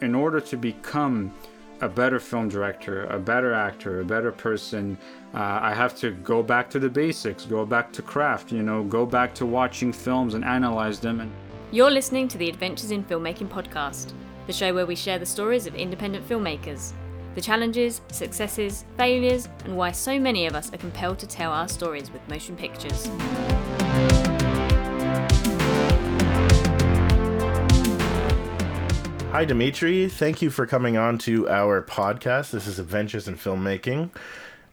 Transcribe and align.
in 0.00 0.14
order 0.14 0.40
to 0.40 0.56
become 0.56 1.32
a 1.80 1.88
better 1.88 2.18
film 2.18 2.48
director, 2.48 3.04
a 3.06 3.18
better 3.18 3.52
actor, 3.52 4.00
a 4.00 4.04
better 4.04 4.32
person, 4.32 4.98
uh, 5.34 5.58
I 5.62 5.74
have 5.74 5.96
to 5.98 6.10
go 6.10 6.42
back 6.42 6.70
to 6.70 6.78
the 6.78 6.88
basics, 6.88 7.44
go 7.44 7.64
back 7.64 7.92
to 7.92 8.02
craft, 8.02 8.52
you 8.52 8.62
know, 8.62 8.82
go 8.82 9.06
back 9.06 9.34
to 9.36 9.46
watching 9.46 9.92
films 9.92 10.34
and 10.34 10.44
analyze 10.44 10.98
them. 10.98 11.20
And 11.20 11.30
You're 11.70 11.90
listening 11.90 12.28
to 12.28 12.38
the 12.38 12.48
Adventures 12.48 12.90
in 12.90 13.04
Filmmaking 13.04 13.48
podcast, 13.48 14.12
the 14.46 14.52
show 14.52 14.74
where 14.74 14.86
we 14.86 14.96
share 14.96 15.18
the 15.18 15.26
stories 15.26 15.66
of 15.66 15.74
independent 15.74 16.28
filmmakers, 16.28 16.92
the 17.34 17.40
challenges, 17.40 18.00
successes, 18.10 18.84
failures, 18.96 19.48
and 19.64 19.76
why 19.76 19.92
so 19.92 20.18
many 20.18 20.46
of 20.46 20.54
us 20.54 20.72
are 20.72 20.78
compelled 20.78 21.18
to 21.20 21.26
tell 21.26 21.52
our 21.52 21.68
stories 21.68 22.10
with 22.10 22.26
motion 22.28 22.56
pictures. 22.56 23.08
Hi, 29.38 29.44
Dimitri. 29.44 30.08
Thank 30.08 30.42
you 30.42 30.50
for 30.50 30.66
coming 30.66 30.96
on 30.96 31.16
to 31.18 31.48
our 31.48 31.80
podcast. 31.80 32.50
This 32.50 32.66
is 32.66 32.80
Adventures 32.80 33.28
in 33.28 33.36
Filmmaking. 33.36 34.10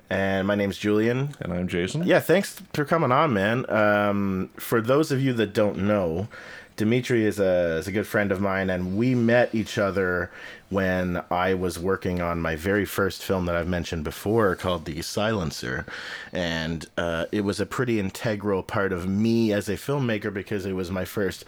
And 0.10 0.48
my 0.48 0.56
name's 0.56 0.80
Julian. 0.80 1.36
And 1.40 1.54
I'm 1.54 1.68
Jason. 1.68 2.02
Yeah, 2.02 2.20
thanks 2.20 2.60
for 2.74 2.84
coming 2.84 3.12
on, 3.12 3.32
man. 3.32 3.70
Um, 3.70 4.50
for 4.58 4.82
those 4.82 5.12
of 5.12 5.22
you 5.22 5.34
that 5.34 5.54
don't 5.54 5.84
know, 5.86 6.30
Dimitri 6.78 7.26
is 7.26 7.40
a, 7.40 7.78
is 7.78 7.88
a 7.88 7.92
good 7.92 8.08
friend 8.08 8.32
of 8.32 8.42
mine, 8.42 8.72
and 8.72 8.98
we 8.98 9.14
met 9.14 9.54
each 9.54 9.78
other 9.78 10.32
when 10.70 11.22
I 11.30 11.54
was 11.54 11.78
working 11.78 12.20
on 12.24 12.42
my 12.42 12.56
very 12.56 12.86
first 12.86 13.24
film 13.24 13.46
that 13.46 13.56
I've 13.56 13.68
mentioned 13.68 14.04
before 14.04 14.56
called 14.56 14.86
The 14.86 15.04
Silencer. 15.04 15.86
And 16.34 16.88
uh, 16.98 17.26
it 17.32 17.42
was 17.42 17.60
a 17.60 17.68
pretty 17.68 18.00
integral 18.00 18.64
part 18.64 18.92
of 18.92 19.08
me 19.08 19.54
as 19.54 19.70
a 19.70 19.74
filmmaker 19.74 20.34
because 20.34 20.66
it 20.66 20.74
was 20.74 20.90
my 20.90 21.06
first, 21.06 21.46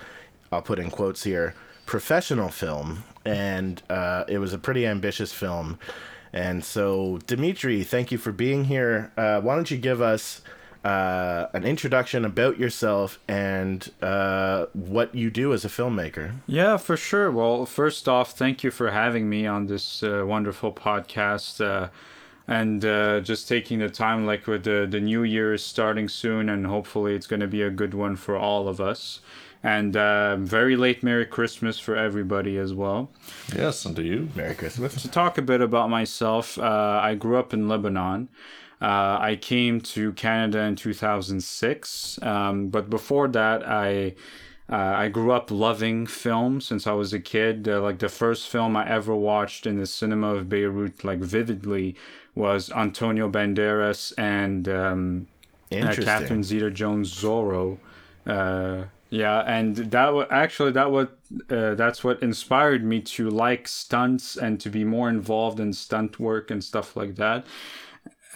I'll 0.51 0.61
put 0.61 0.77
in 0.77 0.91
quotes 0.91 1.23
here, 1.23 1.55
professional 1.87 2.49
film. 2.49 3.03
And 3.25 3.81
uh, 3.89 4.25
it 4.27 4.37
was 4.37 4.53
a 4.53 4.59
pretty 4.59 4.85
ambitious 4.85 5.33
film. 5.33 5.79
And 6.31 6.63
so, 6.63 7.19
Dimitri, 7.25 7.83
thank 7.83 8.11
you 8.11 8.19
for 8.19 8.31
being 8.31 8.65
here. 8.65 9.11
Uh, 9.17 9.41
why 9.41 9.55
don't 9.55 9.71
you 9.71 9.77
give 9.77 10.01
us 10.01 10.41
uh, 10.85 11.47
an 11.53 11.63
introduction 11.63 12.23
about 12.23 12.59
yourself 12.59 13.19
and 13.27 13.91
uh, 14.01 14.67
what 14.73 15.15
you 15.15 15.31
do 15.31 15.51
as 15.51 15.65
a 15.65 15.69
filmmaker? 15.69 16.33
Yeah, 16.45 16.77
for 16.77 16.95
sure. 16.95 17.31
Well, 17.31 17.65
first 17.65 18.07
off, 18.07 18.33
thank 18.33 18.63
you 18.63 18.71
for 18.71 18.91
having 18.91 19.29
me 19.29 19.47
on 19.47 19.67
this 19.67 20.03
uh, 20.03 20.23
wonderful 20.27 20.71
podcast. 20.71 21.59
Uh, 21.65 21.89
and 22.47 22.85
uh, 22.85 23.19
just 23.19 23.49
taking 23.49 23.79
the 23.79 23.89
time, 23.89 24.25
like 24.25 24.47
with 24.47 24.63
the, 24.63 24.87
the 24.89 25.01
new 25.01 25.23
year 25.23 25.53
is 25.53 25.63
starting 25.63 26.07
soon, 26.07 26.47
and 26.47 26.65
hopefully 26.65 27.13
it's 27.13 27.27
going 27.27 27.41
to 27.41 27.47
be 27.47 27.61
a 27.61 27.69
good 27.69 27.93
one 27.93 28.15
for 28.15 28.37
all 28.37 28.69
of 28.69 28.79
us. 28.79 29.19
And 29.63 29.97
uh, 29.97 30.37
very 30.37 30.75
late 30.75 31.03
Merry 31.03 31.25
Christmas 31.25 31.79
for 31.79 31.95
everybody 31.95 32.57
as 32.57 32.73
well. 32.73 33.09
Yes, 33.55 33.85
and 33.85 33.95
to 33.95 34.03
you. 34.03 34.29
Merry 34.35 34.55
Christmas. 34.55 35.01
To 35.01 35.09
talk 35.09 35.37
a 35.37 35.41
bit 35.41 35.61
about 35.61 35.89
myself, 35.89 36.57
uh, 36.57 36.99
I 37.03 37.15
grew 37.15 37.37
up 37.37 37.53
in 37.53 37.67
Lebanon. 37.67 38.29
Uh, 38.79 39.17
I 39.19 39.37
came 39.41 39.81
to 39.81 40.13
Canada 40.13 40.59
in 40.59 40.75
2006, 40.75 42.19
um, 42.21 42.67
but 42.69 42.89
before 42.89 43.27
that, 43.29 43.67
I 43.67 44.13
uh, 44.69 44.75
I 44.75 45.07
grew 45.07 45.31
up 45.31 45.49
loving 45.49 46.05
film 46.05 46.59
since 46.59 46.85
I 46.85 46.91
was 46.91 47.13
a 47.13 47.19
kid. 47.19 47.67
Uh, 47.67 47.81
like 47.81 47.99
the 47.99 48.09
first 48.09 48.49
film 48.49 48.75
I 48.75 48.87
ever 48.87 49.15
watched 49.15 49.65
in 49.65 49.77
the 49.77 49.85
cinema 49.85 50.35
of 50.35 50.49
Beirut, 50.49 51.03
like 51.03 51.19
vividly, 51.19 51.95
was 52.35 52.69
Antonio 52.71 53.29
Banderas 53.29 54.13
and 54.17 54.67
um, 54.67 55.27
uh, 55.71 55.95
Catherine 55.95 56.43
Zeta-Jones 56.43 57.11
Zorro. 57.13 57.77
Yeah, 59.09 59.39
and 59.47 59.75
that 59.77 60.05
w- 60.07 60.27
actually 60.29 60.71
that 60.73 60.91
what 60.91 61.17
uh, 61.49 61.75
that's 61.75 62.03
what 62.03 62.21
inspired 62.21 62.83
me 62.83 62.99
to 63.01 63.29
like 63.29 63.67
stunts 63.67 64.35
and 64.35 64.59
to 64.59 64.69
be 64.69 64.83
more 64.83 65.07
involved 65.09 65.61
in 65.61 65.71
stunt 65.71 66.19
work 66.19 66.51
and 66.51 66.61
stuff 66.61 66.95
like 66.97 67.15
that. 67.15 67.45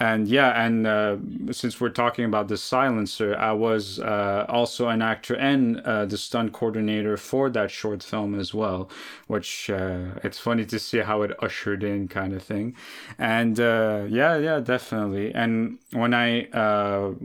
And 0.00 0.26
yeah, 0.26 0.64
and 0.64 0.86
uh, 0.86 1.16
since 1.52 1.80
we're 1.80 1.90
talking 1.90 2.24
about 2.24 2.48
the 2.48 2.56
silencer, 2.56 3.36
I 3.36 3.52
was 3.52 4.00
uh, 4.00 4.46
also 4.48 4.88
an 4.88 5.02
actor 5.02 5.34
and 5.36 5.80
uh, 5.80 6.06
the 6.06 6.16
stunt 6.18 6.52
coordinator 6.52 7.16
for 7.18 7.50
that 7.50 7.70
short 7.70 8.02
film 8.02 8.34
as 8.40 8.54
well, 8.54 8.90
which 9.28 9.70
uh, 9.70 10.18
it's 10.24 10.38
funny 10.38 10.64
to 10.66 10.78
see 10.78 10.98
how 11.00 11.22
it 11.22 11.32
ushered 11.40 11.84
in, 11.84 12.08
kind 12.08 12.32
of 12.32 12.42
thing. 12.42 12.74
And 13.18 13.60
uh, 13.60 14.04
yeah, 14.08 14.38
yeah, 14.38 14.60
definitely. 14.60 15.32
And 15.34 15.78
when 15.92 16.14
I 16.14 16.44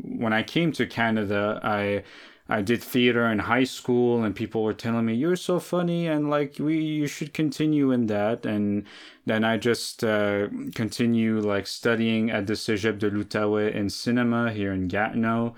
when 0.04 0.34
I 0.34 0.44
came 0.44 0.72
to 0.74 0.86
Canada, 0.86 1.60
I 1.64 2.04
I 2.50 2.62
did 2.62 2.82
theater 2.82 3.26
in 3.26 3.40
high 3.40 3.66
school, 3.66 4.24
and 4.24 4.36
people 4.36 4.64
were 4.64 4.74
telling 4.74 5.06
me 5.06 5.14
you're 5.14 5.36
so 5.36 5.60
funny, 5.60 6.08
and 6.08 6.30
like 6.30 6.56
we 6.60 6.78
you 6.78 7.08
should 7.08 7.34
continue 7.34 7.92
in 7.92 8.08
that. 8.08 8.46
And 8.46 8.86
then 9.26 9.44
I 9.44 9.58
just 9.58 10.04
uh, 10.04 10.48
continue 10.74 11.40
like 11.40 11.68
studying 11.68 12.30
at 12.32 12.48
the 12.48 12.54
Cégep 12.54 13.00
de 13.00 13.10
l'Outaouais 13.10 13.74
in 13.74 13.90
cinema 13.90 14.52
here 14.52 14.72
in 14.72 14.88
Gatineau. 14.88 15.56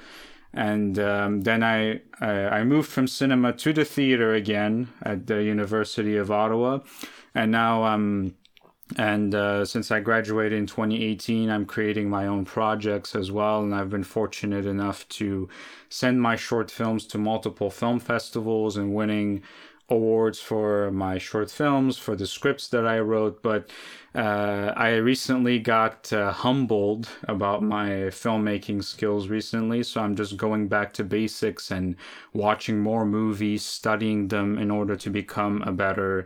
And 0.52 0.98
um, 0.98 1.42
then 1.42 1.62
I, 1.62 2.02
I 2.20 2.32
I 2.60 2.64
moved 2.64 2.90
from 2.90 3.08
cinema 3.08 3.54
to 3.54 3.72
the 3.72 3.86
theater 3.86 4.34
again 4.34 4.88
at 5.04 5.28
the 5.28 5.44
University 5.44 6.18
of 6.18 6.32
Ottawa, 6.32 6.80
and 7.36 7.52
now 7.52 7.84
I'm 7.84 8.36
and 8.98 9.36
uh, 9.36 9.66
since 9.66 9.92
I 9.92 10.00
graduated 10.00 10.58
in 10.58 10.66
2018, 10.66 11.50
I'm 11.50 11.66
creating 11.66 12.10
my 12.10 12.26
own 12.26 12.44
projects 12.46 13.16
as 13.16 13.32
well. 13.32 13.62
And 13.62 13.74
I've 13.76 13.90
been 13.90 14.04
fortunate 14.04 14.66
enough 14.66 15.08
to 15.10 15.48
send 15.90 16.22
my 16.22 16.36
short 16.36 16.72
films 16.72 17.06
to 17.08 17.18
multiple 17.18 17.70
film 17.70 18.00
festivals 18.00 18.78
and 18.78 18.96
winning 18.96 19.44
awards 19.92 20.40
for 20.40 20.92
my 20.92 21.18
short 21.18 21.50
films, 21.50 21.98
for 21.98 22.16
the 22.16 22.28
scripts 22.28 22.68
that 22.70 22.86
I 22.86 23.00
wrote. 23.00 23.42
But 23.44 23.70
uh, 24.16 24.74
I 24.76 24.96
recently 24.96 25.60
got 25.60 26.12
uh, 26.12 26.32
humbled 26.32 27.10
about 27.28 27.62
my 27.62 27.90
filmmaking 28.10 28.84
skills 28.84 29.28
recently. 29.28 29.84
So 29.84 30.02
I'm 30.02 30.16
just 30.16 30.36
going 30.36 30.68
back 30.68 30.94
to 30.94 31.04
basics 31.04 31.70
and 31.70 31.96
watching 32.34 32.80
more 32.80 33.06
movies, 33.06 33.64
studying 33.64 34.30
them 34.30 34.58
in 34.58 34.72
order 34.72 34.96
to 34.96 35.10
become 35.10 35.62
a 35.64 35.72
better 35.72 36.26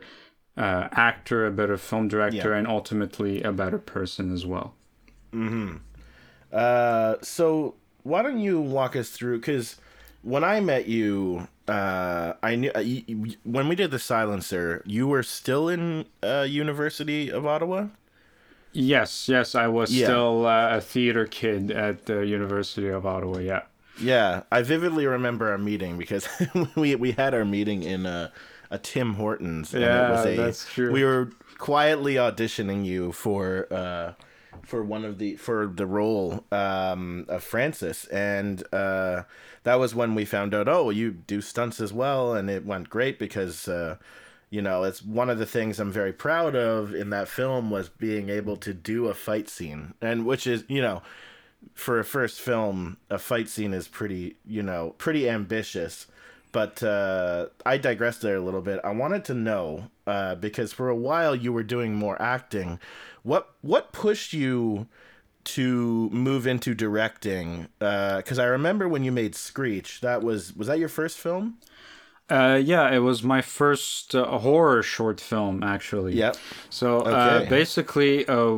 uh, 0.57 0.87
actor, 0.91 1.45
a 1.47 1.51
better 1.51 1.77
film 1.77 2.07
director, 2.07 2.51
Yeah. 2.51 2.57
and 2.57 2.67
ultimately 2.67 3.41
a 3.43 3.51
better 3.51 3.77
person 3.79 4.33
as 4.33 4.45
well. 4.45 4.73
Hmm. 5.31 5.77
Uh, 6.51 7.15
so 7.21 7.75
why 8.03 8.21
don't 8.21 8.39
you 8.39 8.59
walk 8.61 8.95
us 8.95 9.09
through? 9.09 9.39
Because 9.39 9.77
when 10.21 10.43
I 10.43 10.59
met 10.59 10.87
you, 10.87 11.47
uh, 11.67 12.33
I 12.43 12.55
knew 12.55 12.69
uh, 12.69 12.83
y- 12.83 13.03
y- 13.07 13.35
when 13.43 13.67
we 13.67 13.75
did 13.75 13.91
the 13.91 13.99
silencer, 13.99 14.83
you 14.85 15.07
were 15.07 15.23
still 15.23 15.67
in 15.69 16.05
uh, 16.21 16.45
University 16.47 17.29
of 17.31 17.45
Ottawa. 17.45 17.87
Yes, 18.71 19.27
yes, 19.29 19.55
I 19.55 19.67
was 19.67 19.91
Yeah. 19.93 20.05
still 20.07 20.45
uh, 20.45 20.77
a 20.77 20.81
theater 20.81 21.25
kid 21.25 21.71
at 21.71 22.05
the 22.05 22.25
University 22.25 22.87
of 22.89 23.05
Ottawa. 23.05 23.39
Yeah. 23.39 23.61
Yeah, 24.01 24.41
I 24.51 24.63
vividly 24.63 25.05
remember 25.05 25.51
our 25.51 25.59
meeting 25.59 25.97
because 25.99 26.27
we 26.75 26.95
we 26.95 27.11
had 27.11 27.35
our 27.35 27.45
meeting 27.45 27.83
in 27.83 28.07
a, 28.73 28.77
Tim 28.77 29.15
Hortons. 29.15 29.73
And 29.73 29.83
Yeah, 29.83 30.07
it 30.07 30.11
was 30.11 30.25
a, 30.25 30.35
that's 30.35 30.65
true. 30.65 30.91
We 30.91 31.03
were 31.03 31.31
quietly 31.57 32.15
auditioning 32.15 32.85
you 32.85 33.11
for 33.11 33.67
uh, 33.71 34.13
for 34.63 34.83
one 34.83 35.05
of 35.05 35.17
the 35.17 35.35
for 35.35 35.67
the 35.67 35.85
role 35.85 36.43
um, 36.51 37.25
of 37.29 37.43
Francis, 37.43 38.05
and 38.05 38.63
uh, 38.73 39.23
that 39.63 39.75
was 39.75 39.95
when 39.95 40.15
we 40.15 40.25
found 40.25 40.53
out. 40.53 40.67
Oh, 40.67 40.89
you 40.89 41.11
do 41.11 41.41
stunts 41.41 41.79
as 41.79 41.93
well, 41.93 42.33
and 42.33 42.49
it 42.49 42.65
went 42.65 42.89
great 42.89 43.19
because. 43.19 43.67
Uh, 43.67 43.97
you 44.49 44.61
know, 44.61 44.83
it's 44.83 45.01
one 45.01 45.31
of 45.31 45.39
the 45.39 45.47
things 45.47 45.79
I'm 45.79 45.91
very 45.91 46.13
proud 46.13 46.55
of 46.55 46.93
in 46.93 47.09
that 47.09 47.27
film 47.27 47.71
was 47.71 47.89
being 47.89 48.29
able 48.29 48.55
to 48.57 48.71
do 48.71 49.07
a 49.07 49.15
fight 49.15 49.49
scene, 49.49 49.95
and 49.99 50.27
which 50.27 50.45
is, 50.45 50.63
you 50.67 50.79
know, 50.79 51.01
for 51.73 51.99
a 51.99 52.05
first 52.05 52.39
film, 52.39 52.97
a 53.09 53.17
fight 53.17 53.49
scene 53.49 53.73
is 53.73 53.87
pretty, 53.87 54.37
you 54.45 54.61
know, 54.61 54.93
pretty 54.99 55.27
ambitious. 55.27 56.05
But 56.53 56.81
uh, 56.81 57.47
I 57.65 57.77
digressed 57.77 58.21
there 58.21 58.37
a 58.37 58.41
little 58.41 58.61
bit. 58.61 58.79
I 58.83 58.91
wanted 58.91 59.25
to 59.25 59.33
know 59.33 59.89
uh, 60.07 60.35
because 60.35 60.71
for 60.71 60.87
a 60.87 60.95
while 60.95 61.35
you 61.35 61.51
were 61.51 61.63
doing 61.63 61.93
more 61.95 62.19
acting. 62.21 62.79
What 63.23 63.49
what 63.61 63.91
pushed 63.91 64.31
you 64.31 64.87
to 65.45 66.09
move 66.11 66.47
into 66.47 66.73
directing? 66.73 67.67
Because 67.79 68.39
I 68.39 68.45
remember 68.45 68.87
when 68.87 69.03
you 69.03 69.11
made 69.11 69.35
Screech. 69.35 69.99
That 69.99 70.23
was 70.23 70.55
was 70.55 70.67
that 70.67 70.79
your 70.79 70.89
first 70.89 71.17
film? 71.17 71.57
Uh, 72.29 72.59
yeah, 72.63 72.89
it 72.89 72.99
was 72.99 73.21
my 73.21 73.41
first 73.41 74.15
uh, 74.15 74.25
horror 74.39 74.81
short 74.81 75.19
film, 75.19 75.61
actually. 75.61 76.15
Yep. 76.15 76.37
So 76.69 76.99
uh, 77.01 77.39
Okay. 77.41 77.49
basically, 77.49 78.25
uh, 78.27 78.53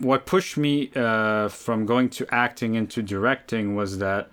what 0.00 0.26
pushed 0.26 0.56
me 0.56 0.90
uh, 0.96 1.48
from 1.48 1.86
going 1.86 2.08
to 2.10 2.26
acting 2.34 2.74
into 2.74 3.00
directing 3.02 3.76
was 3.76 3.98
that 3.98 4.30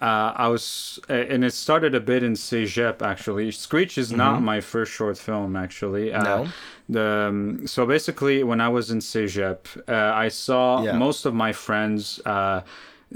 uh, 0.00 0.32
I 0.36 0.48
was, 0.48 0.98
uh, 1.08 1.12
and 1.14 1.44
it 1.44 1.52
started 1.54 1.94
a 1.94 2.00
bit 2.00 2.22
in 2.22 2.34
Cégep 2.34 3.00
actually. 3.02 3.50
Screech 3.52 3.96
is 3.98 4.10
not 4.12 4.42
my 4.42 4.60
first 4.60 4.92
short 4.92 5.16
film 5.18 5.56
actually. 5.56 6.12
Uh, 6.12 6.22
Mm-hmm. 6.24 6.44
No? 6.44 6.48
The 6.88 7.26
um, 7.28 7.66
so 7.66 7.86
basically, 7.86 8.42
when 8.44 8.60
I 8.60 8.68
was 8.68 8.90
in 8.90 8.98
Cégep, 8.98 9.58
uh, 9.88 10.12
I 10.24 10.28
saw 10.28 10.82
Yeah. 10.82 10.98
most 10.98 11.24
of 11.26 11.32
my 11.34 11.52
friends. 11.52 12.20
Uh, 12.26 12.60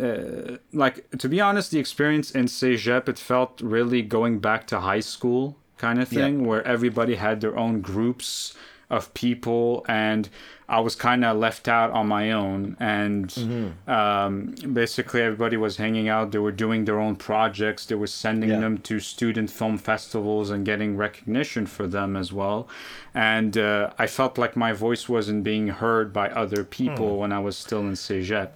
uh, 0.00 0.56
like 0.72 0.96
to 1.18 1.28
be 1.28 1.40
honest, 1.40 1.70
the 1.70 1.78
experience 1.78 2.30
in 2.30 2.46
Cégep, 2.46 3.08
it 3.08 3.18
felt 3.18 3.60
really 3.60 4.00
going 4.02 4.38
back 4.38 4.66
to 4.68 4.80
high 4.80 5.00
school 5.00 5.56
kind 5.76 6.00
of 6.00 6.10
Yeah. 6.12 6.20
thing, 6.24 6.46
where 6.46 6.62
everybody 6.66 7.16
had 7.16 7.40
their 7.40 7.56
own 7.58 7.80
groups 7.82 8.54
of 8.90 9.12
people 9.14 9.84
and 9.88 10.28
I 10.70 10.80
was 10.80 10.94
kind 10.94 11.24
of 11.24 11.38
left 11.38 11.66
out 11.66 11.92
on 11.92 12.08
my 12.08 12.30
own, 12.30 12.76
and 12.78 13.28
Mm-hmm. 13.28 13.90
um, 13.90 14.54
basically 14.74 15.22
everybody 15.22 15.56
was 15.56 15.78
hanging 15.78 16.10
out. 16.10 16.30
They 16.30 16.38
were 16.38 16.52
doing 16.52 16.84
their 16.84 17.00
own 17.00 17.16
projects. 17.16 17.86
They 17.86 17.94
were 17.94 18.06
sending 18.06 18.50
Yeah. 18.50 18.60
them 18.60 18.76
to 18.88 19.00
student 19.00 19.50
film 19.50 19.78
festivals 19.78 20.50
and 20.50 20.66
getting 20.66 20.94
recognition 20.98 21.64
for 21.64 21.86
them 21.86 22.16
as 22.16 22.34
well. 22.34 22.68
And 23.14 23.56
uh, 23.56 23.90
I 23.98 24.06
felt 24.06 24.36
like 24.36 24.56
my 24.56 24.72
voice 24.74 25.08
wasn't 25.08 25.42
being 25.42 25.68
heard 25.68 26.12
by 26.12 26.28
other 26.28 26.64
people 26.64 27.16
when 27.16 27.32
I 27.32 27.38
was 27.38 27.56
still 27.56 27.80
in 27.80 27.92
Cégep. 27.94 28.50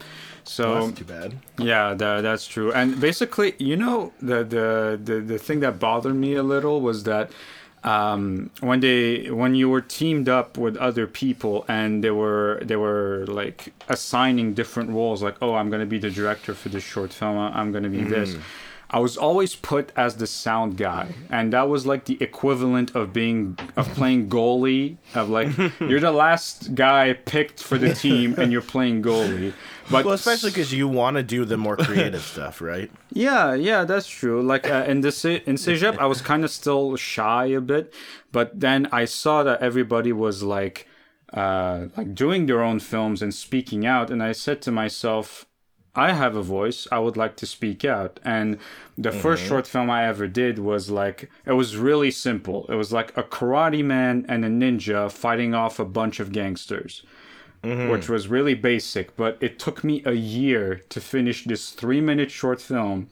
So 0.44 0.64
Hmm. 0.64 0.80
That's 0.88 0.98
too 0.98 1.04
bad. 1.04 1.32
yeah, 1.56 1.94
that, 1.94 2.20
that's 2.20 2.46
true. 2.46 2.72
And 2.72 3.00
basically, 3.00 3.54
you 3.58 3.76
know, 3.76 4.12
the, 4.20 4.44
the 4.44 5.00
the 5.02 5.20
the 5.20 5.38
thing 5.38 5.60
that 5.60 5.78
bothered 5.78 6.14
me 6.16 6.34
a 6.34 6.42
little 6.42 6.82
was 6.82 7.04
that 7.04 7.30
um, 7.84 8.50
when 8.60 8.80
they 8.80 9.30
when 9.30 9.54
you 9.54 9.68
were 9.68 9.80
teamed 9.80 10.28
up 10.28 10.56
with 10.56 10.76
other 10.76 11.06
people 11.06 11.64
and 11.68 12.02
they 12.04 12.10
were 12.10 12.60
they 12.62 12.76
were 12.76 13.24
like 13.28 13.72
assigning 13.88 14.54
different 14.54 14.90
roles, 14.90 15.22
like 15.22 15.36
oh, 15.42 15.54
I'm 15.54 15.70
gonna 15.70 15.86
be 15.86 15.98
the 15.98 16.10
director 16.10 16.54
for 16.54 16.68
this 16.68 16.84
short 16.84 17.12
film. 17.12 17.36
I'm 17.38 17.72
gonna 17.72 17.88
be 17.88 18.04
this. 18.04 18.36
I 18.92 18.98
was 18.98 19.16
always 19.16 19.54
put 19.56 19.90
as 19.96 20.16
the 20.16 20.26
sound 20.26 20.76
guy, 20.76 21.14
and 21.30 21.52
that 21.54 21.68
was 21.68 21.86
like 21.86 22.04
the 22.04 22.18
equivalent 22.22 22.94
of 22.94 23.12
being 23.12 23.58
of 23.76 23.88
playing 23.94 24.28
goalie. 24.28 24.98
Of 25.14 25.30
like 25.30 25.48
you're 25.80 26.00
the 26.00 26.12
last 26.12 26.74
guy 26.74 27.14
picked 27.14 27.62
for 27.62 27.78
the 27.78 27.94
team, 27.94 28.34
and 28.38 28.52
you're 28.52 28.60
playing 28.60 29.02
goalie. 29.02 29.54
But 29.90 30.04
Well, 30.04 30.14
especially 30.14 30.50
because 30.50 30.72
you 30.72 30.88
want 30.88 31.16
to 31.16 31.22
do 31.22 31.44
the 31.44 31.56
more 31.56 31.76
creative 31.76 32.22
stuff, 32.34 32.60
right? 32.60 32.90
yeah, 33.12 33.54
yeah, 33.54 33.84
that's 33.84 34.08
true. 34.08 34.42
Like 34.42 34.68
uh, 34.70 34.84
in 34.86 35.00
this 35.00 35.24
in 35.24 35.56
Cégep, 35.56 35.98
I 35.98 36.06
was 36.06 36.20
kind 36.20 36.44
of 36.44 36.50
still 36.50 36.96
shy 36.96 37.46
a 37.46 37.60
bit, 37.60 37.92
but 38.30 38.60
then 38.60 38.88
I 38.92 39.06
saw 39.06 39.42
that 39.42 39.60
everybody 39.62 40.12
was 40.12 40.42
like, 40.42 40.86
uh, 41.32 41.86
like 41.96 42.14
doing 42.14 42.46
their 42.46 42.62
own 42.62 42.78
films 42.78 43.22
and 43.22 43.34
speaking 43.34 43.86
out, 43.86 44.10
and 44.10 44.22
I 44.22 44.32
said 44.32 44.60
to 44.62 44.70
myself, 44.70 45.46
I 45.94 46.12
have 46.12 46.36
a 46.36 46.42
voice. 46.42 46.88
I 46.90 46.98
would 46.98 47.16
like 47.16 47.36
to 47.36 47.46
speak 47.46 47.84
out. 47.84 48.18
And 48.24 48.58
the 48.96 49.12
first 49.12 49.42
mm-hmm. 49.42 49.48
short 49.48 49.66
film 49.66 49.90
I 49.90 50.06
ever 50.06 50.26
did 50.26 50.58
was 50.58 50.90
like 50.90 51.30
it 51.44 51.52
was 51.52 51.76
really 51.76 52.10
simple. 52.10 52.66
It 52.68 52.76
was 52.76 52.92
like 52.92 53.16
a 53.16 53.22
karate 53.22 53.84
man 53.84 54.24
and 54.28 54.44
a 54.44 54.48
ninja 54.48 55.10
fighting 55.10 55.54
off 55.54 55.78
a 55.78 55.84
bunch 55.84 56.18
of 56.18 56.32
gangsters 56.32 57.02
which 57.62 58.08
was 58.08 58.26
really 58.26 58.54
basic, 58.54 59.16
but 59.16 59.38
it 59.40 59.58
took 59.58 59.84
me 59.84 60.02
a 60.04 60.12
year 60.12 60.82
to 60.88 61.00
finish 61.00 61.44
this 61.44 61.70
three 61.70 62.00
minute 62.00 62.30
short 62.30 62.60
film 62.60 63.08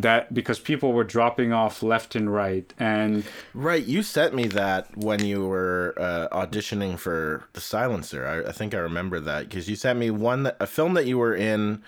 that 0.00 0.32
because 0.32 0.60
people 0.60 0.92
were 0.92 1.04
dropping 1.04 1.52
off 1.52 1.82
left 1.82 2.14
and 2.14 2.32
right. 2.32 2.72
And 2.78 3.24
Right, 3.54 3.84
you 3.84 4.02
sent 4.02 4.34
me 4.34 4.46
that 4.48 4.96
when 4.96 5.24
you 5.24 5.46
were 5.46 5.94
uh, 5.98 6.28
auditioning 6.28 6.98
for 6.98 7.44
The 7.54 7.60
Silencer. 7.60 8.26
I, 8.26 8.50
I 8.50 8.52
think 8.52 8.74
I 8.74 8.78
remember 8.78 9.18
that 9.20 9.48
because 9.48 9.68
you 9.68 9.76
sent 9.76 9.98
me 9.98 10.10
one 10.10 10.44
that, 10.44 10.56
a 10.60 10.66
film 10.66 10.94
that 10.94 11.06
you 11.06 11.18
were 11.18 11.34
in, 11.34 11.82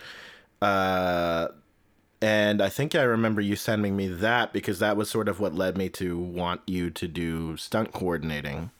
uh, 0.60 1.48
and 2.20 2.62
I 2.62 2.70
think 2.70 2.94
I 2.94 3.02
remember 3.02 3.40
you 3.40 3.54
sending 3.54 3.96
me 3.96 4.08
that 4.08 4.52
because 4.52 4.78
that 4.78 4.96
was 4.96 5.10
sort 5.10 5.28
of 5.28 5.40
what 5.40 5.54
led 5.54 5.76
me 5.76 5.88
to 5.90 6.18
want 6.18 6.62
you 6.66 6.90
to 6.90 7.06
do 7.06 7.56
stunt 7.56 7.92
coordinating. 7.92 8.70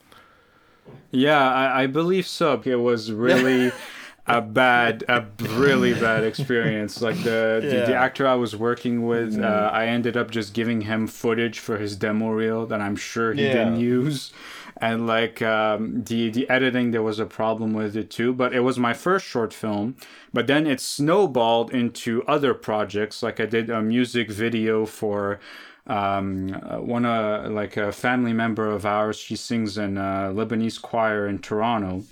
Yeah, 1.11 1.49
I, 1.53 1.83
I 1.83 1.87
believe 1.87 2.27
so. 2.27 2.61
It 2.65 2.77
was 2.77 3.11
really 3.13 3.73
a 4.27 4.41
bad, 4.41 5.05
a 5.09 5.27
really 5.41 5.95
bad 5.95 6.25
experience. 6.25 7.01
Like 7.03 7.17
the, 7.23 7.61
the, 7.63 7.85
the 7.87 7.95
actor 7.95 8.27
I 8.27 8.35
was 8.35 8.57
working 8.57 9.07
with, 9.07 9.39
uh, 9.39 9.71
I 9.73 9.87
ended 9.87 10.17
up 10.17 10.31
just 10.31 10.55
giving 10.55 10.83
him 10.83 11.07
footage 11.07 11.59
for 11.59 11.79
his 11.79 11.97
demo 11.97 12.31
reel 12.31 12.67
that 12.67 12.81
I'm 12.81 12.97
sure 12.97 13.33
he 13.33 13.47
Yeah. 13.47 13.53
didn't 13.53 13.81
use. 13.81 14.33
And 14.79 15.07
like 15.07 15.41
um, 15.41 16.03
the 16.03 16.31
the 16.31 16.51
editing, 16.51 16.91
there 16.91 17.03
was 17.03 17.21
a 17.21 17.27
problem 17.27 17.75
with 17.75 17.97
it 17.97 18.11
too. 18.11 18.33
But 18.33 18.53
it 18.53 18.61
was 18.61 18.77
my 18.77 18.93
first 18.93 19.25
short 19.25 19.55
film. 19.55 19.95
But 20.33 20.49
then 20.49 20.67
it 20.67 20.81
snowballed 20.81 21.73
into 21.73 22.25
other 22.25 22.55
projects. 22.55 23.23
Like 23.23 23.39
I 23.39 23.47
did 23.47 23.71
a 23.71 23.81
music 23.81 24.33
video 24.33 24.85
for 24.85 25.39
um, 25.87 26.55
uh, 26.55 26.79
one 26.79 27.05
uh, 27.05 27.49
like 27.51 27.77
a 27.77 27.93
family 27.93 28.33
member 28.33 28.71
of 28.71 28.87
ours. 28.87 29.17
She 29.17 29.37
sings 29.37 29.77
in 29.79 29.97
a 29.99 30.33
Lebanese 30.33 30.81
choir 30.81 31.27
in 31.27 31.39
Toronto 31.39 32.05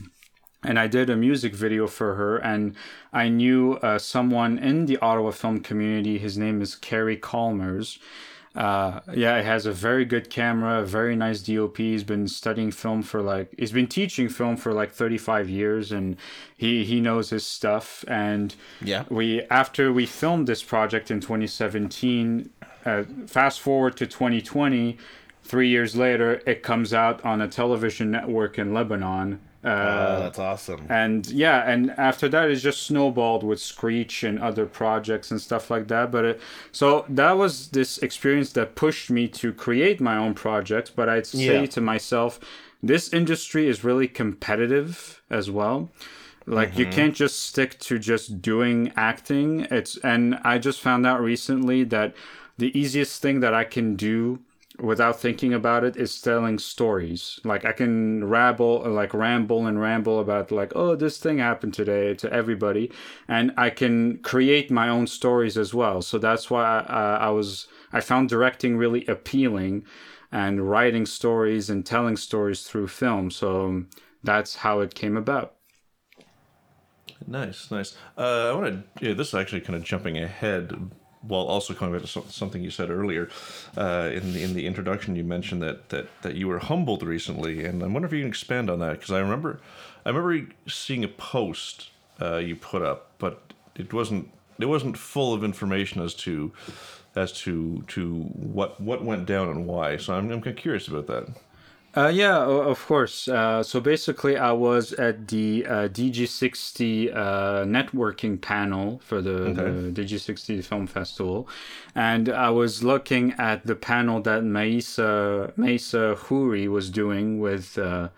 and 0.64 0.78
I 0.78 0.86
did 0.86 1.10
a 1.10 1.16
music 1.16 1.54
video 1.54 1.86
for 1.86 2.14
her. 2.14 2.36
And 2.38 2.74
I 3.12 3.28
knew 3.28 3.74
uh, 3.74 3.98
someone 3.98 4.58
in 4.58 4.86
the 4.86 4.98
Ottawa 4.98 5.30
film 5.30 5.60
community. 5.60 6.18
His 6.18 6.38
name 6.38 6.62
is 6.62 6.74
Kerry 6.74 7.16
Calmers. 7.16 7.98
Uh, 8.54 9.00
yeah, 9.14 9.40
he 9.40 9.46
has 9.46 9.64
a 9.64 9.72
very 9.72 10.04
good 10.04 10.28
camera, 10.28 10.82
a 10.82 10.84
very 10.84 11.16
nice 11.16 11.40
DOP. 11.40 11.78
He's 11.78 12.04
been 12.04 12.28
studying 12.28 12.70
film 12.70 13.02
for 13.02 13.22
like 13.22 13.48
he's 13.58 13.72
been 13.72 13.86
teaching 13.86 14.28
film 14.28 14.58
for 14.58 14.74
like 14.74 14.92
35 14.92 15.48
years, 15.48 15.90
and 15.90 16.18
he 16.54 16.84
he 16.84 17.00
knows 17.00 17.30
his 17.30 17.46
stuff. 17.46 18.04
And 18.08 18.54
Yeah. 18.82 19.04
we 19.08 19.40
after 19.44 19.90
we 19.90 20.04
filmed 20.04 20.46
this 20.48 20.62
project 20.62 21.10
in 21.10 21.20
2017, 21.20 22.50
uh, 22.84 23.04
fast 23.26 23.60
forward 23.60 23.96
to 23.98 24.06
2020. 24.06 24.98
Three 25.44 25.68
years 25.68 25.96
later, 25.96 26.40
it 26.46 26.62
comes 26.62 26.94
out 26.94 27.24
on 27.24 27.40
a 27.40 27.48
television 27.48 28.10
network 28.12 28.58
in 28.58 28.72
Lebanon. 28.72 29.40
Uh, 29.64 29.68
Oh, 29.68 30.20
that's 30.20 30.38
awesome. 30.40 30.86
and 30.88 31.26
yeah, 31.28 31.68
and 31.70 31.90
after 31.92 32.28
that, 32.28 32.50
it 32.50 32.56
just 32.56 32.82
snowballed 32.82 33.42
with 33.44 33.60
Screech 33.60 34.24
and 34.24 34.38
other 34.40 34.66
projects 34.66 35.30
and 35.30 35.40
stuff 35.40 35.70
like 35.70 35.86
that. 35.88 36.10
But 36.12 36.24
it, 36.24 36.40
so 36.72 37.04
that 37.08 37.32
was 37.36 37.68
this 37.68 37.98
experience 37.98 38.52
that 38.52 38.74
pushed 38.74 39.10
me 39.10 39.28
to 39.28 39.52
create 39.52 40.00
my 40.00 40.16
own 40.16 40.34
projects. 40.34 40.90
But 40.90 41.08
I'd 41.08 41.26
say 41.26 41.60
Yeah. 41.60 41.66
to 41.66 41.80
myself, 41.80 42.40
this 42.82 43.12
industry 43.12 43.68
is 43.68 43.84
really 43.84 44.08
competitive 44.08 45.22
as 45.30 45.50
well. 45.50 45.90
Like 46.44 46.76
you 46.76 46.86
can't 46.86 47.14
just 47.14 47.40
stick 47.46 47.78
to 47.80 48.00
just 48.00 48.42
doing 48.42 48.90
acting. 48.96 49.60
It's 49.70 49.96
and 49.98 50.40
I 50.42 50.58
just 50.58 50.80
found 50.80 51.06
out 51.06 51.20
recently 51.20 51.84
that 51.84 52.14
the 52.62 52.78
easiest 52.78 53.20
thing 53.20 53.40
that 53.40 53.52
I 53.52 53.64
can 53.64 53.96
do 53.96 54.38
without 54.78 55.20
thinking 55.20 55.52
about 55.52 55.82
it 55.82 55.96
is 55.96 56.20
telling 56.20 56.58
stories. 56.58 57.40
Like 57.42 57.64
I 57.64 57.72
can 57.72 58.24
rabble, 58.24 58.88
like 58.88 59.12
ramble 59.12 59.66
and 59.66 59.80
ramble 59.80 60.20
about 60.20 60.52
like, 60.52 60.72
oh, 60.76 60.94
this 60.94 61.18
thing 61.18 61.38
happened 61.38 61.74
today 61.74 62.14
to 62.14 62.32
everybody, 62.32 62.90
and 63.26 63.52
I 63.56 63.70
can 63.70 64.18
create 64.18 64.70
my 64.70 64.88
own 64.88 65.08
stories 65.08 65.58
as 65.58 65.74
well. 65.74 66.02
So 66.02 66.18
that's 66.18 66.50
why 66.50 66.62
I, 66.62 66.78
uh, 66.78 67.18
I 67.28 67.30
was 67.30 67.66
I 67.92 68.00
found 68.00 68.28
directing 68.28 68.76
really 68.76 69.04
appealing, 69.06 69.84
and 70.30 70.70
writing 70.70 71.04
stories 71.04 71.68
and 71.68 71.84
telling 71.84 72.16
stories 72.16 72.62
through 72.62 72.88
film. 72.88 73.30
So 73.30 73.84
that's 74.22 74.56
how 74.56 74.80
it 74.80 74.94
came 74.94 75.16
about. 75.16 75.56
Nice, 77.26 77.70
nice. 77.70 77.96
Uh, 78.16 78.50
I 78.50 78.54
want 78.54 78.66
to. 78.98 79.08
Yeah, 79.08 79.14
this 79.14 79.28
is 79.28 79.34
actually 79.34 79.62
kind 79.62 79.76
of 79.76 79.82
jumping 79.82 80.16
ahead, 80.16 80.72
while 81.22 81.42
also 81.42 81.74
coming 81.74 81.94
back 81.94 82.08
to 82.08 82.22
something 82.30 82.62
you 82.62 82.70
said 82.70 82.90
earlier. 82.90 83.28
Uh, 83.76 84.10
in 84.12 84.32
the 84.32 84.42
in 84.42 84.54
the 84.54 84.66
introduction, 84.66 85.16
you 85.16 85.24
mentioned 85.24 85.62
that 85.62 85.88
that 85.90 86.08
that 86.22 86.34
you 86.34 86.48
were 86.48 86.58
humbled 86.58 87.02
recently, 87.02 87.64
and 87.64 87.82
I 87.82 87.86
wonder 87.86 88.06
if 88.06 88.12
you 88.12 88.20
can 88.20 88.28
expand 88.28 88.70
on 88.70 88.80
that 88.80 88.94
because 88.94 89.10
I 89.10 89.20
remember, 89.20 89.60
I 90.04 90.10
remember 90.10 90.52
seeing 90.68 91.04
a 91.04 91.08
post 91.08 91.90
uh, 92.20 92.36
you 92.36 92.56
put 92.56 92.82
up, 92.82 93.12
but 93.18 93.52
it 93.76 93.92
wasn't 93.92 94.30
it 94.58 94.66
wasn't 94.66 94.96
full 94.96 95.34
of 95.34 95.44
information 95.44 96.02
as 96.02 96.14
to 96.14 96.52
as 97.16 97.32
to 97.32 97.82
to 97.88 98.22
what 98.22 98.80
what 98.80 99.04
went 99.04 99.26
down 99.26 99.48
and 99.48 99.66
why. 99.66 99.96
So 99.96 100.14
I'm 100.14 100.30
I'm 100.30 100.40
curious 100.40 100.88
about 100.88 101.06
that. 101.06 101.28
Uh, 101.94 102.08
yeah, 102.08 102.38
of 102.38 102.86
course. 102.86 103.28
Uh, 103.28 103.62
so 103.62 103.78
basically, 103.78 104.38
I 104.38 104.52
was 104.52 104.94
at 104.94 105.28
the 105.28 105.66
uh, 105.66 105.88
Digi 105.88 106.26
60 106.26 107.12
uh, 107.12 107.16
networking 107.64 108.40
panel 108.40 109.00
for 109.04 109.20
the, 109.20 109.52
the 109.92 110.02
Digi 110.02 110.18
60 110.18 110.62
Film 110.62 110.86
Festival, 110.86 111.46
and 111.94 112.30
I 112.30 112.48
was 112.48 112.82
looking 112.82 113.32
at 113.32 113.66
the 113.66 113.74
panel 113.74 114.22
that 114.22 114.42
Maisa 114.42 115.52
Maisa 115.56 116.16
Houri 116.16 116.68
was 116.68 116.90
doing 116.90 117.40
with. 117.40 117.78
Uh, 117.78 118.08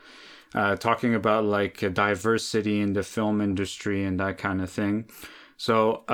uh, 0.54 0.76
talking 0.76 1.16
about 1.16 1.44
like 1.44 1.80
diversity 1.94 2.80
in 2.80 2.92
the 2.92 3.02
film 3.02 3.40
industry 3.40 4.04
and 4.04 4.20
that 4.20 4.38
kind 4.38 4.62
of 4.62 4.70
thing. 4.70 5.04
So 5.56 6.04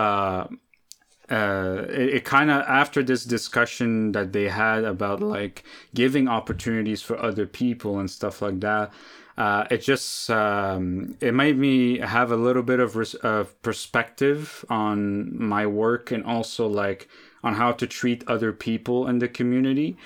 uh, 1.31 1.85
it, 1.89 2.15
it 2.15 2.25
kind 2.25 2.51
of 2.51 2.63
after 2.63 3.03
this 3.03 3.25
discussion 3.25 4.13
that 4.13 4.33
they 4.33 4.49
had 4.49 4.85
about 4.85 5.21
like 5.21 5.65
giving 5.95 6.29
opportunities 6.29 7.03
for 7.03 7.19
other 7.19 7.47
people 7.47 7.99
and 7.99 8.11
stuff 8.11 8.43
like 8.43 8.61
that 8.61 8.93
uh, 9.39 9.65
it 9.71 9.79
just 9.79 10.29
um, 10.31 11.17
it 11.21 11.33
made 11.33 11.57
me 11.57 11.99
have 11.99 12.31
a 12.33 12.37
little 12.37 12.63
bit 12.63 12.81
of 12.81 12.97
res- 12.97 13.15
of 13.15 13.61
perspective 13.63 14.65
on 14.69 15.37
my 15.43 15.67
work 15.67 16.11
and 16.11 16.25
also 16.25 16.67
like 16.67 17.09
on 17.43 17.55
how 17.55 17.73
to 17.73 17.87
treat 17.87 18.23
other 18.29 18.53
people 18.53 19.07
in 19.07 19.19
the 19.19 19.29
community 19.29 19.97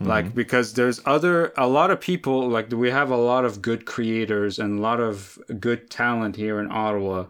like 0.00 0.34
because 0.34 0.74
there's 0.74 1.00
other 1.06 1.52
a 1.56 1.66
lot 1.66 1.90
of 1.90 1.98
people 1.98 2.46
like 2.48 2.70
we 2.72 2.90
have 2.90 3.10
a 3.10 3.16
lot 3.16 3.44
of 3.44 3.62
good 3.62 3.86
creators 3.86 4.58
and 4.58 4.78
a 4.78 4.82
lot 4.82 5.00
of 5.00 5.38
good 5.60 5.88
talent 5.88 6.36
here 6.36 6.60
in 6.60 6.70
ottawa 6.70 7.24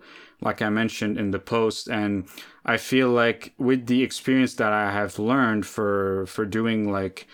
like 0.45 0.63
I 0.63 0.69
mentioned 0.69 1.19
in 1.19 1.31
the 1.31 1.39
post. 1.39 1.89
And 1.89 2.27
I 2.64 2.76
feel 2.78 3.11
like 3.11 3.52
with 3.59 3.87
the 3.87 4.02
experience 4.02 4.54
that 4.54 4.73
I 4.73 4.90
have 4.90 5.18
learned 5.18 5.66
for 5.66 6.26
for 6.26 6.47
doing 6.47 6.90
like 6.90 7.26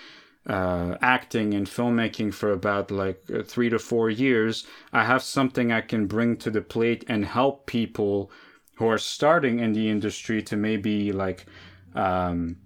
uh, 0.47 0.97
acting 1.01 1.55
and 1.55 1.67
filmmaking 1.67 2.35
for 2.35 2.51
about 2.53 2.91
like 2.91 3.23
uh, 3.33 3.43
three 3.43 3.69
to 3.69 3.79
four 3.79 4.11
years, 4.11 4.67
I 4.93 5.05
have 5.05 5.23
something 5.23 5.71
I 5.71 5.83
can 5.83 6.07
bring 6.07 6.37
to 6.39 6.51
the 6.51 6.63
plate 6.63 7.05
and 7.09 7.25
help 7.25 7.67
people 7.67 8.31
who 8.75 8.89
are 8.89 8.99
starting 8.99 9.61
in 9.61 9.73
the 9.73 9.89
industry 9.89 10.43
to 10.43 10.57
maybe 10.57 11.13
like 11.13 11.47
um, 11.95 12.57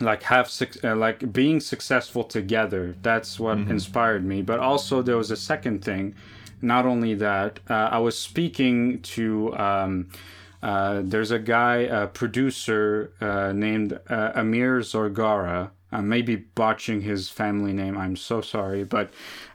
like 0.00 0.22
have 0.24 0.50
uh, 0.82 0.96
like 0.96 1.32
being 1.32 1.60
successful 1.60 2.24
together. 2.24 2.96
That's 3.02 3.38
what 3.38 3.58
mm-hmm. 3.58 3.70
inspired 3.70 4.24
me. 4.24 4.42
But 4.42 4.58
also 4.58 5.02
there 5.02 5.16
was 5.16 5.30
a 5.30 5.36
second 5.36 5.84
thing. 5.84 6.14
Not 6.60 6.86
only 6.86 7.14
that, 7.14 7.60
uh, 7.70 7.90
I 7.92 7.98
was 7.98 8.18
speaking 8.18 9.00
to. 9.02 9.56
Um, 9.56 10.08
uh, 10.62 11.02
there's 11.04 11.30
a 11.30 11.38
guy, 11.38 11.76
a 11.76 12.06
producer 12.06 13.12
uh, 13.20 13.52
named 13.52 13.98
uh, 14.08 14.32
Amir 14.34 14.80
Zorgara, 14.80 15.70
I 15.90 16.00
may 16.02 16.20
be 16.20 16.36
botching 16.36 17.00
his 17.00 17.30
family 17.30 17.72
name. 17.72 17.96
I'm 17.96 18.16
so 18.16 18.42
sorry, 18.42 18.84
but 18.84 19.10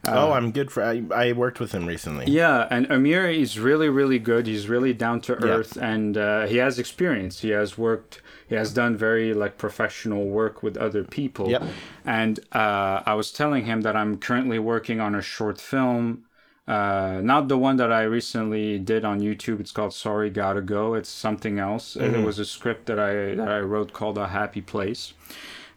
uh, 0.08 0.14
oh, 0.16 0.32
I'm 0.32 0.52
good 0.52 0.72
for. 0.72 0.84
I, 0.84 1.04
I 1.14 1.32
worked 1.34 1.60
with 1.60 1.74
him 1.74 1.86
recently. 1.86 2.26
Yeah, 2.26 2.68
and 2.72 2.90
Amir 2.92 3.30
is 3.30 3.60
really 3.60 3.90
really 3.90 4.18
good. 4.18 4.48
He's 4.48 4.68
really 4.68 4.94
down 4.94 5.22
to 5.22 5.36
earth, 5.36 5.78
yeah. 5.78 5.90
and 5.90 6.18
uh, 6.18 6.48
he 6.48 6.58
has 6.58 6.80
experience. 6.80 7.42
He 7.42 7.50
has 7.50 7.78
worked. 7.78 8.22
He 8.48 8.56
has 8.56 8.74
done 8.74 8.98
very 8.98 9.34
like 9.34 9.58
professional 9.58 10.26
work 10.26 10.64
with 10.64 10.76
other 10.76 11.04
people. 11.04 11.52
Yep. 11.52 11.64
And 12.04 12.40
uh, 12.52 13.04
I 13.06 13.14
was 13.14 13.32
telling 13.32 13.66
him 13.66 13.82
that 13.82 13.96
I'm 13.96 14.18
currently 14.18 14.58
working 14.58 15.00
on 15.00 15.14
a 15.14 15.22
short 15.22 15.62
film. 15.62 16.26
Uh, 16.66 17.20
not 17.22 17.50
the 17.50 17.58
one 17.58 17.76
that 17.76 17.92
I 17.92 18.04
recently 18.04 18.80
did 18.80 19.04
on 19.04 19.20
YouTube. 19.20 19.60
It's 19.60 19.72
called 19.72 19.94
Sorry 19.94 20.30
Gotta 20.30 20.62
Go. 20.62 20.94
It's 20.94 21.10
something 21.10 21.60
else. 21.60 21.96
Mm-hmm. 21.96 22.16
It 22.16 22.26
was 22.26 22.40
a 22.40 22.46
script 22.46 22.86
that 22.86 23.00
I 23.00 23.36
that 23.36 23.50
I 23.50 23.60
wrote 23.60 23.92
called 23.92 24.18
A 24.18 24.28
Happy 24.28 24.62
Place 24.62 25.14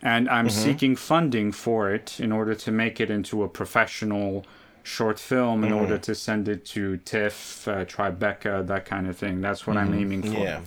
and 0.02 0.28
I'm 0.28 0.48
mm-hmm. 0.48 0.62
seeking 0.62 0.96
funding 0.96 1.52
for 1.52 1.92
it 1.92 2.20
in 2.20 2.32
order 2.32 2.54
to 2.54 2.70
make 2.70 3.00
it 3.00 3.10
into 3.10 3.42
a 3.42 3.48
professional 3.48 4.44
short 4.82 5.18
film 5.18 5.64
in 5.64 5.70
mm-hmm. 5.70 5.80
order 5.80 5.98
to 5.98 6.14
send 6.14 6.48
it 6.48 6.64
to 6.64 6.98
TIFF, 6.98 7.66
uh, 7.66 7.84
Tribeca, 7.84 8.66
that 8.66 8.84
kind 8.84 9.08
of 9.08 9.16
thing. 9.16 9.40
That's 9.40 9.66
what 9.66 9.76
mm-hmm. 9.76 9.92
I'm 9.92 9.98
aiming 9.98 10.22
for. 10.22 10.38
Yeah. 10.38 10.60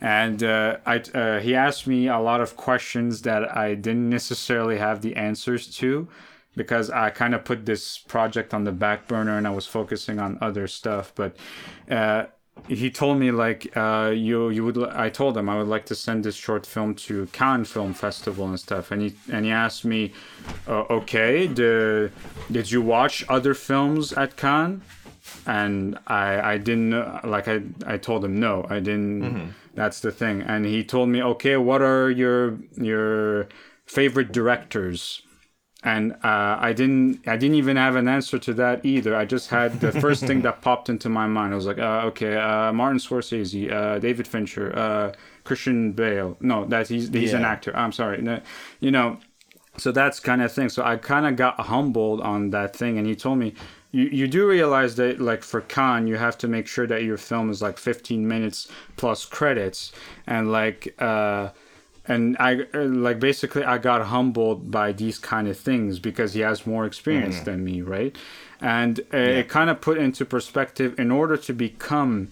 And 0.00 0.42
uh, 0.42 0.76
I, 0.84 0.98
uh, 0.98 1.40
he 1.40 1.54
asked 1.54 1.86
me 1.86 2.06
a 2.06 2.18
lot 2.18 2.40
of 2.40 2.56
questions 2.56 3.22
that 3.22 3.56
I 3.56 3.74
didn't 3.74 4.10
necessarily 4.10 4.78
have 4.78 5.00
the 5.00 5.16
answers 5.16 5.66
to 5.78 6.06
because 6.56 6.90
I 6.90 7.10
kind 7.10 7.34
of 7.34 7.44
put 7.44 7.66
this 7.66 7.98
project 7.98 8.54
on 8.54 8.64
the 8.64 8.72
back 8.72 9.06
burner 9.06 9.36
and 9.36 9.46
I 9.46 9.50
was 9.50 9.66
focusing 9.66 10.18
on 10.18 10.38
other 10.40 10.66
stuff. 10.66 11.12
But 11.14 11.36
uh, 11.90 12.26
he 12.68 12.90
told 12.90 13.18
me 13.18 13.30
like 13.30 13.76
uh, 13.76 14.12
you 14.14 14.48
you 14.48 14.64
would 14.64 14.78
I 14.78 15.08
told 15.08 15.36
him 15.36 15.48
I 15.48 15.58
would 15.58 15.68
like 15.68 15.86
to 15.86 15.94
send 15.94 16.24
this 16.24 16.34
short 16.34 16.66
film 16.66 16.94
to 17.06 17.26
Cannes 17.26 17.66
Film 17.66 17.94
Festival 17.94 18.48
and 18.48 18.58
stuff 18.58 18.90
and 18.90 19.02
he 19.02 19.14
and 19.30 19.44
he 19.44 19.52
asked 19.52 19.84
me 19.84 20.12
uh, 20.66 20.84
okay 20.90 21.46
the, 21.46 22.10
did 22.50 22.70
you 22.70 22.82
watch 22.82 23.24
other 23.28 23.54
films 23.54 24.12
at 24.14 24.36
Cannes 24.36 24.82
and 25.46 25.98
I 26.06 26.54
I 26.54 26.58
didn't 26.58 26.92
like 27.24 27.46
I 27.46 27.60
I 27.86 27.98
told 27.98 28.24
him 28.24 28.40
no 28.40 28.66
I 28.68 28.80
didn't 28.80 29.22
mm-hmm. 29.22 29.46
that's 29.74 30.00
the 30.00 30.10
thing 30.10 30.42
and 30.42 30.64
he 30.64 30.82
told 30.82 31.08
me 31.08 31.22
okay 31.22 31.56
what 31.56 31.82
are 31.82 32.10
your 32.10 32.58
your 32.76 33.48
favorite 33.84 34.32
directors 34.32 35.22
and 35.86 36.14
uh, 36.24 36.58
I 36.60 36.72
didn't 36.72 37.26
I 37.28 37.36
didn't 37.36 37.54
even 37.54 37.76
have 37.76 37.94
an 37.94 38.08
answer 38.08 38.40
to 38.40 38.52
that 38.54 38.84
either. 38.84 39.14
I 39.14 39.24
just 39.24 39.50
had 39.50 39.80
the 39.80 39.92
first 39.92 40.26
thing 40.26 40.42
that 40.42 40.60
popped 40.60 40.88
into 40.88 41.08
my 41.08 41.28
mind. 41.28 41.52
I 41.52 41.56
was 41.56 41.66
like, 41.66 41.78
uh, 41.78 42.10
okay, 42.10 42.36
uh, 42.36 42.72
Martin 42.72 42.98
Scorsese, 42.98 43.70
uh, 43.70 44.00
David 44.00 44.26
Fincher, 44.26 44.76
uh, 44.76 45.12
Christian 45.44 45.92
Bale. 45.92 46.36
No, 46.40 46.64
that 46.64 46.88
he's 46.88 47.08
he's 47.10 47.30
yeah. 47.30 47.38
an 47.38 47.44
actor. 47.44 47.74
I'm 47.76 47.92
sorry, 47.92 48.20
no, 48.20 48.40
you 48.80 48.90
know. 48.90 49.18
So 49.78 49.92
that's 49.92 50.18
kind 50.18 50.42
of 50.42 50.50
thing. 50.52 50.70
So 50.70 50.82
I 50.82 50.96
kind 50.96 51.24
of 51.24 51.36
got 51.36 51.60
humbled 51.60 52.20
on 52.20 52.50
that 52.50 52.74
thing, 52.76 52.98
and 52.98 53.06
he 53.06 53.14
told 53.14 53.38
me. 53.38 53.54
You, 53.92 54.02
you 54.06 54.26
do 54.28 54.46
realize 54.46 54.96
that 54.96 55.20
like 55.20 55.42
for 55.42 55.62
Cannes 55.62 56.08
you 56.08 56.16
have 56.16 56.36
to 56.38 56.48
make 56.48 56.66
sure 56.66 56.86
that 56.86 57.04
your 57.04 57.16
film 57.16 57.48
is 57.48 57.62
like 57.62 57.78
15 57.78 58.28
minutes 58.28 58.68
plus 58.96 59.24
credits 59.24 59.92
and 60.26 60.52
like 60.52 60.94
uh 60.98 61.50
and 62.08 62.36
I 62.38 62.66
uh, 62.74 62.84
like 62.84 63.20
basically 63.20 63.64
I 63.64 63.78
got 63.78 64.02
humbled 64.02 64.70
by 64.70 64.92
these 64.92 65.18
kind 65.18 65.48
of 65.48 65.58
things 65.58 65.98
because 65.98 66.34
he 66.34 66.40
has 66.40 66.66
more 66.66 66.86
experience 66.86 67.40
mm. 67.40 67.44
than 67.44 67.64
me, 67.64 67.82
right? 67.82 68.16
And 68.60 69.00
uh, 69.00 69.18
yeah. 69.18 69.24
it 69.40 69.48
kind 69.48 69.70
of 69.70 69.80
put 69.80 69.98
into 69.98 70.24
perspective 70.24 70.98
in 70.98 71.10
order 71.10 71.36
to 71.36 71.52
become 71.52 72.28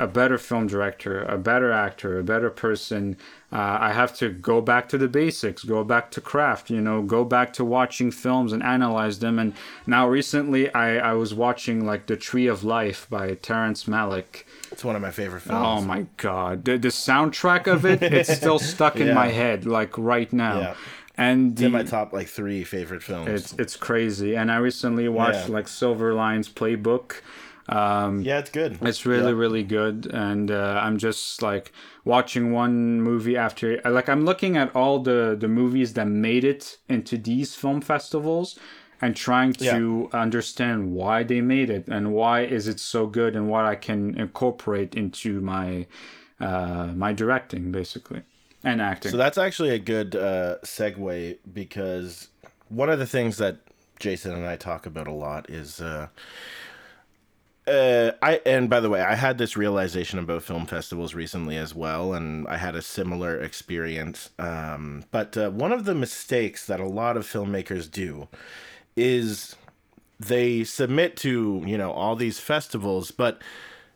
a 0.00 0.06
better 0.06 0.38
film 0.38 0.66
director, 0.66 1.22
a 1.22 1.36
better 1.36 1.72
actor, 1.72 2.18
a 2.18 2.24
better 2.24 2.50
person, 2.50 3.16
uh, 3.50 3.78
I 3.80 3.92
have 3.92 4.16
to 4.18 4.30
go 4.30 4.60
back 4.60 4.88
to 4.90 4.98
the 4.98 5.08
basics, 5.08 5.64
go 5.64 5.82
back 5.82 6.10
to 6.12 6.20
craft, 6.20 6.70
you 6.70 6.80
know, 6.80 7.02
go 7.02 7.24
back 7.24 7.52
to 7.54 7.64
watching 7.64 8.10
films 8.10 8.52
and 8.52 8.62
analyze 8.62 9.18
them. 9.18 9.38
And 9.38 9.54
now 9.86 10.08
recently, 10.08 10.72
I, 10.72 11.10
I 11.10 11.12
was 11.14 11.34
watching 11.34 11.84
like 11.84 12.06
The 12.06 12.16
Tree 12.16 12.46
of 12.46 12.62
Life 12.62 13.06
by 13.10 13.34
Terrence 13.34 13.84
Malick. 13.84 14.44
It's 14.70 14.84
one 14.84 14.96
of 14.96 15.02
my 15.02 15.10
favorite 15.10 15.40
films. 15.40 15.82
Oh 15.82 15.84
my 15.84 16.06
god, 16.16 16.64
the, 16.64 16.78
the 16.78 16.88
soundtrack 16.88 17.66
of 17.66 17.84
it, 17.86 18.02
it's 18.02 18.32
still 18.32 18.58
stuck 18.58 18.96
in 18.96 19.06
yeah. 19.08 19.14
my 19.14 19.28
head 19.28 19.66
like 19.66 19.96
right 19.98 20.32
now. 20.32 20.60
Yeah. 20.60 20.74
And 21.16 21.52
it's 21.52 21.60
the, 21.60 21.66
in 21.66 21.72
my 21.72 21.82
top 21.82 22.12
like 22.12 22.28
three 22.28 22.64
favorite 22.64 23.02
films. 23.02 23.28
It's 23.28 23.52
it's 23.54 23.76
crazy. 23.76 24.36
And 24.36 24.52
I 24.52 24.56
recently 24.56 25.08
watched 25.08 25.48
yeah. 25.48 25.54
like 25.54 25.68
Silver 25.68 26.14
Linings 26.14 26.48
Playbook. 26.48 27.16
Um, 27.68 28.22
yeah, 28.22 28.38
it's 28.38 28.50
good. 28.50 28.78
It's 28.80 29.04
really, 29.04 29.32
yeah. 29.32 29.38
really 29.38 29.62
good, 29.62 30.06
and 30.06 30.50
uh, 30.50 30.80
I'm 30.82 30.96
just 30.96 31.42
like 31.42 31.72
watching 32.04 32.52
one 32.52 33.02
movie 33.02 33.36
after. 33.36 33.80
Like 33.84 34.08
I'm 34.08 34.24
looking 34.24 34.56
at 34.56 34.74
all 34.74 35.00
the 35.00 35.36
the 35.38 35.48
movies 35.48 35.92
that 35.94 36.06
made 36.06 36.44
it 36.44 36.78
into 36.88 37.18
these 37.18 37.54
film 37.54 37.80
festivals, 37.82 38.58
and 39.00 39.14
trying 39.14 39.52
to 39.52 40.08
yeah. 40.12 40.20
understand 40.20 40.92
why 40.92 41.22
they 41.22 41.40
made 41.40 41.70
it 41.70 41.86
and 41.88 42.12
why 42.12 42.42
is 42.42 42.66
it 42.66 42.80
so 42.80 43.06
good 43.06 43.36
and 43.36 43.48
what 43.48 43.64
I 43.64 43.76
can 43.76 44.18
incorporate 44.18 44.94
into 44.94 45.40
my 45.40 45.86
uh, 46.40 46.92
my 46.94 47.12
directing, 47.12 47.72
basically, 47.72 48.22
and 48.62 48.80
acting. 48.80 49.10
So 49.10 49.16
that's 49.16 49.38
actually 49.38 49.70
a 49.70 49.78
good 49.78 50.14
uh, 50.14 50.56
segue 50.64 51.38
because 51.52 52.28
one 52.68 52.88
of 52.88 52.98
the 52.98 53.06
things 53.06 53.38
that 53.38 53.58
Jason 53.98 54.34
and 54.34 54.46
I 54.46 54.56
talk 54.56 54.86
about 54.86 55.08
a 55.08 55.12
lot 55.12 55.50
is 55.50 55.80
uh, 55.80 56.08
uh, 57.68 58.12
I 58.22 58.40
and 58.46 58.70
by 58.70 58.80
the 58.80 58.88
way, 58.88 59.02
I 59.02 59.14
had 59.14 59.38
this 59.38 59.56
realization 59.56 60.18
about 60.18 60.42
film 60.42 60.66
festivals 60.66 61.14
recently 61.14 61.56
as 61.56 61.74
well, 61.74 62.14
and 62.14 62.48
I 62.48 62.56
had 62.56 62.74
a 62.74 62.82
similar 62.82 63.38
experience. 63.40 64.30
Um, 64.38 65.04
but 65.10 65.36
uh, 65.36 65.50
one 65.50 65.72
of 65.72 65.84
the 65.84 65.94
mistakes 65.94 66.66
that 66.66 66.80
a 66.80 66.86
lot 66.86 67.16
of 67.16 67.26
filmmakers 67.26 67.90
do 67.90 68.28
is 68.98 69.56
they 70.20 70.64
submit 70.64 71.16
to 71.18 71.62
you 71.66 71.78
know 71.78 71.92
all 71.92 72.16
these 72.16 72.40
festivals, 72.40 73.10
but 73.10 73.40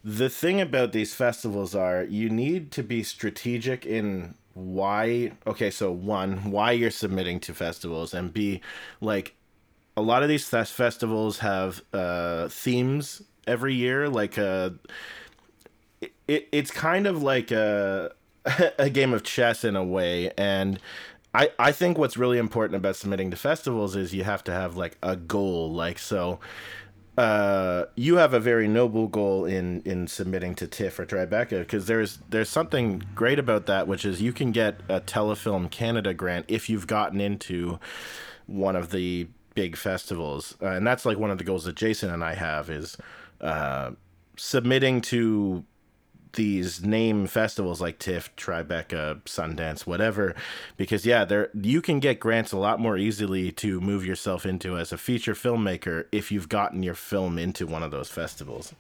the 0.05 0.29
thing 0.29 0.61
about 0.61 0.93
these 0.93 1.15
festivals 1.15 1.75
are 1.75 2.05
you 2.05 2.29
need 2.29 2.71
to 2.73 2.83
be 2.83 3.03
strategic 3.03 3.85
in 3.87 4.35
why. 4.55 5.33
Okay, 5.47 5.71
so 5.71 5.91
one, 5.91 6.51
why 6.51 6.73
you're 6.73 6.91
submitting 6.91 7.41
to 7.41 7.55
festivals, 7.55 8.15
and 8.15 8.33
b, 8.33 8.61
like 9.01 9.35
a 9.97 10.03
lot 10.03 10.23
of 10.23 10.29
these 10.29 10.49
festivals 10.49 11.39
have 11.41 11.83
uh, 11.93 12.49
themes 12.49 13.23
every 13.47 13.75
year. 13.75 14.09
Like 14.09 14.39
uh, 14.39 14.71
it, 16.01 16.49
it's 16.53 16.71
kind 16.71 17.07
of 17.07 17.23
like 17.23 17.51
a 17.51 18.13
a 18.79 18.91
game 18.91 19.13
of 19.13 19.23
chess 19.23 19.65
in 19.65 19.77
a 19.77 19.85
way, 19.85 20.33
and 20.37 20.79
I 21.35 21.51
I 21.59 21.73
think 21.73 21.99
what's 21.99 22.17
really 22.17 22.39
important 22.39 22.77
about 22.77 22.97
submitting 22.97 23.31
to 23.31 23.37
festivals 23.37 23.97
is 23.97 24.15
you 24.15 24.25
have 24.25 24.45
to 24.45 24.53
have 24.53 24.77
like 24.77 24.99
a 25.03 25.17
goal. 25.17 25.73
Like 25.73 25.99
so. 25.99 26.41
Uh, 27.19 27.85
you 27.95 28.17
have 28.17 28.33
a 28.33 28.41
very 28.41 28.67
noble 28.67 29.07
goal 29.07 29.45
in 29.45 29.83
in 29.83 30.07
submitting 30.07 30.55
to 30.55 30.67
TIFF 30.67 30.99
or 30.99 31.05
Tribeca 31.05 31.61
because 31.61 31.87
there's 31.87 32.19
there's 32.31 32.49
something 32.49 33.03
great 33.15 33.39
about 33.39 33.67
that, 33.67 33.87
which 33.87 34.07
is 34.07 34.23
you 34.23 34.33
can 34.33 34.51
get 34.51 34.81
a 34.89 34.99
Telefilm 34.99 35.71
Canada 35.71 36.15
grant 36.15 36.47
if 36.49 36.71
you've 36.71 36.87
gotten 36.87 37.21
into 37.21 37.79
one 38.47 38.77
of 38.77 38.93
the 38.93 39.29
big 39.55 39.77
festivals, 39.77 40.57
uh, 40.63 40.69
and 40.69 40.87
that's 40.87 41.05
like 41.05 41.19
one 41.19 41.31
of 41.31 41.37
the 41.37 41.45
goals 41.45 41.65
that 41.65 41.77
Jason 41.77 42.09
and 42.09 42.25
I 42.25 42.35
have 42.35 42.71
is 42.71 42.97
uh, 43.43 43.91
submitting 44.39 45.03
to 45.03 45.65
these 46.35 46.85
name 46.85 47.27
festivals 47.27 47.81
like 47.81 47.99
TIFF, 47.99 48.35
Tribeca, 48.37 49.23
Sundance, 49.23 49.87
whatever, 49.87 50.35
because 50.77 51.05
yeah, 51.07 51.25
there 51.25 51.51
you 51.55 51.83
can 51.83 52.01
get 52.01 52.21
grants 52.21 52.53
a 52.53 52.59
lot 52.59 52.81
more 52.81 52.97
easily 52.97 53.53
to 53.53 53.81
move 53.81 54.05
yourself 54.05 54.47
into 54.47 54.77
as 54.77 54.93
a 54.93 54.99
feature 54.99 55.35
filmmaker 55.35 56.07
if 56.13 56.33
you've 56.33 56.49
gotten 56.49 56.83
your 56.83 56.95
film 56.95 57.39
into 57.39 57.67
one 57.67 57.83
of 57.83 57.91
those 57.91 58.09
festivals. 58.09 58.75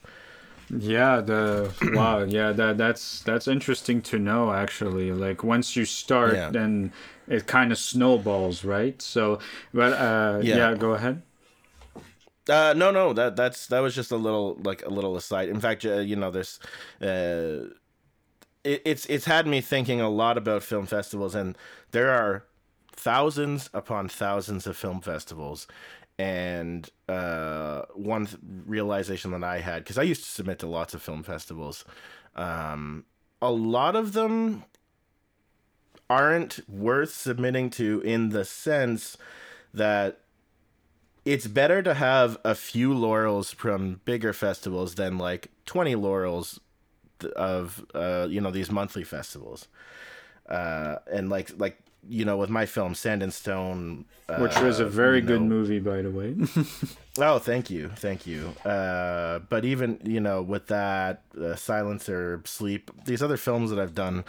Yeah, 0.70 1.20
the 1.20 1.72
wow, 1.94 2.20
yeah, 2.22 2.52
that 2.52 2.78
that's 2.78 3.20
that's 3.22 3.48
interesting 3.48 4.00
to 4.02 4.18
know 4.18 4.52
actually. 4.52 5.12
Like 5.12 5.44
once 5.44 5.76
you 5.76 5.84
start, 5.84 6.34
yeah. 6.34 6.50
then 6.50 6.92
it 7.28 7.46
kind 7.46 7.72
of 7.72 7.78
snowballs, 7.78 8.64
right? 8.64 9.00
So, 9.00 9.38
but 9.74 9.92
uh, 9.92 10.40
yeah. 10.42 10.56
yeah, 10.56 10.74
go 10.74 10.92
ahead. 10.92 11.22
Uh, 12.48 12.74
no, 12.76 12.90
no, 12.90 13.12
that 13.12 13.36
that's 13.36 13.68
that 13.68 13.80
was 13.80 13.94
just 13.94 14.10
a 14.10 14.16
little 14.16 14.58
like 14.64 14.84
a 14.84 14.88
little 14.88 15.16
aside. 15.16 15.48
In 15.48 15.60
fact, 15.60 15.84
uh, 15.84 15.98
you 15.98 16.16
know, 16.16 16.30
there's, 16.30 16.58
uh, 17.00 17.70
it, 18.64 18.82
it's 18.84 19.06
it's 19.06 19.26
had 19.26 19.46
me 19.46 19.60
thinking 19.60 20.00
a 20.00 20.08
lot 20.08 20.36
about 20.36 20.62
film 20.62 20.86
festivals, 20.86 21.34
and 21.34 21.56
there 21.92 22.10
are 22.10 22.44
thousands 22.94 23.70
upon 23.72 24.08
thousands 24.08 24.66
of 24.66 24.76
film 24.76 25.00
festivals 25.00 25.66
and 26.18 26.90
uh, 27.08 27.82
one 27.94 28.26
th- 28.26 28.38
realization 28.66 29.30
that 29.32 29.42
I 29.44 29.60
had 29.60 29.82
because 29.82 29.98
I 29.98 30.02
used 30.02 30.24
to 30.24 30.30
submit 30.30 30.58
to 30.60 30.66
lots 30.66 30.94
of 30.94 31.02
film 31.02 31.22
festivals, 31.22 31.84
um, 32.36 33.04
a 33.40 33.50
lot 33.50 33.96
of 33.96 34.12
them 34.12 34.64
aren't 36.10 36.68
worth 36.68 37.14
submitting 37.14 37.70
to 37.70 38.00
in 38.04 38.28
the 38.28 38.44
sense 38.44 39.16
that 39.72 40.20
it's 41.24 41.46
better 41.46 41.82
to 41.82 41.94
have 41.94 42.38
a 42.44 42.54
few 42.54 42.92
laurels 42.94 43.52
from 43.52 44.00
bigger 44.04 44.32
festivals 44.32 44.94
than 44.96 45.18
like 45.18 45.50
20 45.66 45.94
laurels 45.94 46.60
of 47.36 47.84
uh, 47.94 48.26
you 48.28 48.40
know 48.40 48.50
these 48.50 48.70
monthly 48.70 49.04
festivals 49.04 49.68
uh, 50.48 50.96
and 51.12 51.30
like 51.30 51.52
like 51.56 51.78
you 52.08 52.24
know 52.24 52.36
with 52.36 52.50
my 52.50 52.66
film 52.66 52.94
sand 52.96 53.22
and 53.22 53.32
stone 53.32 54.04
uh, 54.28 54.38
which 54.38 54.58
was 54.58 54.80
a 54.80 54.84
very 54.84 55.20
good 55.20 55.40
know- 55.40 55.46
movie 55.46 55.78
by 55.78 56.02
the 56.02 56.10
way 56.10 56.34
Oh, 57.18 57.38
thank 57.38 57.68
you, 57.68 57.90
thank 57.96 58.26
you. 58.26 58.54
Uh, 58.64 59.40
but 59.40 59.66
even 59.66 60.00
you 60.02 60.18
know 60.18 60.40
with 60.40 60.68
that 60.68 61.22
uh, 61.38 61.54
Silencer, 61.56 62.40
Sleep, 62.46 62.90
these 63.04 63.22
other 63.22 63.36
films 63.36 63.68
that 63.68 63.78
I've 63.78 63.94
done, 63.94 64.24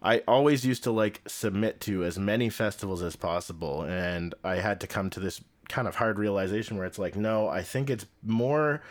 I 0.00 0.22
always 0.28 0.64
used 0.64 0.84
to 0.84 0.92
like 0.92 1.22
submit 1.26 1.80
to 1.80 2.04
as 2.04 2.20
many 2.20 2.48
festivals 2.48 3.02
as 3.02 3.16
possible, 3.16 3.82
and 3.82 4.32
I 4.44 4.56
had 4.56 4.80
to 4.82 4.86
come 4.86 5.10
to 5.10 5.18
this 5.18 5.40
kind 5.70 5.88
of 5.88 5.96
hard 5.96 6.18
realization 6.18 6.76
where 6.76 6.86
it's 6.86 6.98
like, 6.98 7.16
no, 7.16 7.48
I 7.48 7.62
think 7.62 7.88
it's 7.88 8.06
more, 8.22 8.82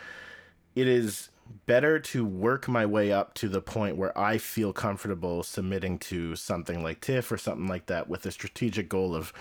it 0.74 0.88
is 0.88 1.28
better 1.66 1.98
to 1.98 2.24
work 2.24 2.68
my 2.68 2.86
way 2.86 3.12
up 3.12 3.34
to 3.34 3.48
the 3.48 3.60
point 3.60 3.96
where 3.96 4.16
I 4.18 4.38
feel 4.38 4.72
comfortable 4.72 5.42
submitting 5.42 5.98
to 6.00 6.36
something 6.36 6.82
like 6.82 7.00
TIFF 7.00 7.30
or 7.30 7.38
something 7.38 7.66
like 7.66 7.86
that 7.86 8.08
with 8.08 8.24
a 8.26 8.30
strategic 8.30 8.88
goal 8.88 9.14
of, 9.14 9.32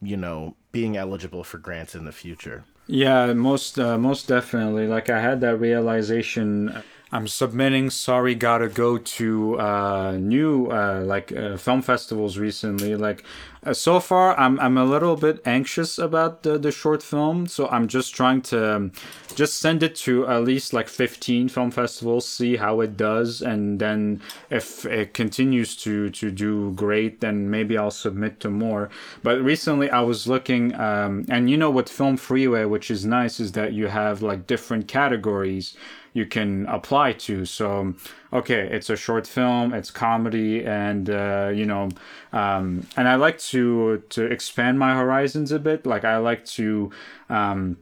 you 0.00 0.16
know, 0.16 0.56
being 0.72 0.96
eligible 0.96 1.44
for 1.44 1.58
grants 1.58 1.94
in 1.94 2.04
the 2.04 2.12
future. 2.12 2.64
Yeah, 2.86 3.34
most 3.34 3.78
uh, 3.78 3.98
most 3.98 4.28
definitely. 4.28 4.86
Like 4.86 5.10
I 5.10 5.20
had 5.20 5.42
that 5.42 5.58
realization. 5.58 6.82
I'm 7.10 7.26
submitting 7.26 7.88
Sorry 7.88 8.34
Gotta 8.34 8.68
Go 8.68 8.98
to 8.98 9.58
uh, 9.58 10.16
new 10.20 10.66
uh, 10.66 11.02
like 11.04 11.32
uh, 11.32 11.56
film 11.56 11.80
festivals 11.80 12.36
recently. 12.36 12.96
Like 12.96 13.24
uh, 13.64 13.72
so 13.72 13.98
far, 13.98 14.38
I'm 14.38 14.60
I'm 14.60 14.76
a 14.76 14.84
little 14.84 15.16
bit 15.16 15.40
anxious 15.46 15.98
about 15.98 16.42
the, 16.42 16.58
the 16.58 16.70
short 16.70 17.02
film, 17.02 17.46
so 17.46 17.66
I'm 17.68 17.88
just 17.88 18.14
trying 18.14 18.42
to 18.42 18.76
um, 18.76 18.92
just 19.34 19.58
send 19.58 19.82
it 19.82 19.96
to 19.96 20.26
at 20.28 20.44
least 20.44 20.74
like 20.74 20.86
15 20.88 21.48
film 21.48 21.70
festivals, 21.70 22.28
see 22.28 22.56
how 22.56 22.80
it 22.82 22.96
does, 22.96 23.40
and 23.40 23.80
then 23.80 24.20
if 24.50 24.84
it 24.84 25.14
continues 25.14 25.76
to 25.76 26.10
to 26.10 26.30
do 26.30 26.72
great, 26.74 27.20
then 27.20 27.50
maybe 27.50 27.78
I'll 27.78 27.90
submit 27.90 28.38
to 28.40 28.50
more. 28.50 28.90
But 29.22 29.40
recently, 29.42 29.88
I 29.90 30.02
was 30.02 30.28
looking, 30.28 30.74
um, 30.74 31.24
and 31.30 31.48
you 31.48 31.56
know, 31.56 31.70
with 31.70 31.88
Film 31.88 32.18
Freeway, 32.18 32.66
which 32.66 32.90
is 32.90 33.06
nice, 33.06 33.40
is 33.40 33.52
that 33.52 33.72
you 33.72 33.86
have 33.86 34.20
like 34.20 34.46
different 34.46 34.88
categories 34.88 35.74
you 36.18 36.26
can 36.26 36.66
apply 36.66 37.12
to. 37.12 37.44
So, 37.44 37.94
okay, 38.32 38.68
it's 38.76 38.90
a 38.90 38.96
short 38.96 39.26
film, 39.26 39.72
it's 39.72 39.90
comedy, 39.90 40.64
and 40.64 41.08
uh, 41.08 41.50
you 41.54 41.64
know, 41.64 41.88
um, 42.32 42.86
and 42.96 43.08
I 43.08 43.14
like 43.14 43.38
to 43.52 44.02
to 44.10 44.24
expand 44.24 44.78
my 44.78 44.94
horizons 44.94 45.52
a 45.52 45.58
bit. 45.58 45.86
Like 45.86 46.04
I 46.04 46.18
like 46.18 46.44
to. 46.58 46.90
Um, 47.30 47.78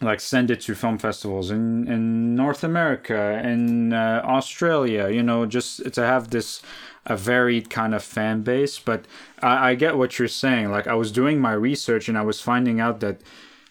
like 0.00 0.20
send 0.20 0.48
it 0.48 0.60
to 0.60 0.76
film 0.76 0.96
festivals 0.96 1.50
in, 1.50 1.88
in 1.88 2.36
North 2.36 2.62
America, 2.62 3.40
in 3.42 3.92
uh, 3.92 4.22
Australia, 4.24 5.08
you 5.08 5.24
know, 5.24 5.44
just 5.44 5.92
to 5.92 6.06
have 6.06 6.30
this 6.30 6.62
a 7.06 7.16
varied 7.16 7.68
kind 7.68 7.92
of 7.96 8.04
fan 8.04 8.42
base. 8.42 8.78
But 8.78 9.06
I, 9.42 9.70
I 9.70 9.74
get 9.74 9.96
what 9.96 10.16
you're 10.16 10.28
saying. 10.28 10.70
Like 10.70 10.86
I 10.86 10.94
was 10.94 11.10
doing 11.10 11.40
my 11.40 11.52
research 11.52 12.08
and 12.08 12.16
I 12.16 12.22
was 12.22 12.40
finding 12.40 12.78
out 12.78 13.00
that 13.00 13.20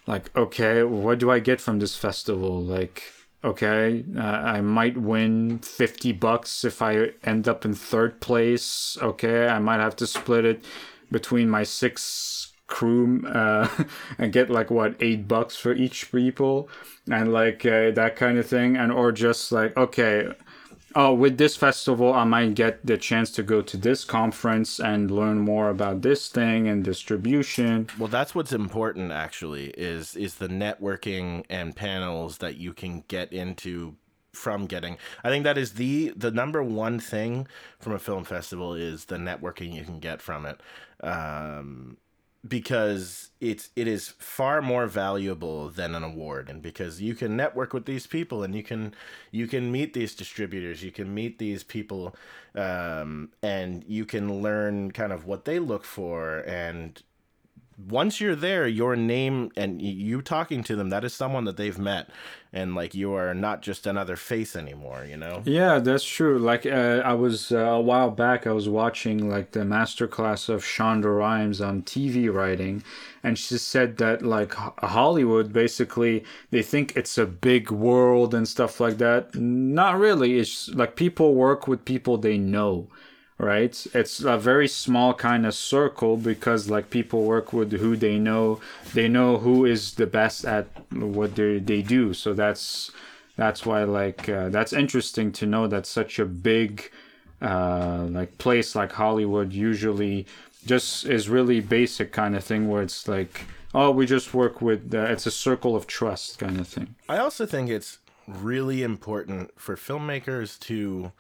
like, 0.05 0.36
okay, 0.36 0.83
what 0.83 1.19
do 1.19 1.31
I 1.31 1.39
get 1.39 1.62
from 1.62 1.79
this 1.79 1.95
festival? 1.95 2.62
Like, 2.62 3.03
okay, 3.44 4.03
uh, 4.17 4.22
I 4.22 4.62
might 4.62 4.98
win 4.98 5.60
50 5.60 6.12
bucks 6.13 6.63
if 6.63 6.82
I 6.82 7.12
end 7.24 7.48
up 7.48 7.66
in 7.66 7.74
third 7.74 8.20
place. 8.20 8.98
Okay, 9.01 9.48
I 9.48 9.59
might 9.59 9.79
have 9.79 9.96
to 9.98 10.07
split 10.07 10.46
it 10.46 10.66
between 11.11 11.50
my 11.50 11.64
six 11.64 12.53
crew 12.68 13.25
uh, 13.27 13.68
and 14.18 14.33
get 14.33 14.50
like 14.50 14.70
what 14.70 14.96
eight 15.00 15.27
bucks 15.27 15.55
for 15.55 15.74
each 15.74 16.11
people 16.11 16.70
and 17.09 17.31
like 17.31 17.66
uh, 17.66 17.92
that 17.92 18.16
kind 18.16 18.38
of 18.38 18.46
thing 18.46 18.75
and 18.75 18.92
or 18.92 19.11
just 19.11 19.51
like 19.51 19.75
okay 19.77 20.27
oh 20.98 21.14
with 21.14 21.38
this 21.38 21.55
festival 21.55 22.14
i 22.14 22.24
might 22.24 22.55
get 22.55 22.86
the 22.86 22.98
chance 22.98 23.29
to 23.31 23.44
go 23.44 23.62
to 23.62 23.77
this 23.77 24.03
conference 24.03 24.79
and 24.79 25.12
learn 25.12 25.38
more 25.40 25.70
about 25.70 26.01
this 26.01 26.27
thing 26.27 26.68
and 26.68 26.83
distribution 26.83 27.88
Well, 27.98 28.07
that's 28.07 28.33
what's 28.36 28.51
important 28.53 29.12
actually 29.12 29.68
is 29.77 30.16
is 30.16 30.36
the 30.36 30.48
networking 30.48 31.46
and 31.50 31.75
panels 31.75 32.40
that 32.40 32.57
you 32.57 32.74
can 32.74 33.03
get 33.07 33.31
into 33.31 33.96
from 34.33 34.68
getting. 34.68 34.98
I 35.24 35.29
think 35.29 35.44
that 35.46 35.57
is 35.57 35.74
the 35.74 36.14
the 36.16 36.31
number 36.31 36.64
one 36.64 37.00
thing 37.00 37.48
from 37.79 37.94
a 37.94 38.00
film 38.00 38.24
festival 38.24 38.74
is 38.74 39.05
the 39.05 39.18
networking 39.18 39.74
you 39.74 39.83
can 39.83 40.00
get 40.00 40.22
from 40.22 40.46
it. 40.46 40.62
Um 41.01 41.98
because 42.45 43.29
it's 43.39 43.69
it 43.75 43.87
is 43.87 44.09
far 44.19 44.61
more 44.61 44.87
valuable 44.87 45.69
than 45.69 45.95
an 45.95 46.03
award. 46.03 46.50
And 46.50 46.61
because 46.61 47.01
you 47.01 47.15
can 47.15 47.35
network 47.37 47.73
with 47.73 47.85
these 47.85 48.07
people 48.07 48.43
and 48.43 48.53
you 48.55 48.63
can 48.63 48.93
you 49.31 49.47
can 49.47 49.71
meet 49.71 49.93
these 49.93 50.15
distributors 50.15 50.83
you 50.83 50.91
can 50.91 51.13
meet 51.13 51.39
these 51.39 51.63
people 51.63 52.15
um, 52.55 53.29
and 53.41 53.83
you 53.87 54.05
can 54.05 54.41
learn 54.41 54.91
kind 54.91 55.11
of 55.11 55.25
what 55.25 55.45
they 55.45 55.59
look 55.59 55.83
for 55.83 56.39
and 56.39 57.03
once 57.77 58.20
you're 58.20 58.35
there 58.35 58.68
your 58.68 58.96
name 58.96 59.51
and 59.55 59.81
you 59.81 60.22
talking 60.22 60.63
to 60.63 60.75
them 60.75 60.90
that 60.90 61.03
is 61.03 61.13
someone 61.13 61.46
that 61.46 61.57
they've 61.57 61.77
met 61.77 62.09
and 62.51 62.74
like 62.75 62.96
you 62.96 63.13
are 63.13 63.33
not 63.33 63.61
just 63.61 63.85
another 63.85 64.16
face 64.16 64.55
anymore 64.55 65.05
you 65.07 65.16
know 65.18 65.44
Yeah, 65.46 65.79
that's 65.79 66.03
true. 66.03 66.37
Like 66.40 66.66
uh, 66.66 67.01
I 67.03 67.13
was 67.13 67.51
uh, 67.51 67.57
a 67.57 67.81
while 67.81 68.11
back, 68.11 68.46
I 68.46 68.51
was 68.51 68.70
watching 68.70 69.29
like 69.29 69.51
the 69.51 69.61
masterclass 69.61 70.50
of 70.50 70.63
Shonda 70.63 71.18
Rhimes 71.18 71.61
on 71.61 71.83
TV 71.83 72.31
writing, 72.31 72.83
and 73.24 73.37
she 73.37 73.57
said 73.57 73.98
that 73.98 74.22
like 74.22 74.53
Hollywood 74.53 75.53
basically 75.53 76.24
they 76.51 76.61
think 76.61 76.96
it's 76.96 77.18
a 77.18 77.25
big 77.25 77.72
world 77.72 78.33
and 78.33 78.48
stuff 78.48 78.79
like 78.79 78.98
that. 78.98 79.35
Not 79.35 79.98
really. 79.98 80.37
It's 80.37 80.70
like 80.70 80.96
people 80.96 81.33
work 81.33 81.68
with 81.68 81.85
people 81.85 82.18
they 82.18 82.37
know. 82.37 82.87
Right, 83.39 83.85
it's 83.93 84.21
a 84.23 84.35
very 84.35 84.67
small 84.67 85.13
kind 85.13 85.45
of 85.45 85.53
circle 85.53 86.17
because 86.17 86.71
like 86.71 86.89
people 86.89 87.23
work 87.23 87.53
with 87.53 87.71
who 87.71 87.95
they 87.95 88.17
know. 88.17 88.59
They 88.95 89.07
know 89.07 89.37
who 89.37 89.63
is 89.63 89.93
the 89.93 90.07
best 90.07 90.43
at 90.43 90.65
what 90.91 91.35
they 91.35 91.59
they 91.59 91.83
do. 91.83 92.15
So 92.15 92.33
that's 92.33 92.89
that's 93.37 93.65
why 93.65 93.83
like 93.83 94.27
uh, 94.27 94.50
that's 94.50 94.73
interesting 94.73 95.31
to 95.33 95.45
know 95.45 95.67
that 95.67 95.85
such 95.85 96.19
a 96.19 96.25
big 96.25 96.91
uh, 97.41 98.05
like 98.09 98.37
place 98.39 98.75
like 98.75 98.91
hollywood 98.91 99.53
usually 99.53 100.25
just 100.65 101.05
is 101.05 101.29
really 101.29 101.59
basic 101.59 102.11
kind 102.11 102.35
of 102.35 102.43
thing 102.43 102.67
where 102.67 102.81
it's 102.81 103.07
like 103.07 103.45
oh 103.73 103.91
we 103.91 104.05
just 104.05 104.33
work 104.33 104.59
with 104.61 104.93
uh, 104.93 105.03
it's 105.03 105.25
a 105.27 105.31
circle 105.31 105.75
of 105.75 105.85
trust 105.87 106.39
kind 106.39 106.59
of 106.59 106.67
thing 106.67 106.95
I 107.07 107.19
also 107.19 107.45
think 107.45 107.69
it's 107.69 108.00
really 108.27 108.83
important 108.83 109.51
for 109.55 109.75
filmmakers 109.75 110.59
to 110.61 111.11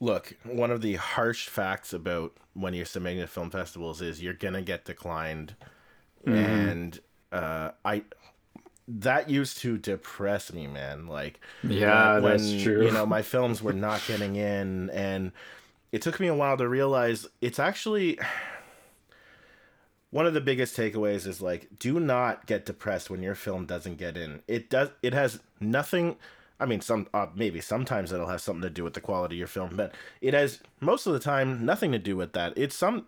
look. 0.00 0.34
One 0.44 0.70
of 0.70 0.80
the 0.80 0.94
harsh 0.96 1.48
facts 1.48 1.92
about 1.92 2.32
when 2.54 2.74
you're 2.74 2.84
submitting 2.84 3.20
to 3.20 3.26
film 3.26 3.50
festivals 3.50 4.00
is 4.00 4.22
you're 4.22 4.34
gonna 4.34 4.62
get 4.62 4.84
declined, 4.84 5.54
and 6.26 6.98
uh, 7.30 7.70
I 7.84 8.02
that 8.88 9.30
used 9.30 9.58
to 9.58 9.78
depress 9.78 10.52
me, 10.52 10.66
man. 10.66 11.06
Like 11.06 11.40
Yeah, 11.62 12.18
that's 12.20 12.62
true. 12.62 12.84
You 12.84 12.90
know, 12.90 13.06
my 13.06 13.22
films 13.22 13.62
were 13.62 13.72
not 13.72 14.02
getting 14.06 14.36
in, 14.36 14.90
and 14.90 15.32
it 15.92 16.02
took 16.02 16.18
me 16.20 16.26
a 16.26 16.34
while 16.34 16.56
to 16.56 16.68
realize 16.68 17.26
it's 17.40 17.58
actually 17.58 18.18
one 20.10 20.26
of 20.26 20.34
the 20.34 20.40
biggest 20.40 20.76
takeaways 20.76 21.26
is 21.26 21.40
like 21.40 21.68
do 21.78 22.00
not 22.00 22.46
get 22.46 22.66
depressed 22.66 23.10
when 23.10 23.22
your 23.22 23.34
film 23.34 23.66
doesn't 23.66 23.96
get 23.96 24.16
in 24.16 24.42
it 24.48 24.68
does 24.68 24.88
it 25.02 25.12
has 25.14 25.40
nothing 25.60 26.16
i 26.60 26.66
mean 26.66 26.80
some 26.80 27.08
uh, 27.14 27.26
maybe 27.34 27.60
sometimes 27.60 28.12
it'll 28.12 28.28
have 28.28 28.40
something 28.40 28.62
to 28.62 28.70
do 28.70 28.84
with 28.84 28.94
the 28.94 29.00
quality 29.00 29.36
of 29.36 29.38
your 29.38 29.48
film 29.48 29.70
but 29.74 29.94
it 30.20 30.34
has 30.34 30.60
most 30.80 31.06
of 31.06 31.12
the 31.12 31.18
time 31.18 31.64
nothing 31.64 31.92
to 31.92 31.98
do 31.98 32.16
with 32.16 32.32
that. 32.32 32.52
It's 32.56 32.74
some 32.74 33.06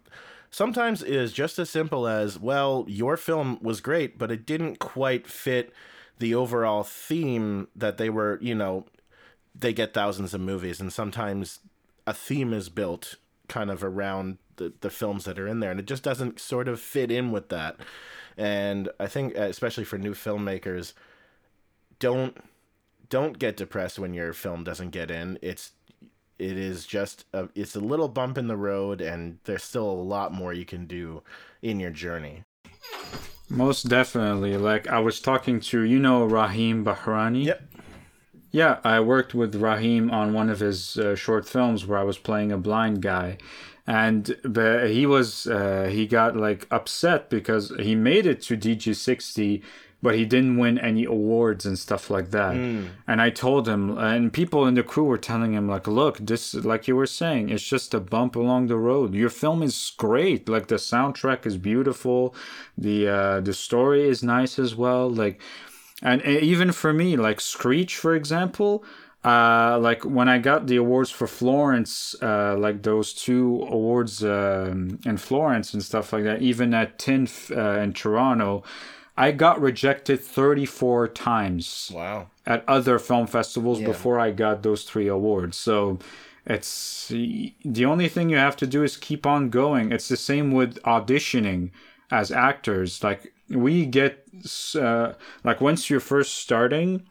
sometimes 0.50 1.02
it 1.02 1.14
is 1.14 1.32
just 1.32 1.58
as 1.58 1.70
simple 1.70 2.06
as 2.06 2.38
well 2.38 2.84
your 2.88 3.16
film 3.16 3.58
was 3.62 3.80
great 3.80 4.18
but 4.18 4.30
it 4.30 4.46
didn't 4.46 4.78
quite 4.78 5.26
fit 5.26 5.72
the 6.18 6.34
overall 6.34 6.82
theme 6.82 7.68
that 7.74 7.96
they 7.96 8.10
were 8.10 8.38
you 8.42 8.54
know 8.54 8.84
they 9.54 9.72
get 9.72 9.94
thousands 9.94 10.34
of 10.34 10.40
movies 10.40 10.80
and 10.80 10.92
sometimes 10.92 11.60
a 12.06 12.12
theme 12.12 12.52
is 12.52 12.68
built 12.68 13.16
kind 13.48 13.70
of 13.70 13.82
around 13.82 14.38
the, 14.56 14.72
the 14.80 14.90
films 14.90 15.24
that 15.24 15.38
are 15.38 15.48
in 15.48 15.60
there 15.60 15.70
and 15.70 15.80
it 15.80 15.86
just 15.86 16.02
doesn't 16.02 16.38
sort 16.38 16.68
of 16.68 16.80
fit 16.80 17.10
in 17.10 17.32
with 17.32 17.48
that. 17.48 17.76
And 18.36 18.90
i 19.00 19.06
think 19.06 19.36
uh, 19.36 19.42
especially 19.42 19.84
for 19.84 19.98
new 19.98 20.14
filmmakers 20.14 20.92
don't 21.98 22.36
don't 23.12 23.38
get 23.38 23.58
depressed 23.58 23.98
when 23.98 24.14
your 24.14 24.32
film 24.32 24.64
doesn't 24.64 24.90
get 24.90 25.10
in 25.10 25.38
it's 25.42 25.72
it 26.42 26.58
is 26.58 26.86
just 26.86 27.24
a, 27.32 27.48
it's 27.54 27.76
a 27.76 27.80
little 27.80 28.08
bump 28.08 28.36
in 28.36 28.48
the 28.48 28.56
road, 28.56 29.00
and 29.00 29.38
there's 29.44 29.62
still 29.62 29.88
a 29.88 29.92
lot 29.92 30.32
more 30.32 30.52
you 30.52 30.64
can 30.64 30.86
do 30.86 31.22
in 31.62 31.78
your 31.78 31.90
journey. 31.90 32.42
Most 33.48 33.88
definitely. 33.88 34.56
Like 34.56 34.88
I 34.88 34.98
was 34.98 35.20
talking 35.20 35.60
to, 35.60 35.82
you 35.82 36.00
know, 36.00 36.24
Raheem 36.24 36.84
Bahrani. 36.84 37.44
Yep. 37.44 37.62
Yeah, 38.50 38.80
I 38.84 39.00
worked 39.00 39.34
with 39.34 39.54
Raheem 39.54 40.10
on 40.10 40.34
one 40.34 40.50
of 40.50 40.60
his 40.60 40.98
uh, 40.98 41.14
short 41.14 41.48
films 41.48 41.86
where 41.86 41.98
I 41.98 42.02
was 42.02 42.18
playing 42.18 42.52
a 42.52 42.58
blind 42.58 43.00
guy, 43.00 43.38
and 43.86 44.36
but 44.42 44.90
he 44.90 45.06
was 45.06 45.46
uh, 45.46 45.88
he 45.90 46.06
got 46.06 46.36
like 46.36 46.66
upset 46.70 47.30
because 47.30 47.72
he 47.78 47.94
made 47.94 48.26
it 48.26 48.42
to 48.42 48.56
Digi 48.56 48.96
60 48.96 49.62
but 50.02 50.16
he 50.16 50.24
didn't 50.24 50.56
win 50.58 50.78
any 50.78 51.04
awards 51.04 51.64
and 51.64 51.78
stuff 51.78 52.10
like 52.10 52.32
that. 52.32 52.56
Mm. 52.56 52.88
And 53.06 53.22
I 53.22 53.30
told 53.30 53.68
him, 53.68 53.96
and 53.96 54.32
people 54.32 54.66
in 54.66 54.74
the 54.74 54.82
crew 54.82 55.04
were 55.04 55.16
telling 55.16 55.52
him, 55.52 55.68
like, 55.68 55.86
look, 55.86 56.18
this, 56.18 56.54
like 56.54 56.88
you 56.88 56.96
were 56.96 57.06
saying, 57.06 57.50
it's 57.50 57.62
just 57.62 57.94
a 57.94 58.00
bump 58.00 58.34
along 58.34 58.66
the 58.66 58.76
road. 58.76 59.14
Your 59.14 59.30
film 59.30 59.62
is 59.62 59.92
great. 59.96 60.48
Like 60.48 60.66
the 60.66 60.74
soundtrack 60.74 61.46
is 61.46 61.56
beautiful, 61.56 62.34
the 62.76 63.08
uh, 63.08 63.40
the 63.40 63.54
story 63.54 64.08
is 64.08 64.22
nice 64.22 64.58
as 64.58 64.74
well. 64.74 65.08
Like, 65.08 65.40
and 66.02 66.20
even 66.24 66.72
for 66.72 66.92
me, 66.92 67.16
like 67.16 67.40
Screech, 67.40 67.96
for 67.96 68.14
example. 68.14 68.84
Uh, 69.24 69.78
like 69.80 70.02
when 70.02 70.28
I 70.28 70.38
got 70.38 70.66
the 70.66 70.74
awards 70.74 71.08
for 71.08 71.28
Florence, 71.28 72.16
uh, 72.20 72.56
like 72.58 72.82
those 72.82 73.14
two 73.14 73.64
awards 73.70 74.24
um, 74.24 74.98
in 75.06 75.16
Florence 75.16 75.72
and 75.74 75.80
stuff 75.80 76.12
like 76.12 76.24
that, 76.24 76.42
even 76.42 76.74
at 76.74 76.98
TINF 76.98 77.56
uh, 77.56 77.80
in 77.80 77.92
Toronto, 77.92 78.64
I 79.22 79.30
got 79.30 79.60
rejected 79.60 80.20
34 80.20 81.06
times. 81.06 81.92
Wow. 81.94 82.26
At 82.44 82.64
other 82.66 82.98
film 82.98 83.28
festivals 83.28 83.80
yeah. 83.80 83.86
before 83.86 84.18
I 84.18 84.32
got 84.32 84.64
those 84.64 84.82
three 84.82 85.06
awards. 85.06 85.56
So 85.56 86.00
it's 86.44 87.06
the 87.06 87.84
only 87.84 88.08
thing 88.08 88.30
you 88.30 88.36
have 88.36 88.56
to 88.56 88.66
do 88.66 88.82
is 88.82 88.96
keep 88.96 89.24
on 89.24 89.48
going. 89.48 89.92
It's 89.92 90.08
the 90.08 90.16
same 90.16 90.50
with 90.50 90.82
auditioning 90.82 91.70
as 92.10 92.32
actors. 92.32 93.04
Like 93.04 93.32
we 93.48 93.86
get 93.86 94.26
uh, 94.74 95.12
like 95.44 95.60
once 95.60 95.88
you're 95.88 96.00
first 96.00 96.34
starting, 96.38 97.06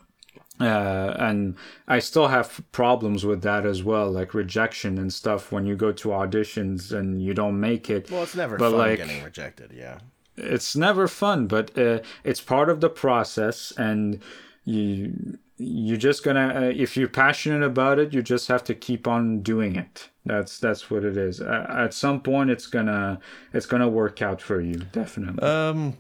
uh, 0.60 1.16
and 1.18 1.56
I 1.88 2.00
still 2.00 2.28
have 2.28 2.62
problems 2.74 3.26
with 3.26 3.42
that 3.44 3.66
as 3.66 3.84
well, 3.84 4.12
like 4.12 4.34
rejection 4.34 4.98
and 4.98 5.14
stuff 5.14 5.50
when 5.50 5.66
you 5.66 5.78
go 5.78 5.94
to 5.94 6.10
auditions 6.10 6.92
and 6.92 7.22
you 7.22 7.34
don't 7.34 7.58
make 7.58 7.90
it. 7.90 8.12
Well, 8.12 8.24
it's 8.24 8.36
never 8.36 8.58
but 8.58 8.72
fun 8.72 8.80
like, 8.80 8.98
getting 8.98 9.24
rejected. 9.24 9.72
Yeah 9.74 10.00
it's 10.38 10.76
never 10.76 11.08
fun, 11.08 11.48
but 11.48 11.78
uh, 11.78 12.00
it's 12.24 12.42
part 12.42 12.70
of 12.70 12.82
the 12.82 12.90
process, 12.90 13.72
and 13.78 14.22
you 14.66 15.38
you're 15.58 15.98
just 15.98 16.24
gonna 16.24 16.54
uh, 16.56 16.74
if 16.76 16.98
you're 16.98 17.08
passionate 17.08 17.64
about 17.64 18.00
it, 18.00 18.14
you 18.14 18.22
just 18.22 18.48
have 18.48 18.64
to 18.66 18.74
keep 18.74 19.08
on 19.08 19.42
doing 19.42 19.76
it. 19.76 20.10
That's 20.26 20.60
that's 20.60 20.90
what 20.90 21.04
it 21.04 21.18
is. 21.18 21.42
Uh, 21.42 21.66
at 21.70 21.94
some 21.94 22.22
point, 22.22 22.50
it's 22.50 22.68
gonna 22.68 23.20
it's 23.54 23.66
gonna 23.66 23.90
work 23.90 24.22
out 24.22 24.42
for 24.42 24.62
you, 24.62 24.76
definitely. 24.92 25.44
Um, 25.44 25.98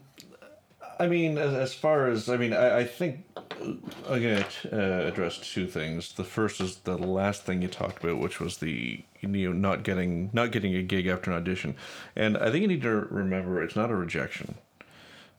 I 1.00 1.08
mean, 1.08 1.38
as, 1.38 1.54
as 1.54 1.74
far 1.74 2.08
as 2.08 2.30
I 2.30 2.38
mean, 2.38 2.54
I, 2.54 2.80
I 2.80 2.84
think 2.84 3.26
I'm 3.62 4.22
gonna 4.22 4.46
uh, 4.72 5.08
address 5.08 5.38
two 5.39 5.67
things. 5.67 6.13
The 6.13 6.24
first 6.24 6.62
is 6.62 6.78
the 6.78 6.98
last 6.98 7.44
thing 7.44 7.62
you 7.62 7.67
talked 7.67 8.04
about, 8.04 8.20
which 8.20 8.39
was 8.39 8.58
the 8.58 9.04
you 9.21 9.27
know 9.27 9.53
not 9.53 9.84
getting 9.84 10.29
not 10.34 10.51
getting 10.51 10.75
a 10.75 10.81
gig 10.81 11.07
after 11.07 11.31
an 11.31 11.38
audition, 11.38 11.75
and 12.15 12.38
I 12.38 12.51
think 12.51 12.62
you 12.62 12.67
need 12.67 12.81
to 12.81 13.07
remember 13.10 13.63
it's 13.63 13.75
not 13.75 13.91
a 13.91 13.95
rejection, 13.95 14.55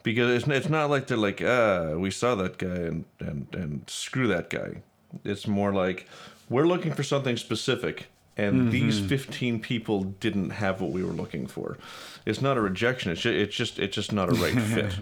because 0.03 0.31
it's 0.31 0.49
it's 0.49 0.68
not 0.68 0.90
like 0.90 1.07
they're 1.07 1.16
like 1.16 1.42
ah 1.42 1.95
we 1.95 2.11
saw 2.11 2.35
that 2.37 2.59
guy 2.59 2.66
and 2.68 3.05
and 3.21 3.47
and 3.53 3.85
screw 3.88 4.29
that 4.29 4.51
guy. 4.51 4.83
It's 5.25 5.47
more 5.47 5.73
like 5.73 6.09
we're 6.49 6.66
looking 6.66 6.92
for 6.92 7.03
something 7.03 7.37
specific 7.37 8.09
and 8.37 8.62
mm-hmm. 8.62 8.71
these 8.71 8.99
15 8.99 9.61
people 9.61 10.05
didn't 10.05 10.51
have 10.51 10.81
what 10.81 10.90
we 10.90 11.05
were 11.05 11.12
looking 11.12 11.47
for. 11.47 11.77
It's 12.25 12.40
not 12.40 12.57
a 12.57 12.61
rejection. 12.61 13.12
It's 13.12 13.21
just 13.21 13.37
it's 13.37 13.55
just 13.55 13.79
it's 13.79 13.95
just 13.95 14.12
not 14.12 14.29
a 14.31 14.33
right 14.33 14.59
fit 14.75 14.99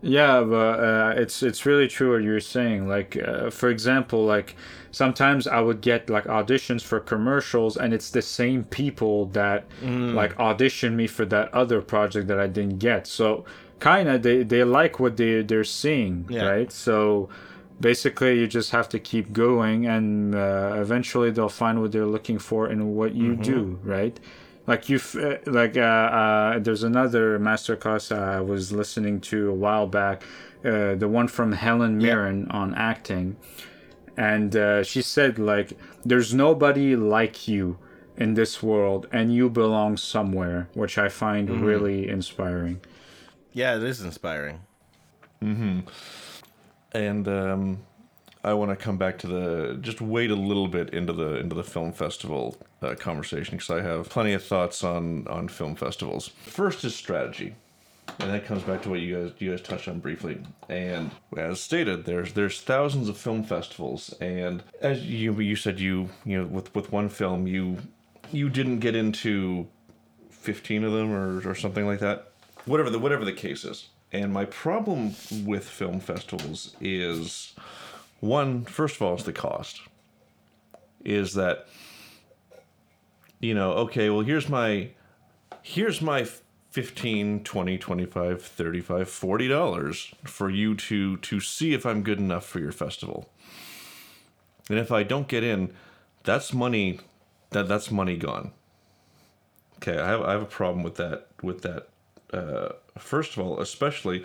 Yeah, 0.00 0.42
but 0.42 0.80
uh, 0.80 1.14
it's 1.16 1.42
it's 1.42 1.66
really 1.66 1.88
true 1.88 2.12
what 2.12 2.22
you're 2.22 2.40
saying. 2.40 2.88
Like, 2.88 3.16
uh, 3.16 3.50
for 3.50 3.68
example, 3.68 4.24
like 4.24 4.54
sometimes 4.92 5.46
I 5.46 5.60
would 5.60 5.80
get 5.80 6.08
like 6.08 6.24
auditions 6.24 6.82
for 6.82 7.00
commercials, 7.00 7.76
and 7.76 7.92
it's 7.92 8.10
the 8.10 8.22
same 8.22 8.64
people 8.64 9.26
that 9.26 9.68
mm. 9.82 10.14
like 10.14 10.38
audition 10.38 10.96
me 10.96 11.06
for 11.06 11.24
that 11.26 11.52
other 11.52 11.80
project 11.80 12.28
that 12.28 12.38
I 12.38 12.46
didn't 12.46 12.78
get. 12.78 13.06
So 13.06 13.44
kind 13.80 14.08
of 14.08 14.22
they 14.22 14.44
they 14.44 14.62
like 14.64 15.00
what 15.00 15.16
they 15.16 15.42
they're 15.42 15.64
seeing, 15.64 16.26
yeah. 16.28 16.46
right? 16.46 16.70
So 16.70 17.28
basically, 17.80 18.38
you 18.38 18.46
just 18.46 18.70
have 18.70 18.88
to 18.90 19.00
keep 19.00 19.32
going, 19.32 19.86
and 19.86 20.34
uh, 20.34 20.76
eventually 20.76 21.30
they'll 21.32 21.48
find 21.48 21.80
what 21.80 21.90
they're 21.90 22.06
looking 22.06 22.38
for 22.38 22.70
in 22.70 22.94
what 22.94 23.14
you 23.14 23.32
mm-hmm. 23.32 23.42
do, 23.42 23.78
right? 23.82 24.18
Like 24.68 24.88
you 24.90 25.00
uh, 25.16 25.38
like 25.46 25.76
uh, 25.76 25.80
uh, 25.80 26.58
there's 26.58 26.84
another 26.84 27.38
masterclass 27.38 28.14
I 28.14 28.40
was 28.40 28.70
listening 28.70 29.20
to 29.22 29.50
a 29.50 29.54
while 29.54 29.86
back, 29.86 30.22
uh, 30.64 30.94
the 30.94 31.08
one 31.08 31.26
from 31.26 31.52
Helen 31.52 31.96
Mirren 31.96 32.46
yeah. 32.46 32.56
on 32.56 32.74
acting, 32.74 33.36
and 34.16 34.54
uh, 34.54 34.84
she 34.84 35.00
said 35.00 35.38
like 35.38 35.72
there's 36.04 36.34
nobody 36.34 36.94
like 36.94 37.48
you 37.48 37.78
in 38.18 38.34
this 38.34 38.62
world, 38.62 39.08
and 39.10 39.34
you 39.34 39.48
belong 39.48 39.96
somewhere, 39.96 40.68
which 40.74 40.98
I 40.98 41.08
find 41.08 41.48
mm-hmm. 41.48 41.64
really 41.64 42.08
inspiring. 42.08 42.80
Yeah, 43.52 43.76
it 43.76 43.82
is 43.82 44.02
inspiring. 44.02 44.60
mm-hmm. 45.42 45.80
And 46.92 47.26
um, 47.28 47.78
I 48.44 48.54
want 48.54 48.70
to 48.70 48.76
come 48.76 48.96
back 48.96 49.18
to 49.18 49.26
the 49.26 49.78
just 49.80 50.00
wait 50.00 50.30
a 50.30 50.36
little 50.36 50.68
bit 50.68 50.90
into 50.90 51.12
the 51.12 51.36
into 51.36 51.54
the 51.54 51.64
film 51.64 51.92
festival 51.92 52.56
uh, 52.82 52.94
conversation 52.94 53.56
because 53.56 53.70
I 53.70 53.82
have 53.82 54.08
plenty 54.08 54.32
of 54.32 54.44
thoughts 54.44 54.84
on 54.84 55.26
on 55.28 55.48
film 55.48 55.74
festivals. 55.74 56.28
First 56.28 56.84
is 56.84 56.94
strategy, 56.94 57.54
and 58.20 58.30
that 58.30 58.44
comes 58.44 58.62
back 58.62 58.82
to 58.82 58.90
what 58.90 59.00
you 59.00 59.16
guys 59.16 59.32
you 59.38 59.50
guys 59.50 59.60
touched 59.60 59.88
on 59.88 59.98
briefly. 59.98 60.38
And 60.68 61.10
as 61.36 61.60
stated, 61.60 62.04
there's 62.04 62.32
there's 62.34 62.60
thousands 62.60 63.08
of 63.08 63.16
film 63.16 63.42
festivals, 63.42 64.14
and 64.20 64.62
as 64.80 65.04
you 65.04 65.34
you 65.40 65.56
said 65.56 65.80
you 65.80 66.08
you 66.24 66.40
know 66.40 66.46
with 66.46 66.74
with 66.74 66.92
one 66.92 67.08
film 67.08 67.46
you 67.46 67.78
you 68.30 68.48
didn't 68.48 68.78
get 68.78 68.94
into 68.94 69.66
fifteen 70.30 70.84
of 70.84 70.92
them 70.92 71.12
or 71.12 71.48
or 71.48 71.54
something 71.54 71.86
like 71.86 72.00
that. 72.00 72.32
Whatever 72.66 72.90
the 72.90 72.98
whatever 72.98 73.24
the 73.24 73.32
case 73.32 73.64
is. 73.64 73.88
And 74.10 74.32
my 74.32 74.46
problem 74.46 75.14
with 75.44 75.68
film 75.68 76.00
festivals 76.00 76.74
is 76.80 77.54
one, 78.20 78.64
first 78.64 78.96
of 78.96 79.02
all, 79.02 79.14
is 79.14 79.24
the 79.24 79.32
cost. 79.32 79.80
Is 81.04 81.34
that 81.34 81.66
you 83.40 83.54
know, 83.54 83.72
okay, 83.72 84.10
well 84.10 84.22
here's 84.22 84.48
my 84.48 84.90
here's 85.62 86.00
my 86.00 86.26
15 86.70 87.44
20 87.44 87.78
25 87.78 88.42
35 88.42 89.08
40 89.08 89.48
dollars 89.48 90.14
for 90.24 90.50
you 90.50 90.74
to 90.74 91.16
to 91.16 91.40
see 91.40 91.72
if 91.72 91.86
i'm 91.86 92.02
good 92.02 92.18
enough 92.18 92.44
for 92.44 92.60
your 92.60 92.72
festival 92.72 93.28
and 94.68 94.78
if 94.78 94.92
i 94.92 95.02
don't 95.02 95.28
get 95.28 95.42
in 95.42 95.72
that's 96.24 96.52
money 96.52 97.00
that 97.50 97.66
that's 97.68 97.90
money 97.90 98.16
gone 98.16 98.52
okay 99.76 99.98
i 99.98 100.08
have 100.08 100.22
i 100.22 100.32
have 100.32 100.42
a 100.42 100.46
problem 100.46 100.82
with 100.82 100.96
that 100.96 101.26
with 101.42 101.62
that 101.62 101.88
uh, 102.34 102.68
first 102.98 103.36
of 103.36 103.44
all 103.44 103.60
especially 103.60 104.22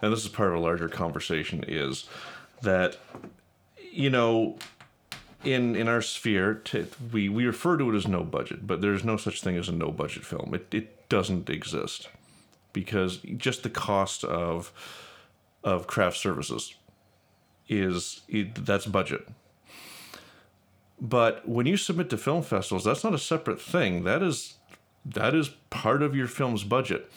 and 0.00 0.12
this 0.12 0.22
is 0.24 0.28
part 0.28 0.50
of 0.50 0.54
a 0.54 0.60
larger 0.60 0.88
conversation 0.88 1.64
is 1.66 2.08
that 2.62 2.96
you 3.90 4.10
know 4.10 4.56
in 5.44 5.74
in 5.74 5.88
our 5.88 6.02
sphere 6.02 6.54
to, 6.54 6.86
we 7.12 7.28
we 7.28 7.46
refer 7.46 7.76
to 7.76 7.90
it 7.92 7.96
as 7.96 8.06
no 8.06 8.22
budget 8.22 8.66
but 8.66 8.80
there's 8.80 9.04
no 9.04 9.16
such 9.16 9.42
thing 9.42 9.56
as 9.56 9.68
a 9.68 9.72
no 9.72 9.90
budget 9.90 10.24
film. 10.24 10.54
It, 10.54 10.72
it 10.72 11.08
doesn't 11.08 11.50
exist 11.50 12.08
because 12.72 13.18
just 13.36 13.62
the 13.62 13.70
cost 13.70 14.24
of 14.24 14.72
of 15.64 15.86
craft 15.86 16.16
services 16.16 16.74
is 17.68 18.22
it, 18.28 18.66
that's 18.66 18.86
budget. 18.86 19.26
But 21.00 21.48
when 21.48 21.66
you 21.66 21.76
submit 21.76 22.10
to 22.10 22.16
film 22.16 22.42
festivals 22.42 22.84
that's 22.84 23.04
not 23.04 23.14
a 23.14 23.18
separate 23.18 23.60
thing. 23.60 24.04
That 24.04 24.22
is 24.22 24.54
that 25.04 25.34
is 25.34 25.50
part 25.70 26.02
of 26.02 26.14
your 26.14 26.28
film's 26.28 26.64
budget. 26.64 27.10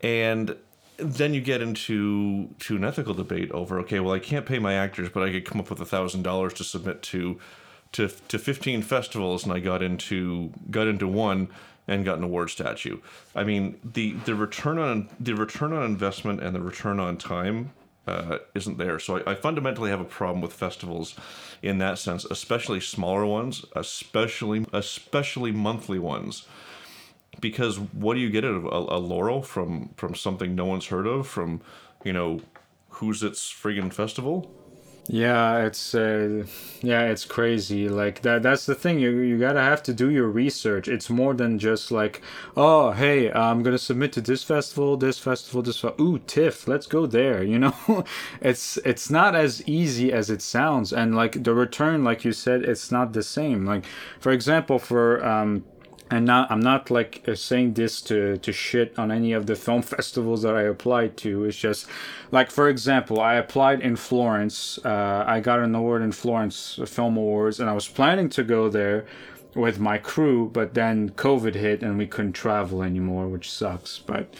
And 0.00 0.56
then 1.00 1.34
you 1.34 1.40
get 1.40 1.62
into 1.62 2.48
to 2.58 2.76
an 2.76 2.84
ethical 2.84 3.14
debate 3.14 3.50
over 3.52 3.78
okay 3.80 4.00
well 4.00 4.14
i 4.14 4.18
can't 4.18 4.46
pay 4.46 4.58
my 4.58 4.74
actors 4.74 5.08
but 5.08 5.22
i 5.22 5.30
could 5.30 5.44
come 5.44 5.60
up 5.60 5.70
with 5.70 5.80
a 5.80 5.86
thousand 5.86 6.22
dollars 6.22 6.52
to 6.54 6.64
submit 6.64 7.02
to 7.02 7.38
to 7.92 8.08
to 8.28 8.38
15 8.38 8.82
festivals 8.82 9.44
and 9.44 9.52
i 9.52 9.58
got 9.58 9.82
into 9.82 10.52
got 10.70 10.86
into 10.86 11.06
one 11.08 11.48
and 11.90 12.04
got 12.04 12.18
an 12.18 12.24
award 12.24 12.48
statue. 12.48 12.98
I 13.34 13.44
mean 13.44 13.78
the 13.84 14.12
the 14.24 14.34
return 14.34 14.78
on 14.78 15.10
the 15.18 15.34
return 15.34 15.72
on 15.72 15.84
investment 15.84 16.40
and 16.40 16.54
the 16.54 16.60
return 16.60 17.00
on 17.00 17.16
time 17.16 17.72
uh, 18.06 18.38
isn't 18.54 18.78
there. 18.78 18.98
So 18.98 19.18
I, 19.18 19.32
I 19.32 19.34
fundamentally 19.34 19.90
have 19.90 20.00
a 20.00 20.04
problem 20.04 20.40
with 20.40 20.52
festivals 20.52 21.16
in 21.62 21.78
that 21.78 21.98
sense 21.98 22.24
especially 22.24 22.80
smaller 22.80 23.26
ones 23.26 23.64
especially 23.74 24.64
especially 24.72 25.52
monthly 25.52 25.98
ones 25.98 26.46
because 27.40 27.78
what 27.78 28.14
do 28.14 28.20
you 28.20 28.30
get 28.30 28.44
out 28.44 28.54
of 28.54 28.64
a, 28.66 28.96
a, 28.96 28.98
laurel 28.98 29.42
from 29.42 29.90
from 29.96 30.14
something 30.14 30.54
no 30.54 30.66
one's 30.66 30.86
heard 30.86 31.06
of 31.06 31.26
from 31.26 31.60
you 32.04 32.12
know 32.12 32.40
who's 32.90 33.22
its 33.22 33.40
friggin' 33.52 33.92
festival 33.92 34.50
Yeah, 35.08 35.66
it's 35.66 35.94
uh, 35.94 36.44
yeah, 36.82 37.02
it's 37.10 37.24
crazy. 37.24 37.88
Like 37.88 38.22
that. 38.22 38.42
That's 38.42 38.66
the 38.66 38.76
thing. 38.76 39.00
You 39.00 39.10
you 39.20 39.38
gotta 39.38 39.60
have 39.60 39.82
to 39.84 39.92
do 39.92 40.08
your 40.10 40.28
research. 40.28 40.86
It's 40.88 41.10
more 41.10 41.34
than 41.34 41.58
just 41.58 41.90
like, 41.90 42.22
oh, 42.56 42.92
hey, 42.92 43.32
I'm 43.32 43.62
gonna 43.64 43.78
submit 43.78 44.12
to 44.12 44.20
this 44.20 44.44
festival, 44.44 44.96
this 44.96 45.18
festival, 45.18 45.62
this. 45.62 45.80
Fe- 45.80 45.94
Ooh, 46.00 46.18
TIFF. 46.20 46.68
Let's 46.68 46.86
go 46.86 47.06
there. 47.06 47.42
You 47.50 47.58
know, 47.58 48.04
it's 48.40 48.76
it's 48.84 49.10
not 49.10 49.34
as 49.34 49.62
easy 49.66 50.12
as 50.12 50.30
it 50.30 50.42
sounds, 50.42 50.92
and 50.92 51.16
like 51.16 51.42
the 51.42 51.54
return, 51.54 52.04
like 52.04 52.24
you 52.24 52.32
said, 52.32 52.62
it's 52.62 52.92
not 52.92 53.12
the 53.12 53.22
same. 53.22 53.66
Like 53.66 53.84
for 54.20 54.30
example, 54.32 54.78
for 54.78 55.24
um, 55.26 55.64
and 56.10 56.26
now 56.26 56.46
I'm 56.50 56.60
not 56.60 56.90
like 56.90 57.22
uh, 57.28 57.34
saying 57.34 57.74
this 57.74 58.00
to 58.02 58.36
to 58.38 58.52
shit 58.52 58.98
on 58.98 59.10
any 59.10 59.32
of 59.32 59.46
the 59.46 59.54
film 59.54 59.82
festivals 59.94 60.42
that 60.42 60.56
I 60.56 60.62
applied 60.62 61.16
to. 61.18 61.44
It's 61.44 61.56
just 61.56 61.86
like 62.30 62.50
for 62.50 62.68
example, 62.68 63.20
I 63.20 63.34
applied 63.34 63.80
in 63.80 63.96
Florence. 63.96 64.78
Uh, 64.84 65.24
I 65.26 65.40
got 65.40 65.60
an 65.60 65.74
award 65.74 66.02
in 66.02 66.12
Florence 66.12 66.80
Film 66.86 67.16
Awards, 67.16 67.60
and 67.60 67.70
I 67.70 67.72
was 67.72 67.88
planning 67.88 68.28
to 68.30 68.42
go 68.42 68.68
there 68.68 69.06
with 69.54 69.80
my 69.80 69.98
crew, 69.98 70.48
but 70.52 70.74
then 70.74 71.10
COVID 71.10 71.54
hit 71.54 71.82
and 71.82 71.98
we 71.98 72.06
couldn't 72.06 72.34
travel 72.34 72.82
anymore, 72.82 73.26
which 73.26 73.50
sucks. 73.50 73.98
But 73.98 74.32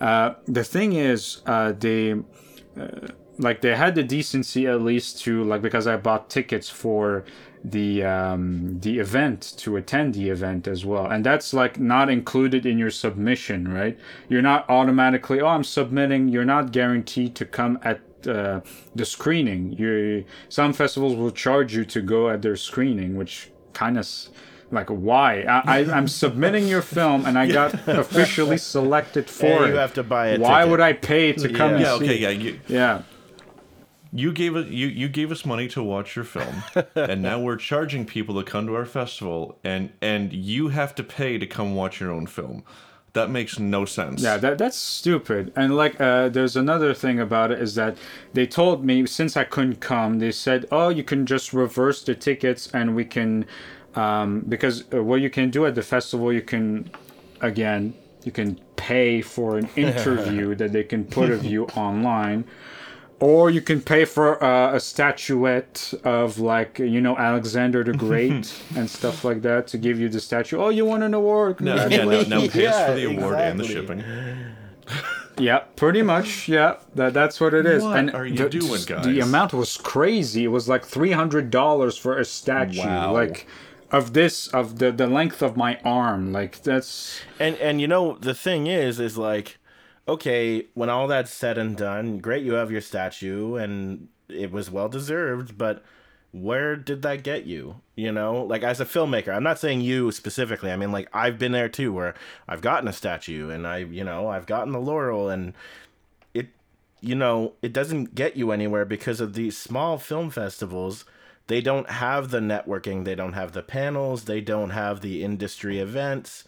uh, 0.00 0.34
the 0.46 0.64
thing 0.64 0.94
is, 0.94 1.42
uh, 1.46 1.72
they 1.72 2.12
uh, 2.78 3.08
like 3.38 3.60
they 3.60 3.74
had 3.74 3.94
the 3.94 4.02
decency 4.02 4.66
at 4.66 4.80
least 4.82 5.20
to 5.22 5.44
like 5.44 5.62
because 5.62 5.86
I 5.86 5.96
bought 5.96 6.30
tickets 6.30 6.68
for 6.68 7.24
the 7.64 8.04
um, 8.04 8.78
the 8.80 8.98
event 8.98 9.54
to 9.58 9.76
attend 9.76 10.14
the 10.14 10.28
event 10.28 10.68
as 10.68 10.84
well, 10.84 11.06
and 11.06 11.24
that's 11.24 11.54
like 11.54 11.80
not 11.80 12.10
included 12.10 12.66
in 12.66 12.76
your 12.78 12.90
submission, 12.90 13.68
right? 13.72 13.98
You're 14.28 14.42
not 14.42 14.68
automatically 14.68 15.40
oh 15.40 15.46
I'm 15.48 15.64
submitting. 15.64 16.28
You're 16.28 16.44
not 16.44 16.72
guaranteed 16.72 17.34
to 17.36 17.44
come 17.46 17.78
at 17.82 18.00
uh, 18.28 18.60
the 18.94 19.04
screening. 19.04 19.72
You 19.72 20.24
some 20.48 20.72
festivals 20.74 21.14
will 21.16 21.30
charge 21.30 21.74
you 21.74 21.84
to 21.86 22.00
go 22.02 22.28
at 22.30 22.42
their 22.42 22.56
screening, 22.56 23.16
which 23.16 23.50
kind 23.72 23.96
of 23.98 24.06
like 24.70 24.88
why 24.88 25.42
I, 25.42 25.78
I 25.78 25.98
am 25.98 26.08
submitting 26.08 26.66
your 26.66 26.82
film 26.82 27.26
and 27.26 27.38
I 27.38 27.46
got 27.60 27.74
officially 27.88 28.58
selected 28.58 29.30
for 29.30 29.46
And 29.46 29.64
it. 29.66 29.68
you 29.68 29.74
have 29.76 29.94
to 29.94 30.02
buy 30.02 30.28
a 30.28 30.38
Why 30.38 30.60
ticket. 30.60 30.70
would 30.70 30.80
I 30.80 30.92
pay 30.94 31.32
to 31.32 31.48
come? 31.52 31.70
Yeah. 31.72 31.76
and 31.76 31.80
Yeah, 31.80 31.98
see 31.98 32.04
okay, 32.04 32.18
yeah. 32.18 32.28
You, 32.30 32.60
yeah. 32.66 33.02
You 34.14 34.32
gave 34.32 34.54
us 34.54 34.66
you, 34.68 34.86
you 34.86 35.08
gave 35.08 35.32
us 35.32 35.44
money 35.44 35.66
to 35.68 35.82
watch 35.82 36.14
your 36.14 36.24
film, 36.24 36.62
and 36.94 37.20
now 37.20 37.40
we're 37.40 37.56
charging 37.56 38.06
people 38.06 38.36
to 38.36 38.44
come 38.48 38.66
to 38.68 38.76
our 38.76 38.86
festival, 38.86 39.58
and 39.64 39.92
and 40.00 40.32
you 40.32 40.68
have 40.68 40.94
to 40.94 41.02
pay 41.02 41.36
to 41.36 41.46
come 41.46 41.74
watch 41.74 42.00
your 42.00 42.12
own 42.12 42.26
film. 42.28 42.62
That 43.14 43.30
makes 43.30 43.58
no 43.58 43.84
sense. 43.84 44.22
Yeah, 44.22 44.36
that 44.38 44.58
that's 44.58 44.76
stupid. 44.76 45.52
And 45.56 45.76
like, 45.76 46.00
uh, 46.00 46.28
there's 46.28 46.56
another 46.56 46.94
thing 46.94 47.18
about 47.18 47.50
it 47.50 47.60
is 47.60 47.74
that 47.74 47.96
they 48.32 48.46
told 48.46 48.84
me 48.84 49.04
since 49.06 49.36
I 49.36 49.44
couldn't 49.44 49.80
come, 49.80 50.20
they 50.20 50.30
said, 50.30 50.66
"Oh, 50.70 50.90
you 50.90 51.02
can 51.02 51.26
just 51.26 51.52
reverse 51.52 52.02
the 52.04 52.14
tickets, 52.14 52.68
and 52.72 52.94
we 52.94 53.04
can, 53.04 53.46
um, 53.96 54.44
because 54.48 54.84
uh, 54.94 55.02
what 55.02 55.22
you 55.22 55.30
can 55.30 55.50
do 55.50 55.66
at 55.66 55.74
the 55.74 55.82
festival, 55.82 56.32
you 56.32 56.42
can, 56.42 56.88
again, 57.40 57.94
you 58.24 58.30
can 58.30 58.60
pay 58.76 59.22
for 59.22 59.58
an 59.58 59.68
interview 59.76 60.54
that 60.54 60.72
they 60.72 60.84
can 60.84 61.04
put 61.04 61.30
of 61.30 61.44
you 61.44 61.64
online." 61.76 62.44
Or 63.24 63.48
you 63.48 63.62
can 63.62 63.80
pay 63.80 64.04
for 64.04 64.28
uh, 64.44 64.74
a 64.74 64.80
statuette 64.80 65.94
of 66.04 66.38
like 66.38 66.78
you 66.78 67.00
know 67.00 67.16
Alexander 67.16 67.82
the 67.82 67.94
Great 67.94 68.52
and 68.76 68.90
stuff 68.90 69.24
like 69.24 69.40
that 69.42 69.66
to 69.68 69.78
give 69.78 69.98
you 69.98 70.10
the 70.10 70.20
statue. 70.20 70.58
Oh, 70.58 70.68
you 70.68 70.84
won 70.84 71.02
an 71.02 71.14
award! 71.14 71.58
No, 71.58 71.74
yeah, 71.74 72.04
no, 72.04 72.22
no, 72.24 72.48
pay 72.48 72.64
Yeah, 72.64 72.86
for 72.86 72.94
the 73.00 73.04
award 73.04 73.36
and 73.40 73.60
the 73.60 73.64
shipping. 73.64 74.04
Yeah, 75.38 75.60
pretty 75.74 76.02
much. 76.02 76.48
Yeah, 76.48 76.76
that 76.96 77.14
that's 77.14 77.40
what 77.40 77.54
it 77.54 77.64
is. 77.64 77.82
What 77.82 77.96
and 77.98 78.14
are 78.14 78.26
you 78.26 78.36
the, 78.36 78.48
doing, 78.50 78.82
guys? 78.86 79.06
The 79.06 79.20
amount 79.20 79.54
was 79.54 79.78
crazy. 79.78 80.44
It 80.44 80.48
was 80.48 80.68
like 80.68 80.84
three 80.84 81.12
hundred 81.12 81.50
dollars 81.50 81.96
for 81.96 82.18
a 82.18 82.26
statue, 82.26 82.80
Wow. 82.80 83.12
like 83.12 83.46
of 83.90 84.12
this 84.12 84.48
of 84.48 84.78
the 84.80 84.92
the 84.92 85.06
length 85.06 85.40
of 85.40 85.56
my 85.56 85.78
arm. 85.82 86.30
Like 86.30 86.62
that's 86.62 87.20
And 87.40 87.56
and 87.56 87.80
you 87.80 87.88
know 87.88 88.18
the 88.20 88.34
thing 88.34 88.66
is 88.66 89.00
is 89.00 89.16
like 89.16 89.56
okay, 90.06 90.66
when 90.74 90.90
all 90.90 91.06
that's 91.08 91.32
said 91.32 91.58
and 91.58 91.76
done, 91.76 92.18
great 92.18 92.44
you 92.44 92.54
have 92.54 92.70
your 92.70 92.80
statue 92.80 93.56
and 93.56 94.08
it 94.28 94.50
was 94.50 94.70
well 94.70 94.88
deserved, 94.88 95.56
but 95.56 95.82
where 96.32 96.76
did 96.76 97.02
that 97.02 97.22
get 97.22 97.46
you? 97.46 97.76
You 97.94 98.10
know, 98.10 98.42
like 98.42 98.62
as 98.62 98.80
a 98.80 98.84
filmmaker, 98.84 99.34
I'm 99.34 99.42
not 99.42 99.58
saying 99.58 99.82
you 99.82 100.10
specifically. 100.10 100.70
I 100.70 100.76
mean 100.76 100.92
like 100.92 101.08
I've 101.12 101.38
been 101.38 101.52
there 101.52 101.68
too 101.68 101.92
where 101.92 102.14
I've 102.48 102.60
gotten 102.60 102.88
a 102.88 102.92
statue 102.92 103.50
and 103.50 103.66
I, 103.66 103.78
you 103.78 104.04
know, 104.04 104.28
I've 104.28 104.46
gotten 104.46 104.72
the 104.72 104.80
laurel 104.80 105.28
and 105.28 105.54
it 106.34 106.48
you 107.00 107.14
know, 107.14 107.52
it 107.62 107.72
doesn't 107.72 108.14
get 108.14 108.36
you 108.36 108.50
anywhere 108.50 108.84
because 108.84 109.20
of 109.20 109.34
these 109.34 109.56
small 109.56 109.98
film 109.98 110.30
festivals. 110.30 111.04
They 111.46 111.60
don't 111.60 111.88
have 111.88 112.30
the 112.30 112.40
networking, 112.40 113.04
they 113.04 113.14
don't 113.14 113.34
have 113.34 113.52
the 113.52 113.62
panels, 113.62 114.24
they 114.24 114.40
don't 114.40 114.70
have 114.70 115.02
the 115.02 115.22
industry 115.22 115.78
events 115.78 116.44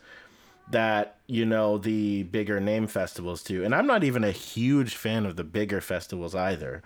that 0.71 1.19
you 1.27 1.45
know 1.45 1.79
the 1.79 2.25
bigger 2.25 2.61
name 2.61 2.87
festivals 2.87 3.43
do. 3.43 3.65
And 3.65 3.75
i'm 3.75 3.87
not 3.87 4.05
even 4.05 4.25
a 4.25 4.31
huge 4.31 4.97
fan 4.97 5.27
of 5.27 5.37
the 5.37 5.45
bigger 5.45 5.81
festivals 5.81 6.35
either 6.35 6.83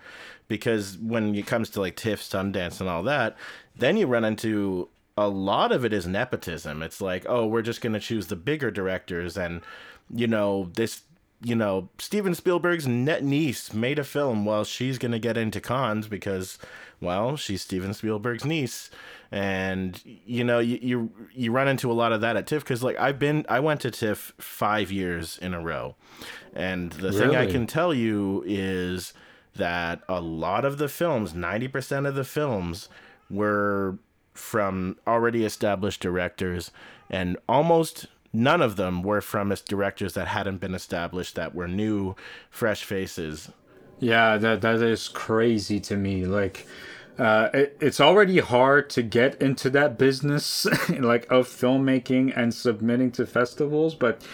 because 0.47 0.97
when 0.97 1.33
it 1.35 1.47
comes 1.47 1.69
to 1.71 1.81
like 1.81 1.95
tiff 1.95 2.21
sundance 2.21 2.79
and 2.79 2.89
all 2.89 3.03
that 3.03 3.35
then 3.75 3.97
you 3.97 4.07
run 4.07 4.25
into 4.25 4.89
a 5.17 5.27
lot 5.27 5.71
of 5.71 5.85
it 5.85 5.93
is 5.93 6.07
nepotism. 6.07 6.81
It's 6.81 7.01
like 7.01 7.25
oh 7.27 7.45
we're 7.45 7.61
just 7.61 7.81
going 7.81 7.93
to 7.93 7.99
choose 7.99 8.27
the 8.27 8.35
bigger 8.35 8.71
directors 8.71 9.37
and 9.37 9.61
you 10.13 10.27
know 10.27 10.69
this 10.75 11.01
you 11.43 11.55
know 11.55 11.89
steven 11.97 12.35
spielberg's 12.35 12.87
net 12.87 13.23
niece 13.23 13.73
made 13.73 13.97
a 13.97 14.03
film 14.03 14.45
well 14.45 14.63
she's 14.63 14.97
going 14.97 15.11
to 15.11 15.19
get 15.19 15.37
into 15.37 15.59
Cannes 15.59 16.07
because 16.07 16.59
well 16.99 17.35
she's 17.35 17.61
steven 17.61 17.93
spielberg's 17.93 18.45
niece. 18.45 18.89
And 19.31 19.99
you 20.03 20.43
know 20.43 20.59
you 20.59 20.79
you, 20.81 21.11
you 21.33 21.51
run 21.51 21.67
into 21.67 21.91
a 21.91 21.93
lot 21.93 22.11
of 22.11 22.21
that 22.21 22.35
at 22.35 22.47
tiff 22.47 22.63
because 22.63 22.83
like 22.83 22.99
i've 22.99 23.17
been 23.17 23.45
i 23.47 23.59
went 23.59 23.81
to 23.81 23.91
tiff 23.91 24.33
five 24.37 24.91
years 24.91 25.37
in 25.41 25.53
a 25.53 25.61
row. 25.61 25.95
And 26.53 26.91
the 26.93 27.11
thing 27.11 27.35
i 27.35 27.45
can 27.45 27.65
tell 27.65 27.93
you 27.93 28.43
is 28.45 29.13
that 29.55 30.01
a 30.07 30.21
lot 30.21 30.65
of 30.65 30.77
the 30.77 30.87
films 30.87 31.33
90% 31.33 32.07
of 32.07 32.15
the 32.15 32.23
films 32.23 32.87
were 33.29 33.97
from 34.33 34.97
already 35.05 35.43
established 35.43 36.01
directors 36.01 36.71
and 37.09 37.37
almost 37.49 38.07
none 38.33 38.61
of 38.61 38.75
them 38.75 39.01
were 39.01 39.21
from 39.21 39.53
directors 39.67 40.13
that 40.13 40.27
hadn't 40.27 40.57
been 40.57 40.75
established 40.75 41.35
that 41.35 41.53
were 41.55 41.67
new 41.67 42.15
fresh 42.49 42.83
faces 42.83 43.49
yeah, 44.01 44.37
that 44.37 44.61
that 44.61 44.81
is 44.81 45.07
crazy 45.07 45.79
to 45.81 45.95
me. 45.95 46.25
Like. 46.25 46.67
Uh, 47.19 47.49
it, 47.53 47.77
it's 47.81 47.99
already 47.99 48.39
hard 48.39 48.89
to 48.89 49.03
get 49.03 49.39
into 49.39 49.69
that 49.69 49.97
business 49.97 50.65
like 50.89 51.29
of 51.29 51.45
filmmaking 51.45 52.35
and 52.35 52.51
submitting 52.53 53.11
to 53.11 53.27
festivals 53.27 53.93
but 53.93 54.25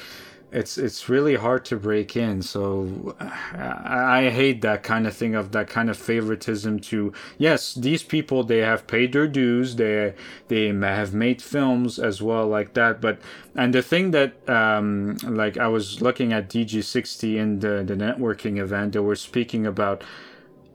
it's 0.51 0.77
it's 0.77 1.09
really 1.09 1.35
hard 1.35 1.65
to 1.65 1.75
break 1.75 2.15
in. 2.15 2.41
So 2.41 3.15
I, 3.19 4.25
I 4.25 4.29
hate 4.29 4.61
that 4.61 4.81
kind 4.81 5.05
of 5.05 5.15
thing 5.15 5.35
of 5.35 5.51
that 5.51 5.67
kind 5.67 5.89
of 5.89 5.97
favoritism 5.97 6.79
to 6.79 7.11
yes 7.37 7.73
these 7.73 8.01
people 8.03 8.43
they 8.43 8.59
have 8.59 8.87
paid 8.87 9.11
their 9.11 9.27
dues. 9.27 9.75
They 9.75 10.13
they 10.47 10.67
have 10.67 11.13
made 11.13 11.41
films 11.41 11.99
as 11.99 12.21
well 12.21 12.47
like 12.47 12.73
that. 12.75 13.01
But 13.01 13.19
and 13.55 13.73
the 13.73 13.81
thing 13.81 14.11
that 14.11 14.47
um 14.49 15.17
like 15.23 15.57
i 15.57 15.67
was 15.67 16.01
looking 16.01 16.31
at 16.31 16.49
Digi 16.49 16.83
60 16.83 17.37
in 17.37 17.59
the 17.59 17.83
the 17.85 17.95
networking 17.95 18.57
event 18.57 18.93
they 18.93 18.99
were 18.99 19.15
speaking 19.15 19.65
about 19.65 20.03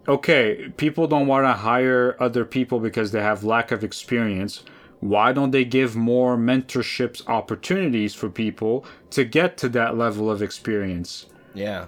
okay, 0.08 0.72
people 0.76 1.06
don't 1.06 1.26
want 1.26 1.44
to 1.44 1.52
hire 1.52 2.16
other 2.18 2.44
people 2.44 2.80
because 2.80 3.12
they 3.12 3.20
have 3.22 3.44
lack 3.44 3.70
of 3.70 3.84
experience. 3.84 4.64
Why 5.02 5.32
don't 5.32 5.50
they 5.50 5.64
give 5.64 5.96
more 5.96 6.36
mentorships 6.36 7.26
opportunities 7.28 8.14
for 8.14 8.30
people 8.30 8.86
to 9.10 9.24
get 9.24 9.56
to 9.58 9.68
that 9.70 9.96
level 9.98 10.30
of 10.30 10.40
experience? 10.40 11.26
yeah 11.54 11.86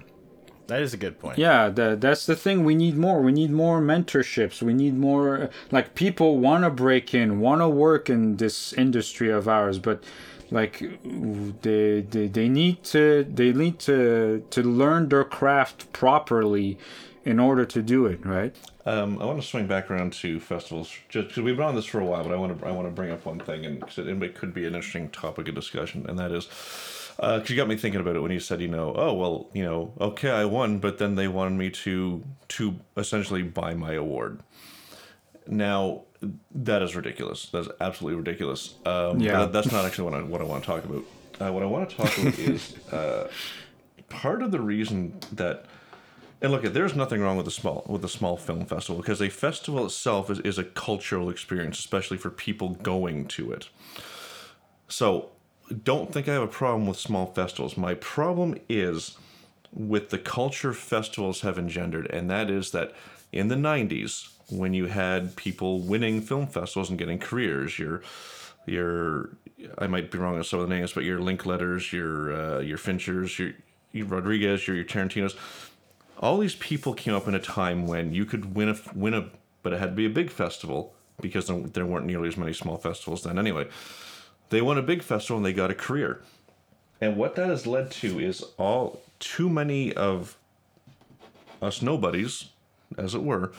that 0.67 0.81
is 0.83 0.95
a 0.95 0.97
good 0.97 1.19
point 1.19 1.39
Yeah, 1.39 1.69
that, 1.69 2.01
that's 2.01 2.27
the 2.27 2.35
thing. 2.35 2.65
We 2.65 2.75
need 2.75 2.97
more. 2.97 3.21
We 3.21 3.33
need 3.33 3.51
more 3.51 3.81
mentorships. 3.83 4.63
We 4.63 4.73
need 4.73 4.97
more. 4.97 5.51
Like, 5.71 5.95
people 5.95 6.39
want 6.39 6.65
to 6.65 6.71
break 6.71 7.13
in, 7.13 7.39
want 7.41 7.61
to 7.61 7.69
work 7.69 8.09
in 8.09 8.39
this 8.39 8.73
industry 8.73 9.31
of 9.31 9.47
ours, 9.47 9.79
but 9.79 10.03
like 10.51 10.79
they, 11.63 12.01
they 12.01 12.29
they 12.29 12.49
need 12.49 12.83
to 12.85 13.25
they 13.25 13.53
need 13.53 13.79
to 13.81 14.45
to 14.51 14.63
learn 14.63 15.09
their 15.09 15.25
craft 15.25 15.93
properly 15.93 16.79
in 17.25 17.41
order 17.41 17.65
to 17.65 17.83
do 17.83 18.07
it 18.07 18.25
right 18.25 18.55
Um, 18.87 19.21
I 19.21 19.25
want 19.25 19.41
to 19.41 19.47
swing 19.47 19.67
back 19.67 19.91
around 19.91 20.13
to 20.15 20.39
festivals, 20.41 20.93
just 21.09 21.29
because 21.29 21.43
we've 21.43 21.57
been 21.57 21.65
on 21.65 21.75
this 21.75 21.87
for 21.87 22.01
a 22.01 22.05
while. 22.05 22.23
But 22.23 22.33
I 22.33 22.37
want 22.37 22.61
to 22.61 22.67
I 22.67 22.71
want 22.71 22.87
to 22.87 22.93
bring 22.93 23.11
up 23.11 23.25
one 23.25 23.41
thing, 23.41 23.65
and 23.65 23.81
because 23.81 23.99
it, 23.99 24.23
it 24.23 24.35
could 24.35 24.53
be 24.53 24.67
an 24.67 24.75
interesting 24.75 25.09
topic 25.09 25.49
of 25.49 25.55
discussion, 25.55 26.05
and 26.09 26.19
that 26.19 26.33
is 26.33 26.47
because 27.17 27.49
you 27.49 27.57
got 27.57 27.69
me 27.69 27.77
thinking 27.77 28.01
about 28.01 28.17
it 28.17 28.21
when 28.21 28.31
you 28.33 28.41
said, 28.41 28.61
you 28.61 28.69
know, 28.69 28.93
oh 28.95 29.15
well, 29.15 29.49
you 29.55 29.65
know, 29.65 29.93
okay, 30.01 30.31
I 30.31 30.45
won, 30.45 30.79
but 30.81 30.99
then 30.99 31.15
they 31.15 31.29
wanted 31.29 31.57
me 31.57 31.71
to 31.71 32.23
to 32.49 32.75
essentially 32.97 33.43
buy 33.43 33.73
my 33.75 33.95
award. 33.95 34.41
Now 35.47 36.03
that 36.55 36.83
is 36.83 36.95
ridiculous. 36.97 37.49
That's 37.51 37.69
absolutely 37.81 38.19
ridiculous. 38.19 38.75
Um, 38.85 39.21
Yeah. 39.21 39.47
that's 39.47 39.73
not 39.73 39.85
actually 39.87 40.11
what 40.11 40.15
I 40.21 40.23
what 40.23 40.41
I 40.41 40.45
want 40.45 40.63
to 40.63 40.67
talk 40.67 40.85
about. 40.85 41.05
Uh, 41.41 41.53
what 41.53 41.63
I 41.63 41.67
want 41.67 41.89
to 41.89 41.97
talk 41.97 42.17
about 42.19 42.39
is 42.51 42.75
uh, 42.93 43.29
part 44.09 44.43
of 44.43 44.51
the 44.51 44.61
reason 44.61 45.19
that 45.33 45.67
And 46.45 46.53
look, 46.53 46.63
there's 46.63 46.95
nothing 46.95 47.23
wrong 47.23 47.39
with 47.39 47.49
a 47.49 47.51
small 47.51 47.87
with 47.89 48.05
a 48.05 48.09
small 48.09 48.37
film 48.37 48.67
festival 48.67 49.01
because 49.01 49.23
a 49.23 49.31
festival 49.31 49.87
itself 49.87 50.29
is, 50.29 50.41
is 50.41 50.59
a 50.59 50.65
cultural 50.65 51.31
experience, 51.31 51.79
especially 51.79 52.19
for 52.19 52.29
people 52.29 52.69
going 52.69 53.25
to 53.29 53.51
it. 53.51 53.71
So 54.87 55.31
don't 55.85 56.13
think 56.13 56.29
I 56.29 56.35
have 56.35 56.43
a 56.43 56.47
problem 56.47 56.87
with 56.87 56.99
small 56.99 57.33
festivals. 57.33 57.79
My 57.79 57.95
problem 57.95 58.57
is 58.69 59.17
with 59.73 60.11
the 60.11 60.19
culture 60.19 60.75
festivals 60.75 61.41
have 61.41 61.59
engendered, 61.59 62.11
and 62.11 62.29
that 62.29 62.51
is 62.51 62.73
that 62.73 62.93
in 63.33 63.49
the 63.49 63.55
90s, 63.55 64.29
when 64.51 64.75
you 64.75 64.85
had 64.85 65.37
people 65.37 65.81
winning 65.81 66.21
film 66.21 66.47
festivals 66.47 66.91
and 66.91 66.99
getting 66.99 67.19
careers, 67.19 67.79
your 67.79 68.03
your 68.67 69.31
I 69.79 69.87
might 69.87 70.11
be 70.11 70.19
wrong 70.19 70.37
on 70.37 70.45
some 70.45 70.61
of 70.61 70.69
the 70.69 70.75
names, 70.75 70.93
but 70.93 71.05
your 71.05 71.21
Linklaters, 71.21 71.91
your 71.91 72.35
uh, 72.35 72.59
your 72.59 72.77
Finchers, 72.77 73.39
your, 73.39 73.53
your 73.93 74.09
Rodriguez, 74.09 74.67
your, 74.67 74.77
your 74.77 74.85
Tarantinos, 74.85 75.37
all 76.19 76.39
these 76.39 76.55
people 76.55 76.95
came 76.95 77.15
up 77.15 77.29
in 77.29 77.35
a 77.35 77.41
time 77.41 77.87
when 77.87 78.13
you 78.13 78.25
could 78.25 78.55
win 78.55 78.69
a 78.69 78.77
win 78.95 79.15
a, 79.15 79.31
but 79.63 79.73
it 79.73 79.81
had 79.81 79.91
to 79.91 79.97
be 79.97 80.07
a 80.07 80.11
big 80.11 80.31
festival 80.31 80.95
because 81.21 81.47
there 81.73 81.87
weren't 81.87 82.07
nearly 82.07 82.29
as 82.29 82.37
many 82.37 82.53
small 82.53 82.77
festivals 82.77 83.23
then 83.23 83.39
anyway. 83.39 83.67
They 84.51 84.61
won 84.61 84.79
a 84.79 84.83
big 84.83 85.03
festival 85.03 85.39
and 85.39 85.47
they 85.47 85.53
got 85.53 85.71
a 85.71 85.75
career. 85.75 86.21
And 87.01 87.17
what 87.17 87.35
that 87.37 87.49
has 87.49 87.67
led 87.67 87.91
to 87.93 88.19
is 88.19 88.45
all 88.57 89.01
too 89.19 89.49
many 89.49 89.93
of 89.93 90.37
us 91.61 91.83
nobodies, 91.83 92.47
as 92.97 93.15
it 93.15 93.23
were, 93.23 93.53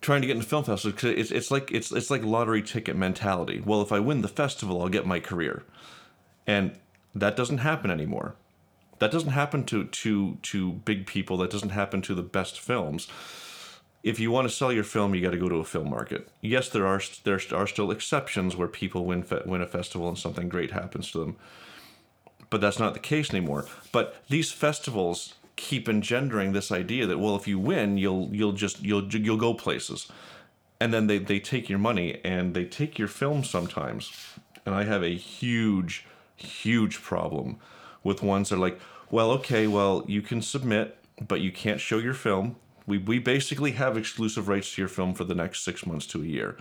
trying 0.00 0.20
to 0.20 0.26
get 0.26 0.36
into 0.36 0.48
film 0.48 0.64
festivals 0.64 0.94
because 0.94 1.18
it's, 1.18 1.30
it's 1.30 1.50
like 1.50 1.70
it's 1.72 1.92
it's 1.92 2.10
like 2.10 2.22
lottery 2.22 2.62
ticket 2.62 2.96
mentality. 2.96 3.62
Well, 3.64 3.82
if 3.82 3.92
I 3.92 3.98
win 3.98 4.22
the 4.22 4.28
festival, 4.28 4.80
I'll 4.80 4.88
get 4.88 5.06
my 5.06 5.20
career, 5.20 5.62
and 6.46 6.78
that 7.14 7.36
doesn't 7.36 7.58
happen 7.58 7.90
anymore. 7.90 8.36
That 8.98 9.10
doesn't 9.10 9.30
happen 9.30 9.64
to 9.64 9.84
to 9.84 10.38
to 10.42 10.72
big 10.72 11.06
people. 11.06 11.36
That 11.38 11.50
doesn't 11.50 11.70
happen 11.70 12.02
to 12.02 12.14
the 12.14 12.22
best 12.22 12.60
films. 12.60 13.08
If 14.02 14.20
you 14.20 14.30
want 14.30 14.48
to 14.48 14.54
sell 14.54 14.72
your 14.72 14.84
film, 14.84 15.14
you 15.14 15.20
got 15.22 15.32
to 15.32 15.38
go 15.38 15.48
to 15.48 15.56
a 15.56 15.64
film 15.64 15.90
market. 15.90 16.28
Yes, 16.40 16.68
there 16.68 16.86
are 16.86 17.00
there 17.24 17.40
are 17.52 17.66
still 17.66 17.90
exceptions 17.90 18.56
where 18.56 18.68
people 18.68 19.04
win 19.04 19.22
fe- 19.22 19.42
win 19.44 19.60
a 19.60 19.66
festival 19.66 20.08
and 20.08 20.16
something 20.16 20.48
great 20.48 20.70
happens 20.70 21.10
to 21.10 21.18
them, 21.18 21.36
but 22.48 22.60
that's 22.60 22.78
not 22.78 22.94
the 22.94 23.00
case 23.00 23.30
anymore. 23.30 23.66
But 23.92 24.22
these 24.28 24.52
festivals 24.52 25.34
keep 25.56 25.88
engendering 25.88 26.52
this 26.52 26.70
idea 26.70 27.06
that 27.06 27.18
well, 27.18 27.36
if 27.36 27.48
you 27.48 27.58
win, 27.58 27.98
you'll 27.98 28.28
you'll 28.32 28.52
just 28.52 28.82
you'll 28.82 29.06
you'll 29.08 29.36
go 29.36 29.54
places, 29.54 30.10
and 30.80 30.94
then 30.94 31.06
they 31.06 31.18
they 31.18 31.40
take 31.40 31.68
your 31.68 31.78
money 31.78 32.20
and 32.24 32.54
they 32.54 32.64
take 32.64 32.98
your 32.98 33.08
film 33.08 33.44
sometimes, 33.44 34.12
and 34.64 34.74
I 34.74 34.84
have 34.84 35.02
a 35.02 35.16
huge 35.16 36.06
huge 36.36 37.02
problem 37.02 37.58
with 38.06 38.22
ones 38.22 38.48
that 38.48 38.56
are 38.56 38.58
like, 38.58 38.80
well, 39.10 39.30
okay, 39.32 39.66
well, 39.66 40.04
you 40.06 40.22
can 40.22 40.40
submit, 40.40 40.96
but 41.26 41.40
you 41.40 41.52
can't 41.52 41.80
show 41.80 41.98
your 41.98 42.14
film. 42.14 42.56
We, 42.86 42.98
we 42.98 43.18
basically 43.18 43.72
have 43.72 43.96
exclusive 43.96 44.48
rights 44.48 44.74
to 44.74 44.82
your 44.82 44.88
film 44.88 45.14
for 45.14 45.24
the 45.24 45.34
next 45.34 45.64
six 45.64 45.84
months 45.84 46.06
to 46.08 46.22
a 46.22 46.24
year. 46.24 46.56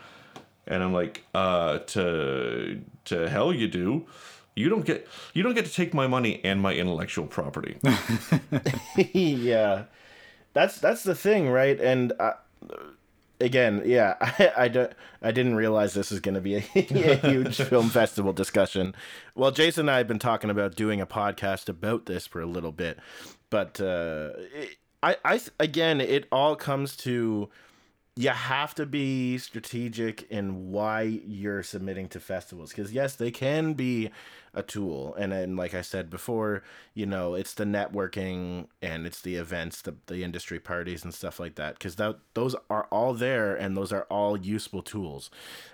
And 0.68 0.84
I'm 0.84 0.94
like, 0.94 1.24
uh, 1.36 1.80
to 1.80 2.82
to 3.06 3.30
hell 3.30 3.54
you 3.54 3.68
do. 3.68 4.08
You 4.56 4.68
don't 4.70 4.84
get 4.84 5.08
you 5.34 5.44
don't 5.44 5.54
get 5.54 5.66
to 5.66 5.72
take 5.72 5.94
my 5.94 6.08
money 6.08 6.42
and 6.44 6.60
my 6.60 6.74
intellectual 6.74 7.28
property. 7.28 7.78
yeah, 9.14 9.84
that's 10.54 10.80
that's 10.80 11.04
the 11.04 11.14
thing, 11.14 11.50
right? 11.50 11.80
And 11.80 12.14
uh, 12.20 12.34
again, 13.39 13.82
yeah, 13.86 14.15
I, 14.21 14.52
I, 14.58 14.67
don't, 14.67 14.91
I 15.21 15.32
didn't 15.32 15.56
realize 15.56 15.93
this 15.93 16.12
was 16.12 16.19
going 16.19 16.36
to 16.36 16.41
be 16.41 16.56
a, 16.56 16.63
a 16.76 17.30
huge 17.30 17.58
film 17.69 17.89
festival 17.89 18.34
discussion. 18.34 18.95
Well, 19.36 19.52
Jason 19.52 19.82
and 19.82 19.91
I 19.91 19.98
have 19.98 20.08
been 20.08 20.19
talking 20.19 20.50
about 20.50 20.76
doing 20.76 21.02
a 21.02 21.08
podcast 21.08 21.69
about 21.69 22.06
this 22.06 22.28
for 22.28 22.41
a 22.41 22.45
little 22.45 22.71
bit, 22.71 23.00
but 23.50 23.80
uh, 23.82 24.32
it, 24.54 24.78
I, 25.04 25.17
I, 25.24 25.39
again, 25.60 26.02
it 26.02 26.28
all 26.32 26.56
comes 26.56 26.95
to 26.98 27.50
you 28.17 28.30
have 28.30 28.73
to 28.75 28.86
be 28.86 29.38
strategic 29.38 30.23
in 30.32 30.71
why 30.71 31.01
you're 31.01 31.63
submitting 31.63 32.08
to 32.08 32.19
festivals 32.19 32.69
because 32.69 32.93
yes 32.93 33.15
they 33.15 33.30
can 33.30 33.73
be 33.73 34.10
a 34.54 34.63
tool. 34.63 35.13
And 35.15 35.34
then 35.34 35.56
like 35.58 35.73
i 35.73 35.82
said 35.82 36.10
before 36.10 36.63
you 36.93 37.06
know 37.06 37.34
it's 37.34 37.54
the 37.54 37.65
networking 37.65 38.67
and 38.82 39.06
it's 39.06 39.21
the 39.21 39.36
events 39.36 39.82
the, 39.82 39.95
the 40.08 40.23
industry 40.23 40.60
parties 40.60 41.04
and 41.04 41.13
stuff 41.13 41.39
like 41.39 41.56
that 41.56 41.73
because 41.78 41.97
that 41.97 42.17
those 42.36 42.56
are 42.69 42.88
all 42.89 43.13
there 43.13 43.54
and 43.56 43.75
those 43.75 43.91
are 43.91 44.04
all 44.04 44.38
useful 44.38 44.82
tools. 44.82 45.30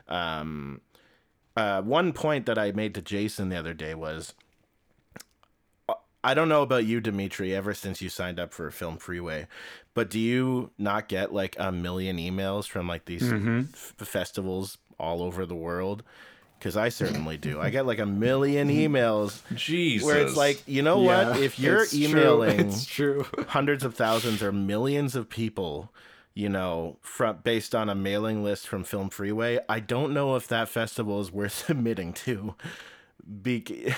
Um, 0.08 0.82
uh, 1.56 1.82
one 1.82 2.14
point 2.14 2.46
that 2.46 2.58
i 2.58 2.72
made 2.72 2.96
to 2.96 3.02
jason 3.02 3.50
the 3.50 3.58
other 3.58 3.74
day 3.74 3.94
was 3.94 4.34
I 6.24 6.34
don't 6.34 6.50
know 6.50 6.62
about 6.62 6.86
you, 6.86 7.02
Dimitri, 7.02 7.56
ever 7.56 7.74
since 7.74 8.02
you 8.02 8.10
signed 8.10 8.40
up 8.40 8.54
for 8.54 8.70
Film 8.70 8.98
Freeway, 8.98 9.48
but 9.94 10.10
do 10.10 10.20
you 10.20 10.72
not 10.78 11.08
get 11.08 11.34
like 11.34 11.56
a 11.60 11.72
million 11.72 12.18
emails 12.18 12.68
from 12.68 12.88
like 12.88 13.06
these 13.06 13.24
mm-hmm. 13.24 13.62
f- 13.74 13.96
festivals 13.98 14.78
all 15.00 15.24
over 15.24 15.46
the 15.46 15.56
world? 15.56 16.04
Because 16.60 16.78
I 16.78 16.90
certainly 16.90 17.38
do. 17.38 17.60
I 17.60 17.72
get 17.72 17.88
like 17.88 17.98
a 17.98 18.06
million 18.06 18.70
emails. 18.70 19.42
Jesus. 19.56 20.06
Where 20.06 20.20
it's 20.20 20.38
like, 20.38 20.62
you 20.68 20.84
know 20.84 21.02
yeah, 21.02 21.30
what? 21.30 21.40
If 21.40 21.58
you're 21.58 21.84
it's 21.84 21.94
emailing 21.96 22.72
true. 22.86 23.24
True. 23.24 23.46
hundreds 23.48 23.84
of 23.84 23.96
thousands 23.96 24.44
or 24.44 24.52
millions 24.52 25.16
of 25.16 25.28
people, 25.28 25.92
you 26.36 26.50
know, 26.50 26.98
from 27.02 27.40
based 27.44 27.74
on 27.74 27.90
a 27.90 27.96
mailing 27.96 28.44
list 28.44 28.68
from 28.68 28.84
Film 28.84 29.10
Freeway, 29.10 29.58
I 29.68 29.80
don't 29.80 30.14
know 30.14 30.36
if 30.36 30.48
that 30.50 30.70
festival 30.70 31.20
is 31.20 31.32
worth 31.32 31.54
submitting 31.66 32.14
to. 32.14 32.54
Be- 33.42 33.92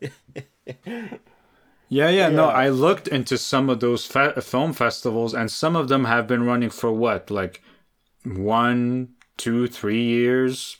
Yeah, 1.88 2.08
yeah, 2.08 2.28
no, 2.28 2.46
I 2.48 2.70
looked 2.70 3.08
into 3.08 3.38
some 3.38 3.70
of 3.70 3.80
those 3.80 4.06
fe- 4.06 4.32
film 4.40 4.72
festivals, 4.72 5.34
and 5.34 5.50
some 5.50 5.76
of 5.76 5.88
them 5.88 6.06
have 6.06 6.26
been 6.26 6.44
running 6.44 6.70
for 6.70 6.90
what, 6.92 7.30
like 7.30 7.62
one, 8.24 9.10
two, 9.36 9.66
three 9.66 10.02
years. 10.02 10.76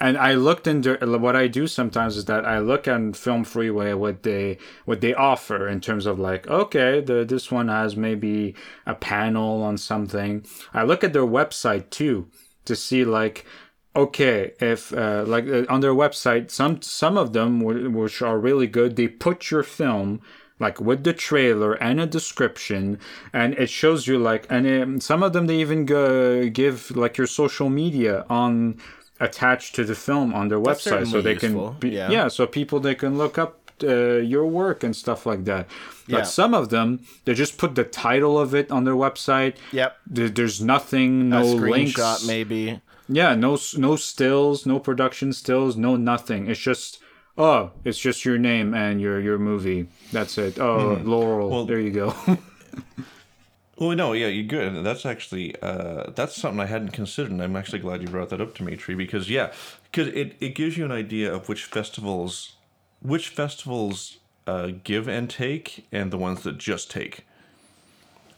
And 0.00 0.18
I 0.18 0.34
looked 0.34 0.66
into 0.66 0.96
what 1.18 1.36
I 1.36 1.46
do 1.46 1.66
sometimes 1.66 2.16
is 2.16 2.24
that 2.26 2.44
I 2.44 2.58
look 2.58 2.88
on 2.88 3.12
Film 3.14 3.44
Freeway 3.44 3.92
what 3.94 4.22
they 4.24 4.58
what 4.84 5.00
they 5.00 5.14
offer 5.14 5.68
in 5.68 5.80
terms 5.80 6.04
of 6.04 6.18
like 6.18 6.48
okay 6.48 7.00
the 7.00 7.24
this 7.24 7.50
one 7.50 7.68
has 7.68 7.96
maybe 7.96 8.56
a 8.86 8.94
panel 8.94 9.62
on 9.62 9.78
something. 9.78 10.44
I 10.74 10.82
look 10.82 11.04
at 11.04 11.12
their 11.12 11.22
website 11.22 11.90
too 11.90 12.28
to 12.64 12.74
see 12.74 13.04
like 13.04 13.46
okay 13.94 14.52
if 14.60 14.92
uh, 14.92 15.24
like 15.26 15.46
uh, 15.46 15.64
on 15.68 15.80
their 15.80 15.94
website 15.94 16.50
some 16.50 16.82
some 16.82 17.16
of 17.16 17.32
them 17.32 17.60
which 17.60 18.20
are 18.20 18.38
really 18.38 18.66
good 18.66 18.96
they 18.96 19.06
put 19.08 19.50
your 19.52 19.62
film 19.62 20.20
like 20.58 20.80
with 20.80 21.04
the 21.04 21.12
trailer 21.12 21.74
and 21.74 22.00
a 22.00 22.06
description 22.06 22.98
and 23.32 23.54
it 23.54 23.68
shows 23.68 24.06
you 24.06 24.18
like 24.18 24.46
and 24.50 24.66
it, 24.66 25.02
some 25.02 25.22
of 25.22 25.32
them 25.32 25.46
they 25.46 25.56
even 25.56 25.84
go, 25.84 26.48
give 26.48 26.90
like 26.96 27.16
your 27.16 27.26
social 27.26 27.68
media 27.68 28.24
on 28.30 28.78
attached 29.20 29.74
to 29.74 29.84
the 29.84 29.94
film 29.94 30.34
on 30.34 30.48
their 30.48 30.60
That's 30.60 30.84
website 30.84 31.10
so 31.10 31.20
they 31.20 31.32
useful. 31.32 31.70
can 31.70 31.78
be, 31.80 31.90
yeah. 31.90 32.10
yeah 32.10 32.28
so 32.28 32.46
people 32.46 32.80
they 32.80 32.94
can 32.94 33.18
look 33.18 33.38
up 33.38 33.60
uh, 33.82 34.16
your 34.16 34.46
work 34.46 34.84
and 34.84 34.94
stuff 34.94 35.26
like 35.26 35.44
that 35.44 35.66
but 36.08 36.18
yeah. 36.18 36.22
some 36.22 36.54
of 36.54 36.68
them 36.70 37.04
they 37.24 37.34
just 37.34 37.58
put 37.58 37.74
the 37.74 37.82
title 37.84 38.38
of 38.38 38.54
it 38.54 38.70
on 38.70 38.84
their 38.84 38.94
website 38.94 39.56
yep 39.72 39.96
there, 40.06 40.28
there's 40.28 40.60
nothing 40.60 41.28
no 41.28 41.42
links 41.44 42.24
maybe 42.24 42.80
yeah 43.08 43.34
no 43.34 43.58
no 43.76 43.96
stills 43.96 44.64
no 44.64 44.78
production 44.78 45.32
stills 45.32 45.76
no 45.76 45.96
nothing 45.96 46.48
it's 46.48 46.60
just 46.60 47.00
oh, 47.36 47.70
it's 47.84 47.98
just 47.98 48.24
your 48.24 48.38
name 48.38 48.74
and 48.74 49.00
your 49.00 49.20
your 49.20 49.38
movie. 49.38 49.86
That's 50.12 50.38
it. 50.38 50.58
Oh, 50.58 50.96
mm. 50.96 51.04
Laurel. 51.04 51.50
Well, 51.50 51.66
there 51.66 51.80
you 51.80 51.90
go. 51.90 52.14
well, 53.78 53.96
no, 53.96 54.12
yeah, 54.12 54.28
you're 54.28 54.44
good. 54.44 54.84
That's 54.84 55.06
actually 55.06 55.60
uh, 55.60 56.10
that's 56.10 56.36
something 56.36 56.60
I 56.60 56.66
hadn't 56.66 56.90
considered, 56.90 57.32
and 57.32 57.42
I'm 57.42 57.56
actually 57.56 57.80
glad 57.80 58.02
you 58.02 58.08
brought 58.08 58.30
that 58.30 58.40
up, 58.40 58.54
Dimitri, 58.54 58.94
because 58.94 59.28
yeah, 59.30 59.52
because 59.90 60.08
it 60.08 60.36
it 60.40 60.54
gives 60.54 60.76
you 60.76 60.84
an 60.84 60.92
idea 60.92 61.32
of 61.32 61.48
which 61.48 61.64
festivals, 61.64 62.54
which 63.00 63.28
festivals 63.28 64.18
uh, 64.46 64.70
give 64.82 65.08
and 65.08 65.28
take, 65.28 65.86
and 65.92 66.10
the 66.10 66.18
ones 66.18 66.42
that 66.42 66.58
just 66.58 66.90
take. 66.90 67.26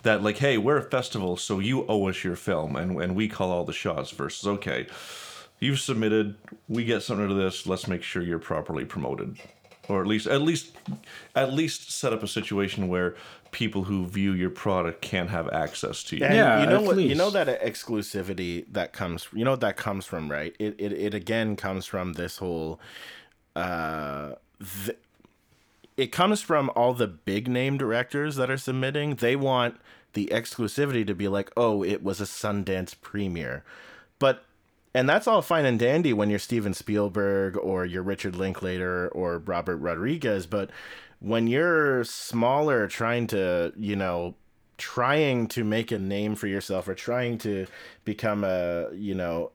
That 0.02 0.22
like, 0.22 0.38
hey, 0.38 0.56
we're 0.56 0.76
a 0.76 0.88
festival, 0.88 1.36
so 1.36 1.58
you 1.58 1.84
owe 1.88 2.08
us 2.08 2.22
your 2.22 2.36
film, 2.36 2.76
and 2.76 3.00
and 3.00 3.16
we 3.16 3.28
call 3.28 3.50
all 3.50 3.64
the 3.64 3.72
shots. 3.72 4.10
Versus, 4.10 4.46
okay 4.46 4.86
you've 5.60 5.80
submitted. 5.80 6.36
We 6.68 6.84
get 6.84 7.02
something 7.02 7.28
to 7.28 7.34
this. 7.34 7.66
Let's 7.66 7.86
make 7.86 8.02
sure 8.02 8.22
you're 8.22 8.38
properly 8.38 8.84
promoted, 8.84 9.38
or 9.88 10.00
at 10.00 10.06
least 10.06 10.26
at 10.26 10.42
least 10.42 10.76
at 11.34 11.52
least 11.52 11.90
set 11.90 12.12
up 12.12 12.22
a 12.22 12.28
situation 12.28 12.88
where 12.88 13.16
people 13.52 13.84
who 13.84 14.06
view 14.06 14.32
your 14.32 14.50
product 14.50 15.00
can't 15.00 15.30
have 15.30 15.48
access 15.48 16.02
to 16.04 16.16
you. 16.16 16.24
And 16.24 16.34
yeah, 16.34 16.60
you 16.60 16.66
know 16.68 16.82
what? 16.82 16.96
Least. 16.96 17.08
You 17.08 17.14
know 17.14 17.30
that 17.30 17.60
exclusivity 17.62 18.66
that 18.72 18.92
comes. 18.92 19.28
You 19.32 19.44
know 19.44 19.52
what 19.52 19.60
that 19.60 19.76
comes 19.76 20.04
from, 20.04 20.30
right? 20.30 20.54
It 20.58 20.74
it 20.78 20.92
it 20.92 21.14
again 21.14 21.56
comes 21.56 21.86
from 21.86 22.14
this 22.14 22.38
whole. 22.38 22.80
Uh, 23.54 24.32
th- 24.84 24.98
it 25.96 26.12
comes 26.12 26.42
from 26.42 26.70
all 26.76 26.92
the 26.92 27.06
big 27.06 27.48
name 27.48 27.78
directors 27.78 28.36
that 28.36 28.50
are 28.50 28.58
submitting. 28.58 29.14
They 29.14 29.34
want 29.34 29.80
the 30.12 30.26
exclusivity 30.26 31.06
to 31.06 31.14
be 31.14 31.28
like, 31.28 31.50
oh, 31.56 31.82
it 31.82 32.02
was 32.02 32.20
a 32.20 32.24
Sundance 32.24 32.94
premiere. 33.00 33.64
But 34.18 34.44
and 34.96 35.06
that's 35.06 35.26
all 35.26 35.42
fine 35.42 35.66
and 35.66 35.78
dandy 35.78 36.14
when 36.14 36.30
you're 36.30 36.38
Steven 36.38 36.72
Spielberg 36.72 37.58
or 37.58 37.84
you're 37.84 38.02
Richard 38.02 38.34
Linklater 38.34 39.08
or 39.08 39.40
Robert 39.40 39.76
Rodriguez, 39.76 40.46
but 40.46 40.70
when 41.18 41.46
you're 41.46 42.02
smaller 42.04 42.86
trying 42.86 43.26
to, 43.26 43.74
you 43.76 43.94
know, 43.94 44.34
trying 44.78 45.48
to 45.48 45.64
make 45.64 45.92
a 45.92 45.98
name 45.98 46.34
for 46.34 46.46
yourself 46.46 46.88
or 46.88 46.94
trying 46.94 47.36
to 47.38 47.66
become 48.06 48.42
a 48.42 48.88
you 48.94 49.14
know 49.14 49.52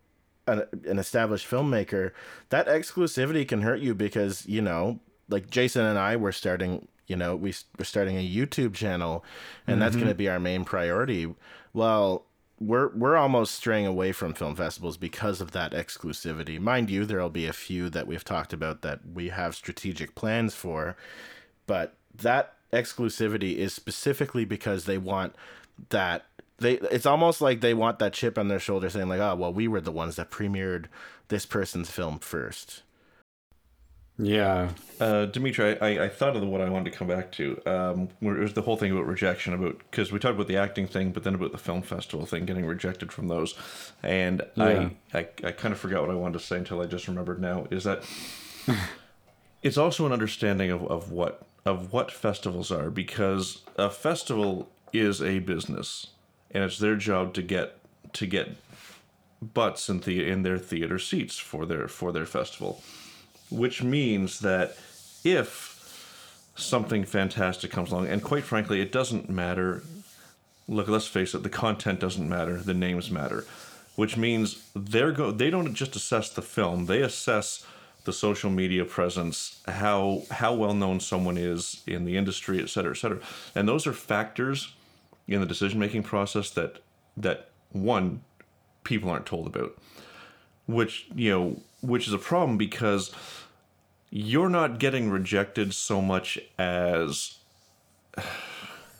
an, 0.47 0.63
an 0.85 0.97
established 0.97 1.49
filmmaker 1.49 2.11
that 2.49 2.67
exclusivity 2.67 3.47
can 3.47 3.61
hurt 3.61 3.79
you 3.79 3.93
because 3.93 4.47
you 4.47 4.63
know 4.63 4.99
like 5.29 5.47
jason 5.51 5.85
and 5.85 5.99
i 5.99 6.15
were 6.15 6.31
starting 6.31 6.87
you 7.05 7.15
know 7.15 7.35
we, 7.35 7.53
we're 7.77 7.85
starting 7.85 8.17
a 8.17 8.27
youtube 8.27 8.73
channel 8.73 9.23
and 9.67 9.79
that's 9.79 9.91
mm-hmm. 9.91 10.05
going 10.05 10.11
to 10.11 10.17
be 10.17 10.27
our 10.27 10.39
main 10.39 10.65
priority. 10.65 11.31
Well 11.71 12.25
we're 12.61 12.89
we're 12.89 13.17
almost 13.17 13.55
straying 13.55 13.87
away 13.87 14.11
from 14.11 14.33
film 14.33 14.55
festivals 14.55 14.95
because 14.95 15.41
of 15.41 15.51
that 15.51 15.71
exclusivity. 15.73 16.59
Mind 16.59 16.89
you 16.89 17.05
there'll 17.05 17.29
be 17.29 17.47
a 17.47 17.53
few 17.53 17.89
that 17.89 18.07
we've 18.07 18.23
talked 18.23 18.53
about 18.53 18.81
that 18.83 18.99
we 19.13 19.29
have 19.29 19.55
strategic 19.55 20.13
plans 20.15 20.53
for 20.53 20.95
but 21.71 21.95
that 22.13 22.55
exclusivity 22.73 23.55
is 23.55 23.73
specifically 23.73 24.45
because 24.45 24.85
they 24.85 24.97
want 24.97 25.33
that 25.89 26.25
they 26.57 26.73
it's 26.73 27.05
almost 27.05 27.41
like 27.41 27.61
they 27.61 27.73
want 27.73 27.99
that 27.99 28.13
chip 28.13 28.37
on 28.37 28.47
their 28.47 28.59
shoulder 28.59 28.89
saying 28.89 29.07
like 29.09 29.19
oh 29.19 29.35
well 29.35 29.53
we 29.53 29.67
were 29.67 29.81
the 29.81 29.91
ones 29.91 30.17
that 30.17 30.29
premiered 30.29 30.85
this 31.29 31.45
person's 31.45 31.89
film 31.89 32.19
first 32.19 32.83
Yeah. 34.17 34.69
Uh, 34.99 35.25
Dimitri, 35.25 35.79
I, 35.81 36.05
I 36.05 36.09
thought 36.09 36.35
of 36.35 36.41
the 36.41 36.47
what 36.47 36.61
I 36.61 36.69
wanted 36.69 36.91
to 36.91 36.97
come 36.97 37.07
back 37.07 37.31
to. 37.33 37.59
Um, 37.65 38.09
where 38.19 38.37
it 38.37 38.41
was 38.43 38.53
the 38.53 38.61
whole 38.61 38.77
thing 38.77 38.91
about 38.91 39.07
rejection, 39.07 39.53
about 39.53 39.79
because 39.79 40.11
we 40.11 40.19
talked 40.19 40.35
about 40.35 40.47
the 40.47 40.57
acting 40.57 40.87
thing, 40.87 41.11
but 41.11 41.23
then 41.23 41.35
about 41.35 41.51
the 41.51 41.57
film 41.57 41.81
festival 41.81 42.25
thing, 42.25 42.45
getting 42.45 42.65
rejected 42.65 43.11
from 43.11 43.27
those, 43.27 43.55
and 44.03 44.43
Yeah. 44.55 44.89
I, 45.13 45.19
I 45.19 45.27
I 45.43 45.51
kind 45.51 45.73
of 45.73 45.79
forgot 45.79 46.01
what 46.01 46.11
I 46.11 46.15
wanted 46.15 46.39
to 46.39 46.45
say 46.45 46.57
until 46.57 46.81
I 46.81 46.85
just 46.85 47.07
remembered 47.07 47.41
now. 47.41 47.67
Is 47.71 47.83
that 47.85 48.03
it's 49.63 49.77
also 49.77 50.05
an 50.05 50.11
understanding 50.11 50.69
of, 50.71 50.83
of 50.83 51.11
what 51.11 51.47
of 51.65 51.91
what 51.91 52.11
festivals 52.11 52.71
are 52.71 52.89
because 52.91 53.63
a 53.77 53.89
festival 53.89 54.69
is 54.93 55.21
a 55.21 55.39
business, 55.39 56.07
and 56.51 56.63
it's 56.63 56.77
their 56.77 56.95
job 56.95 57.33
to 57.35 57.41
get 57.41 57.77
to 58.13 58.27
get 58.27 58.55
butts 59.41 59.89
in 59.89 60.01
the 60.01 60.29
in 60.29 60.43
their 60.43 60.59
theater 60.59 60.99
seats 60.99 61.39
for 61.39 61.65
their 61.65 61.87
for 61.87 62.11
their 62.11 62.25
festival 62.27 62.83
which 63.51 63.83
means 63.83 64.39
that 64.39 64.75
if 65.23 65.71
something 66.55 67.05
fantastic 67.05 67.71
comes 67.71 67.91
along, 67.91 68.07
and 68.07 68.23
quite 68.23 68.43
frankly, 68.43 68.81
it 68.81 68.91
doesn't 68.91 69.29
matter. 69.29 69.83
Look, 70.67 70.87
let's 70.87 71.07
face 71.07 71.33
it, 71.33 71.43
the 71.43 71.49
content 71.49 71.99
doesn't 71.99 72.27
matter, 72.27 72.57
the 72.57 72.73
names 72.73 73.11
matter, 73.11 73.45
which 73.95 74.15
means 74.15 74.67
they're 74.75 75.11
go. 75.11 75.31
They 75.31 75.49
don't 75.49 75.73
just 75.73 75.95
assess 75.95 76.29
the 76.29 76.41
film; 76.41 76.85
they 76.85 77.01
assess 77.01 77.65
the 78.05 78.13
social 78.13 78.49
media 78.49 78.85
presence, 78.85 79.61
how 79.67 80.23
how 80.31 80.53
well 80.53 80.73
known 80.73 80.99
someone 80.99 81.37
is 81.37 81.81
in 81.85 82.05
the 82.05 82.17
industry, 82.17 82.61
et 82.61 82.69
cetera, 82.69 82.91
et 82.91 82.97
cetera, 82.97 83.19
and 83.53 83.67
those 83.67 83.85
are 83.85 83.93
factors 83.93 84.73
in 85.27 85.39
the 85.39 85.45
decision 85.45 85.79
making 85.79 86.03
process 86.03 86.49
that 86.51 86.79
that 87.17 87.49
one 87.71 88.21
people 88.83 89.09
aren't 89.09 89.25
told 89.25 89.45
about 89.47 89.77
which 90.67 91.07
you 91.15 91.29
know 91.29 91.61
which 91.81 92.07
is 92.07 92.13
a 92.13 92.17
problem 92.17 92.57
because 92.57 93.11
you're 94.11 94.49
not 94.49 94.77
getting 94.77 95.09
rejected 95.09 95.73
so 95.73 96.01
much 96.01 96.37
as 96.59 97.37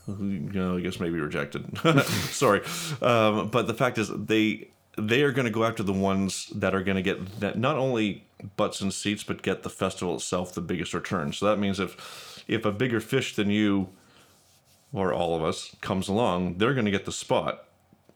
you 0.07 0.15
know, 0.15 0.77
I 0.77 0.81
guess 0.81 0.99
maybe 0.99 1.19
rejected. 1.19 1.77
Sorry, 2.31 2.61
um, 3.01 3.49
but 3.49 3.67
the 3.67 3.73
fact 3.73 3.97
is 3.97 4.09
they 4.09 4.69
they 4.97 5.21
are 5.21 5.31
going 5.31 5.45
to 5.45 5.51
go 5.51 5.63
after 5.63 5.83
the 5.83 5.93
ones 5.93 6.47
that 6.55 6.73
are 6.73 6.83
going 6.83 6.95
to 6.95 7.01
get 7.01 7.39
that 7.39 7.57
not 7.57 7.77
only 7.77 8.25
butts 8.57 8.81
and 8.81 8.93
seats, 8.93 9.23
but 9.23 9.41
get 9.41 9.63
the 9.63 9.69
festival 9.69 10.15
itself 10.15 10.53
the 10.53 10.61
biggest 10.61 10.93
return. 10.93 11.33
So 11.33 11.45
that 11.45 11.59
means 11.59 11.79
if 11.79 12.43
if 12.47 12.65
a 12.65 12.71
bigger 12.71 12.99
fish 12.99 13.35
than 13.35 13.49
you 13.49 13.89
or 14.93 15.13
all 15.13 15.35
of 15.35 15.43
us 15.43 15.75
comes 15.81 16.07
along, 16.07 16.57
they're 16.57 16.73
going 16.73 16.85
to 16.85 16.91
get 16.91 17.05
the 17.05 17.11
spot, 17.11 17.65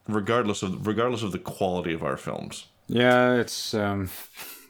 regardless 0.07 0.63
of 0.63 0.87
regardless 0.87 1.23
of 1.23 1.31
the 1.31 1.39
quality 1.39 1.93
of 1.93 2.03
our 2.03 2.17
films. 2.17 2.67
Yeah, 2.87 3.35
it's 3.35 3.73
um 3.73 4.09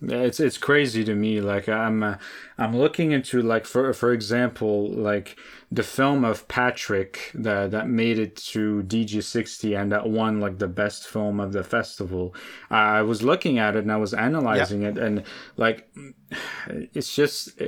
it's 0.10 0.40
it's 0.40 0.58
crazy 0.58 1.04
to 1.04 1.16
me 1.16 1.42
like 1.42 1.68
I'm 1.68 2.04
uh, 2.04 2.16
I'm 2.58 2.76
looking 2.78 3.12
into 3.12 3.42
like 3.42 3.66
for 3.66 3.94
for 3.94 4.12
example 4.12 4.90
like 4.90 5.38
the 5.72 5.84
film 5.84 6.24
of 6.24 6.48
Patrick 6.48 7.32
that 7.34 7.72
that 7.72 7.90
made 7.90 8.20
it 8.20 8.36
to 8.38 8.84
Digi 8.84 9.24
60 9.24 9.74
and 9.74 9.92
that 9.92 10.08
won 10.08 10.40
like 10.40 10.60
the 10.60 10.68
best 10.68 11.08
film 11.08 11.40
of 11.40 11.52
the 11.52 11.64
festival. 11.64 12.34
I 12.70 13.02
was 13.02 13.24
looking 13.24 13.60
at 13.60 13.76
it 13.76 13.80
and 13.80 13.92
I 13.92 13.98
was 13.98 14.14
analyzing 14.14 14.84
it 14.84 14.98
and 14.98 15.24
like 15.58 15.90
it's 16.68 17.16
just 17.16 17.60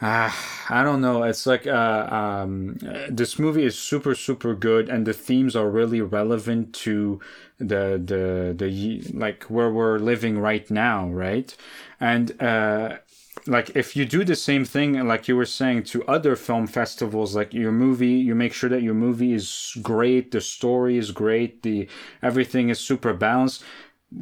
Ah, 0.00 0.66
I 0.68 0.82
don't 0.82 1.00
know. 1.00 1.22
It's 1.22 1.46
like 1.46 1.66
uh, 1.66 2.06
um, 2.10 2.76
this 3.08 3.38
movie 3.38 3.64
is 3.64 3.78
super 3.78 4.14
super 4.14 4.54
good, 4.54 4.90
and 4.90 5.06
the 5.06 5.14
themes 5.14 5.56
are 5.56 5.70
really 5.70 6.02
relevant 6.02 6.74
to 6.84 7.18
the 7.58 7.98
the 8.04 8.54
the 8.54 9.00
like 9.16 9.44
where 9.44 9.70
we're 9.72 9.98
living 9.98 10.38
right 10.38 10.70
now, 10.70 11.08
right? 11.08 11.56
And 11.98 12.40
uh, 12.42 12.98
like 13.46 13.70
if 13.74 13.96
you 13.96 14.04
do 14.04 14.22
the 14.22 14.36
same 14.36 14.66
thing, 14.66 15.02
like 15.06 15.28
you 15.28 15.36
were 15.36 15.46
saying, 15.46 15.84
to 15.84 16.04
other 16.04 16.36
film 16.36 16.66
festivals, 16.66 17.34
like 17.34 17.54
your 17.54 17.72
movie, 17.72 18.08
you 18.28 18.34
make 18.34 18.52
sure 18.52 18.68
that 18.68 18.82
your 18.82 18.94
movie 18.94 19.32
is 19.32 19.78
great, 19.80 20.30
the 20.30 20.42
story 20.42 20.98
is 20.98 21.10
great, 21.10 21.62
the 21.62 21.88
everything 22.22 22.68
is 22.68 22.78
super 22.78 23.14
balanced. 23.14 23.64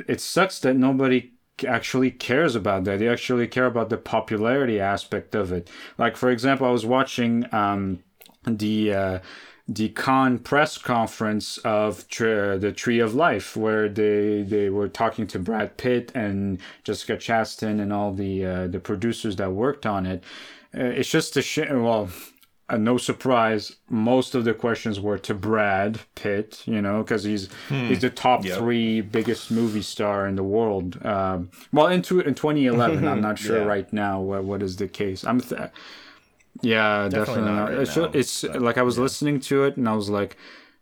It 0.09 0.21
sucks 0.21 0.59
that 0.61 0.75
nobody 0.77 1.33
actually 1.67 2.11
cares 2.11 2.57
about 2.57 2.85
that. 2.85 2.99
They 2.99 3.09
actually 3.09 3.47
care 3.47 3.67
about 3.67 3.91
the 3.91 3.99
popularity 3.99 4.81
aspect 4.81 5.35
of 5.35 5.53
it. 5.53 5.69
Like 5.99 6.17
for 6.17 6.31
example, 6.31 6.67
I 6.67 6.71
was 6.71 6.87
watching 6.87 7.47
um, 7.53 8.01
the 8.45 8.93
uh, 8.93 9.19
the 9.69 9.89
Cannes 9.91 10.41
press 10.41 10.77
conference 10.77 11.59
of 11.59 12.07
the 12.09 12.75
Tree 12.77 12.99
of 12.99 13.15
Life, 13.15 13.57
where 13.57 13.89
they 13.89 14.43
they 14.43 14.69
were 14.71 14.89
talking 14.89 15.27
to 15.29 15.39
Brad 15.39 15.77
Pitt 15.77 16.13
and 16.15 16.59
Jessica 16.83 17.17
Chastain 17.17 17.81
and 17.81 17.93
all 17.93 18.13
the 18.13 18.45
uh, 18.45 18.67
the 18.67 18.81
producers 18.81 19.37
that 19.37 19.53
worked 19.53 19.87
on 19.87 20.07
it. 20.07 20.25
Uh, 20.77 20.85
it's 20.85 21.11
just 21.11 21.37
a 21.37 21.43
shit. 21.43 21.71
Well. 21.71 22.11
Uh, 22.67 22.79
no 22.79 22.97
surprise, 22.97 23.77
most 23.91 24.35
of 24.35 24.45
the 24.45 24.55
questions 24.55 24.99
were 24.99 25.19
to 25.19 25.35
Brad 25.35 26.01
Pitt, 26.15 26.63
you 26.67 26.81
know, 26.81 27.03
because 27.03 27.23
he's 27.25 27.51
he's 27.69 28.01
the 28.01 28.09
top 28.09 28.43
Yep. 28.45 28.57
three 28.59 29.03
biggest 29.03 29.51
movie 29.51 29.83
star 29.83 30.27
in 30.27 30.37
the 30.37 30.43
world. 30.43 31.05
Um, 31.05 31.51
well, 31.73 31.89
into 31.89 32.21
in 32.21 32.35
2011, 32.35 33.07
I'm 33.07 33.21
not 33.21 33.39
sure 33.45 33.59
Yeah. 33.59 33.65
right 33.75 33.93
now 33.93 34.19
what 34.21 34.45
what 34.45 34.63
is 34.63 34.77
the 34.77 34.89
case. 34.89 35.25
I'm, 35.25 35.41
th- 35.43 35.71
yeah, 36.63 37.09
Definitely 37.09 37.43
definitely, 37.43 37.53
not 37.53 37.71
right 37.71 37.81
it's 37.81 37.97
now, 37.97 38.11
it's 38.15 38.43
but, 38.43 38.63
like 38.63 38.79
I 38.79 38.83
was 38.83 38.99
listening 38.99 39.41
to 39.41 39.65
it 39.65 39.77
and 39.77 39.89
I 39.89 39.95
was 39.95 40.09
like, 40.09 40.37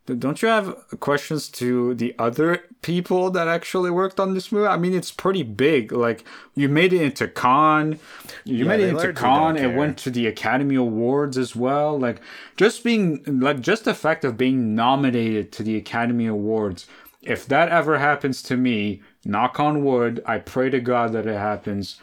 don't 0.06 0.42
you 0.42 0.48
have 0.48 0.76
questions 1.00 1.48
to 1.50 1.94
the 1.94 2.14
other 2.18 2.64
people 2.82 3.30
that 3.30 3.46
actually 3.48 3.90
worked 3.90 4.18
on 4.18 4.34
this 4.34 4.50
movie? 4.50 4.66
I 4.66 4.76
mean, 4.76 4.94
it's 4.94 5.12
pretty 5.12 5.42
big. 5.44 5.92
Like 5.92 6.24
you 6.54 6.68
made 6.68 6.92
it 6.92 7.02
into 7.02 7.28
Cannes, 7.28 8.00
you 8.44 8.64
Yeah, 8.64 8.64
made 8.66 8.80
it 8.80 8.88
into 8.88 9.12
Cannes. 9.12 9.56
It 9.58 9.74
went 9.74 9.98
to 9.98 10.10
the 10.10 10.26
Academy 10.26 10.74
Awards 10.74 11.38
as 11.38 11.54
well. 11.54 11.98
Like 11.98 12.20
just 12.56 12.82
being 12.82 13.22
like 13.40 13.60
just 13.60 13.84
the 13.84 13.94
fact 13.94 14.24
of 14.24 14.36
being 14.36 14.74
nominated 14.74 15.52
to 15.52 15.62
the 15.62 15.76
Academy 15.76 16.26
Awards. 16.26 16.86
If 17.22 17.46
that 17.46 17.68
ever 17.68 17.98
happens 17.98 18.42
to 18.44 18.56
me, 18.56 19.02
knock 19.24 19.60
on 19.60 19.84
wood, 19.84 20.22
I 20.26 20.38
pray 20.38 20.70
to 20.70 20.80
God 20.80 21.12
that 21.12 21.26
it 21.26 21.38
happens. 21.38 22.00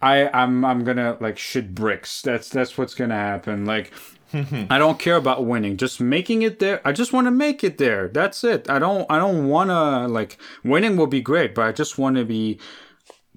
I 0.00 0.28
I'm 0.28 0.64
I'm 0.64 0.84
gonna 0.84 1.16
like 1.20 1.38
shit 1.38 1.74
bricks. 1.74 2.22
That's 2.22 2.48
that's 2.50 2.76
what's 2.76 2.94
gonna 2.94 3.14
happen. 3.14 3.64
Like 3.64 3.92
I 4.34 4.78
don't 4.78 4.98
care 4.98 5.16
about 5.16 5.44
winning. 5.44 5.76
Just 5.76 6.00
making 6.00 6.42
it 6.42 6.58
there. 6.58 6.80
I 6.84 6.92
just 6.92 7.12
want 7.12 7.26
to 7.26 7.30
make 7.30 7.62
it 7.62 7.78
there. 7.78 8.08
That's 8.08 8.42
it. 8.44 8.68
I 8.70 8.78
don't 8.78 9.04
I 9.10 9.18
don't 9.18 9.48
want 9.48 9.70
to 9.70 10.06
like 10.08 10.38
winning 10.64 10.96
will 10.96 11.06
be 11.06 11.20
great, 11.20 11.54
but 11.54 11.66
I 11.66 11.72
just 11.72 11.98
want 11.98 12.16
to 12.16 12.24
be 12.24 12.58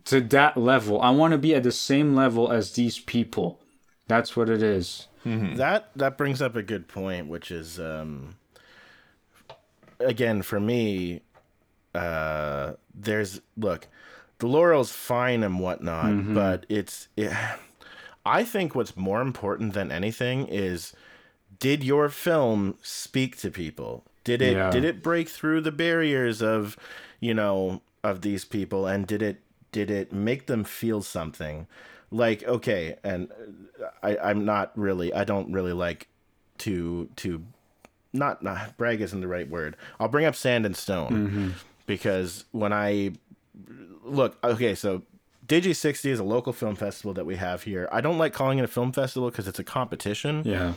to 0.06 0.22
that 0.22 0.56
level. 0.56 1.02
I 1.02 1.10
want 1.10 1.32
to 1.32 1.38
be 1.38 1.54
at 1.56 1.64
the 1.64 1.72
same 1.72 2.16
level 2.16 2.52
as 2.52 2.74
these 2.74 3.00
people. 3.00 3.60
That's 4.08 4.36
what 4.38 4.50
it 4.50 4.62
is. 4.62 5.08
That 5.56 5.90
that 5.96 6.18
brings 6.18 6.42
up 6.42 6.56
a 6.56 6.62
good 6.62 6.88
point, 6.88 7.28
which 7.28 7.50
is 7.52 7.80
um, 7.80 8.36
again 10.00 10.42
for 10.44 10.60
me. 10.60 11.22
Uh, 11.94 12.74
there's 12.94 13.42
look, 13.58 13.88
the 14.40 14.48
laurel's 14.48 14.92
fine 14.92 15.44
and 15.44 15.60
whatnot, 15.60 16.34
but 16.34 16.66
it's 16.70 17.08
it, 17.18 17.32
I 18.26 18.44
think 18.44 18.76
what's 18.76 18.98
more 18.98 19.22
important 19.22 19.74
than 19.74 19.92
anything 19.92 20.48
is 20.48 20.94
did 21.60 21.84
your 21.84 22.10
film 22.10 22.78
speak 22.82 23.38
to 23.38 23.52
people? 23.52 24.04
Did 24.24 24.42
it 24.42 24.58
Yeah. 24.58 24.72
did 24.72 24.84
it 24.84 25.04
break 25.04 25.30
through 25.30 25.62
the 25.62 25.72
barriers 25.72 26.42
of, 26.42 26.78
you 27.20 27.34
know, 27.34 27.82
of 28.04 28.22
these 28.22 28.46
people 28.46 28.88
and 28.88 29.06
did 29.08 29.22
it 29.22 29.42
did 29.72 29.92
it 29.92 30.12
make 30.12 30.48
them 30.48 30.64
feel 30.64 31.02
something? 31.02 31.68
Like 32.12 32.44
okay, 32.44 32.98
and 33.04 33.30
I 34.02 34.18
I'm 34.18 34.46
not 34.46 34.72
really 34.76 35.14
I 35.14 35.24
don't 35.24 35.52
really 35.52 35.74
like 35.74 36.08
to 36.60 37.10
to 37.18 37.44
not, 38.14 38.42
not 38.42 38.78
brag 38.78 39.02
isn't 39.02 39.22
the 39.22 39.28
right 39.28 39.50
word. 39.50 39.76
I'll 40.00 40.08
bring 40.08 40.26
up 40.26 40.36
Sand 40.36 40.66
and 40.66 40.76
Stone 40.76 41.12
mm-hmm. 41.12 41.50
because 41.86 42.46
when 42.52 42.74
I 42.74 43.12
look, 44.04 44.38
okay, 44.44 44.76
so 44.76 45.04
Digi 45.46 45.76
60 45.76 46.10
is 46.10 46.20
a 46.20 46.24
local 46.24 46.54
film 46.54 46.76
festival 46.76 47.14
that 47.14 47.26
we 47.26 47.36
have 47.36 47.64
here. 47.64 47.88
I 47.92 48.02
don't 48.02 48.18
like 48.18 48.34
calling 48.34 48.60
it 48.60 48.64
a 48.64 48.68
film 48.68 48.92
festival 48.92 49.30
because 49.30 49.48
it's 49.48 49.60
a 49.60 49.64
competition. 49.64 50.42
Yeah. 50.46 50.74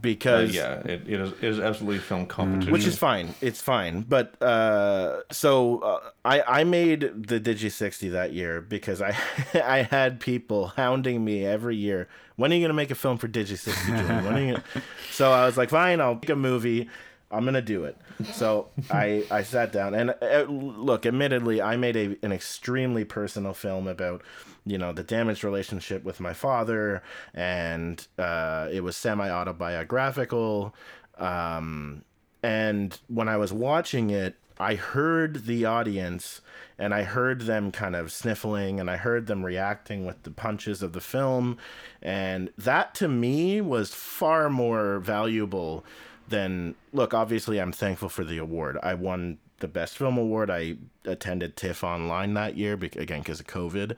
because 0.00 0.54
yeah, 0.54 0.80
it, 0.80 1.08
it 1.08 1.20
is 1.20 1.32
it 1.32 1.44
is 1.44 1.60
absolutely 1.60 1.98
film 1.98 2.26
competition. 2.26 2.72
which 2.72 2.86
is 2.86 2.98
fine. 2.98 3.34
It's 3.40 3.60
fine. 3.60 4.02
But 4.02 4.40
uh, 4.42 5.20
so 5.30 5.78
uh, 5.78 6.00
I 6.24 6.60
I 6.60 6.64
made 6.64 7.00
the 7.28 7.40
Digi 7.40 7.70
sixty 7.70 8.08
that 8.10 8.32
year 8.32 8.60
because 8.60 9.00
I 9.00 9.16
I 9.54 9.82
had 9.82 10.20
people 10.20 10.68
hounding 10.68 11.24
me 11.24 11.44
every 11.44 11.76
year. 11.76 12.08
When 12.36 12.52
are 12.52 12.54
you 12.56 12.62
gonna 12.62 12.74
make 12.74 12.90
a 12.90 12.96
film 12.96 13.18
for 13.18 13.28
Digi 13.28 13.56
sixty? 13.56 13.92
When 13.92 14.26
are 14.26 14.40
you? 14.40 14.52
Gonna... 14.54 14.64
So 15.12 15.32
I 15.32 15.46
was 15.46 15.56
like, 15.56 15.70
fine, 15.70 16.00
I'll 16.00 16.14
make 16.14 16.28
a 16.28 16.36
movie. 16.36 16.90
I'm 17.30 17.44
gonna 17.44 17.62
do 17.62 17.84
it. 17.84 17.96
So 18.32 18.68
I 18.90 19.24
I 19.30 19.42
sat 19.42 19.72
down 19.72 19.94
and 19.94 20.14
uh, 20.22 20.44
look. 20.48 21.06
Admittedly, 21.06 21.60
I 21.60 21.76
made 21.76 21.96
a 21.96 22.16
an 22.22 22.32
extremely 22.32 23.04
personal 23.04 23.52
film 23.52 23.88
about 23.88 24.22
you 24.64 24.78
know 24.78 24.92
the 24.92 25.02
damaged 25.02 25.42
relationship 25.42 26.04
with 26.04 26.20
my 26.20 26.32
father, 26.32 27.02
and 27.34 28.06
uh, 28.18 28.68
it 28.70 28.82
was 28.82 28.96
semi 28.96 29.28
autobiographical. 29.28 30.74
Um, 31.18 32.02
and 32.42 32.98
when 33.08 33.28
I 33.28 33.36
was 33.38 33.52
watching 33.52 34.10
it, 34.10 34.36
I 34.58 34.74
heard 34.74 35.46
the 35.46 35.64
audience 35.64 36.40
and 36.78 36.94
I 36.94 37.02
heard 37.02 37.42
them 37.42 37.72
kind 37.72 37.96
of 37.96 38.12
sniffling 38.12 38.80
and 38.80 38.90
I 38.90 38.96
heard 38.96 39.26
them 39.26 39.44
reacting 39.44 40.06
with 40.06 40.22
the 40.22 40.30
punches 40.30 40.82
of 40.82 40.92
the 40.92 41.00
film. 41.00 41.58
And 42.00 42.50
that 42.56 42.94
to 42.96 43.08
me 43.08 43.60
was 43.60 43.92
far 43.94 44.48
more 44.48 44.98
valuable 44.98 45.84
than 46.28 46.74
look, 46.92 47.14
obviously, 47.14 47.60
I'm 47.60 47.72
thankful 47.72 48.08
for 48.08 48.24
the 48.24 48.38
award. 48.38 48.78
I 48.82 48.94
won 48.94 49.38
the 49.58 49.68
best 49.68 49.96
film 49.96 50.18
award. 50.18 50.50
I 50.50 50.76
attended 51.04 51.56
TIFF 51.56 51.82
online 51.82 52.34
that 52.34 52.56
year, 52.56 52.74
again, 52.74 53.20
because 53.20 53.40
of 53.40 53.46
COVID. 53.46 53.96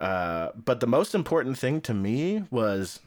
Uh, 0.00 0.50
but 0.54 0.80
the 0.80 0.86
most 0.86 1.14
important 1.14 1.58
thing 1.58 1.80
to 1.82 1.94
me 1.94 2.44
was 2.50 3.00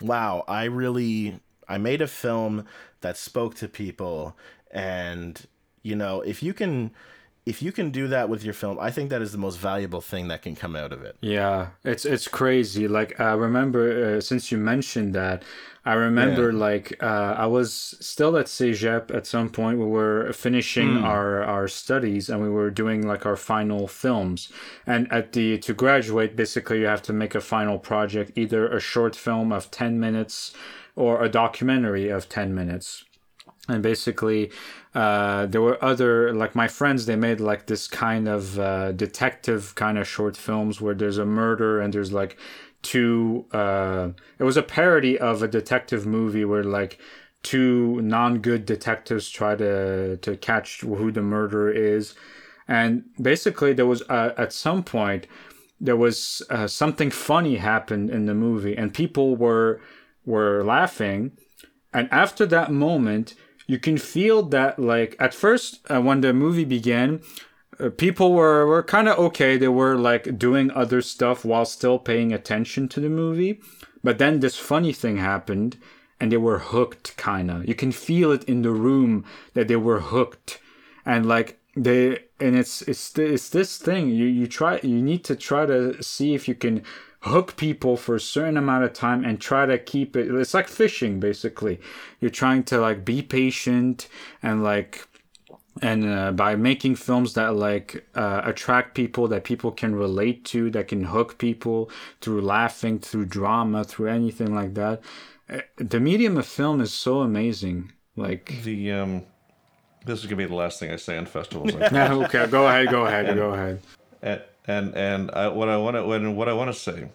wow, 0.00 0.44
I 0.46 0.64
really 0.64 1.40
I 1.68 1.78
made 1.78 2.02
a 2.02 2.06
film 2.06 2.66
that 3.00 3.16
spoke 3.16 3.54
to 3.56 3.68
people 3.68 4.36
and 4.70 5.46
you 5.82 5.94
know, 5.94 6.22
if 6.22 6.42
you 6.42 6.54
can 6.54 6.90
if 7.46 7.60
you 7.60 7.72
can 7.72 7.90
do 7.90 8.08
that 8.08 8.28
with 8.30 8.42
your 8.42 8.54
film, 8.54 8.78
I 8.80 8.90
think 8.90 9.10
that 9.10 9.20
is 9.20 9.32
the 9.32 9.38
most 9.38 9.58
valuable 9.58 10.00
thing 10.00 10.28
that 10.28 10.40
can 10.40 10.56
come 10.56 10.74
out 10.74 10.92
of 10.92 11.02
it. 11.02 11.16
Yeah, 11.20 11.68
it's 11.84 12.06
it's 12.06 12.26
crazy. 12.26 12.88
Like 12.88 13.20
I 13.20 13.32
remember 13.32 14.16
uh, 14.16 14.20
since 14.22 14.50
you 14.50 14.56
mentioned 14.56 15.14
that, 15.14 15.42
I 15.84 15.92
remember 15.92 16.50
yeah. 16.50 16.58
like 16.58 16.96
uh, 17.02 17.34
I 17.36 17.46
was 17.46 17.96
still 18.00 18.38
at 18.38 18.46
Cégep 18.46 19.14
at 19.14 19.26
some 19.26 19.50
point. 19.50 19.78
We 19.78 19.84
were 19.84 20.32
finishing 20.32 20.88
mm. 20.88 21.02
our 21.02 21.42
our 21.44 21.68
studies 21.68 22.30
and 22.30 22.40
we 22.40 22.48
were 22.48 22.70
doing 22.70 23.06
like 23.06 23.26
our 23.26 23.36
final 23.36 23.88
films. 23.88 24.50
And 24.86 25.12
at 25.12 25.32
the 25.32 25.58
to 25.58 25.74
graduate, 25.74 26.36
basically 26.36 26.80
you 26.80 26.86
have 26.86 27.02
to 27.02 27.12
make 27.12 27.34
a 27.34 27.42
final 27.42 27.78
project, 27.78 28.32
either 28.36 28.66
a 28.66 28.80
short 28.80 29.14
film 29.14 29.52
of 29.52 29.70
ten 29.70 30.00
minutes 30.00 30.54
or 30.96 31.22
a 31.22 31.28
documentary 31.28 32.08
of 32.08 32.30
ten 32.30 32.54
minutes 32.54 33.04
and 33.68 33.82
basically 33.82 34.50
uh, 34.94 35.46
there 35.46 35.62
were 35.62 35.82
other 35.82 36.32
like 36.34 36.54
my 36.54 36.68
friends 36.68 37.06
they 37.06 37.16
made 37.16 37.40
like 37.40 37.66
this 37.66 37.88
kind 37.88 38.28
of 38.28 38.58
uh, 38.58 38.92
detective 38.92 39.74
kind 39.74 39.98
of 39.98 40.06
short 40.06 40.36
films 40.36 40.80
where 40.80 40.94
there's 40.94 41.18
a 41.18 41.24
murder 41.24 41.80
and 41.80 41.92
there's 41.94 42.12
like 42.12 42.36
two 42.82 43.46
uh, 43.52 44.10
it 44.38 44.44
was 44.44 44.56
a 44.56 44.62
parody 44.62 45.18
of 45.18 45.42
a 45.42 45.48
detective 45.48 46.06
movie 46.06 46.44
where 46.44 46.62
like 46.62 46.98
two 47.44 48.00
non-good 48.02 48.66
detectives 48.66 49.28
try 49.28 49.54
to 49.54 50.16
to 50.18 50.36
catch 50.36 50.80
who 50.80 51.12
the 51.12 51.22
murderer 51.22 51.70
is. 51.70 52.14
And 52.66 53.04
basically 53.20 53.72
there 53.72 53.86
was 53.86 54.02
uh, 54.08 54.32
at 54.36 54.52
some 54.52 54.82
point 54.82 55.26
there 55.80 55.96
was 55.96 56.42
uh, 56.50 56.66
something 56.66 57.10
funny 57.10 57.56
happened 57.56 58.10
in 58.10 58.26
the 58.26 58.34
movie 58.34 58.76
and 58.76 58.92
people 58.92 59.36
were 59.36 59.80
were 60.24 60.64
laughing. 60.64 61.32
And 61.92 62.08
after 62.10 62.46
that 62.46 62.72
moment 62.72 63.34
you 63.66 63.78
can 63.78 63.98
feel 63.98 64.42
that 64.42 64.78
like 64.78 65.16
at 65.18 65.34
first 65.34 65.80
uh, 65.90 66.00
when 66.00 66.20
the 66.20 66.32
movie 66.32 66.64
began 66.64 67.20
uh, 67.80 67.90
people 67.90 68.32
were 68.32 68.66
were 68.66 68.82
kind 68.82 69.08
of 69.08 69.18
okay. 69.18 69.56
They 69.56 69.68
were 69.68 69.96
like 69.96 70.38
doing 70.38 70.70
other 70.70 71.02
stuff 71.02 71.44
while 71.44 71.64
still 71.64 71.98
paying 71.98 72.32
attention 72.32 72.88
to 72.88 73.00
the 73.00 73.08
movie. 73.08 73.60
But 74.02 74.18
then 74.18 74.40
this 74.40 74.56
funny 74.56 74.92
thing 74.92 75.16
happened 75.16 75.78
and 76.20 76.30
they 76.30 76.36
were 76.36 76.58
hooked 76.58 77.16
kind 77.16 77.50
of 77.50 77.68
you 77.68 77.74
can 77.74 77.92
feel 77.92 78.30
it 78.30 78.44
in 78.44 78.62
the 78.62 78.70
room 78.70 79.24
that 79.54 79.68
they 79.68 79.76
were 79.76 80.00
hooked. 80.00 80.60
And 81.04 81.26
like 81.26 81.58
they 81.76 82.20
and 82.38 82.56
it's 82.56 82.82
it's 82.82 83.16
it's 83.18 83.48
this 83.48 83.78
thing. 83.78 84.08
You 84.08 84.26
you 84.26 84.46
try 84.46 84.80
you 84.82 85.02
need 85.02 85.24
to 85.24 85.36
try 85.36 85.66
to 85.66 86.02
see 86.02 86.34
if 86.34 86.46
you 86.48 86.54
can 86.54 86.82
hook 87.24 87.56
people 87.56 87.96
for 87.96 88.14
a 88.14 88.20
certain 88.20 88.58
amount 88.58 88.84
of 88.84 88.92
time 88.92 89.24
and 89.24 89.40
try 89.40 89.64
to 89.64 89.78
keep 89.78 90.14
it 90.14 90.30
it's 90.34 90.54
like 90.54 90.68
fishing 90.68 91.18
basically. 91.20 91.80
You're 92.20 92.30
trying 92.30 92.64
to 92.64 92.78
like 92.78 93.04
be 93.04 93.22
patient 93.22 94.08
and 94.42 94.62
like 94.62 95.08
and 95.82 96.06
uh, 96.06 96.32
by 96.32 96.54
making 96.54 96.96
films 96.96 97.34
that 97.34 97.54
like 97.54 98.06
uh, 98.14 98.42
attract 98.44 98.94
people 98.94 99.26
that 99.28 99.44
people 99.44 99.72
can 99.72 99.94
relate 99.94 100.44
to 100.44 100.70
that 100.70 100.88
can 100.88 101.04
hook 101.04 101.38
people 101.38 101.90
through 102.20 102.42
laughing 102.42 102.98
through 102.98 103.24
drama 103.24 103.84
through 103.84 104.08
anything 104.08 104.54
like 104.54 104.74
that 104.74 105.00
uh, 105.50 105.58
the 105.76 105.98
medium 105.98 106.36
of 106.36 106.46
film 106.46 106.80
is 106.80 106.92
so 106.92 107.20
amazing 107.20 107.90
like 108.16 108.62
the 108.62 108.92
um 108.92 109.24
this 110.06 110.20
is 110.20 110.26
gonna 110.26 110.36
be 110.36 110.44
the 110.44 110.54
last 110.54 110.78
thing 110.78 110.92
i 110.92 110.96
say 110.96 111.16
on 111.16 111.26
festivals. 111.26 111.74
Okay 111.82 112.46
go 112.46 112.68
ahead 112.68 112.88
go 112.88 113.06
ahead 113.06 113.34
go 113.34 113.52
ahead 113.52 114.44
and 114.66 114.94
and 114.94 115.30
I, 115.30 115.48
what 115.48 115.68
I 115.68 115.76
want 115.76 115.96
to 115.96 116.04
when 116.04 116.36
what 116.36 116.48
I 116.48 116.52
want 116.52 116.72
to 116.72 116.78
say 116.78 117.08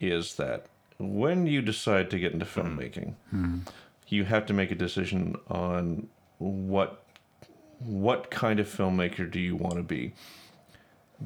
is 0.00 0.34
that 0.36 0.66
when 0.98 1.46
you 1.46 1.62
decide 1.62 2.10
to 2.10 2.18
get 2.18 2.32
into 2.32 2.46
filmmaking, 2.46 3.14
mm. 3.34 3.60
you 4.08 4.24
have 4.24 4.46
to 4.46 4.52
make 4.52 4.70
a 4.70 4.76
decision 4.76 5.36
on 5.48 6.08
what 6.38 7.04
what 7.78 8.30
kind 8.30 8.60
of 8.60 8.68
filmmaker 8.68 9.30
do 9.30 9.40
you 9.40 9.56
want 9.56 9.76
to 9.76 9.82
be. 9.82 10.12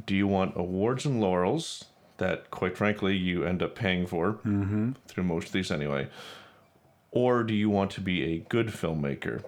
Do 0.04 0.14
you 0.14 0.26
want 0.26 0.56
awards 0.56 1.06
and 1.06 1.20
laurels 1.20 1.86
that, 2.18 2.50
quite 2.50 2.76
frankly, 2.76 3.16
you 3.16 3.44
end 3.44 3.62
up 3.62 3.74
paying 3.74 4.06
for 4.06 4.34
mm-hmm. 4.34 4.92
through 5.06 5.24
most 5.24 5.48
of 5.48 5.52
these 5.52 5.70
anyway, 5.70 6.08
or 7.10 7.42
do 7.44 7.54
you 7.54 7.70
want 7.70 7.90
to 7.92 8.00
be 8.00 8.24
a 8.24 8.38
good 8.38 8.68
filmmaker 8.68 9.44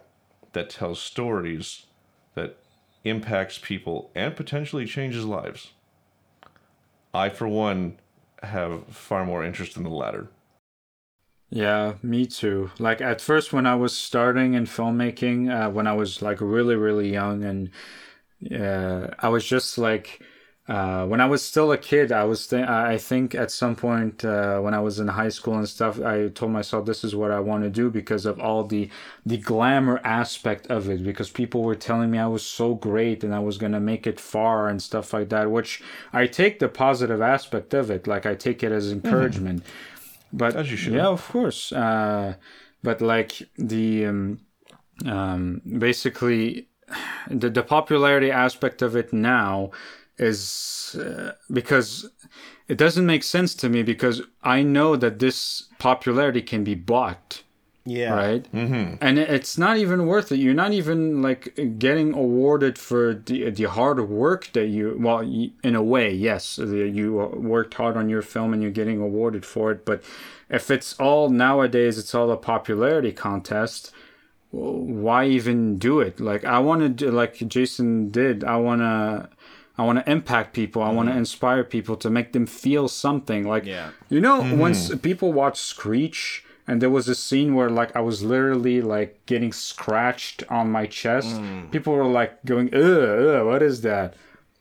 that 0.52 0.70
tells 0.70 1.00
stories 1.00 1.86
that 2.34 2.56
impacts 3.04 3.58
people 3.58 4.10
and 4.14 4.36
potentially 4.36 4.86
changes 4.86 5.24
lives? 5.24 5.72
I, 7.18 7.28
for 7.30 7.48
one, 7.48 7.98
have 8.42 8.86
far 8.86 9.24
more 9.26 9.44
interest 9.44 9.76
in 9.76 9.82
the 9.82 9.90
latter. 9.90 10.28
Yeah, 11.50 11.94
me 12.02 12.26
too. 12.26 12.70
Like 12.78 13.00
at 13.00 13.20
first, 13.20 13.52
when 13.52 13.66
I 13.66 13.74
was 13.74 13.96
starting 13.96 14.54
in 14.54 14.66
filmmaking, 14.66 15.50
uh, 15.50 15.70
when 15.70 15.86
I 15.86 15.94
was 15.94 16.20
like 16.22 16.40
really, 16.40 16.76
really 16.76 17.10
young, 17.10 17.42
and 17.42 17.70
uh, 18.52 19.14
I 19.18 19.28
was 19.28 19.44
just 19.44 19.78
like 19.78 20.22
uh, 20.68 21.06
when 21.06 21.18
I 21.18 21.24
was 21.24 21.42
still 21.42 21.72
a 21.72 21.78
kid, 21.78 22.12
I 22.12 22.24
was 22.24 22.46
th- 22.46 22.68
I 22.68 22.98
think 22.98 23.34
at 23.34 23.50
some 23.50 23.74
point 23.74 24.22
uh, 24.22 24.60
when 24.60 24.74
I 24.74 24.80
was 24.80 25.00
in 25.00 25.08
high 25.08 25.30
school 25.30 25.56
and 25.56 25.66
stuff, 25.66 25.98
I 25.98 26.28
told 26.28 26.52
myself 26.52 26.84
this 26.84 27.04
is 27.04 27.16
what 27.16 27.30
I 27.30 27.40
want 27.40 27.64
to 27.64 27.70
do 27.70 27.90
because 27.90 28.26
of 28.26 28.38
all 28.38 28.64
the 28.64 28.90
the 29.24 29.38
glamour 29.38 29.98
aspect 30.04 30.66
of 30.66 30.90
it. 30.90 31.02
Because 31.02 31.30
people 31.30 31.62
were 31.62 31.74
telling 31.74 32.10
me 32.10 32.18
I 32.18 32.26
was 32.26 32.44
so 32.44 32.74
great 32.74 33.24
and 33.24 33.34
I 33.34 33.38
was 33.38 33.56
gonna 33.56 33.80
make 33.80 34.06
it 34.06 34.20
far 34.20 34.68
and 34.68 34.82
stuff 34.82 35.14
like 35.14 35.30
that. 35.30 35.50
Which 35.50 35.82
I 36.12 36.26
take 36.26 36.58
the 36.58 36.68
positive 36.68 37.22
aspect 37.22 37.72
of 37.72 37.90
it, 37.90 38.06
like 38.06 38.26
I 38.26 38.34
take 38.34 38.62
it 38.62 38.70
as 38.70 38.88
mm-hmm. 38.88 39.06
encouragement. 39.06 39.62
Mm-hmm. 39.62 40.36
But 40.36 40.54
as 40.54 40.70
you 40.70 40.76
should, 40.76 40.92
yeah, 40.92 41.06
of 41.06 41.26
course. 41.26 41.72
Uh, 41.72 42.34
but 42.82 43.00
like 43.00 43.40
the 43.56 44.04
um, 44.04 44.40
um, 45.06 45.62
basically 45.78 46.68
the 47.30 47.48
the 47.48 47.62
popularity 47.62 48.30
aspect 48.30 48.82
of 48.82 48.96
it 48.96 49.14
now 49.14 49.70
is 50.18 50.96
uh, 50.98 51.32
because 51.52 52.08
it 52.68 52.76
doesn't 52.76 53.06
make 53.06 53.22
sense 53.22 53.54
to 53.56 53.68
me 53.68 53.82
because 53.82 54.22
I 54.42 54.62
know 54.62 54.96
that 54.96 55.18
this 55.18 55.64
popularity 55.78 56.42
can 56.42 56.64
be 56.64 56.74
bought. 56.74 57.42
Yeah. 57.84 58.14
Right. 58.14 58.52
Mm-hmm. 58.52 58.96
And 59.00 59.18
it's 59.18 59.56
not 59.56 59.78
even 59.78 60.06
worth 60.06 60.30
it. 60.30 60.36
You're 60.36 60.52
not 60.52 60.72
even 60.72 61.22
like 61.22 61.58
getting 61.78 62.12
awarded 62.12 62.78
for 62.78 63.14
the 63.14 63.48
the 63.48 63.64
hard 63.64 64.06
work 64.10 64.50
that 64.52 64.66
you. 64.66 64.94
Well, 65.00 65.20
in 65.20 65.74
a 65.74 65.82
way, 65.82 66.12
yes, 66.12 66.58
you 66.58 67.14
worked 67.14 67.74
hard 67.74 67.96
on 67.96 68.10
your 68.10 68.20
film 68.20 68.52
and 68.52 68.62
you're 68.62 68.70
getting 68.70 69.00
awarded 69.00 69.46
for 69.46 69.72
it. 69.72 69.86
But 69.86 70.02
if 70.50 70.70
it's 70.70 71.00
all 71.00 71.30
nowadays, 71.30 71.96
it's 71.96 72.14
all 72.14 72.30
a 72.30 72.36
popularity 72.36 73.12
contest. 73.12 73.90
Why 74.50 75.26
even 75.26 75.78
do 75.78 76.00
it? 76.00 76.20
Like 76.20 76.44
I 76.44 76.58
want 76.58 76.98
to, 76.98 77.10
like 77.10 77.36
Jason 77.48 78.10
did. 78.10 78.44
I 78.44 78.56
want 78.56 78.82
to 78.82 79.30
I 79.78 79.84
want 79.84 80.04
to 80.04 80.10
impact 80.10 80.52
people. 80.52 80.82
I 80.82 80.88
mm-hmm. 80.88 80.96
want 80.96 81.08
to 81.10 81.16
inspire 81.16 81.64
people 81.64 81.96
to 81.96 82.10
make 82.10 82.32
them 82.32 82.46
feel 82.46 82.88
something. 82.88 83.46
Like, 83.46 83.64
yeah. 83.64 83.90
you 84.08 84.20
know, 84.20 84.42
mm-hmm. 84.42 84.58
once 84.58 84.94
people 84.96 85.32
watch 85.32 85.58
Screech, 85.60 86.44
and 86.66 86.82
there 86.82 86.90
was 86.90 87.08
a 87.08 87.14
scene 87.14 87.54
where 87.54 87.70
like 87.70 87.96
I 87.96 88.00
was 88.00 88.22
literally 88.22 88.82
like 88.82 89.24
getting 89.24 89.52
scratched 89.52 90.42
on 90.50 90.70
my 90.70 90.86
chest. 90.86 91.28
Mm. 91.28 91.70
People 91.70 91.94
were 91.94 92.04
like 92.04 92.44
going, 92.44 92.74
"Ugh, 92.74 92.82
ugh, 92.82 93.46
what 93.46 93.62
is 93.62 93.80
that?" 93.82 94.14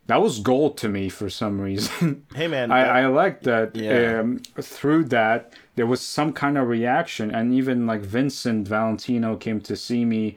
that 0.06 0.22
was 0.22 0.40
gold 0.40 0.78
to 0.78 0.88
me 0.88 1.10
for 1.10 1.30
some 1.30 1.60
reason. 1.60 2.26
Hey, 2.34 2.48
man, 2.48 2.72
I, 2.72 2.84
that- 2.84 2.96
I 2.96 3.08
like 3.08 3.42
that 3.42 3.76
Yeah. 3.76 4.22
um, 4.22 4.40
through 4.62 5.04
that 5.06 5.52
there 5.78 5.86
was 5.86 6.02
some 6.02 6.34
kind 6.34 6.58
of 6.58 6.68
reaction, 6.68 7.30
and 7.30 7.54
even 7.54 7.86
like 7.86 8.02
Vincent 8.02 8.68
Valentino 8.68 9.36
came 9.36 9.62
to 9.62 9.76
see 9.76 10.06
me, 10.06 10.36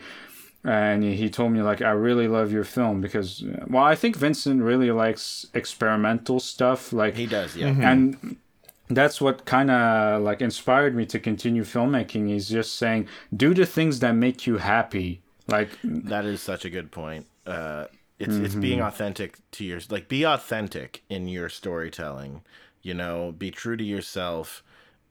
and 0.65 1.03
he 1.03 1.31
told 1.31 1.53
me 1.53 1.63
like 1.63 1.83
I 1.83 1.91
really 1.91 2.29
love 2.29 2.53
your 2.53 2.65
film 2.65 3.01
because 3.01 3.43
uh, 3.43 3.65
well 3.69 3.85
I 3.85 3.95
think 3.95 4.17
Vincent 4.17 4.63
really 4.63 4.91
likes 4.91 5.47
experimental 5.55 6.41
stuff 6.41 6.93
like 6.93 7.17
he 7.17 7.27
does, 7.27 7.57
yeah. 7.57 7.69
and 7.69 8.37
that's 8.89 9.21
what 9.21 9.45
kind 9.45 9.71
of 9.71 10.23
like 10.23 10.43
inspired 10.43 10.95
me 10.95 11.07
to 11.07 11.19
continue 11.19 11.63
filmmaking 11.63 12.35
is 12.35 12.49
just 12.49 12.77
saying 12.77 13.09
do 13.35 13.55
the 13.55 13.65
things 13.65 14.01
that 14.01 14.13
make 14.13 14.47
you 14.47 14.59
happy 14.59 15.23
like 15.51 15.71
That 15.83 16.25
is 16.25 16.41
such 16.41 16.65
a 16.65 16.71
good 16.71 16.91
point. 16.91 17.27
Uh, 17.47 17.87
it's 18.19 18.37
it's 18.37 18.55
being 18.55 18.81
authentic 18.81 19.39
to 19.53 19.65
your 19.65 19.81
like 19.89 20.09
be 20.09 20.25
authentic 20.25 21.03
in 21.09 21.27
your 21.27 21.49
storytelling. 21.49 22.43
You 22.83 22.95
know, 22.95 23.35
be 23.37 23.51
true 23.51 23.77
to 23.77 23.85
yourself, 23.85 24.63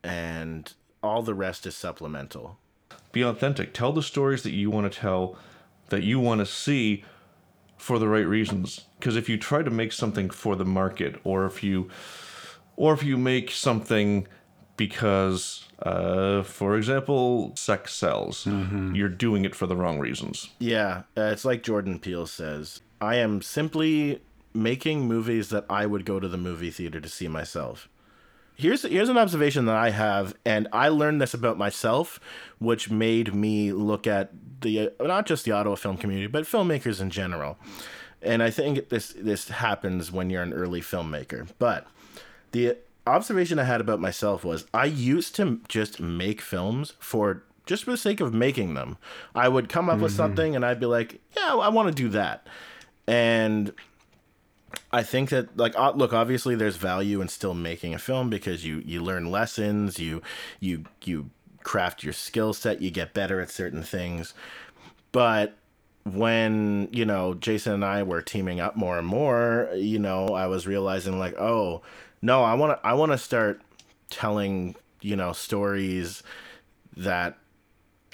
and 0.04 0.72
all 1.04 1.22
the 1.22 1.34
rest 1.34 1.66
is 1.66 1.76
supplemental. 1.76 2.58
Be 3.12 3.22
authentic. 3.24 3.74
Tell 3.74 3.92
the 3.92 4.04
stories 4.04 4.44
that 4.44 4.52
you 4.52 4.70
want 4.70 4.92
to 4.92 5.00
tell, 5.00 5.38
that 5.90 6.04
you 6.04 6.20
want 6.20 6.40
to 6.40 6.46
see 6.46 7.04
for 7.78 7.98
the 7.98 8.08
right 8.08 8.28
reasons. 8.28 8.82
Because 9.00 9.16
if 9.16 9.30
you 9.30 9.38
try 9.38 9.64
to 9.64 9.72
make 9.72 9.92
something 9.92 10.30
for 10.30 10.56
the 10.56 10.66
market, 10.66 11.20
or 11.24 11.46
if 11.46 11.64
you, 11.64 11.90
or 12.76 12.94
if 12.94 13.04
you 13.04 13.18
make 13.18 13.52
something 13.52 14.28
because, 14.78 15.66
uh, 15.82 16.44
for 16.44 16.78
example, 16.78 17.54
sex 17.56 17.94
sells, 17.94 18.46
you're 18.94 19.10
doing 19.10 19.44
it 19.44 19.54
for 19.54 19.68
the 19.68 19.76
wrong 19.76 20.00
reasons. 20.00 20.50
Yeah, 20.60 21.04
uh, 21.18 21.24
it's 21.34 21.44
like 21.44 21.64
Jordan 21.64 22.00
Peele 22.00 22.28
says. 22.28 22.82
I 23.02 23.16
am 23.16 23.42
simply 23.42 24.22
making 24.54 25.08
movies 25.08 25.50
that 25.50 25.66
I 25.70 25.86
would 25.86 26.06
go 26.06 26.20
to 26.20 26.28
the 26.28 26.38
movie 26.38 26.72
theater 26.72 27.00
to 27.02 27.10
see 27.10 27.28
myself. 27.28 27.90
Here's 28.60 28.82
here's 28.82 29.08
an 29.08 29.18
observation 29.18 29.68
that 29.68 29.78
I 29.78 29.92
have, 29.92 30.36
and 30.46 30.68
I 30.74 30.90
learned 30.90 31.22
this 31.22 31.34
about 31.34 31.58
myself, 31.58 32.20
which 32.58 32.90
made 32.92 33.34
me 33.34 33.72
look 33.72 34.06
at 34.06 34.32
the 34.60 34.92
not 35.00 35.26
just 35.26 35.46
the 35.46 35.54
Ottawa 35.54 35.76
film 35.76 35.96
community, 35.96 36.28
but 36.28 36.44
filmmakers 36.44 37.00
in 37.00 37.10
general. 37.10 37.58
And 38.22 38.44
I 38.44 38.50
think 38.50 38.90
this 38.90 39.14
this 39.18 39.48
happens 39.48 40.12
when 40.12 40.30
you're 40.30 40.44
an 40.44 40.52
early 40.52 40.82
filmmaker. 40.82 41.48
But 41.58 41.88
the 42.52 42.76
observation 43.08 43.60
I 43.60 43.64
had 43.64 43.80
about 43.80 44.02
myself 44.02 44.44
was 44.44 44.66
I 44.74 44.86
used 44.86 45.38
to 45.38 45.62
just 45.70 46.02
make 46.02 46.42
films 46.42 46.96
for 47.00 47.44
just 47.66 47.86
for 47.86 47.92
the 47.92 47.98
sake 47.98 48.20
of 48.20 48.34
making 48.34 48.74
them. 48.74 48.98
I 49.34 49.48
would 49.48 49.70
come 49.70 49.90
up 49.90 50.00
with 50.00 50.12
mm-hmm. 50.12 50.18
something 50.18 50.56
and 50.58 50.66
I'd 50.66 50.82
be 50.82 50.86
like, 50.86 51.22
yeah, 51.38 51.56
I 51.56 51.70
want 51.70 51.88
to 51.88 51.96
do 51.96 52.10
that. 52.10 52.46
And 53.08 53.72
I 54.92 55.04
think 55.04 55.30
that 55.30 55.58
like 55.58 55.76
look, 55.96 56.14
obviously 56.14 56.56
there's 56.56 56.78
value 56.78 57.22
in 57.22 57.28
still 57.28 57.54
making 57.54 57.94
a 57.94 58.00
film 58.00 58.30
because 58.30 58.66
you 58.66 58.82
you 58.86 59.02
learn 59.04 59.32
lessons, 59.32 60.00
you 60.00 60.22
you 60.60 60.86
you 61.04 61.30
craft 61.64 62.04
your 62.04 62.14
skill 62.14 62.54
set, 62.54 62.82
you 62.82 62.92
get 62.92 63.14
better 63.14 63.40
at 63.42 63.50
certain 63.50 63.84
things. 63.84 64.34
But 65.12 65.56
when, 66.04 66.88
you 66.92 67.06
know, 67.06 67.34
Jason 67.34 67.74
and 67.74 67.86
I 67.86 68.04
were 68.04 68.22
teaming 68.22 68.60
up 68.60 68.76
more 68.76 68.98
and 68.98 69.08
more, 69.08 69.70
you 69.76 70.00
know, 70.00 70.30
I 70.30 70.48
was 70.48 70.68
realizing 70.68 71.20
like, 71.20 71.36
oh, 71.40 71.82
no, 72.22 72.44
I 72.44 72.54
want 72.54 72.80
to 72.80 72.88
I 72.88 72.94
want 72.94 73.12
to 73.12 73.18
start 73.18 73.62
telling, 74.10 74.76
you 75.02 75.16
know, 75.16 75.34
stories 75.34 76.24
that 76.98 77.38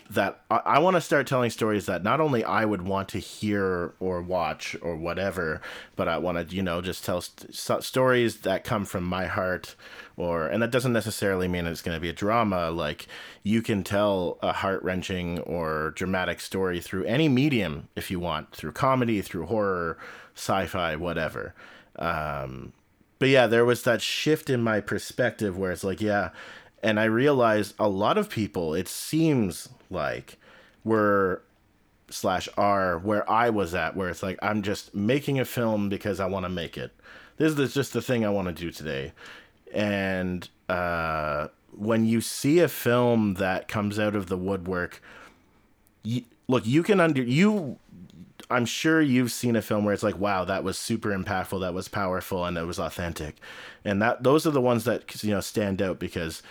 that 0.10 0.42
I, 0.52 0.62
I 0.66 0.80
want 0.80 0.96
to 0.96 1.02
start 1.02 1.28
telling 1.28 1.50
stories 1.50 1.86
that 1.88 2.04
not 2.04 2.22
only 2.22 2.44
I 2.44 2.66
would 2.66 2.84
want 2.84 3.10
to 3.10 3.20
hear 3.20 3.94
or 4.00 4.22
watch 4.22 4.76
or 4.82 4.96
whatever, 4.96 5.62
but 5.96 6.08
I 6.08 6.18
want 6.18 6.50
to, 6.50 6.56
you 6.56 6.62
know, 6.62 6.82
just 6.82 7.04
tell 7.04 7.22
st- 7.22 7.84
stories 7.84 8.38
that 8.42 8.64
come 8.64 8.86
from 8.86 9.04
my 9.04 9.26
heart 9.26 9.76
or, 10.18 10.48
and 10.48 10.62
that 10.62 10.72
doesn't 10.72 10.94
necessarily 10.94 11.48
mean 11.48 11.66
it's 11.66 11.82
going 11.82 11.96
to 11.96 12.02
be 12.02 12.10
a 12.10 12.14
drama. 12.14 12.70
Like 12.70 13.08
you 13.44 13.62
can 13.62 13.84
tell 13.84 14.38
a 14.42 14.54
heart 14.54 14.84
wrenching 14.84 15.40
or 15.40 15.92
dramatic 15.96 16.40
story 16.40 16.80
through 16.80 17.06
any 17.06 17.28
medium 17.28 17.90
if 17.96 18.12
you 18.12 18.20
want, 18.20 18.56
through 18.56 18.74
comedy, 18.74 19.22
through 19.22 19.48
horror, 19.48 19.98
sci 20.36 20.66
fi, 20.68 20.96
whatever. 20.96 21.54
Um, 21.98 22.74
but 23.18 23.30
yeah, 23.30 23.48
there 23.48 23.66
was 23.66 23.84
that 23.84 24.02
shift 24.02 24.50
in 24.50 24.62
my 24.62 24.82
perspective 24.82 25.58
where 25.58 25.72
it's 25.72 25.84
like, 25.84 26.02
yeah, 26.02 26.30
and 26.86 27.00
I 27.00 27.06
realized 27.06 27.74
a 27.80 27.90
lot 27.90 28.20
of 28.20 28.30
people, 28.30 28.76
it 28.76 28.88
seems 28.88 29.70
like, 29.90 30.38
were 30.84 31.42
slash 32.12 32.48
are 32.58 33.00
where 33.00 33.28
I 33.28 33.50
was 33.50 33.74
at, 33.74 33.96
where 33.96 34.08
it's 34.08 34.22
like 34.22 34.38
I'm 34.44 34.62
just 34.62 34.94
making 34.94 35.40
a 35.40 35.46
film 35.46 35.90
because 35.90 36.20
I 36.20 36.28
want 36.28 36.46
to 36.46 36.50
make 36.50 36.78
it. 36.78 36.94
This 37.38 37.58
is 37.58 37.74
just 37.74 37.94
the 37.94 38.04
thing 38.04 38.24
I 38.24 38.30
want 38.30 38.50
to 38.50 38.54
do 38.54 38.70
today, 38.70 39.14
and 39.74 40.48
uh, 40.70 41.48
when 41.76 42.06
you 42.06 42.22
see 42.22 42.60
a 42.60 42.68
film 42.68 43.34
that 43.34 43.68
comes 43.68 43.98
out 43.98 44.16
of 44.16 44.28
the 44.28 44.38
woodwork, 44.38 45.02
you, 46.04 46.22
look, 46.48 46.68
you 46.68 46.84
can 46.84 47.00
under 47.00 47.24
you 47.24 47.80
I'm 48.50 48.66
sure 48.66 49.02
you've 49.02 49.32
seen 49.32 49.56
a 49.56 49.62
film 49.62 49.86
where 49.86 49.94
it's 49.94 50.04
like, 50.04 50.20
wow, 50.20 50.46
that 50.46 50.64
was 50.64 50.78
super 50.78 51.10
impactful, 51.10 51.62
that 51.62 51.74
was 51.74 51.88
powerful, 51.88 52.46
and 52.46 52.58
it 52.58 52.66
was 52.66 52.80
authentic, 52.80 53.38
and 53.84 54.02
that 54.02 54.24
those 54.24 54.46
are 54.46 54.52
the 54.52 54.62
ones 54.62 54.84
that 54.84 55.24
you 55.24 55.32
know 55.32 55.42
stand 55.42 55.82
out 55.82 56.00
because 56.00 56.44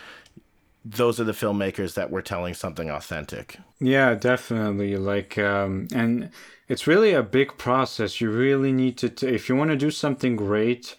those 0.84 1.18
are 1.18 1.24
the 1.24 1.32
filmmakers 1.32 1.94
that 1.94 2.10
were 2.10 2.20
telling 2.22 2.52
something 2.52 2.90
authentic. 2.90 3.58
Yeah, 3.80 4.14
definitely. 4.14 4.96
Like, 4.96 5.38
um, 5.38 5.88
and 5.94 6.30
it's 6.68 6.86
really 6.86 7.14
a 7.14 7.22
big 7.22 7.56
process. 7.56 8.20
You 8.20 8.30
really 8.30 8.72
need 8.72 8.98
to, 8.98 9.08
t- 9.08 9.28
if 9.28 9.48
you 9.48 9.56
want 9.56 9.70
to 9.70 9.76
do 9.76 9.90
something 9.90 10.36
great, 10.36 10.94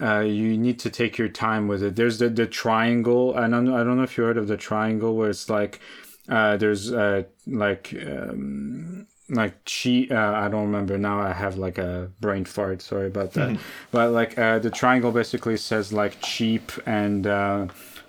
uh, 0.00 0.20
you 0.20 0.56
need 0.56 0.78
to 0.80 0.90
take 0.90 1.18
your 1.18 1.28
time 1.28 1.66
with 1.66 1.82
it. 1.82 1.96
There's 1.96 2.18
the, 2.18 2.28
the 2.28 2.46
triangle. 2.46 3.34
I 3.36 3.48
don't, 3.48 3.72
I 3.72 3.82
don't 3.82 3.96
know 3.96 4.04
if 4.04 4.16
you 4.16 4.24
heard 4.24 4.38
of 4.38 4.46
the 4.46 4.56
triangle 4.56 5.16
where 5.16 5.30
it's 5.30 5.50
like, 5.50 5.80
uh, 6.28 6.56
there's, 6.56 6.92
uh, 6.92 7.24
like, 7.46 7.92
um, 8.06 9.06
like 9.30 9.64
cheap, 9.64 10.12
uh, 10.12 10.14
I 10.14 10.48
don't 10.48 10.66
remember 10.66 10.96
now. 10.96 11.20
I 11.20 11.32
have 11.32 11.56
like 11.56 11.78
a 11.78 12.10
brain 12.20 12.44
fart. 12.44 12.82
Sorry 12.82 13.08
about 13.08 13.32
that. 13.32 13.58
but 13.90 14.12
like, 14.12 14.38
uh, 14.38 14.60
the 14.60 14.70
triangle 14.70 15.10
basically 15.10 15.56
says 15.56 15.92
like 15.92 16.20
cheap 16.20 16.70
and, 16.86 17.26
uh, 17.26 17.66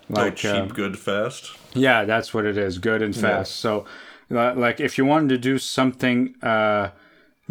Like 0.08 0.36
cheap, 0.36 0.50
uh, 0.50 0.66
good, 0.66 0.98
fast. 0.98 1.52
yeah, 1.74 2.04
that's 2.04 2.32
what 2.32 2.44
it 2.44 2.56
is. 2.56 2.78
Good 2.78 3.02
and 3.02 3.14
fast. 3.14 3.56
So, 3.56 3.86
like, 4.30 4.78
if 4.78 4.98
you 4.98 5.04
wanted 5.04 5.30
to 5.30 5.38
do 5.38 5.58
something 5.58 6.34
uh, 6.42 6.90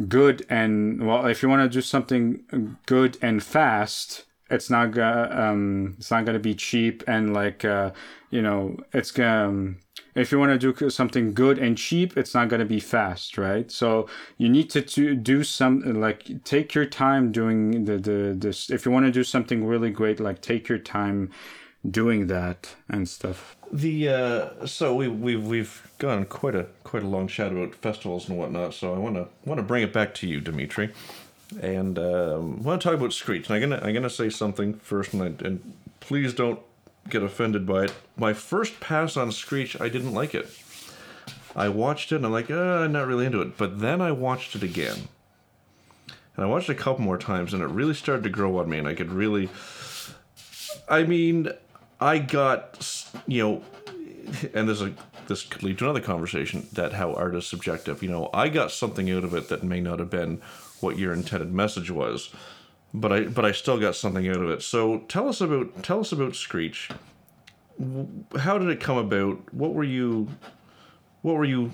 good 0.08 0.45
and 0.49 1.06
well, 1.06 1.26
if 1.26 1.43
you 1.43 1.49
want 1.49 1.70
to 1.70 1.74
do 1.74 1.82
something 1.82 2.78
good 2.86 3.18
and 3.22 3.43
fast, 3.43 4.24
it's 4.49 4.70
not 4.70 4.91
gonna 4.91 5.30
um, 5.32 5.95
it's 5.97 6.12
not 6.12 6.26
gonna 6.26 6.39
be 6.39 6.56
cheap 6.56 7.03
and 7.08 7.34
like 7.34 7.66
uh, 7.66 7.91
you 8.30 8.41
know, 8.41 8.78
it's 8.93 9.12
gonna. 9.12 9.47
Um, 9.47 9.78
if 10.14 10.32
you 10.32 10.39
want 10.39 10.60
to 10.60 10.74
do 10.74 10.89
something 10.89 11.34
good 11.34 11.60
and 11.60 11.78
cheap, 11.78 12.18
it's 12.18 12.34
not 12.34 12.47
going 12.47 12.62
to 12.62 12.66
be 12.66 12.80
fast, 12.80 13.38
right? 13.38 13.70
So 13.70 14.08
you 14.38 14.47
need 14.47 14.70
to, 14.70 14.82
to 14.82 15.14
do 15.14 15.43
some 15.43 15.82
like 15.99 16.43
take 16.45 16.74
your 16.74 16.86
time 16.86 17.34
doing 17.34 17.84
the 17.84 17.97
the 17.97 18.36
this. 18.38 18.70
If 18.70 18.86
you 18.86 18.93
want 18.93 19.06
to 19.06 19.12
do 19.12 19.24
something 19.24 19.66
really 19.66 19.89
great, 19.89 20.22
like 20.22 20.41
take 20.41 20.70
your 20.70 20.78
time 20.78 21.32
doing 21.89 22.27
that 22.27 22.75
and 22.89 23.07
stuff. 23.07 23.55
The 23.71 24.09
uh, 24.09 24.65
so 24.65 24.95
we 24.95 25.07
we've 25.07 25.43
we've 25.43 25.88
gone 25.97 26.25
quite 26.25 26.55
a 26.55 26.67
quite 26.83 27.03
a 27.03 27.07
long 27.07 27.27
chat 27.27 27.51
about 27.51 27.75
festivals 27.75 28.29
and 28.29 28.38
whatnot. 28.38 28.73
So 28.73 28.93
I 28.93 28.97
want 28.97 29.15
to 29.15 29.27
want 29.45 29.59
to 29.59 29.63
bring 29.63 29.83
it 29.83 29.93
back 29.93 30.13
to 30.15 30.27
you, 30.27 30.39
Dimitri, 30.39 30.91
and 31.61 31.97
um, 31.97 32.63
want 32.63 32.81
to 32.81 32.88
talk 32.88 32.97
about 32.97 33.13
Screech. 33.13 33.49
And 33.49 33.55
I'm 33.55 33.69
gonna 33.69 33.83
I'm 33.83 33.93
gonna 33.93 34.09
say 34.09 34.29
something 34.29 34.75
first, 34.75 35.13
and, 35.13 35.23
I, 35.23 35.45
and 35.45 35.73
please 35.99 36.33
don't 36.33 36.59
get 37.09 37.23
offended 37.23 37.65
by 37.65 37.86
it. 37.86 37.93
My 38.17 38.33
first 38.33 38.79
pass 38.79 39.17
on 39.17 39.31
Screech, 39.31 39.79
I 39.79 39.89
didn't 39.89 40.13
like 40.13 40.33
it. 40.33 40.47
I 41.55 41.69
watched 41.69 42.11
it 42.11 42.17
and 42.17 42.25
I'm 42.25 42.31
like, 42.33 42.51
uh, 42.51 42.55
I'm 42.55 42.91
not 42.91 43.07
really 43.07 43.25
into 43.25 43.41
it. 43.41 43.57
But 43.57 43.79
then 43.79 44.01
I 44.01 44.11
watched 44.11 44.55
it 44.55 44.63
again. 44.63 45.07
And 46.36 46.43
I 46.43 46.47
watched 46.47 46.67
it 46.67 46.73
a 46.73 46.75
couple 46.75 47.05
more 47.05 47.17
times 47.17 47.53
and 47.53 47.63
it 47.63 47.67
really 47.67 47.93
started 47.93 48.23
to 48.23 48.29
grow 48.29 48.57
on 48.57 48.67
me 48.69 48.77
and 48.77 48.88
I 48.88 48.93
could 48.93 49.11
really 49.11 49.49
I 50.88 51.03
mean, 51.03 51.49
I 52.00 52.20
got 52.20 53.06
you 53.28 53.43
know, 53.43 53.64
and 54.54 54.68
there's 54.68 54.82
a 54.82 54.93
this 55.28 55.43
could 55.43 55.64
lead 55.64 55.78
to 55.80 55.86
another 55.86 56.02
conversation 56.02 56.68
that 56.74 56.93
how 56.93 57.14
art 57.14 57.36
is 57.36 57.48
subjective. 57.48 58.04
You 58.04 58.10
know, 58.10 58.30
I 58.34 58.50
got 58.50 58.72
something 58.72 59.10
out 59.12 59.24
of 59.24 59.34
it 59.34 59.50
that 59.50 59.64
may 59.64 59.82
not 59.82 60.00
have 60.00 60.10
been 60.10 60.41
what 60.82 60.98
your 60.98 61.14
intended 61.14 61.54
message 61.54 61.89
was, 61.89 62.34
but 62.93 63.12
I 63.12 63.22
but 63.22 63.46
I 63.46 63.52
still 63.52 63.80
got 63.80 63.96
something 63.96 64.28
out 64.28 64.38
of 64.38 64.50
it. 64.50 64.62
So 64.62 65.00
tell 65.08 65.28
us 65.28 65.41
about 65.41 65.84
tell 65.84 66.00
us 66.00 66.12
about 66.12 66.36
Screech. 66.36 66.89
How 68.38 68.58
did 68.58 68.70
it 68.70 68.80
come 68.80 68.98
about? 68.98 69.54
What 69.54 69.74
were 69.74 69.84
you, 69.84 70.30
what 71.22 71.36
were 71.36 71.46
you, 71.46 71.72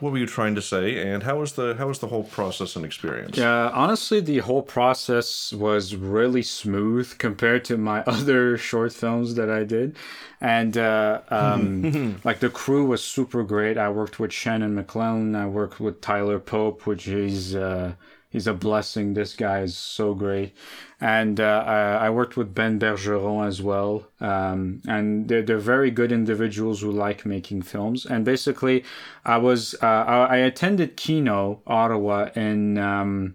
what 0.00 0.12
were 0.12 0.18
you 0.18 0.26
trying 0.26 0.54
to 0.54 0.62
say? 0.62 1.00
And 1.00 1.22
how 1.22 1.38
was 1.38 1.52
the 1.52 1.74
how 1.76 1.88
was 1.88 1.98
the 1.98 2.08
whole 2.08 2.24
process 2.24 2.76
and 2.76 2.84
experience? 2.84 3.36
Yeah, 3.36 3.70
honestly, 3.70 4.20
the 4.20 4.38
whole 4.38 4.62
process 4.62 5.52
was 5.52 5.94
really 5.94 6.42
smooth 6.42 7.16
compared 7.18 7.64
to 7.66 7.76
my 7.76 8.00
other 8.06 8.56
short 8.56 8.92
films 8.92 9.34
that 9.34 9.50
I 9.50 9.64
did, 9.64 9.96
and 10.40 10.76
uh, 10.76 11.20
um, 11.28 12.20
like 12.24 12.40
the 12.40 12.50
crew 12.50 12.86
was 12.86 13.04
super 13.04 13.42
great. 13.42 13.76
I 13.78 13.90
worked 13.90 14.18
with 14.18 14.32
Shannon 14.32 14.74
McClellan. 14.74 15.34
I 15.34 15.46
worked 15.46 15.80
with 15.80 16.00
Tyler 16.00 16.38
Pope, 16.38 16.86
which 16.86 17.06
is 17.06 17.54
uh, 17.54 17.94
he's 18.30 18.46
a 18.46 18.54
blessing. 18.54 19.14
This 19.14 19.34
guy 19.34 19.60
is 19.60 19.76
so 19.76 20.14
great. 20.14 20.54
And 21.00 21.38
uh, 21.40 21.64
I, 21.66 22.06
I 22.06 22.10
worked 22.10 22.36
with 22.36 22.54
Ben 22.54 22.78
Bergeron 22.78 23.46
as 23.46 23.60
well. 23.60 24.06
Um, 24.20 24.80
and 24.88 25.28
they're, 25.28 25.42
they're 25.42 25.58
very 25.58 25.90
good 25.90 26.12
individuals 26.12 26.80
who 26.80 26.90
like 26.90 27.26
making 27.26 27.62
films. 27.62 28.06
And 28.06 28.24
basically, 28.24 28.84
I 29.24 29.36
was 29.36 29.74
uh, 29.82 29.86
I, 29.86 30.24
I 30.24 30.36
attended 30.38 30.96
Kino 30.96 31.60
Ottawa 31.66 32.30
in. 32.34 32.78
Um, 32.78 33.34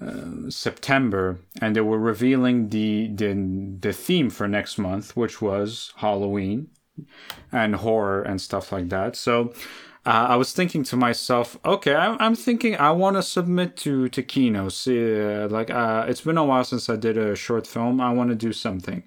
uh, 0.00 0.50
September, 0.50 1.38
and 1.60 1.76
they 1.76 1.80
were 1.80 1.98
revealing 1.98 2.70
the, 2.70 3.08
the 3.14 3.34
the 3.80 3.92
theme 3.92 4.30
for 4.30 4.48
next 4.48 4.76
month, 4.76 5.16
which 5.16 5.40
was 5.40 5.92
Halloween 5.98 6.70
and 7.52 7.76
horror 7.76 8.22
and 8.22 8.40
stuff 8.40 8.72
like 8.72 8.88
that. 8.88 9.14
So 9.14 9.52
uh, 10.04 10.26
I 10.30 10.36
was 10.36 10.52
thinking 10.52 10.82
to 10.84 10.96
myself, 10.96 11.56
okay, 11.64 11.94
I'm, 11.94 12.16
I'm 12.18 12.34
thinking 12.34 12.76
I 12.76 12.90
want 12.90 13.16
to 13.16 13.22
submit 13.22 13.76
to 13.78 14.08
to 14.08 14.22
Kino. 14.22 14.68
See, 14.68 15.20
uh, 15.20 15.48
like 15.48 15.70
uh, 15.70 16.06
it's 16.08 16.22
been 16.22 16.38
a 16.38 16.44
while 16.44 16.64
since 16.64 16.88
I 16.88 16.96
did 16.96 17.16
a 17.16 17.36
short 17.36 17.66
film. 17.66 18.00
I 18.00 18.12
want 18.12 18.30
to 18.30 18.34
do 18.34 18.52
something, 18.52 19.04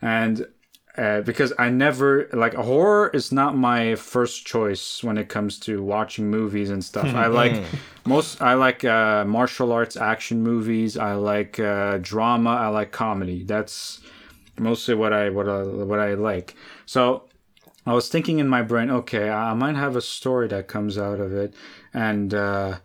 and 0.00 0.46
uh, 0.96 1.20
because 1.22 1.52
I 1.58 1.68
never 1.68 2.28
like 2.32 2.54
horror 2.54 3.10
is 3.12 3.32
not 3.32 3.56
my 3.56 3.96
first 3.96 4.46
choice 4.46 5.02
when 5.02 5.18
it 5.18 5.28
comes 5.28 5.58
to 5.60 5.82
watching 5.82 6.30
movies 6.30 6.70
and 6.70 6.82
stuff. 6.84 7.12
I 7.14 7.26
like 7.26 7.62
most. 8.06 8.40
I 8.40 8.54
like 8.54 8.84
uh, 8.84 9.24
martial 9.24 9.72
arts 9.72 9.96
action 9.96 10.42
movies. 10.42 10.96
I 10.96 11.14
like 11.14 11.58
uh, 11.58 11.98
drama. 12.00 12.50
I 12.50 12.68
like 12.68 12.92
comedy. 12.92 13.42
That's 13.42 14.00
mostly 14.58 14.94
what 14.94 15.12
I 15.12 15.28
what 15.28 15.48
I 15.48 15.62
what 15.64 15.98
I 15.98 16.14
like. 16.14 16.54
So 16.86 17.24
I 17.86 17.94
was 17.94 18.08
thinking 18.08 18.40
in 18.40 18.48
my 18.48 18.62
brain, 18.62 18.90
okay, 18.90 19.30
I 19.30 19.54
might 19.54 19.76
have 19.76 19.94
a 19.94 20.02
story 20.02 20.48
that 20.48 20.66
comes 20.66 20.98
out 20.98 21.20
of 21.20 21.32
it, 21.32 21.54
and 21.94 22.34
uh, 22.34 22.78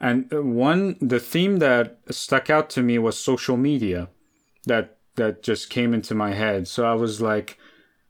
and 0.00 0.30
one 0.32 0.96
the 1.00 1.20
theme 1.20 1.58
that 1.58 1.98
stuck 2.10 2.50
out 2.50 2.68
to 2.70 2.82
me 2.82 2.98
was 2.98 3.16
social 3.16 3.56
media, 3.56 4.08
that 4.66 4.96
that 5.14 5.42
just 5.42 5.70
came 5.70 5.94
into 5.94 6.14
my 6.14 6.32
head. 6.32 6.66
So 6.66 6.84
I 6.84 6.94
was 6.94 7.20
like, 7.20 7.58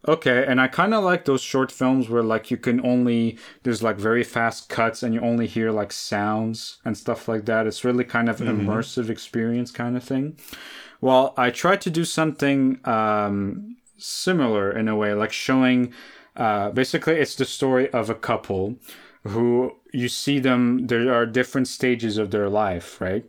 okay, 0.07 0.44
and 0.46 0.61
I 0.61 0.68
kind 0.68 0.94
of 0.94 1.05
like 1.05 1.24
those 1.24 1.42
short 1.42 1.70
films 1.70 2.09
where 2.09 2.22
like 2.22 2.51
you 2.51 2.57
can 2.57 2.84
only 2.84 3.38
there's 3.62 3.82
like 3.82 3.96
very 3.96 4.24
fast 4.24 4.68
cuts 4.68 5.03
and 5.03 5.12
you 5.12 5.20
only 5.20 5.46
hear 5.46 5.70
like 5.70 5.92
sounds 5.92 6.78
and 6.84 6.96
stuff 6.96 7.28
like 7.28 7.44
that. 7.46 7.66
It's 7.66 7.84
really 7.84 8.05
kind 8.05 8.28
of 8.28 8.38
mm-hmm. 8.38 8.68
immersive 8.68 9.11
experience 9.11 9.70
kind 9.70 9.96
of 9.96 10.05
thing. 10.05 10.38
Well, 11.01 11.34
I 11.36 11.51
tried 11.51 11.80
to 11.82 11.90
do 11.90 12.05
something 12.05 12.80
um, 12.84 13.76
similar 13.99 14.70
in 14.70 14.88
a 14.88 14.96
way, 14.96 15.14
like 15.14 15.32
showing 15.32 15.92
uh, 16.39 16.70
basically, 16.70 17.14
it's 17.14 17.34
the 17.34 17.45
story 17.45 17.91
of 17.91 18.09
a 18.09 18.14
couple 18.14 18.76
who 19.24 19.72
you 19.93 20.09
see 20.09 20.39
them. 20.39 20.86
There 20.86 21.12
are 21.12 21.26
different 21.26 21.68
stages 21.68 22.16
of 22.16 22.30
their 22.30 22.49
life, 22.49 23.01
right? 23.01 23.24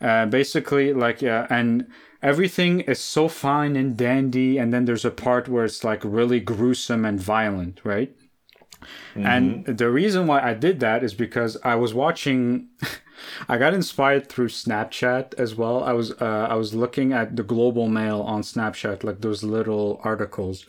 Uh, 0.00 0.26
basically, 0.26 0.92
like 0.94 1.20
yeah, 1.20 1.46
and 1.50 1.88
everything 2.22 2.80
is 2.80 3.00
so 3.00 3.28
fine 3.28 3.74
and 3.74 3.96
dandy, 3.96 4.56
and 4.56 4.72
then 4.72 4.84
there's 4.84 5.04
a 5.04 5.10
part 5.10 5.48
where 5.48 5.64
it's 5.64 5.82
like 5.82 6.02
really 6.04 6.40
gruesome 6.40 7.04
and 7.04 7.20
violent, 7.20 7.80
right? 7.84 8.14
Mm-hmm. 9.14 9.26
And 9.26 9.66
the 9.66 9.90
reason 9.90 10.26
why 10.26 10.40
I 10.40 10.54
did 10.54 10.80
that 10.80 11.02
is 11.02 11.14
because 11.14 11.56
I 11.64 11.74
was 11.74 11.92
watching. 11.92 12.68
I 13.48 13.58
got 13.58 13.74
inspired 13.74 14.28
through 14.28 14.48
Snapchat 14.48 15.34
as 15.34 15.54
well. 15.54 15.82
I 15.84 15.92
was 15.92 16.12
uh, 16.20 16.46
I 16.50 16.54
was 16.54 16.74
looking 16.74 17.12
at 17.12 17.36
the 17.36 17.42
Global 17.42 17.88
Mail 17.88 18.20
on 18.22 18.42
Snapchat, 18.42 19.04
like 19.04 19.20
those 19.20 19.42
little 19.42 20.00
articles, 20.04 20.66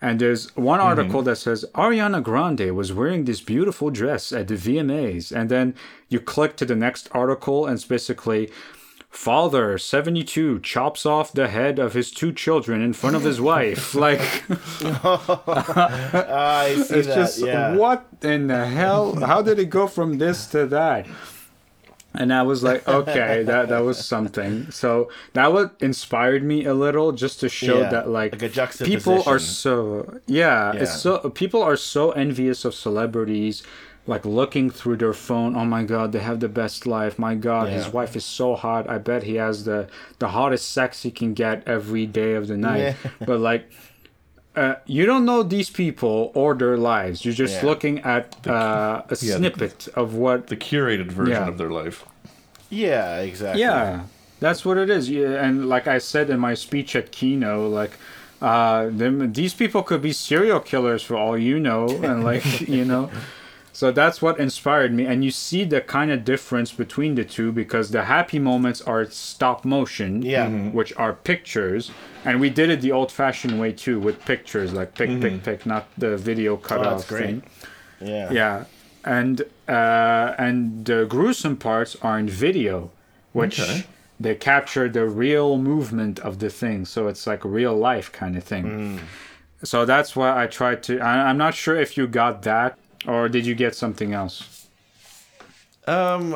and 0.00 0.20
there's 0.20 0.54
one 0.56 0.80
mm-hmm. 0.80 0.88
article 0.88 1.20
mm-hmm. 1.20 1.30
that 1.30 1.36
says 1.36 1.64
Ariana 1.74 2.22
Grande 2.22 2.74
was 2.74 2.92
wearing 2.92 3.24
this 3.24 3.40
beautiful 3.40 3.90
dress 3.90 4.32
at 4.32 4.48
the 4.48 4.54
VMAs. 4.54 5.30
And 5.34 5.48
then 5.48 5.74
you 6.08 6.18
click 6.18 6.56
to 6.56 6.64
the 6.64 6.76
next 6.76 7.08
article, 7.12 7.66
and 7.66 7.74
it's 7.76 7.84
basically 7.84 8.50
father 9.12 9.76
72 9.76 10.60
chops 10.60 11.04
off 11.04 11.34
the 11.34 11.48
head 11.48 11.78
of 11.78 11.92
his 11.92 12.10
two 12.10 12.32
children 12.32 12.80
in 12.80 12.94
front 12.94 13.14
of 13.14 13.22
his 13.22 13.38
wife 13.52 13.94
like 13.94 14.18
i 16.30 16.82
see 16.82 16.94
it's 16.94 17.08
that, 17.08 17.14
just 17.14 17.38
yeah. 17.40 17.76
what 17.76 18.06
in 18.22 18.46
the 18.46 18.66
hell 18.66 19.14
how 19.20 19.42
did 19.42 19.58
it 19.58 19.68
go 19.68 19.86
from 19.86 20.16
this 20.16 20.46
to 20.46 20.64
that 20.64 21.06
and 22.14 22.32
I 22.32 22.42
was 22.42 22.62
like, 22.62 22.86
okay, 22.86 23.42
that 23.44 23.68
that 23.68 23.80
was 23.80 24.04
something. 24.04 24.70
So 24.70 25.10
that 25.32 25.52
what 25.52 25.74
inspired 25.80 26.42
me 26.42 26.64
a 26.64 26.74
little, 26.74 27.12
just 27.12 27.40
to 27.40 27.48
show 27.48 27.80
yeah, 27.80 27.88
that 27.90 28.08
like, 28.08 28.40
like 28.40 28.78
people 28.78 29.22
are 29.26 29.38
so 29.38 30.20
yeah, 30.26 30.72
yeah, 30.72 30.82
it's 30.82 31.00
so 31.00 31.30
people 31.30 31.62
are 31.62 31.76
so 31.76 32.10
envious 32.12 32.64
of 32.64 32.74
celebrities, 32.74 33.62
like 34.06 34.26
looking 34.26 34.68
through 34.70 34.96
their 34.96 35.14
phone. 35.14 35.56
Oh 35.56 35.64
my 35.64 35.84
god, 35.84 36.12
they 36.12 36.20
have 36.20 36.40
the 36.40 36.48
best 36.48 36.86
life. 36.86 37.18
My 37.18 37.34
god, 37.34 37.68
yeah. 37.68 37.74
his 37.74 37.88
wife 37.88 38.14
is 38.14 38.24
so 38.24 38.56
hot. 38.56 38.88
I 38.88 38.98
bet 38.98 39.22
he 39.22 39.36
has 39.36 39.64
the 39.64 39.88
the 40.18 40.28
hottest 40.28 40.70
sex 40.70 41.02
he 41.02 41.10
can 41.10 41.32
get 41.34 41.66
every 41.66 42.06
day 42.06 42.34
of 42.34 42.46
the 42.48 42.56
night. 42.56 42.96
But 43.20 43.40
like 43.40 43.70
uh, 44.54 44.74
you 44.86 45.06
don't 45.06 45.24
know 45.24 45.42
these 45.42 45.70
people 45.70 46.30
or 46.34 46.54
their 46.54 46.76
lives. 46.76 47.24
You're 47.24 47.34
just 47.34 47.62
yeah. 47.62 47.68
looking 47.68 48.00
at 48.00 48.46
uh, 48.46 49.02
a 49.08 49.16
yeah, 49.20 49.36
snippet 49.36 49.78
the, 49.80 50.00
of 50.00 50.14
what 50.14 50.48
the 50.48 50.56
curated 50.56 51.10
version 51.10 51.34
yeah. 51.34 51.48
of 51.48 51.58
their 51.58 51.70
life. 51.70 52.04
Yeah, 52.68 53.20
exactly. 53.20 53.62
Yeah, 53.62 54.04
that's 54.40 54.64
what 54.64 54.76
it 54.78 54.90
is. 54.90 55.08
Yeah, 55.08 55.44
and 55.44 55.68
like 55.68 55.86
I 55.86 55.98
said 55.98 56.30
in 56.30 56.40
my 56.40 56.54
speech 56.54 56.94
at 56.96 57.12
Kino, 57.12 57.68
like 57.68 57.92
uh, 58.40 58.88
them, 58.90 59.32
these 59.32 59.54
people 59.54 59.82
could 59.82 60.02
be 60.02 60.12
serial 60.12 60.60
killers 60.60 61.02
for 61.02 61.16
all 61.16 61.38
you 61.38 61.58
know, 61.58 61.88
and 61.88 62.24
like 62.24 62.60
you 62.68 62.84
know. 62.84 63.10
So 63.72 63.90
that's 63.90 64.20
what 64.20 64.38
inspired 64.38 64.92
me. 64.92 65.06
And 65.06 65.24
you 65.24 65.30
see 65.30 65.64
the 65.64 65.80
kind 65.80 66.10
of 66.10 66.24
difference 66.24 66.72
between 66.72 67.14
the 67.14 67.24
two 67.24 67.52
because 67.52 67.90
the 67.90 68.04
happy 68.04 68.38
moments 68.38 68.82
are 68.82 69.06
stop 69.06 69.64
motion, 69.64 70.20
yeah. 70.22 70.46
Mm-hmm. 70.46 70.72
which 70.72 70.94
are 70.96 71.14
pictures. 71.14 71.90
And 72.24 72.38
we 72.38 72.50
did 72.50 72.68
it 72.68 72.82
the 72.82 72.92
old 72.92 73.10
fashioned 73.10 73.58
way 73.58 73.72
too 73.72 73.98
with 73.98 74.22
pictures, 74.26 74.74
like 74.74 74.94
pick, 74.94 75.08
mm-hmm. 75.08 75.22
pick, 75.22 75.42
pick, 75.42 75.66
not 75.66 75.88
the 75.96 76.18
video 76.18 76.56
cut 76.58 76.86
oh, 76.86 76.90
off 76.90 77.04
thing. 77.06 77.42
Yeah. 78.00 78.30
Yeah. 78.30 78.64
And 79.04 79.42
uh, 79.66 80.34
and 80.38 80.84
the 80.84 81.06
gruesome 81.06 81.56
parts 81.56 81.96
are 82.02 82.18
in 82.18 82.28
video, 82.28 82.90
which 83.32 83.58
okay. 83.58 83.84
they 84.20 84.34
capture 84.34 84.88
the 84.88 85.06
real 85.08 85.56
movement 85.56 86.20
of 86.20 86.38
the 86.38 86.50
thing. 86.50 86.84
So 86.84 87.08
it's 87.08 87.26
like 87.26 87.42
real 87.44 87.74
life 87.74 88.12
kind 88.12 88.36
of 88.36 88.44
thing. 88.44 88.64
Mm. 88.64 89.00
So 89.64 89.84
that's 89.84 90.14
why 90.14 90.42
I 90.42 90.46
tried 90.46 90.82
to. 90.84 91.00
I, 91.00 91.30
I'm 91.30 91.38
not 91.38 91.54
sure 91.54 91.76
if 91.76 91.96
you 91.96 92.06
got 92.06 92.42
that 92.42 92.78
or 93.06 93.28
did 93.28 93.46
you 93.46 93.54
get 93.54 93.74
something 93.74 94.12
else? 94.14 94.68
Um, 95.86 96.34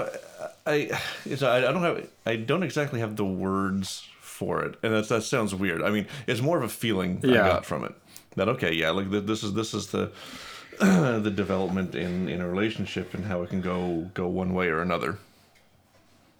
I, 0.67 0.91
I 0.91 1.57
I 1.57 1.61
don't 1.61 1.83
have, 1.83 2.09
I 2.25 2.37
don't 2.37 2.62
exactly 2.62 3.01
have 3.01 3.17
the 3.17 3.25
words 3.25 4.09
for 4.21 4.64
it, 4.64 4.77
and 4.83 4.93
that 4.93 5.09
that 5.09 5.23
sounds 5.23 5.55
weird. 5.55 5.83
I 5.83 5.91
mean, 5.91 6.07
it's 6.27 6.41
more 6.41 6.59
of 6.59 6.64
a 6.64 6.69
feeling 6.69 7.21
yeah. 7.23 7.45
I 7.45 7.49
got 7.49 7.64
from 7.64 7.85
it. 7.85 7.95
That 8.35 8.49
okay, 8.51 8.73
yeah, 8.73 8.91
like 8.91 9.11
this 9.11 9.43
is 9.43 9.55
this 9.55 9.73
is 9.73 9.89
the 9.89 10.11
the 10.79 11.33
development 11.35 11.95
in 11.95 12.29
in 12.29 12.41
a 12.41 12.49
relationship 12.49 13.14
and 13.14 13.25
how 13.25 13.43
it 13.43 13.51
can 13.51 13.61
go 13.61 14.11
go 14.14 14.27
one 14.27 14.53
way 14.53 14.69
or 14.69 14.83
another. 14.83 15.19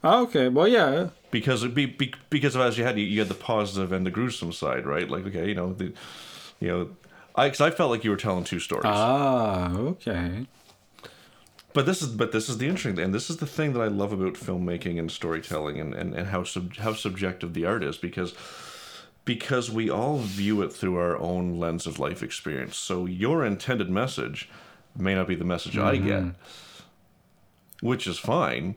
Okay, 0.05 0.49
well, 0.49 0.69
yeah. 0.69 1.09
Because 1.31 1.65
it 1.65 1.75
be, 1.75 1.87
be 1.87 2.13
because 2.31 2.55
of 2.55 2.61
as 2.61 2.79
you 2.79 2.85
had 2.85 2.99
you, 2.99 3.05
you 3.05 3.21
had 3.21 3.29
the 3.29 3.35
positive 3.35 3.93
and 3.93 4.07
the 4.07 4.11
gruesome 4.11 4.53
side, 4.53 4.87
right? 4.87 5.09
Like 5.09 5.27
okay, 5.27 5.49
you 5.49 5.55
know 5.55 5.73
the 5.73 5.93
you 6.61 6.69
know 6.69 6.89
because 7.37 7.61
I 7.61 7.71
felt 7.71 7.91
like 7.91 8.05
you 8.05 8.11
were 8.11 8.17
telling 8.17 8.45
two 8.45 8.61
stories. 8.61 8.87
Ah, 8.87 9.77
okay. 9.77 10.47
But 11.73 11.85
this 11.85 12.01
is 12.01 12.09
but 12.09 12.33
this 12.33 12.49
is 12.49 12.57
the 12.57 12.67
interesting 12.67 12.99
and 13.05 13.15
this 13.15 13.29
is 13.29 13.37
the 13.37 13.47
thing 13.47 13.75
that 13.75 13.81
I 13.81 13.89
love 13.89 14.11
about 14.11 14.35
filmmaking 14.35 14.99
and 14.99 15.13
storytelling 15.13 15.79
and, 15.79 15.93
and, 15.93 16.15
and 16.15 16.29
how 16.29 16.43
sub, 16.43 16.77
how 16.77 16.95
subjective 16.95 17.53
the 17.53 17.67
art 17.67 17.85
is 17.85 17.99
because 17.99 18.35
because 19.27 19.71
we 19.71 19.91
all 19.91 20.17
view 20.17 20.63
it 20.63 20.73
through 20.73 20.97
our 20.97 21.19
own 21.19 21.59
lens 21.59 21.87
of 21.87 21.99
life 21.99 22.23
experience. 22.23 22.79
So 22.79 23.05
your 23.05 23.45
intended 23.45 23.91
message 23.91 24.49
may 24.97 25.15
not 25.15 25.29
be 25.29 25.35
the 25.35 25.45
message 25.45 25.75
mm-hmm. 25.75 25.87
I 25.87 25.97
get, 25.99 26.25
which 27.83 28.07
is 28.07 28.19
fine 28.19 28.77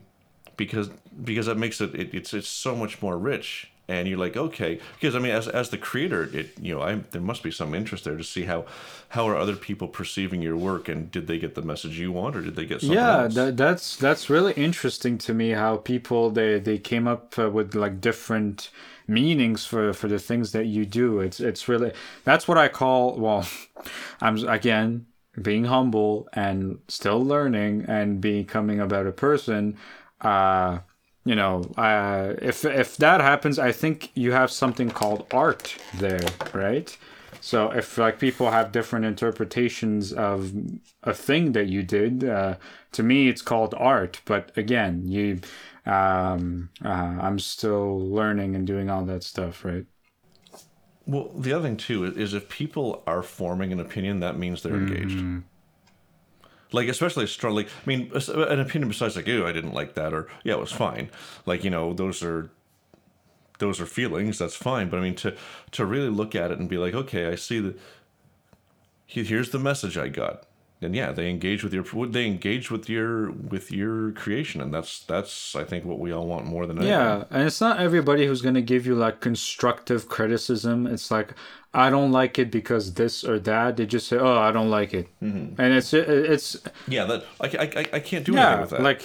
because 0.58 0.90
because 1.24 1.46
that 1.46 1.56
makes 1.56 1.80
it, 1.80 1.94
it 1.94 2.12
it's 2.12 2.34
it's 2.34 2.48
so 2.48 2.76
much 2.76 3.00
more 3.00 3.16
rich 3.16 3.69
and 3.90 4.08
you're 4.08 4.18
like 4.18 4.36
okay 4.36 4.78
because 4.94 5.14
i 5.14 5.18
mean 5.18 5.32
as, 5.32 5.48
as 5.48 5.70
the 5.70 5.78
creator 5.78 6.22
it 6.32 6.50
you 6.60 6.74
know 6.74 6.80
I, 6.80 6.94
there 7.10 7.20
must 7.20 7.42
be 7.42 7.50
some 7.50 7.74
interest 7.74 8.04
there 8.04 8.16
to 8.16 8.24
see 8.24 8.44
how 8.44 8.64
how 9.10 9.28
are 9.28 9.36
other 9.36 9.56
people 9.56 9.88
perceiving 9.88 10.40
your 10.42 10.56
work 10.56 10.88
and 10.88 11.10
did 11.10 11.26
they 11.26 11.38
get 11.38 11.54
the 11.54 11.62
message 11.62 11.98
you 11.98 12.12
want 12.12 12.36
or 12.36 12.42
did 12.42 12.54
they 12.56 12.66
get 12.66 12.82
something 12.82 12.94
yeah 12.94 13.22
else? 13.24 13.34
That, 13.34 13.56
that's 13.56 13.96
that's 13.96 14.30
really 14.30 14.52
interesting 14.54 15.18
to 15.18 15.34
me 15.34 15.50
how 15.50 15.76
people 15.78 16.30
they 16.30 16.58
they 16.60 16.78
came 16.78 17.08
up 17.08 17.38
uh, 17.38 17.50
with 17.50 17.74
like 17.74 18.00
different 18.00 18.70
meanings 19.06 19.66
for 19.66 19.92
for 19.92 20.08
the 20.08 20.18
things 20.20 20.52
that 20.52 20.66
you 20.66 20.86
do 20.86 21.18
it's 21.20 21.40
it's 21.40 21.68
really 21.68 21.92
that's 22.24 22.46
what 22.46 22.56
i 22.58 22.68
call 22.68 23.16
well 23.18 23.46
i'm 24.20 24.36
again 24.48 25.06
being 25.42 25.64
humble 25.64 26.28
and 26.32 26.78
still 26.88 27.22
learning 27.24 27.84
and 27.88 28.20
becoming 28.20 28.80
a 28.80 28.86
better 28.86 29.12
person 29.12 29.76
uh 30.20 30.78
you 31.24 31.34
know, 31.34 31.62
uh, 31.76 32.34
if 32.40 32.64
if 32.64 32.96
that 32.96 33.20
happens, 33.20 33.58
I 33.58 33.72
think 33.72 34.10
you 34.14 34.32
have 34.32 34.50
something 34.50 34.90
called 34.90 35.26
art 35.32 35.76
there, 35.94 36.20
right? 36.54 36.96
So 37.40 37.70
if 37.70 37.96
like 37.98 38.18
people 38.18 38.50
have 38.50 38.72
different 38.72 39.04
interpretations 39.04 40.12
of 40.12 40.52
a 41.02 41.14
thing 41.14 41.52
that 41.52 41.66
you 41.66 41.82
did, 41.82 42.24
uh, 42.24 42.56
to 42.92 43.02
me 43.02 43.28
it's 43.28 43.42
called 43.42 43.74
art. 43.76 44.20
But 44.24 44.56
again, 44.56 45.06
you, 45.06 45.40
um, 45.86 46.70
uh, 46.84 46.88
I'm 46.88 47.38
still 47.38 47.98
learning 47.98 48.54
and 48.56 48.66
doing 48.66 48.90
all 48.90 49.04
that 49.04 49.22
stuff, 49.22 49.64
right? 49.64 49.86
Well, 51.06 51.30
the 51.34 51.52
other 51.52 51.64
thing 51.64 51.76
too 51.76 52.04
is 52.04 52.34
if 52.34 52.48
people 52.48 53.02
are 53.06 53.22
forming 53.22 53.72
an 53.72 53.80
opinion, 53.80 54.20
that 54.20 54.38
means 54.38 54.62
they're 54.62 54.74
engaged. 54.74 55.18
Mm-hmm. 55.18 55.38
Like 56.72 56.88
especially 56.88 57.26
strong. 57.26 57.54
Like 57.54 57.66
I 57.66 57.86
mean, 57.86 58.12
an 58.14 58.60
opinion 58.60 58.88
besides 58.88 59.16
like, 59.16 59.26
"Ew, 59.26 59.46
I 59.46 59.52
didn't 59.52 59.74
like 59.74 59.94
that," 59.94 60.12
or 60.12 60.28
"Yeah, 60.44 60.54
it 60.54 60.60
was 60.60 60.72
fine." 60.72 61.10
Like 61.46 61.64
you 61.64 61.70
know, 61.70 61.92
those 61.92 62.22
are 62.22 62.50
those 63.58 63.80
are 63.80 63.86
feelings. 63.86 64.38
That's 64.38 64.56
fine. 64.56 64.88
But 64.88 64.98
I 64.98 65.02
mean, 65.02 65.14
to 65.16 65.36
to 65.72 65.84
really 65.84 66.08
look 66.10 66.34
at 66.34 66.50
it 66.50 66.58
and 66.58 66.68
be 66.68 66.78
like, 66.78 66.94
"Okay, 66.94 67.26
I 67.26 67.34
see 67.34 67.60
that. 67.60 67.78
Here's 69.06 69.50
the 69.50 69.58
message 69.58 69.98
I 69.98 70.08
got." 70.08 70.46
And 70.82 70.94
yeah, 70.94 71.12
they 71.12 71.28
engage 71.28 71.62
with 71.62 71.74
your 71.74 71.84
they 72.06 72.26
engage 72.26 72.70
with 72.70 72.88
your 72.88 73.30
with 73.30 73.70
your 73.70 74.12
creation, 74.12 74.60
and 74.62 74.72
that's 74.72 75.00
that's 75.00 75.54
I 75.54 75.64
think 75.64 75.84
what 75.84 75.98
we 75.98 76.10
all 76.10 76.26
want 76.26 76.46
more 76.46 76.66
than 76.66 76.78
anything. 76.78 76.92
Yeah, 76.92 77.24
and 77.30 77.42
it's 77.42 77.60
not 77.60 77.80
everybody 77.80 78.26
who's 78.26 78.40
gonna 78.40 78.62
give 78.62 78.86
you 78.86 78.94
like 78.94 79.20
constructive 79.20 80.08
criticism. 80.08 80.86
It's 80.86 81.10
like 81.10 81.34
I 81.74 81.90
don't 81.90 82.12
like 82.12 82.38
it 82.38 82.50
because 82.50 82.94
this 82.94 83.22
or 83.24 83.38
that. 83.40 83.76
They 83.76 83.84
just 83.84 84.08
say, 84.08 84.16
"Oh, 84.16 84.38
I 84.38 84.52
don't 84.52 84.70
like 84.70 84.94
it," 84.94 85.08
mm-hmm. 85.22 85.60
and 85.60 85.74
it's 85.74 85.92
it's 85.92 86.56
yeah 86.88 87.04
that 87.04 87.24
I, 87.40 87.46
I, 87.46 87.96
I 87.96 88.00
can't 88.00 88.24
do 88.24 88.32
yeah, 88.32 88.46
anything 88.46 88.60
with 88.62 88.70
that. 88.70 88.82
Like 88.82 89.02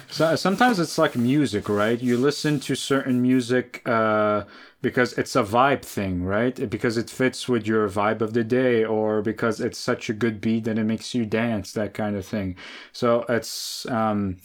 so, 0.10 0.34
sometimes 0.34 0.80
it's 0.80 0.96
like 0.96 1.14
music, 1.14 1.68
right? 1.68 2.00
You 2.00 2.16
listen 2.16 2.58
to 2.60 2.74
certain 2.74 3.20
music. 3.20 3.82
Uh, 3.86 4.44
because 4.80 5.12
it's 5.14 5.34
a 5.36 5.42
vibe 5.42 5.82
thing, 5.82 6.22
right? 6.24 6.68
Because 6.70 6.96
it 6.96 7.10
fits 7.10 7.48
with 7.48 7.66
your 7.66 7.88
vibe 7.88 8.20
of 8.20 8.32
the 8.32 8.44
day, 8.44 8.84
or 8.84 9.22
because 9.22 9.60
it's 9.60 9.78
such 9.78 10.08
a 10.08 10.12
good 10.12 10.40
beat 10.40 10.64
that 10.64 10.78
it 10.78 10.84
makes 10.84 11.14
you 11.14 11.26
dance, 11.26 11.72
that 11.72 11.94
kind 11.94 12.16
of 12.16 12.24
thing. 12.24 12.56
So 12.92 13.24
it's 13.28 13.86
um, 13.86 14.38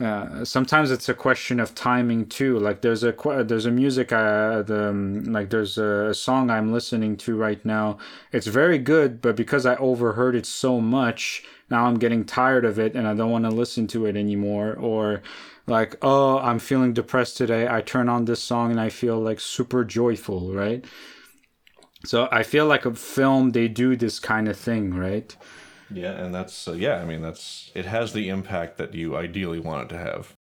uh, 0.00 0.44
sometimes 0.44 0.90
it's 0.90 1.08
a 1.08 1.14
question 1.14 1.60
of 1.60 1.74
timing 1.74 2.26
too. 2.26 2.58
Like 2.58 2.80
there's 2.82 3.04
a 3.04 3.14
there's 3.46 3.66
a 3.66 3.70
music 3.70 4.12
uh, 4.12 4.62
the 4.62 4.88
um, 4.88 5.24
like 5.24 5.50
there's 5.50 5.78
a 5.78 6.12
song 6.12 6.50
I'm 6.50 6.72
listening 6.72 7.16
to 7.18 7.36
right 7.36 7.64
now. 7.64 7.98
It's 8.32 8.48
very 8.48 8.78
good, 8.78 9.20
but 9.20 9.36
because 9.36 9.64
I 9.64 9.76
overheard 9.76 10.34
it 10.34 10.46
so 10.46 10.80
much, 10.80 11.44
now 11.70 11.86
I'm 11.86 11.98
getting 11.98 12.24
tired 12.24 12.64
of 12.64 12.78
it 12.78 12.94
and 12.96 13.06
I 13.06 13.14
don't 13.14 13.30
want 13.30 13.44
to 13.44 13.50
listen 13.50 13.86
to 13.88 14.06
it 14.06 14.16
anymore. 14.16 14.74
Or 14.74 15.22
like 15.66 15.96
oh 16.02 16.38
i'm 16.38 16.58
feeling 16.58 16.92
depressed 16.92 17.36
today 17.36 17.68
i 17.68 17.80
turn 17.80 18.08
on 18.08 18.24
this 18.24 18.42
song 18.42 18.70
and 18.70 18.80
i 18.80 18.88
feel 18.88 19.18
like 19.18 19.40
super 19.40 19.84
joyful 19.84 20.52
right 20.52 20.84
so 22.04 22.28
i 22.32 22.42
feel 22.42 22.66
like 22.66 22.84
a 22.84 22.94
film 22.94 23.50
they 23.50 23.68
do 23.68 23.96
this 23.96 24.18
kind 24.18 24.48
of 24.48 24.56
thing 24.56 24.92
right 24.94 25.36
yeah 25.90 26.12
and 26.12 26.34
that's 26.34 26.66
uh, 26.66 26.72
yeah 26.72 26.96
i 26.96 27.04
mean 27.04 27.22
that's 27.22 27.70
it 27.74 27.84
has 27.84 28.12
the 28.12 28.28
impact 28.28 28.76
that 28.76 28.94
you 28.94 29.16
ideally 29.16 29.60
want 29.60 29.84
it 29.84 29.88
to 29.88 29.98
have 29.98 30.34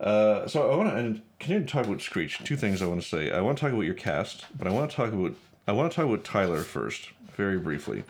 uh, 0.00 0.46
so 0.48 0.70
I 0.70 0.76
want 0.76 0.90
to 0.90 1.22
continue 1.38 1.64
to 1.64 1.72
talk 1.72 1.86
about 1.86 2.02
Screech. 2.02 2.42
Two 2.42 2.56
things 2.56 2.82
I 2.82 2.86
want 2.86 3.00
to 3.00 3.08
say. 3.08 3.30
I 3.30 3.40
want 3.40 3.56
to 3.56 3.60
talk 3.60 3.72
about 3.72 3.82
your 3.82 3.94
cast, 3.94 4.44
but 4.58 4.66
I 4.66 4.70
want 4.70 4.90
to 4.90 4.96
talk 4.96 5.12
about 5.12 5.36
I 5.68 5.72
want 5.72 5.92
to 5.92 5.96
talk 5.96 6.06
about 6.06 6.24
Tyler 6.24 6.62
first, 6.62 7.10
very 7.36 7.58
briefly, 7.58 8.02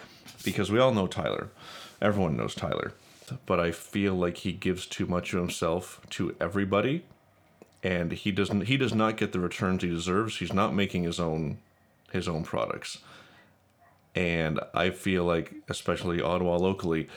because 0.45 0.73
we 0.73 0.79
all 0.79 0.93
know 0.93 1.07
Tyler. 1.07 1.51
Everyone 2.01 2.39
knows 2.39 2.55
Tyler 2.55 2.95
but 3.47 3.61
I 3.61 3.73
feel 3.73 4.15
like 4.15 4.39
he 4.39 4.53
gives 4.53 4.87
too 4.87 5.07
much 5.07 5.33
of 5.33 5.41
himself 5.41 6.01
to 6.11 6.35
everybody, 6.41 7.05
and 7.83 8.13
he 8.13 8.33
doesn't. 8.33 8.63
He 8.63 8.77
does 8.77 8.95
not 8.95 9.17
get 9.17 9.33
the 9.33 9.41
returns 9.41 9.83
he 9.83 9.89
deserves. 9.89 10.39
He's 10.39 10.53
not 10.53 10.75
making 10.75 11.05
his 11.05 11.21
own 11.21 11.59
his 12.13 12.29
own 12.29 12.45
products, 12.45 12.99
and 14.15 14.61
I 14.73 14.91
feel 14.91 15.25
like, 15.25 15.55
especially 15.69 16.23
Ottawa 16.23 16.57
locally, 16.57 17.09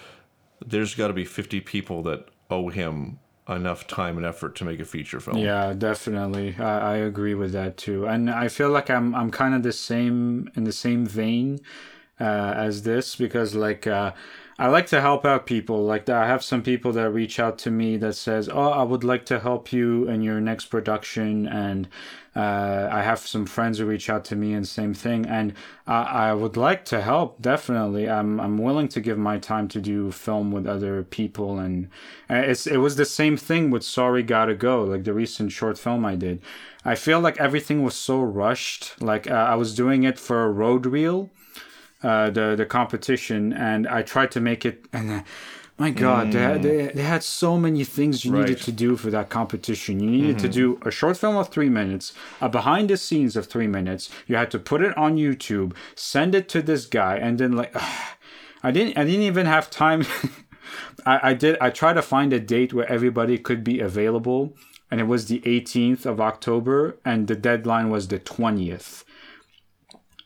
there's 0.66 0.96
got 0.96 1.08
to 1.08 1.14
be 1.14 1.26
50 1.26 1.62
people 1.62 2.04
that 2.04 2.28
owe 2.50 2.70
him 2.70 3.20
enough 3.50 3.88
time 3.88 4.18
and 4.18 4.26
effort 4.26 4.56
to 4.56 4.66
make 4.66 4.80
a 4.80 4.86
feature 4.86 5.20
film. 5.20 5.38
Yeah, 5.38 5.74
definitely. 5.74 6.56
I, 6.60 6.94
I 6.94 6.96
agree 6.98 7.34
with 7.34 7.54
that 7.54 7.78
too. 7.78 8.06
And 8.06 8.30
I 8.30 8.48
feel 8.48 8.70
like 8.70 8.90
I'm 8.90 9.16
I'm 9.16 9.32
kind 9.32 9.54
of 9.54 9.64
the 9.64 9.72
same 9.72 10.50
in 10.56 10.64
the 10.64 10.72
same 10.72 11.06
vein 11.06 11.60
uh, 12.20 12.24
as 12.58 12.84
this 12.84 13.16
because 13.16 13.56
like 13.56 13.88
uh, 13.88 14.12
I 14.60 14.68
like 14.70 14.88
to 14.88 15.02
help 15.02 15.24
out 15.24 15.46
people. 15.46 15.84
Like 15.84 16.10
I 16.10 16.26
have 16.26 16.44
some 16.44 16.64
people 16.64 16.92
that 16.94 17.12
reach 17.12 17.40
out 17.40 17.60
to 17.60 17.70
me 17.70 17.96
that 17.98 18.14
says, 18.14 18.50
"Oh, 18.50 18.72
I 18.72 18.82
would 18.82 19.04
like 19.04 19.24
to 19.28 19.40
help 19.40 19.72
you 19.72 20.08
in 20.10 20.24
your 20.24 20.42
next 20.42 20.66
production," 20.66 21.48
and 21.48 21.88
uh, 22.36 22.90
I 22.92 23.04
have 23.04 23.20
some 23.20 23.46
friends 23.46 23.78
who 23.78 23.86
reach 23.86 24.10
out 24.10 24.26
to 24.26 24.36
me 24.36 24.54
and 24.54 24.68
same 24.68 24.96
thing. 24.96 25.28
And 25.28 25.54
I, 25.86 26.30
I 26.30 26.34
would 26.34 26.58
like 26.58 26.86
to 26.86 27.02
help. 27.02 27.40
Definitely, 27.40 28.10
I'm 28.10 28.40
I'm 28.40 28.58
willing 28.58 28.88
to 28.90 29.00
give 29.00 29.20
my 29.20 29.38
time 29.38 29.68
to 29.70 29.80
do 29.80 30.12
film 30.12 30.52
with 30.52 30.66
other 30.66 31.04
people, 31.04 31.60
and 31.60 31.90
it's 32.28 32.66
it 32.66 32.78
was 32.78 32.96
the 32.96 33.06
same 33.06 33.38
thing 33.38 33.70
with 33.70 33.84
Sorry 33.84 34.24
Gotta 34.24 34.56
Go, 34.56 34.84
like 34.84 35.04
the 35.04 35.14
recent 35.14 35.52
short 35.52 35.78
film 35.78 36.04
I 36.04 36.16
did. 36.16 36.42
I 36.84 36.96
feel 36.96 37.20
like 37.20 37.40
everything 37.40 37.84
was 37.84 37.96
so 37.96 38.22
rushed. 38.22 39.00
Like 39.00 39.30
uh, 39.30 39.34
I 39.36 39.54
was 39.54 39.76
doing 39.76 40.04
it 40.04 40.18
for 40.18 40.44
a 40.44 40.50
road 40.52 40.88
reel 40.88 41.30
uh, 42.04 42.30
the 42.30 42.56
the 42.56 42.66
competition, 42.66 43.54
and 43.54 43.88
I 43.88 44.02
tried 44.02 44.32
to 44.32 44.40
make 44.40 44.66
it. 44.66 44.86
And 44.94 45.12
uh, 45.12 45.24
my 45.78 45.92
God, 45.92 46.28
mm. 46.28 46.32
they, 46.34 46.42
had, 46.42 46.64
they, 46.64 46.88
they, 46.88 47.04
had 47.04 47.24
so 47.24 47.56
many 47.56 47.84
things 47.84 48.26
you 48.26 48.32
right. 48.32 48.50
needed 48.50 48.64
to 48.64 48.72
do 48.72 48.98
for 48.98 49.12
that 49.12 49.30
competition. 49.30 50.00
You 50.00 50.10
needed 50.10 50.38
mm-hmm. 50.38 50.48
to 50.48 50.50
do 50.50 50.80
a 50.84 50.90
short 50.90 51.18
film 51.18 51.36
of 51.36 51.50
three 51.50 51.70
minutes, 51.70 52.14
a 52.42 52.50
behind 52.50 52.90
the 52.90 52.98
scenes 52.98 53.36
of 53.36 53.46
three 53.46 53.68
minutes. 53.68 54.10
You 54.26 54.38
had 54.38 54.50
to 54.52 54.60
put 54.60 54.82
it 54.82 54.98
on 54.98 55.18
YouTube, 55.18 55.76
send 55.94 56.34
it 56.34 56.50
to 56.50 56.64
this 56.64 56.88
guy, 56.88 57.18
and 57.18 57.38
then 57.38 57.52
like, 57.52 57.76
I 58.64 58.72
didn't 58.72 58.98
I 58.98 59.06
didn't 59.06 59.22
even 59.22 59.46
have 59.46 59.70
time. 59.70 60.06
I, 61.06 61.30
I 61.30 61.34
did 61.34 61.58
I 61.62 61.70
tried 61.70 61.94
to 61.94 62.02
find 62.02 62.34
a 62.34 62.40
date 62.40 62.74
where 62.74 62.92
everybody 62.92 63.38
could 63.38 63.64
be 63.64 63.80
available, 63.80 64.56
and 64.90 65.00
it 65.00 65.06
was 65.06 65.28
the 65.28 65.42
18th 65.42 66.08
of 66.08 66.20
October, 66.20 66.98
and 67.06 67.28
the 67.28 67.36
deadline 67.36 67.92
was 67.92 68.08
the 68.08 68.20
20th 68.20 69.04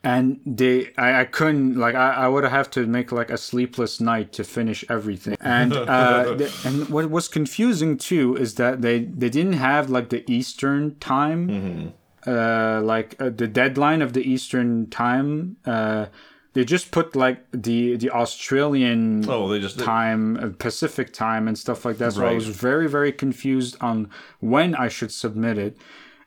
and 0.03 0.39
they 0.45 0.91
I, 0.97 1.21
I 1.21 1.25
couldn't 1.25 1.75
like 1.75 1.95
I, 1.95 2.13
I 2.13 2.27
would 2.27 2.43
have 2.43 2.71
to 2.71 2.85
make 2.85 3.11
like 3.11 3.29
a 3.29 3.37
sleepless 3.37 4.01
night 4.01 4.33
to 4.33 4.43
finish 4.43 4.83
everything 4.89 5.37
and 5.41 5.73
uh 5.73 6.33
the, 6.35 6.61
and 6.65 6.89
what 6.89 7.09
was 7.09 7.27
confusing 7.27 7.97
too 7.97 8.35
is 8.35 8.55
that 8.55 8.81
they 8.81 8.99
they 9.05 9.29
didn't 9.29 9.53
have 9.53 9.89
like 9.89 10.09
the 10.09 10.29
eastern 10.31 10.95
time 10.99 11.47
mm-hmm. 11.47 12.29
uh 12.29 12.81
like 12.81 13.15
uh, 13.21 13.29
the 13.29 13.47
deadline 13.47 14.01
of 14.01 14.13
the 14.13 14.27
eastern 14.27 14.89
time 14.89 15.57
uh 15.65 16.07
they 16.53 16.65
just 16.65 16.91
put 16.91 17.15
like 17.15 17.45
the 17.51 17.95
the 17.95 18.09
Australian 18.09 19.23
oh, 19.29 19.47
they 19.47 19.59
just 19.59 19.79
time, 19.79 20.35
uh, 20.35 20.49
Pacific 20.59 21.13
time, 21.13 21.47
and 21.47 21.57
stuff 21.57 21.85
like 21.85 21.97
that. 21.99 22.11
So 22.11 22.23
right. 22.23 22.31
I 22.31 22.33
was 22.33 22.47
very 22.47 22.89
very 22.89 23.13
confused 23.13 23.77
on 23.79 24.09
when 24.41 24.75
I 24.75 24.89
should 24.89 25.13
submit 25.13 25.57
it, 25.57 25.77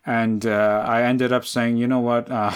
and 0.07 0.47
uh, 0.47 0.83
I 0.87 1.03
ended 1.03 1.31
up 1.31 1.45
saying, 1.45 1.77
you 1.77 1.87
know 1.87 2.01
what, 2.01 2.31
uh, 2.31 2.53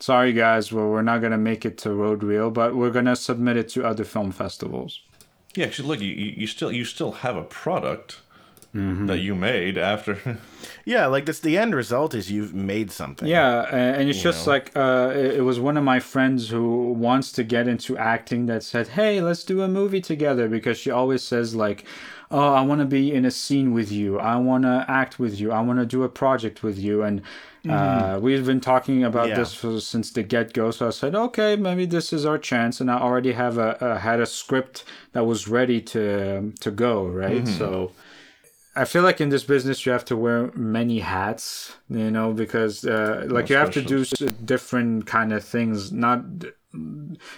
sorry 0.00 0.32
guys, 0.32 0.72
well 0.72 0.88
we're 0.88 1.02
not 1.02 1.20
gonna 1.20 1.38
make 1.38 1.64
it 1.64 1.78
to 1.78 1.92
Road 1.92 2.22
Reel, 2.22 2.50
but 2.50 2.74
we're 2.74 2.90
gonna 2.90 3.16
submit 3.16 3.56
it 3.56 3.68
to 3.70 3.84
other 3.84 4.04
film 4.04 4.32
festivals. 4.32 5.00
Yeah, 5.54 5.66
actually, 5.66 5.88
look, 5.88 6.00
you, 6.00 6.12
you 6.12 6.46
still 6.46 6.70
you 6.70 6.84
still 6.84 7.12
have 7.12 7.36
a 7.36 7.42
product 7.42 8.20
mm-hmm. 8.74 9.06
that 9.06 9.18
you 9.18 9.34
made 9.34 9.78
after. 9.78 10.38
yeah, 10.84 11.06
like 11.06 11.26
this. 11.26 11.40
The 11.40 11.58
end 11.58 11.74
result 11.74 12.14
is 12.14 12.30
you've 12.30 12.54
made 12.54 12.90
something. 12.90 13.26
Yeah, 13.26 13.62
and 13.74 14.08
it's 14.08 14.22
just 14.22 14.46
know? 14.46 14.52
like 14.52 14.76
uh, 14.76 15.12
it 15.14 15.42
was 15.42 15.58
one 15.60 15.76
of 15.76 15.84
my 15.84 16.00
friends 16.00 16.48
who 16.48 16.92
wants 16.92 17.32
to 17.32 17.44
get 17.44 17.68
into 17.68 17.96
acting 17.96 18.46
that 18.46 18.62
said, 18.62 18.88
"Hey, 18.88 19.20
let's 19.20 19.44
do 19.44 19.62
a 19.62 19.68
movie 19.68 20.00
together," 20.00 20.48
because 20.48 20.78
she 20.78 20.90
always 20.90 21.22
says 21.22 21.54
like 21.54 21.84
oh 22.30 22.52
i 22.52 22.60
want 22.60 22.80
to 22.80 22.86
be 22.86 23.12
in 23.12 23.24
a 23.24 23.30
scene 23.30 23.72
with 23.72 23.90
you 23.90 24.18
i 24.18 24.36
want 24.36 24.64
to 24.64 24.84
act 24.88 25.18
with 25.18 25.38
you 25.38 25.52
i 25.52 25.60
want 25.60 25.78
to 25.78 25.86
do 25.86 26.02
a 26.02 26.08
project 26.08 26.62
with 26.62 26.78
you 26.78 27.02
and 27.02 27.22
uh, 27.68 28.14
mm-hmm. 28.14 28.24
we've 28.24 28.46
been 28.46 28.60
talking 28.60 29.02
about 29.04 29.28
yeah. 29.28 29.34
this 29.34 29.52
for, 29.52 29.80
since 29.80 30.10
the 30.12 30.22
get-go 30.22 30.70
so 30.70 30.86
i 30.86 30.90
said 30.90 31.14
okay 31.14 31.56
maybe 31.56 31.84
this 31.84 32.12
is 32.12 32.24
our 32.24 32.38
chance 32.38 32.80
and 32.80 32.90
i 32.90 32.98
already 32.98 33.32
have 33.32 33.58
a, 33.58 33.76
a 33.80 33.98
had 33.98 34.20
a 34.20 34.26
script 34.26 34.84
that 35.12 35.24
was 35.24 35.48
ready 35.48 35.80
to 35.80 36.52
to 36.60 36.70
go 36.70 37.06
right 37.06 37.44
mm-hmm. 37.44 37.58
so 37.58 37.92
I 38.78 38.84
feel 38.84 39.02
like 39.02 39.20
in 39.20 39.30
this 39.30 39.42
business 39.42 39.84
you 39.84 39.90
have 39.90 40.04
to 40.04 40.16
wear 40.16 40.52
many 40.54 41.00
hats, 41.00 41.74
you 41.90 42.12
know, 42.12 42.32
because 42.32 42.84
uh, 42.84 43.26
like 43.28 43.50
you 43.50 43.56
have 43.56 43.72
to 43.72 43.82
do 43.82 44.04
different 44.44 45.04
kind 45.04 45.32
of 45.32 45.44
things. 45.44 45.90
Not 45.90 46.22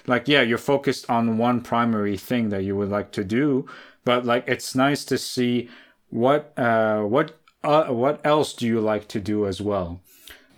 like 0.07 0.29
yeah, 0.29 0.43
you're 0.43 0.59
focused 0.59 1.09
on 1.09 1.39
one 1.39 1.63
primary 1.63 2.19
thing 2.19 2.51
that 2.51 2.65
you 2.65 2.77
would 2.77 2.91
like 2.91 3.13
to 3.13 3.25
do, 3.25 3.67
but 4.11 4.27
like 4.27 4.43
it's 4.49 4.75
nice 4.75 5.05
to 5.05 5.17
see 5.17 5.69
what 6.09 6.53
uh, 6.59 7.03
what 7.03 7.39
uh, 7.63 7.85
what 8.03 8.21
else 8.25 8.53
do 8.53 8.67
you 8.67 8.81
like 8.81 9.07
to 9.07 9.21
do 9.21 9.47
as 9.47 9.61
well. 9.61 10.01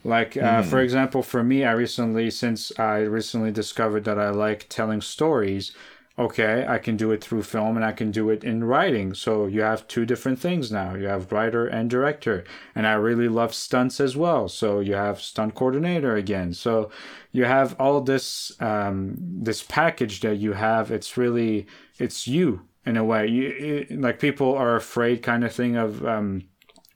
Like 0.04 0.38
uh, 0.38 0.62
mm. 0.62 0.64
for 0.64 0.80
example, 0.80 1.22
for 1.22 1.44
me, 1.44 1.62
I 1.62 1.72
recently 1.72 2.30
since 2.30 2.72
I 2.78 3.00
recently 3.00 3.52
discovered 3.52 4.04
that 4.04 4.18
I 4.18 4.30
like 4.30 4.60
telling 4.70 5.02
stories. 5.02 5.72
okay, 6.18 6.66
I 6.68 6.78
can 6.78 6.96
do 6.96 7.10
it 7.10 7.24
through 7.24 7.42
film 7.42 7.76
and 7.76 7.84
I 7.84 7.92
can 7.92 8.10
do 8.10 8.30
it 8.30 8.44
in 8.44 8.64
writing. 8.64 9.14
So 9.14 9.46
you 9.46 9.62
have 9.62 9.88
two 9.88 10.04
different 10.04 10.38
things 10.38 10.70
now. 10.70 10.94
You 10.94 11.06
have 11.06 11.32
writer 11.32 11.66
and 11.66 11.88
director. 11.88 12.44
And 12.74 12.86
I 12.86 12.92
really 12.92 13.28
love 13.28 13.54
stunts 13.54 13.98
as 13.98 14.14
well. 14.14 14.48
So 14.48 14.80
you 14.80 14.94
have 14.94 15.22
stunt 15.22 15.54
coordinator 15.54 16.14
again. 16.16 16.52
So 16.52 16.90
you 17.32 17.44
have 17.44 17.74
all 17.80 18.00
this 18.02 18.52
um, 18.60 19.16
this 19.18 19.62
package 19.62 20.20
that 20.20 20.36
you 20.36 20.52
have. 20.52 20.90
It's 20.90 21.16
really 21.16 21.66
it's 21.98 22.28
you 22.28 22.48
in 22.84 22.96
a 22.96 23.04
way. 23.04 23.26
You 23.26 23.86
like 23.90 24.18
people 24.18 24.54
are 24.54 24.76
afraid 24.76 25.22
kind 25.22 25.44
of 25.44 25.52
thing 25.52 25.76
of 25.76 26.04
um, 26.04 26.44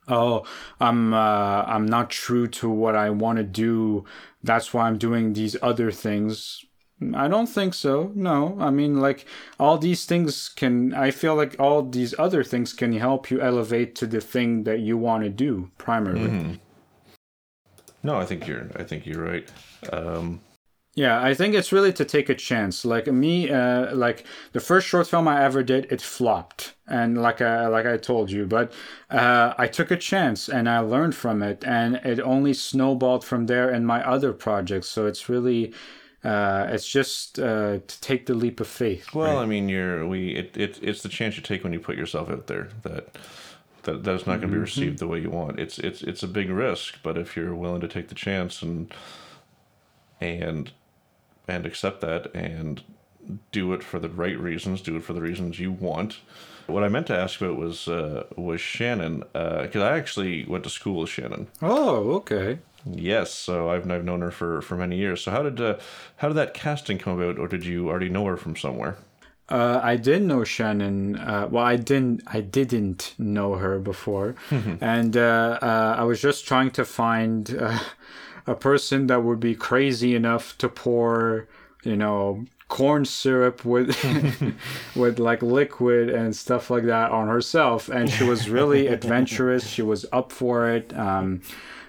oh 0.08 0.44
i'm 0.80 1.12
uh, 1.12 1.62
i'm 1.66 1.86
not 1.86 2.10
true 2.10 2.46
to 2.46 2.68
what 2.68 2.94
i 2.94 3.10
want 3.10 3.38
to 3.38 3.42
do 3.44 4.04
that's 4.42 4.72
why 4.72 4.86
i'm 4.86 4.98
doing 4.98 5.32
these 5.32 5.56
other 5.62 5.90
things 5.90 6.64
I 7.14 7.28
don't 7.28 7.46
think 7.46 7.74
so. 7.74 8.10
No. 8.14 8.56
I 8.58 8.70
mean, 8.70 9.00
like, 9.00 9.26
all 9.60 9.76
these 9.76 10.06
things 10.06 10.48
can, 10.48 10.94
I 10.94 11.10
feel 11.10 11.34
like 11.34 11.56
all 11.60 11.82
these 11.82 12.14
other 12.18 12.42
things 12.42 12.72
can 12.72 12.94
help 12.94 13.30
you 13.30 13.40
elevate 13.40 13.94
to 13.96 14.06
the 14.06 14.20
thing 14.20 14.64
that 14.64 14.80
you 14.80 14.96
want 14.96 15.22
to 15.24 15.28
do 15.28 15.70
primarily. 15.76 16.30
Mm-hmm. 16.30 16.52
No, 18.02 18.16
I 18.16 18.24
think 18.24 18.46
you're, 18.46 18.70
I 18.76 18.84
think 18.84 19.04
you're 19.04 19.22
right. 19.22 19.46
Um, 19.92 20.40
yeah, 20.96 21.22
I 21.22 21.34
think 21.34 21.54
it's 21.54 21.72
really 21.72 21.92
to 21.92 22.06
take 22.06 22.30
a 22.30 22.34
chance. 22.34 22.82
Like 22.82 23.06
me, 23.06 23.50
uh, 23.50 23.94
like 23.94 24.24
the 24.52 24.60
first 24.60 24.88
short 24.88 25.06
film 25.06 25.28
I 25.28 25.44
ever 25.44 25.62
did, 25.62 25.86
it 25.92 26.00
flopped, 26.00 26.74
and 26.88 27.20
like 27.20 27.42
I 27.42 27.68
like 27.68 27.84
I 27.84 27.98
told 27.98 28.30
you, 28.30 28.46
but 28.46 28.72
uh, 29.10 29.52
I 29.58 29.66
took 29.66 29.90
a 29.90 29.96
chance 29.98 30.48
and 30.48 30.70
I 30.70 30.78
learned 30.78 31.14
from 31.14 31.42
it, 31.42 31.62
and 31.66 31.96
it 31.96 32.18
only 32.18 32.54
snowballed 32.54 33.26
from 33.26 33.44
there 33.44 33.70
in 33.70 33.84
my 33.84 34.02
other 34.08 34.32
projects. 34.32 34.88
So 34.88 35.06
it's 35.06 35.28
really 35.28 35.74
uh, 36.24 36.66
it's 36.70 36.88
just 36.88 37.38
uh, 37.38 37.80
to 37.86 38.00
take 38.00 38.24
the 38.24 38.34
leap 38.34 38.58
of 38.58 38.66
faith. 38.66 39.14
Well, 39.14 39.36
right? 39.36 39.42
I 39.42 39.46
mean, 39.46 39.68
you're 39.68 40.08
we 40.08 40.30
it, 40.30 40.56
it 40.56 40.78
it's 40.82 41.02
the 41.02 41.10
chance 41.10 41.36
you 41.36 41.42
take 41.42 41.62
when 41.62 41.74
you 41.74 41.78
put 41.78 41.98
yourself 41.98 42.30
out 42.30 42.46
there 42.46 42.70
that 42.84 43.18
that 43.82 44.02
that's 44.02 44.26
not 44.26 44.40
going 44.40 44.40
to 44.40 44.46
be 44.46 44.54
mm-hmm. 44.54 44.62
received 44.62 44.98
the 44.98 45.06
way 45.06 45.20
you 45.20 45.28
want. 45.28 45.60
It's 45.60 45.78
it's 45.78 46.00
it's 46.00 46.22
a 46.22 46.28
big 46.28 46.48
risk, 46.48 47.00
but 47.02 47.18
if 47.18 47.36
you're 47.36 47.54
willing 47.54 47.82
to 47.82 47.88
take 47.88 48.08
the 48.08 48.14
chance 48.14 48.62
and 48.62 48.94
and 50.22 50.72
and 51.48 51.66
accept 51.66 52.00
that 52.00 52.34
and 52.34 52.82
do 53.52 53.72
it 53.72 53.82
for 53.82 53.98
the 53.98 54.08
right 54.08 54.38
reasons, 54.38 54.80
do 54.80 54.96
it 54.96 55.04
for 55.04 55.12
the 55.12 55.20
reasons 55.20 55.58
you 55.58 55.72
want. 55.72 56.18
What 56.66 56.82
I 56.82 56.88
meant 56.88 57.06
to 57.08 57.16
ask 57.16 57.40
about 57.40 57.56
was 57.56 57.86
uh, 57.86 58.24
was 58.36 58.60
Shannon 58.60 59.20
because 59.32 59.76
uh, 59.76 59.88
I 59.90 59.96
actually 59.96 60.44
went 60.44 60.64
to 60.64 60.70
school 60.70 61.00
with 61.00 61.10
Shannon. 61.10 61.48
Oh, 61.62 62.12
okay. 62.14 62.58
Yes, 62.84 63.32
so 63.32 63.70
I've 63.70 63.90
I've 63.90 64.04
known 64.04 64.20
her 64.20 64.30
for, 64.30 64.62
for 64.62 64.76
many 64.76 64.96
years. 64.96 65.22
So 65.22 65.30
how 65.30 65.42
did 65.42 65.60
uh, 65.60 65.78
how 66.16 66.28
did 66.28 66.36
that 66.36 66.54
casting 66.54 66.98
come 66.98 67.20
about, 67.20 67.38
or 67.38 67.48
did 67.48 67.64
you 67.64 67.88
already 67.88 68.08
know 68.08 68.24
her 68.26 68.36
from 68.36 68.56
somewhere? 68.56 68.96
Uh, 69.48 69.80
I 69.82 69.96
did 69.96 70.22
know 70.22 70.42
Shannon. 70.42 71.16
Uh, 71.16 71.48
well, 71.50 71.64
I 71.64 71.76
didn't. 71.76 72.22
I 72.26 72.40
didn't 72.40 73.14
know 73.18 73.54
her 73.54 73.78
before, 73.78 74.34
and 74.80 75.16
uh, 75.16 75.58
uh, 75.62 75.96
I 75.98 76.04
was 76.04 76.20
just 76.20 76.46
trying 76.46 76.70
to 76.72 76.84
find 76.84 77.56
uh, 77.58 77.78
a 78.46 78.54
person 78.54 79.06
that 79.08 79.22
would 79.22 79.40
be 79.40 79.54
crazy 79.54 80.14
enough 80.14 80.56
to 80.58 80.68
pour, 80.68 81.48
you 81.82 81.96
know, 81.96 82.44
corn 82.68 83.04
syrup 83.04 83.64
with 83.64 83.96
with 84.96 85.18
like 85.18 85.42
liquid 85.42 86.10
and 86.10 86.34
stuff 86.34 86.70
like 86.70 86.84
that 86.84 87.10
on 87.10 87.28
herself. 87.28 87.88
And 87.88 88.10
she 88.10 88.24
was 88.24 88.48
really 88.48 88.86
adventurous. 88.96 89.66
She 89.66 89.82
was 89.82 90.06
up 90.12 90.32
for 90.32 90.68
it. 90.70 90.96
Um, 90.96 91.42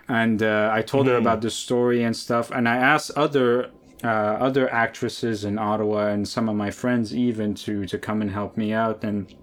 and 0.07 0.41
uh, 0.41 0.69
I 0.73 0.81
told 0.81 1.05
mm. 1.05 1.09
her 1.09 1.15
hmm. 1.17 1.23
about 1.23 1.41
the 1.41 1.49
story 1.49 2.03
and 2.03 2.15
stuff. 2.15 2.49
And 2.51 2.67
I 2.67 2.77
asked 2.77 3.11
other 3.15 3.71
uh, 4.03 4.07
other 4.07 4.71
actresses 4.71 5.43
in 5.43 5.57
Ottawa 5.57 6.07
and 6.07 6.27
some 6.27 6.47
of 6.47 6.55
my 6.55 6.69
friends 6.69 7.15
even 7.15 7.55
to 7.55 7.85
to 7.85 7.97
come 7.97 8.21
and 8.21 8.31
help 8.31 8.55
me 8.55 8.71
out, 8.71 9.03
and 9.03 9.33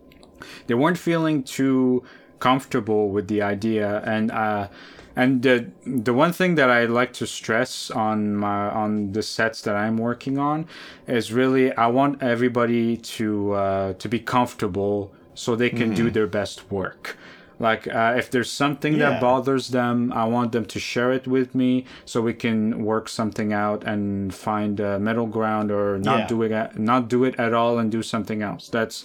they 0.67 0.75
weren't 0.75 0.99
feeling 0.99 1.43
too 1.43 2.05
comfortable 2.39 3.11
with 3.11 3.29
the 3.29 3.43
idea. 3.43 4.03
And 4.05 4.31
uh, 4.31 4.69
and 5.17 5.43
the 5.43 5.71
the 5.87 6.13
one 6.13 6.33
thing 6.33 6.57
that 6.57 6.71
I 6.71 6.85
like 6.87 7.13
to 7.15 7.27
stress 7.27 7.91
on 7.91 8.37
my 8.37 8.69
on 8.71 9.13
the 9.13 9.23
sets 9.23 9.63
that 9.63 9.77
I'm 9.77 9.97
working 9.97 10.39
on 10.39 10.67
is 11.07 11.33
really 11.33 11.73
I 11.73 11.87
want 11.87 12.23
everybody 12.23 12.97
to 12.97 13.53
uh, 13.53 13.93
to 13.95 14.09
be 14.09 14.19
comfortable 14.19 15.13
so 15.35 15.57
they 15.57 15.71
can 15.71 15.93
mm. 15.93 15.97
do 15.97 16.11
their 16.11 16.27
best 16.27 16.71
work. 16.71 17.17
Like, 17.59 17.87
uh, 17.87 18.15
if 18.17 18.31
there's 18.31 18.51
something 18.51 18.95
yeah. 18.95 19.11
that 19.11 19.21
bothers 19.21 19.69
them, 19.69 20.13
I 20.13 20.25
want 20.25 20.53
them 20.53 20.65
to 20.67 20.81
share 20.81 21.13
it 21.13 21.27
with 21.27 21.55
me 21.55 21.87
so 22.05 22.21
we 22.21 22.35
can 22.35 22.85
work 22.85 23.09
something 23.09 23.53
out 23.53 23.85
and 23.85 24.35
find 24.35 24.81
a 24.81 24.99
middle 24.99 25.27
ground, 25.27 25.71
or 25.71 25.99
not 25.99 26.19
yeah. 26.19 26.27
do 26.27 26.43
it, 26.43 26.79
not 26.79 27.09
do 27.09 27.23
it 27.25 27.39
at 27.39 27.55
all, 27.55 27.79
and 27.79 27.93
do 27.93 28.03
something 28.03 28.43
else. 28.43 28.69
That's 28.69 29.05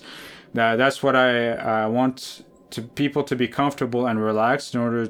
that, 0.54 0.78
that's 0.78 1.04
what 1.04 1.16
I 1.16 1.52
I 1.52 1.86
want 1.86 2.44
to 2.72 2.82
people 2.82 3.24
to 3.24 3.36
be 3.36 3.48
comfortable 3.48 4.08
and 4.08 4.24
relaxed 4.24 4.74
in 4.74 4.82
order 4.82 5.10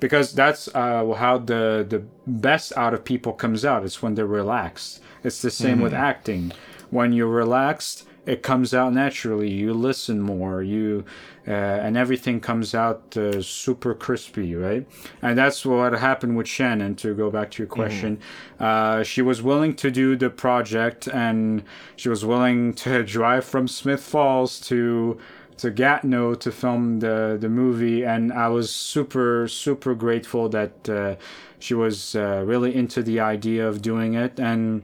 because 0.00 0.32
that's 0.32 0.68
uh, 0.74 1.12
how 1.12 1.38
the 1.38 1.86
the 1.88 2.04
best 2.26 2.72
out 2.76 2.94
of 2.94 3.04
people 3.04 3.32
comes 3.32 3.64
out. 3.64 3.84
It's 3.84 4.02
when 4.02 4.14
they're 4.14 4.26
relaxed. 4.26 5.00
It's 5.22 5.40
the 5.40 5.50
same 5.50 5.74
mm-hmm. 5.74 5.82
with 5.82 5.94
acting. 5.94 6.52
When 6.90 7.12
you're 7.12 7.26
relaxed, 7.26 8.06
it 8.26 8.42
comes 8.42 8.74
out 8.74 8.92
naturally. 8.92 9.50
You 9.50 9.72
listen 9.72 10.20
more. 10.20 10.62
You 10.62 11.04
uh, 11.46 11.50
and 11.50 11.96
everything 11.96 12.40
comes 12.40 12.74
out 12.74 13.14
uh, 13.16 13.42
super 13.42 13.94
crispy, 13.94 14.54
right? 14.54 14.86
And 15.20 15.36
that's 15.36 15.66
what 15.66 15.92
happened 15.92 16.36
with 16.36 16.48
Shannon. 16.48 16.94
To 16.96 17.14
go 17.14 17.30
back 17.30 17.50
to 17.52 17.62
your 17.62 17.68
question, 17.68 18.16
mm-hmm. 18.16 18.64
uh, 18.64 19.02
she 19.02 19.20
was 19.20 19.42
willing 19.42 19.74
to 19.76 19.90
do 19.90 20.16
the 20.16 20.30
project, 20.30 21.06
and 21.06 21.62
she 21.96 22.08
was 22.08 22.24
willing 22.24 22.72
to 22.74 23.02
drive 23.04 23.44
from 23.44 23.68
Smith 23.68 24.02
Falls 24.02 24.58
to 24.68 25.18
to 25.58 25.70
Gatineau 25.70 26.34
to 26.34 26.50
film 26.50 27.00
the 27.00 27.36
the 27.40 27.48
movie, 27.48 28.04
and 28.04 28.32
I 28.32 28.48
was 28.48 28.70
super 28.70 29.48
super 29.48 29.94
grateful 29.94 30.48
that 30.50 30.88
uh, 30.88 31.16
she 31.58 31.74
was 31.74 32.14
uh, 32.14 32.42
really 32.44 32.74
into 32.74 33.02
the 33.02 33.20
idea 33.20 33.66
of 33.66 33.80
doing 33.80 34.14
it 34.14 34.38
and 34.38 34.82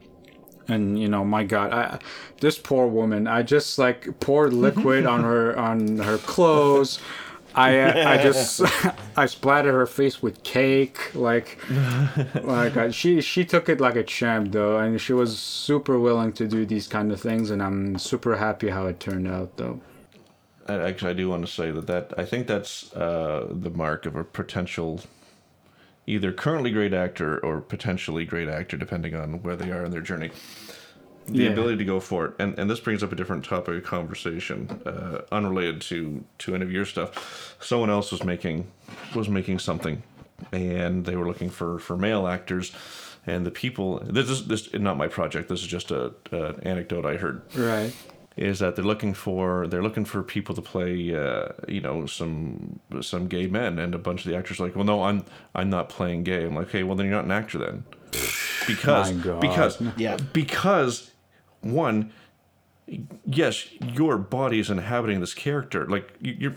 and 0.69 0.99
you 0.99 1.09
know 1.09 1.25
my 1.25 1.45
god 1.45 1.73
I, 1.73 1.99
this 2.41 2.57
poor 2.57 2.87
woman 2.87 3.27
i 3.27 3.43
just 3.43 3.79
like 3.79 4.21
poured 4.21 4.53
liquid 4.53 5.05
on 5.05 5.25
her 5.25 5.59
on 5.69 5.99
her 5.99 6.19
clothes 6.19 7.01
I 7.53 8.15
I 8.15 8.23
just 8.23 8.63
I 9.17 9.27
splattered 9.27 9.75
her 9.75 9.87
face 9.87 10.23
with 10.23 10.43
cake 10.45 11.15
like 11.15 11.59
like 12.43 12.77
uh, 12.77 12.91
she 12.91 13.21
she 13.21 13.45
took 13.45 13.69
it 13.69 13.81
like 13.81 13.97
a 13.97 14.05
champ 14.05 14.53
though 14.53 14.79
and 14.79 15.01
she 15.01 15.13
was 15.13 15.37
super 15.39 15.99
willing 15.99 16.33
to 16.35 16.47
do 16.47 16.65
these 16.65 16.87
kind 16.87 17.11
of 17.11 17.21
things 17.21 17.51
and 17.51 17.61
I'm 17.61 17.99
super 17.99 18.37
happy 18.37 18.69
how 18.69 18.87
it 18.87 19.01
turned 19.01 19.27
out 19.27 19.57
though. 19.57 19.81
Actually, 20.79 21.11
I 21.11 21.15
do 21.15 21.29
want 21.29 21.47
to 21.47 21.53
say 21.53 21.71
that 21.71 21.87
that 21.87 22.15
I 22.17 22.25
think 22.25 22.47
that's 22.47 22.95
uh, 22.95 23.49
the 23.51 23.71
mark 23.71 24.07
of 24.07 24.17
a 24.17 24.25
potential 24.25 25.01
either 26.07 26.33
currently 26.33 26.71
great 26.71 26.93
actor 26.93 27.39
or 27.39 27.61
potentially 27.61 28.25
great 28.25 28.49
actor, 28.49 28.77
depending 28.77 29.15
on 29.15 29.43
where 29.43 29.57
they 29.57 29.71
are 29.71 29.85
in 29.85 29.91
their 29.91 30.01
journey. 30.01 30.31
The 31.27 31.45
yeah. 31.45 31.51
ability 31.51 31.77
to 31.77 31.85
go 31.85 32.01
for 32.01 32.27
it, 32.27 32.35
and, 32.41 32.59
and 32.59 32.69
this 32.69 32.81
brings 32.81 33.03
up 33.03 33.13
a 33.13 33.15
different 33.15 33.45
topic 33.45 33.77
of 33.77 33.85
conversation, 33.85 34.69
uh, 34.85 35.23
unrelated 35.31 35.81
to 35.83 36.25
to 36.39 36.55
any 36.55 36.65
of 36.65 36.73
your 36.73 36.85
stuff. 36.85 37.57
Someone 37.61 37.91
else 37.91 38.11
was 38.11 38.25
making 38.25 38.67
was 39.15 39.29
making 39.29 39.61
something, 39.61 40.03
and 40.51 41.05
they 41.05 41.15
were 41.17 41.27
looking 41.27 41.51
for 41.51 41.79
for 41.79 41.97
male 41.97 42.27
actors, 42.27 42.73
and 43.27 43.47
the 43.47 43.51
people. 43.51 44.01
This 44.01 44.29
is 44.29 44.49
this 44.49 44.73
not 44.75 44.97
my 44.97 45.07
project. 45.07 45.49
This 45.49 45.61
is 45.61 45.69
just 45.69 45.93
a, 45.93 46.15
a 46.33 46.55
anecdote 46.63 47.07
I 47.07 47.17
heard. 47.17 47.43
Right 47.55 47.95
is 48.41 48.59
that 48.61 48.75
they're 48.75 48.85
looking 48.85 49.13
for 49.13 49.67
they're 49.67 49.83
looking 49.83 50.07
for 50.07 50.23
people 50.23 50.55
to 50.55 50.63
play 50.63 51.15
uh, 51.15 51.49
you 51.69 51.81
know 51.81 52.07
some 52.07 52.81
some 53.03 53.29
gay 53.29 53.47
men. 53.47 53.79
And 53.79 53.95
a 53.95 53.99
bunch 53.99 54.25
of 54.25 54.31
the 54.33 54.37
actors 54.37 54.59
are 54.59 54.65
like 54.65 54.75
well 54.75 54.85
no 54.85 55.05
I'm 55.05 55.25
I'm 55.55 55.69
not 55.69 55.91
playing 55.91 56.25
gay. 56.25 56.47
I'm 56.47 56.55
like 56.55 56.69
okay 56.69 56.83
well 56.83 56.97
then 56.97 57.07
you're 57.07 57.15
not 57.15 57.27
an 57.27 57.31
actor 57.31 57.59
then. 57.59 57.85
Because 58.67 59.11
because 59.41 59.83
yeah. 59.97 60.17
because 60.33 61.11
one 61.61 62.13
yes 63.25 63.67
your 63.81 64.17
body 64.19 64.61
is 64.61 64.71
inhabiting 64.71 65.21
this 65.21 65.35
character. 65.35 65.87
Like 65.87 66.15
you're 66.21 66.55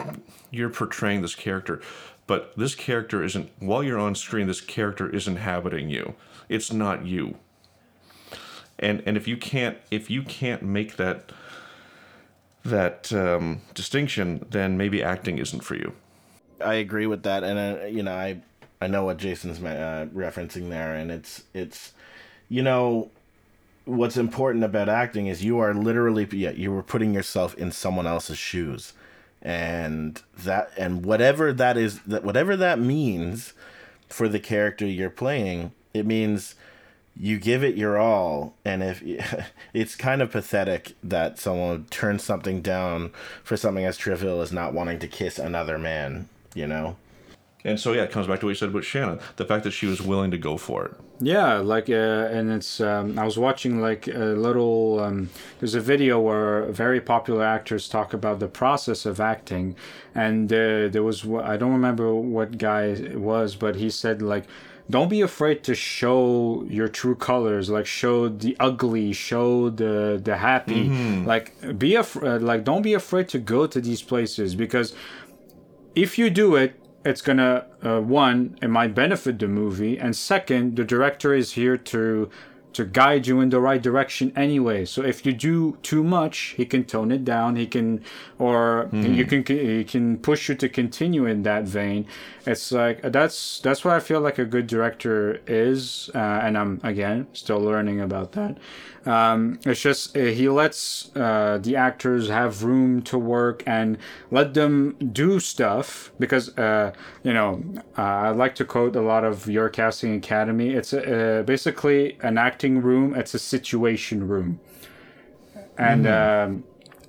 you're 0.52 0.70
portraying 0.70 1.22
this 1.22 1.34
character. 1.34 1.82
But 2.28 2.56
this 2.58 2.76
character 2.76 3.24
isn't 3.24 3.50
while 3.60 3.84
you're 3.84 4.00
on 4.00 4.16
screen 4.16 4.48
this 4.48 4.62
character 4.62 5.10
is 5.10 5.28
inhabiting 5.28 5.90
you. 5.90 6.14
It's 6.50 6.72
not 6.72 7.06
you. 7.06 7.38
And 8.78 9.02
and 9.06 9.18
if 9.18 9.28
you 9.28 9.38
can't 9.38 9.78
if 9.90 10.10
you 10.10 10.22
can't 10.22 10.62
make 10.62 10.98
that 10.98 11.32
that 12.66 13.12
um, 13.14 13.62
distinction, 13.74 14.46
then 14.50 14.78
maybe 14.78 15.04
acting 15.04 15.38
isn't 15.38 15.62
for 15.62 15.76
you. 15.76 15.94
I 16.64 16.76
agree 16.76 17.08
with 17.08 17.24
that, 17.24 17.44
and 17.44 17.82
uh, 17.82 17.86
you 17.86 18.04
know, 18.04 18.14
I 18.14 18.42
I 18.82 18.88
know 18.88 19.06
what 19.06 19.18
Jason's 19.18 19.60
uh, 19.60 20.08
referencing 20.14 20.70
there, 20.70 20.96
and 20.96 21.12
it's 21.12 21.44
it's 21.54 21.94
you 22.50 22.62
know 22.62 23.10
what's 23.86 24.18
important 24.18 24.64
about 24.64 24.88
acting 24.88 25.28
is 25.28 25.44
you 25.44 25.60
are 25.60 25.74
literally 25.74 26.28
yeah 26.32 26.52
you 26.52 26.72
were 26.72 26.84
putting 26.84 27.14
yourself 27.14 27.54
in 27.56 27.72
someone 27.72 28.08
else's 28.08 28.38
shoes 28.38 28.94
and 29.42 30.22
that 30.38 30.72
and 30.78 31.06
whatever 31.06 31.52
that 31.52 31.76
is 31.76 32.00
that 32.02 32.24
whatever 32.24 32.56
that 32.56 32.80
means 32.80 33.54
for 34.08 34.30
the 34.30 34.40
character 34.40 34.86
you're 34.86 35.10
playing 35.10 35.72
it 35.94 36.06
means 36.06 36.56
you 37.16 37.38
give 37.40 37.64
it 37.64 37.76
your 37.76 37.98
all 37.98 38.56
and 38.66 38.82
if 38.82 39.04
it's 39.74 39.96
kind 39.96 40.22
of 40.22 40.32
pathetic 40.32 40.96
that 41.04 41.40
someone 41.40 41.86
turns 41.86 42.24
something 42.24 42.62
down 42.62 43.12
for 43.44 43.56
something 43.56 43.86
as 43.86 43.98
trivial 43.98 44.42
as 44.42 44.52
not 44.52 44.74
wanting 44.74 45.00
to 45.00 45.08
kiss 45.08 45.38
another 45.38 45.78
man 45.78 46.28
you 46.56 46.68
know? 46.68 46.96
And 47.66 47.80
so 47.80 47.94
yeah 47.94 48.04
it 48.04 48.12
comes 48.12 48.28
back 48.28 48.42
to 48.42 48.46
what 48.46 48.50
you 48.50 48.56
said 48.56 48.70
about 48.70 48.84
shannon 48.84 49.20
the 49.38 49.46
fact 49.46 49.64
that 49.64 49.72
she 49.72 49.86
was 49.86 50.02
willing 50.02 50.32
to 50.32 50.38
go 50.38 50.58
for 50.58 50.86
it. 50.86 50.96
Yeah 51.22 51.60
like 51.60 51.90
uh, 51.90 51.94
and 51.94 52.52
it's 52.52 52.82
um, 52.82 53.18
i 53.18 53.24
was 53.24 53.38
watching 53.38 53.80
like 53.80 54.08
a 54.08 54.36
little 54.36 55.00
um, 55.00 55.30
there's 55.60 55.76
a 55.76 55.80
video 55.80 56.20
where 56.20 56.66
very 56.66 57.00
popular 57.00 57.46
actors 57.46 57.88
talk 57.88 58.14
about 58.14 58.40
the 58.40 58.50
process 58.50 59.06
of 59.06 59.22
acting 59.22 59.78
and 60.14 60.52
uh, 60.52 60.90
there 60.90 61.04
was 61.04 61.26
i 61.26 61.56
don't 61.56 61.72
remember 61.72 62.14
what 62.14 62.58
guy 62.58 62.84
it 62.84 63.22
was 63.22 63.56
but 63.56 63.78
he 63.78 63.90
said 63.90 64.22
like 64.22 64.44
don't 64.90 65.10
be 65.10 65.22
afraid 65.22 65.64
to 65.64 65.74
show 65.74 66.66
your 66.70 66.88
true 66.88 67.16
colors 67.16 67.70
like 67.70 67.86
show 67.86 68.28
the 68.28 68.56
ugly 68.60 69.14
show 69.14 69.70
the 69.70 70.20
the 70.24 70.38
happy 70.38 70.90
mm-hmm. 70.90 71.26
like 71.26 71.78
be 71.78 71.96
af- 71.96 72.22
uh, 72.22 72.38
like 72.40 72.64
don't 72.64 72.82
be 72.82 72.94
afraid 72.94 73.30
to 73.30 73.40
go 73.40 73.66
to 73.66 73.80
these 73.80 74.02
places 74.02 74.56
because 74.56 74.94
if 75.96 76.18
you 76.18 76.30
do 76.30 76.56
it 76.56 76.80
it's 77.06 77.22
gonna 77.22 77.66
uh, 77.84 78.00
one 78.00 78.58
it 78.62 78.70
might 78.70 78.94
benefit 78.94 79.40
the 79.40 79.48
movie 79.48 79.98
and 79.98 80.16
second 80.16 80.76
the 80.76 80.84
director 80.84 81.34
is 81.34 81.54
here 81.54 81.78
to 81.78 82.30
to 82.74 82.86
guide 82.86 83.28
you 83.28 83.40
in 83.40 83.50
the 83.50 83.60
right 83.60 83.82
direction 83.82 84.34
anyway. 84.36 84.86
So 84.86 85.04
if 85.04 85.26
you 85.26 85.34
do 85.34 85.78
too 85.82 86.04
much, 86.04 86.56
he 86.58 86.66
can 86.66 86.84
tone 86.84 87.12
it 87.12 87.24
down. 87.24 87.56
He 87.56 87.68
can, 87.68 88.04
or 88.40 88.90
mm. 88.92 89.16
you 89.16 89.26
can 89.26 89.46
he 89.46 89.84
can 89.84 90.18
push 90.18 90.50
you 90.50 90.56
to 90.56 90.70
continue 90.70 91.26
in 91.26 91.44
that 91.44 91.64
vein. 91.64 92.06
It's 92.46 92.72
like 92.72 93.02
that's 93.02 93.60
that's 93.60 93.86
what 93.86 93.94
I 93.94 94.00
feel 94.00 94.22
like 94.22 94.38
a 94.38 94.46
good 94.46 94.68
director 94.68 95.42
is, 95.48 96.10
uh, 96.14 96.18
and 96.18 96.58
I'm 96.58 96.82
again 96.84 97.28
still 97.34 97.60
learning 97.60 98.02
about 98.02 98.34
that. 98.34 98.58
Um, 99.06 99.60
it's 99.66 99.82
just 99.82 100.16
uh, 100.16 100.22
he 100.22 100.48
lets 100.48 101.14
uh, 101.16 101.60
the 101.62 101.76
actors 101.76 102.30
have 102.30 102.64
room 102.64 103.02
to 103.04 103.18
work 103.18 103.64
and 103.66 103.98
let 104.32 104.54
them 104.54 104.96
do 105.12 105.40
stuff 105.40 106.12
because 106.20 106.58
uh, 106.58 106.94
you 107.24 107.34
know 107.34 107.64
uh, 107.98 108.02
I 108.02 108.30
like 108.30 108.56
to 108.56 108.66
quote 108.66 108.96
a 108.96 109.02
lot 109.02 109.26
of 109.26 109.48
your 109.48 109.70
casting 109.70 110.16
academy. 110.16 110.70
It's 110.70 110.94
uh, 110.94 111.44
basically 111.46 112.18
an 112.22 112.38
acting 112.64 112.82
room. 112.82 113.14
It's 113.16 113.34
a 113.34 113.40
situation 113.40 114.28
room, 114.28 114.60
and. 115.78 116.06
Mm. 116.06 116.46
Um, 116.46 116.64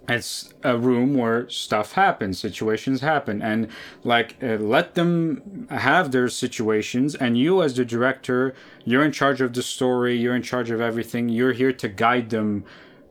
it's 0.07 0.53
a 0.63 0.77
room 0.77 1.15
where 1.15 1.49
stuff 1.49 1.93
happens 1.93 2.39
situations 2.39 3.01
happen 3.01 3.41
and 3.41 3.69
like 4.03 4.37
uh, 4.43 4.57
let 4.57 4.97
them 4.97 5.67
have 5.71 6.13
their 6.13 6.29
situations 6.29 7.15
and 7.15 7.39
you 7.39 7.63
as 7.63 7.75
the 7.77 7.87
director 7.87 8.55
you're 8.85 9.03
in 9.03 9.11
charge 9.11 9.41
of 9.41 9.55
the 9.55 9.63
story 9.63 10.15
you're 10.15 10.37
in 10.37 10.43
charge 10.43 10.71
of 10.71 10.79
everything 10.79 11.31
you're 11.31 11.55
here 11.55 11.73
to 11.73 11.89
guide 11.89 12.29
them 12.29 12.63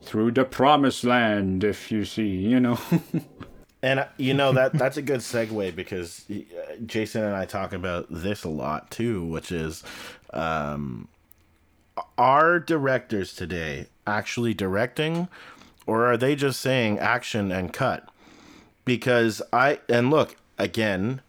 through 0.03 0.29
the 0.29 0.45
promised 0.45 1.03
land 1.03 1.63
if 1.63 1.91
you 1.91 2.05
see 2.05 2.27
you 2.27 2.59
know 2.59 2.77
and 3.81 4.01
uh, 4.01 4.07
you 4.17 4.35
know 4.35 4.53
that 4.53 4.71
that's 4.73 4.97
a 4.97 5.01
good 5.01 5.21
segue 5.21 5.75
because 5.75 6.25
uh, 6.29 6.75
jason 6.85 7.23
and 7.23 7.35
i 7.35 7.43
talk 7.43 7.73
about 7.73 8.05
this 8.11 8.43
a 8.43 8.49
lot 8.49 8.91
too 8.91 9.25
which 9.25 9.51
is 9.51 9.83
um 10.31 11.07
are 12.17 12.59
directors 12.59 13.33
today 13.33 13.87
actually 14.05 14.53
directing 14.53 15.27
or 15.85 16.05
are 16.05 16.17
they 16.17 16.35
just 16.35 16.59
saying 16.59 16.99
action 16.99 17.51
and 17.51 17.73
cut? 17.73 18.07
Because 18.85 19.41
I 19.51 19.79
and 19.89 20.09
look 20.09 20.35
again, 20.57 21.21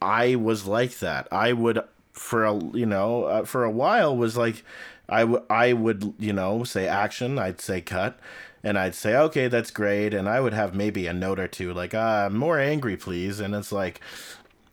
I 0.00 0.34
was 0.36 0.66
like 0.66 0.98
that. 0.98 1.28
I 1.30 1.52
would 1.52 1.80
for 2.12 2.44
a 2.44 2.58
you 2.76 2.86
know 2.86 3.24
uh, 3.24 3.44
for 3.44 3.64
a 3.64 3.70
while 3.70 4.16
was 4.16 4.36
like 4.36 4.64
I 5.08 5.24
would 5.24 5.42
I 5.50 5.72
would 5.72 6.14
you 6.18 6.32
know 6.32 6.64
say 6.64 6.86
action, 6.86 7.38
I'd 7.38 7.60
say 7.60 7.80
cut, 7.80 8.18
and 8.62 8.78
I'd 8.78 8.94
say 8.94 9.16
okay 9.16 9.48
that's 9.48 9.70
great, 9.70 10.14
and 10.14 10.28
I 10.28 10.40
would 10.40 10.54
have 10.54 10.74
maybe 10.74 11.06
a 11.06 11.12
note 11.12 11.38
or 11.38 11.48
two 11.48 11.72
like 11.74 11.94
ah 11.94 12.28
more 12.30 12.58
angry 12.58 12.96
please, 12.96 13.40
and 13.40 13.54
it's 13.54 13.72
like 13.72 14.00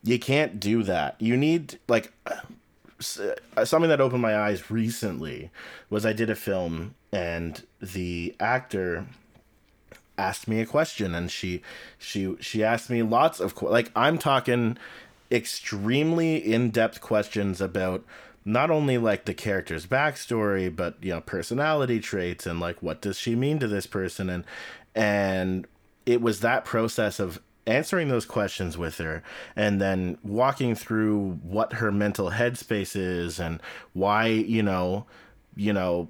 you 0.02 0.18
can't 0.18 0.58
do 0.58 0.82
that. 0.84 1.16
You 1.20 1.36
need 1.36 1.78
like 1.88 2.12
Uh, 3.56 3.64
something 3.64 3.88
that 3.88 4.00
opened 4.00 4.22
my 4.22 4.36
eyes 4.36 4.70
recently 4.70 5.50
was 5.90 6.06
I 6.06 6.12
did 6.12 6.30
a 6.30 6.34
film 6.34 6.94
and 7.12 7.62
the 7.80 8.34
actor 8.40 9.06
asked 10.18 10.46
me 10.46 10.60
a 10.60 10.66
question 10.66 11.14
and 11.14 11.30
she 11.30 11.62
she 11.98 12.36
she 12.38 12.62
asked 12.62 12.90
me 12.90 13.02
lots 13.02 13.40
of 13.40 13.60
like 13.62 13.90
I'm 13.96 14.18
talking 14.18 14.76
extremely 15.30 16.36
in-depth 16.36 17.00
questions 17.00 17.60
about 17.60 18.04
not 18.44 18.70
only 18.70 18.98
like 18.98 19.24
the 19.24 19.34
character's 19.34 19.86
backstory 19.86 20.74
but 20.74 20.96
you 21.00 21.12
know 21.12 21.20
personality 21.20 22.00
traits 22.00 22.46
and 22.46 22.60
like 22.60 22.82
what 22.82 23.00
does 23.00 23.18
she 23.18 23.34
mean 23.34 23.58
to 23.58 23.68
this 23.68 23.86
person? 23.86 24.28
And 24.28 24.44
and 24.94 25.66
it 26.04 26.20
was 26.20 26.40
that 26.40 26.64
process 26.64 27.18
of 27.18 27.40
answering 27.66 28.08
those 28.08 28.26
questions 28.26 28.76
with 28.76 28.98
her 28.98 29.22
and 29.54 29.80
then 29.80 30.18
walking 30.22 30.74
through 30.74 31.38
what 31.42 31.74
her 31.74 31.92
mental 31.92 32.30
headspace 32.30 32.96
is 32.96 33.38
and 33.38 33.60
why 33.92 34.26
you 34.26 34.62
know 34.62 35.06
you 35.54 35.72
know 35.72 36.08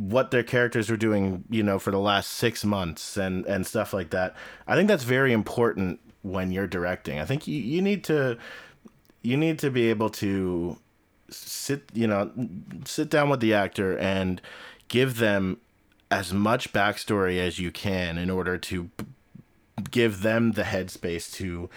what 0.00 0.30
their 0.30 0.42
characters 0.42 0.88
were 0.88 0.96
doing, 0.96 1.44
you 1.50 1.62
know, 1.62 1.78
for 1.78 1.90
the 1.90 1.98
last 1.98 2.30
six 2.30 2.64
months 2.64 3.18
and 3.18 3.44
and 3.46 3.66
stuff 3.66 3.92
like 3.92 4.10
that. 4.10 4.34
I 4.66 4.74
think 4.74 4.88
that's 4.88 5.04
very 5.04 5.32
important 5.32 6.00
when 6.22 6.52
you're 6.52 6.66
directing. 6.66 7.18
I 7.20 7.26
think 7.26 7.46
you, 7.46 7.60
you 7.60 7.82
need 7.82 8.02
to 8.04 8.38
you 9.22 9.36
need 9.36 9.58
to 9.58 9.70
be 9.70 9.90
able 9.90 10.08
to 10.10 10.78
sit, 11.28 11.82
you 11.92 12.06
know, 12.06 12.30
sit 12.86 13.10
down 13.10 13.28
with 13.28 13.40
the 13.40 13.52
actor 13.52 13.98
and 13.98 14.40
give 14.88 15.18
them 15.18 15.58
as 16.10 16.32
much 16.32 16.72
backstory 16.72 17.38
as 17.38 17.58
you 17.58 17.70
can 17.70 18.16
in 18.16 18.30
order 18.30 18.56
to 18.56 18.90
give 19.80 20.22
them 20.22 20.52
the 20.52 20.62
headspace 20.62 21.32
to 21.34 21.70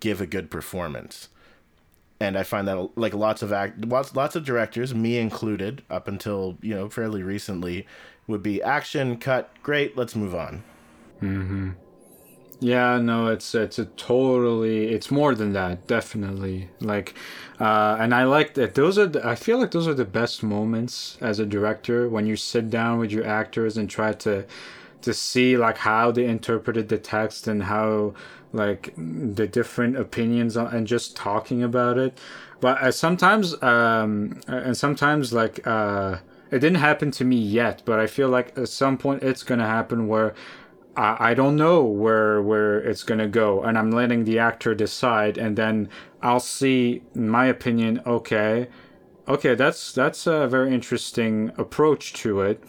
give 0.00 0.20
a 0.20 0.26
good 0.26 0.50
performance 0.50 1.28
and 2.20 2.36
I 2.36 2.42
find 2.42 2.68
that 2.68 2.90
like 2.96 3.14
lots 3.14 3.42
of 3.42 3.52
act 3.52 3.84
lots 3.86 4.14
lots 4.14 4.36
of 4.36 4.44
directors, 4.44 4.94
me 4.94 5.18
included, 5.18 5.82
up 5.90 6.06
until 6.06 6.58
you 6.60 6.74
know 6.74 6.88
fairly 6.90 7.22
recently, 7.22 7.86
would 8.26 8.42
be 8.42 8.62
action 8.62 9.16
cut. 9.16 9.50
Great, 9.62 9.96
let's 9.96 10.14
move 10.14 10.34
on. 10.34 10.62
Hmm. 11.20 11.70
Yeah, 12.60 12.98
no, 12.98 13.28
it's 13.28 13.54
it's 13.54 13.78
a 13.78 13.86
totally 13.86 14.88
it's 14.88 15.10
more 15.10 15.34
than 15.34 15.54
that, 15.54 15.86
definitely. 15.86 16.68
Like, 16.80 17.14
uh, 17.58 17.96
and 17.98 18.14
I 18.14 18.24
like 18.24 18.52
that. 18.54 18.74
Those 18.74 18.98
are 18.98 19.06
the, 19.06 19.26
I 19.26 19.34
feel 19.34 19.58
like 19.58 19.70
those 19.70 19.88
are 19.88 19.94
the 19.94 20.04
best 20.04 20.42
moments 20.42 21.16
as 21.22 21.38
a 21.38 21.46
director 21.46 22.06
when 22.06 22.26
you 22.26 22.36
sit 22.36 22.68
down 22.68 22.98
with 22.98 23.10
your 23.12 23.26
actors 23.26 23.78
and 23.78 23.88
try 23.88 24.12
to 24.12 24.44
to 25.02 25.14
see 25.14 25.56
like 25.56 25.78
how 25.78 26.10
they 26.10 26.26
interpreted 26.26 26.88
the 26.88 26.98
text 26.98 27.48
and 27.48 27.64
how 27.64 28.14
like 28.52 28.92
the 28.96 29.46
different 29.46 29.96
opinions 29.96 30.56
on, 30.56 30.74
and 30.74 30.86
just 30.86 31.16
talking 31.16 31.62
about 31.62 31.98
it. 31.98 32.18
But 32.60 32.82
uh, 32.82 32.92
sometimes 32.92 33.60
um 33.62 34.40
and 34.46 34.76
sometimes 34.76 35.32
like 35.32 35.66
uh 35.66 36.18
it 36.50 36.58
didn't 36.58 36.76
happen 36.78 37.10
to 37.12 37.24
me 37.24 37.36
yet 37.36 37.82
but 37.84 37.98
i 37.98 38.06
feel 38.06 38.28
like 38.28 38.56
at 38.58 38.68
some 38.68 38.98
point 38.98 39.22
it's 39.22 39.42
gonna 39.42 39.66
happen 39.66 40.08
where 40.08 40.34
I, 40.96 41.30
I 41.30 41.34
don't 41.34 41.56
know 41.56 41.82
where 41.82 42.42
where 42.42 42.80
it's 42.80 43.02
gonna 43.02 43.28
go 43.28 43.62
and 43.62 43.78
i'm 43.78 43.90
letting 43.90 44.24
the 44.24 44.38
actor 44.38 44.74
decide 44.74 45.38
and 45.38 45.56
then 45.56 45.88
i'll 46.22 46.40
see 46.40 47.02
my 47.14 47.46
opinion 47.46 48.02
okay 48.06 48.68
okay 49.28 49.54
that's 49.54 49.92
that's 49.92 50.26
a 50.26 50.46
very 50.48 50.74
interesting 50.74 51.52
approach 51.56 52.12
to 52.14 52.40
it 52.40 52.62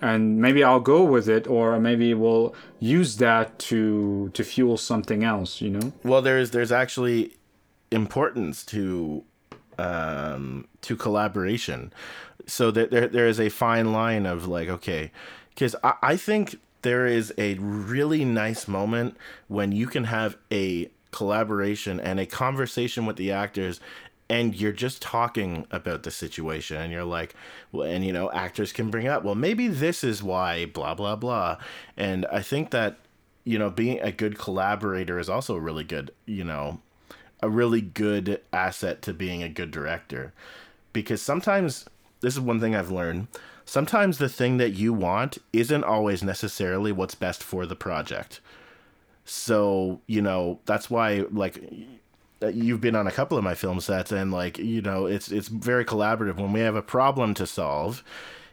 and 0.00 0.40
maybe 0.40 0.64
I'll 0.64 0.80
go 0.80 1.04
with 1.04 1.28
it, 1.28 1.46
or 1.46 1.78
maybe 1.78 2.14
we'll 2.14 2.54
use 2.78 3.16
that 3.18 3.58
to 3.70 4.30
to 4.34 4.44
fuel 4.44 4.76
something 4.76 5.24
else. 5.24 5.60
You 5.60 5.70
know. 5.70 5.92
Well, 6.02 6.22
there's 6.22 6.50
there's 6.50 6.72
actually 6.72 7.36
importance 7.90 8.64
to 8.66 9.24
um, 9.78 10.68
to 10.82 10.96
collaboration. 10.96 11.92
So 12.46 12.70
there, 12.70 12.86
there 12.86 13.08
there 13.08 13.26
is 13.26 13.40
a 13.40 13.48
fine 13.48 13.92
line 13.92 14.26
of 14.26 14.46
like 14.46 14.68
okay, 14.68 15.12
because 15.50 15.74
I, 15.82 15.94
I 16.02 16.16
think 16.16 16.56
there 16.82 17.06
is 17.06 17.32
a 17.36 17.54
really 17.54 18.24
nice 18.24 18.66
moment 18.66 19.16
when 19.48 19.72
you 19.72 19.86
can 19.86 20.04
have 20.04 20.36
a 20.50 20.90
collaboration 21.10 22.00
and 22.00 22.20
a 22.20 22.26
conversation 22.26 23.04
with 23.04 23.16
the 23.16 23.32
actors 23.32 23.80
and 24.30 24.54
you're 24.54 24.72
just 24.72 25.02
talking 25.02 25.66
about 25.72 26.04
the 26.04 26.10
situation 26.10 26.76
and 26.80 26.92
you're 26.92 27.04
like 27.04 27.34
well 27.72 27.86
and 27.86 28.04
you 28.04 28.12
know 28.12 28.30
actors 28.30 28.72
can 28.72 28.88
bring 28.88 29.08
up. 29.08 29.24
Well 29.24 29.34
maybe 29.34 29.68
this 29.68 30.02
is 30.04 30.22
why 30.22 30.64
blah 30.64 30.94
blah 30.94 31.16
blah. 31.16 31.58
And 31.96 32.24
i 32.32 32.40
think 32.40 32.70
that 32.70 32.98
you 33.44 33.58
know 33.58 33.68
being 33.68 34.00
a 34.00 34.12
good 34.12 34.38
collaborator 34.38 35.18
is 35.18 35.28
also 35.28 35.56
a 35.56 35.60
really 35.60 35.84
good 35.84 36.12
you 36.24 36.44
know 36.44 36.80
a 37.42 37.50
really 37.50 37.80
good 37.80 38.40
asset 38.52 39.02
to 39.02 39.12
being 39.12 39.42
a 39.42 39.48
good 39.48 39.72
director. 39.72 40.32
Because 40.92 41.20
sometimes 41.20 41.86
this 42.20 42.34
is 42.34 42.40
one 42.40 42.60
thing 42.60 42.74
i've 42.74 42.90
learned 42.90 43.26
sometimes 43.64 44.18
the 44.18 44.28
thing 44.28 44.56
that 44.58 44.70
you 44.70 44.92
want 44.92 45.38
isn't 45.52 45.84
always 45.84 46.22
necessarily 46.22 46.90
what's 46.92 47.14
best 47.14 47.42
for 47.42 47.66
the 47.66 47.76
project. 47.76 48.40
So 49.24 50.00
you 50.06 50.22
know 50.22 50.60
that's 50.66 50.88
why 50.88 51.24
like 51.32 51.62
you've 52.48 52.80
been 52.80 52.96
on 52.96 53.06
a 53.06 53.12
couple 53.12 53.36
of 53.36 53.44
my 53.44 53.54
film 53.54 53.80
sets, 53.80 54.12
and 54.12 54.32
like 54.32 54.58
you 54.58 54.82
know, 54.82 55.06
it's 55.06 55.30
it's 55.30 55.48
very 55.48 55.84
collaborative. 55.84 56.36
When 56.36 56.52
we 56.52 56.60
have 56.60 56.76
a 56.76 56.82
problem 56.82 57.34
to 57.34 57.46
solve, 57.46 58.02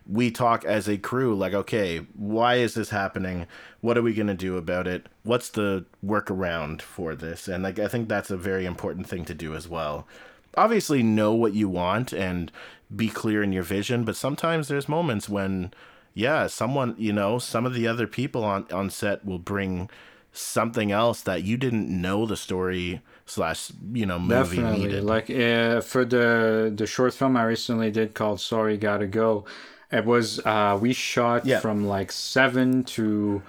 we 0.06 0.32
talk 0.32 0.66
as 0.66 0.88
a 0.88 0.98
crew. 0.98 1.36
Like, 1.36 1.54
okay, 1.54 2.00
why 2.16 2.56
is 2.56 2.74
this 2.74 2.90
happening? 2.90 3.48
What 3.82 3.98
are 3.98 4.02
we 4.02 4.14
gonna 4.14 4.34
do 4.34 4.58
about 4.58 4.88
it? 4.88 5.08
What's 5.24 5.50
the 5.50 5.86
workaround 6.06 6.82
for 6.82 7.16
this? 7.16 7.48
And 7.48 7.64
like, 7.64 7.80
I 7.80 7.88
think 7.88 8.10
that's 8.10 8.32
a 8.32 8.38
very 8.38 8.66
important 8.66 9.08
thing 9.08 9.26
to 9.26 9.34
do 9.34 9.56
as 9.56 9.68
well. 9.68 10.08
Obviously, 10.56 11.04
know 11.04 11.34
what 11.34 11.54
you 11.54 11.70
want 11.70 12.14
and 12.14 12.52
be 12.96 13.10
clear 13.10 13.44
in 13.44 13.52
your 13.52 13.64
vision, 13.64 14.04
but 14.04 14.16
sometimes 14.16 14.68
there's 14.68 14.90
moments 14.90 15.30
when, 15.30 15.74
yeah, 16.14 16.48
someone 16.48 16.96
you 16.98 17.14
know, 17.14 17.40
some 17.40 17.66
of 17.66 17.74
the 17.74 17.88
other 17.88 18.08
people 18.08 18.44
on 18.44 18.66
on 18.72 18.90
set 18.90 19.26
will 19.26 19.40
bring 19.40 19.90
something 20.32 20.92
else 20.92 21.22
that 21.22 21.44
you 21.44 21.58
didn't 21.58 21.90
know 21.90 22.26
the 22.26 22.38
story 22.38 23.02
slash 23.28 23.72
you 23.94 24.06
know 24.06 24.20
movie 24.20 24.58
Definitely. 24.58 24.88
needed. 24.88 25.04
Like 25.04 25.30
uh, 25.30 25.82
for 25.82 26.06
the 26.06 26.72
the 26.76 26.88
short 26.88 27.14
film 27.14 27.38
I 27.38 27.44
recently 27.44 27.92
did 27.92 28.14
called 28.14 28.40
Sorry 28.42 28.78
Gotta 28.78 29.08
Go, 29.08 29.46
it 29.92 30.06
was 30.06 30.40
uh, 30.46 30.78
we 30.82 30.94
shot 30.94 31.46
Yeah. 31.46 31.60
from 31.60 31.88
like 31.88 32.12
seven 32.12 32.84
to 32.96 33.42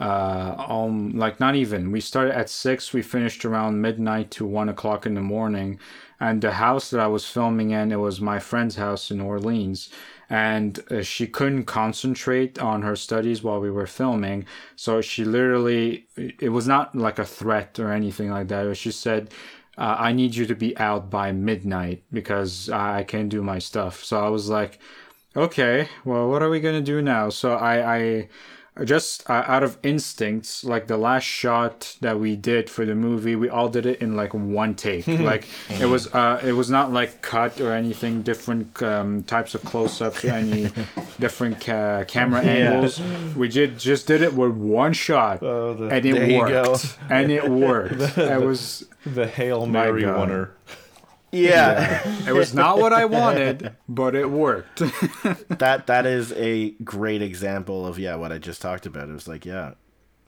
uh 0.00 0.54
um 0.68 1.12
like 1.18 1.38
not 1.40 1.54
even 1.54 1.92
we 1.92 2.00
started 2.00 2.34
at 2.34 2.48
six 2.48 2.94
we 2.94 3.02
finished 3.02 3.44
around 3.44 3.82
midnight 3.82 4.30
to 4.30 4.46
one 4.46 4.68
o'clock 4.70 5.04
in 5.04 5.12
the 5.14 5.20
morning 5.20 5.78
and 6.18 6.40
the 6.40 6.52
house 6.52 6.88
that 6.88 7.00
i 7.00 7.06
was 7.06 7.26
filming 7.26 7.70
in 7.72 7.92
it 7.92 7.96
was 7.96 8.18
my 8.18 8.38
friend's 8.38 8.76
house 8.76 9.10
in 9.10 9.20
orleans 9.20 9.90
and 10.30 10.78
uh, 10.90 11.02
she 11.02 11.26
couldn't 11.26 11.64
concentrate 11.64 12.58
on 12.60 12.82
her 12.82 12.94
studies 12.94 13.42
while 13.42 13.60
we 13.60 13.70
were 13.70 13.86
filming. 13.86 14.46
So 14.76 15.00
she 15.00 15.24
literally 15.24 16.06
it 16.16 16.50
was 16.50 16.68
not 16.68 16.94
like 16.94 17.18
a 17.18 17.24
threat 17.24 17.78
or 17.80 17.92
anything 17.92 18.30
like 18.30 18.48
that. 18.48 18.76
She 18.76 18.92
said 18.92 19.34
uh, 19.78 19.96
i 19.98 20.12
need 20.12 20.34
you 20.34 20.46
to 20.46 20.54
be 20.54 20.76
out 20.78 21.10
by 21.10 21.32
midnight 21.32 22.02
because 22.12 22.68
i 22.70 23.02
can't 23.04 23.28
do 23.28 23.42
my 23.42 23.58
stuff. 23.58 24.04
So 24.04 24.24
i 24.24 24.28
was 24.28 24.48
like 24.48 24.78
okay 25.36 25.88
well 26.04 26.28
what 26.28 26.42
are 26.42 26.50
we 26.50 26.60
gonna 26.60 26.80
do 26.80 27.02
now? 27.02 27.30
So 27.30 27.54
i 27.54 27.96
i 27.96 28.28
just 28.84 29.28
uh, 29.30 29.44
out 29.46 29.62
of 29.62 29.76
instincts 29.82 30.64
like 30.64 30.86
the 30.86 30.96
last 30.96 31.24
shot 31.24 31.96
that 32.00 32.18
we 32.18 32.36
did 32.36 32.68
for 32.70 32.84
the 32.84 32.94
movie 32.94 33.36
we 33.36 33.48
all 33.48 33.68
did 33.68 33.86
it 33.86 34.00
in 34.00 34.16
like 34.16 34.32
one 34.34 34.74
take. 34.74 35.06
Like 35.30 35.46
it 35.68 35.86
was 35.86 36.12
uh 36.14 36.40
it 36.44 36.52
was 36.52 36.70
not 36.70 36.92
like 36.92 37.20
cut 37.22 37.60
or 37.60 37.72
anything 37.72 38.22
different 38.22 38.82
um, 38.82 39.22
types 39.24 39.54
of 39.54 39.62
close-ups 39.64 40.24
any 40.40 40.70
different 41.18 41.60
ca- 41.60 42.04
camera 42.04 42.40
angles. 42.42 43.00
We 43.36 43.48
did 43.48 43.78
just 43.78 44.06
did 44.06 44.22
it 44.22 44.34
with 44.34 44.52
one 44.52 44.92
shot 44.92 45.42
Oh, 45.42 45.74
the- 45.74 45.88
and 45.88 46.04
it 46.06 46.14
There 46.14 46.30
you 46.30 46.38
worked. 46.38 46.98
and 47.10 47.30
it 47.30 47.48
worked. 47.48 48.18
It 48.18 48.40
was 48.40 48.86
The 49.04 49.26
Hail 49.26 49.66
Mary 49.66 50.04
winner. 50.06 50.50
Yeah. 51.32 52.02
it 52.28 52.32
was 52.32 52.52
not 52.54 52.78
what 52.78 52.92
i 52.92 53.04
wanted 53.04 53.74
but 53.88 54.14
it 54.14 54.30
worked 54.30 54.78
that 55.58 55.86
that 55.86 56.06
is 56.06 56.32
a 56.32 56.70
great 56.84 57.22
example 57.22 57.86
of 57.86 57.98
yeah 57.98 58.14
what 58.16 58.32
I 58.32 58.38
just 58.38 58.60
talked 58.62 58.86
about. 58.86 59.08
It 59.08 59.12
was 59.12 59.28
like 59.28 59.44
yeah, 59.44 59.72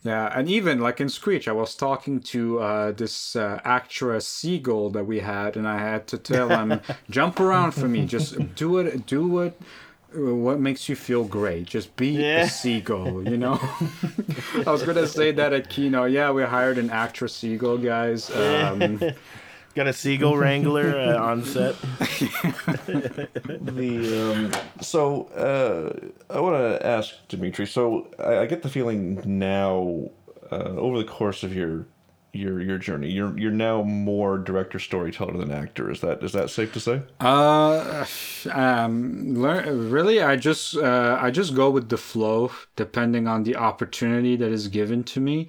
Yeah, 0.05 0.31
and 0.37 0.49
even 0.49 0.81
like 0.81 1.01
in 1.01 1.09
Screech, 1.09 1.47
I 1.49 1.53
was 1.53 1.75
talking 1.75 2.21
to 2.35 2.59
uh, 2.61 2.93
this 2.93 3.37
uh, 3.37 3.61
actress 3.65 4.27
Seagull 4.27 4.91
that 4.91 5.05
we 5.05 5.21
had, 5.21 5.57
and 5.57 5.67
I 5.69 5.79
had 5.79 6.07
to 6.09 6.19
tell 6.19 6.49
him, 6.49 6.81
jump 7.11 7.39
around 7.41 7.73
for 7.73 7.89
me, 7.89 8.05
just 8.07 8.55
do 8.57 8.79
it, 8.79 9.07
do 9.07 9.27
what, 9.29 9.55
what 10.13 10.59
makes 10.61 10.89
you 10.89 10.97
feel 10.97 11.25
great. 11.25 11.67
Just 11.67 11.95
be 11.97 12.09
Yeah. 12.11 12.43
a 12.43 12.49
seagull, 12.49 13.29
you 13.29 13.37
know. 13.45 13.59
I 14.67 14.71
was 14.71 14.83
gonna 14.83 15.07
say 15.07 15.31
that 15.33 15.53
at 15.53 15.69
Kino. 15.71 16.05
Yeah, 16.05 16.33
we 16.33 16.43
hired 16.43 16.79
an 16.79 16.91
actress 16.91 17.35
Seagull, 17.37 17.79
guys. 17.79 18.29
Um, 18.31 19.01
got 19.75 19.87
a 19.87 19.93
seagull 19.93 20.37
wrangler 20.37 20.97
uh, 20.99 21.17
on 21.31 21.45
set. 21.45 21.77
The 23.61 24.33
um, 24.35 24.83
so 24.83 25.25
uh, 25.29 26.11
I 26.33 26.41
want 26.41 26.57
to 26.57 26.87
ask 26.87 27.15
Dimitri. 27.29 27.67
So 27.67 28.09
I, 28.19 28.39
I 28.39 28.47
get 28.47 28.63
the 28.63 28.69
feeling 28.69 29.23
now, 29.25 30.11
uh, 30.51 30.75
over 30.77 30.99
the 30.99 31.05
course 31.05 31.43
of 31.43 31.55
your 31.55 31.87
your 32.33 32.61
your 32.61 32.79
journey, 32.79 33.11
you're 33.11 33.39
you're 33.39 33.51
now 33.51 33.83
more 33.83 34.39
director 34.39 34.79
storyteller 34.79 35.37
than 35.37 35.51
actor. 35.51 35.91
Is 35.91 36.01
that 36.01 36.23
is 36.23 36.33
that 36.33 36.51
safe 36.51 36.73
to 36.73 36.81
say? 36.81 37.03
Uh, 37.21 38.05
um, 38.53 39.35
lear- 39.35 39.73
really, 39.73 40.23
I 40.23 40.37
just 40.37 40.77
uh, 40.77 41.19
I 41.21 41.31
just 41.31 41.55
go 41.55 41.71
with 41.71 41.89
the 41.89 41.99
flow, 41.99 42.51
depending 42.77 43.27
on 43.29 43.43
the 43.45 43.57
opportunity 43.57 44.37
that 44.37 44.51
is 44.51 44.69
given 44.69 45.05
to 45.05 45.21
me. 45.21 45.49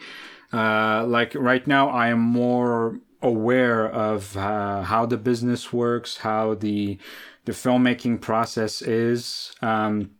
Uh, 0.51 1.05
like 1.07 1.33
right 1.35 1.65
now, 1.65 1.89
I 1.89 2.09
am 2.09 2.19
more 2.19 2.99
aware 3.23 3.89
of 3.89 4.37
uh, 4.37 4.83
how 4.83 5.05
the 5.05 5.17
business 5.17 5.73
works, 5.73 6.17
how 6.17 6.55
the 6.55 6.97
the 7.45 7.51
filmmaking 7.51 8.21
process 8.21 8.81
is, 8.81 9.53
um, 9.61 10.11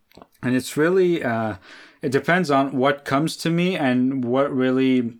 and 0.42 0.56
it's 0.56 0.76
really 0.76 1.24
uh, 1.24 1.56
it 2.02 2.12
depends 2.12 2.50
on 2.50 2.76
what 2.76 3.06
comes 3.06 3.38
to 3.38 3.50
me 3.50 3.78
and 3.78 4.26
what 4.26 4.54
really 4.54 5.14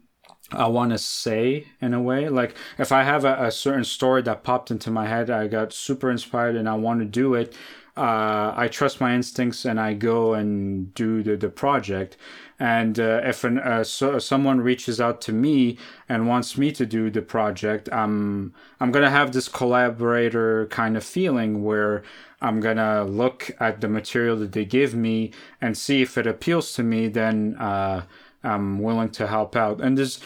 I 0.52 0.68
want 0.68 0.92
to 0.92 0.98
say 0.98 1.68
in 1.82 1.94
a 1.94 2.02
way. 2.02 2.30
Like 2.30 2.56
if 2.78 2.92
I 2.92 3.04
have 3.04 3.26
a, 3.26 3.46
a 3.46 3.52
certain 3.52 3.84
story 3.84 4.22
that 4.24 4.44
popped 4.44 4.72
into 4.72 4.92
my 4.92 5.08
head, 5.08 5.30
I 5.30 5.48
got 5.48 5.74
super 5.74 6.12
inspired 6.12 6.56
and 6.56 6.68
I 6.70 6.76
want 6.76 7.00
to 7.00 7.06
do 7.06 7.34
it. 7.34 7.56
Uh, 7.96 8.52
I 8.56 8.70
trust 8.70 9.00
my 9.00 9.14
instincts 9.14 9.66
and 9.66 9.80
I 9.80 9.94
go 9.94 10.34
and 10.34 10.94
do 10.96 11.22
the, 11.22 11.38
the 11.38 11.50
project. 11.50 12.18
And 12.60 13.00
uh, 13.00 13.22
if 13.24 13.44
an, 13.44 13.60
uh, 13.60 13.84
so, 13.84 14.18
someone 14.18 14.62
reaches 14.62 15.00
out 15.00 15.22
to 15.22 15.34
me 15.34 15.78
and 16.10 16.28
wants 16.28 16.58
me 16.58 16.72
to 16.72 16.86
do 16.86 17.12
the 17.12 17.22
project, 17.22 17.90
I'm 17.92 18.54
I'm 18.80 18.92
gonna 18.92 19.12
have 19.12 19.32
this 19.32 19.48
collaborator 19.48 20.68
kind 20.68 20.98
of 20.98 21.04
feeling 21.04 21.64
where 21.64 22.04
I'm 22.42 22.60
gonna 22.60 23.04
look 23.04 23.52
at 23.60 23.82
the 23.82 23.88
material 23.88 24.38
that 24.38 24.54
they 24.54 24.66
give 24.66 24.96
me 24.96 25.32
and 25.62 25.78
see 25.78 26.02
if 26.02 26.18
it 26.18 26.26
appeals 26.26 26.74
to 26.74 26.84
me. 26.84 27.10
Then 27.10 27.56
uh, 27.60 28.06
I'm 28.44 28.80
willing 28.80 29.10
to 29.12 29.28
help 29.28 29.56
out. 29.56 29.82
And 29.82 29.98
there's 29.98 30.20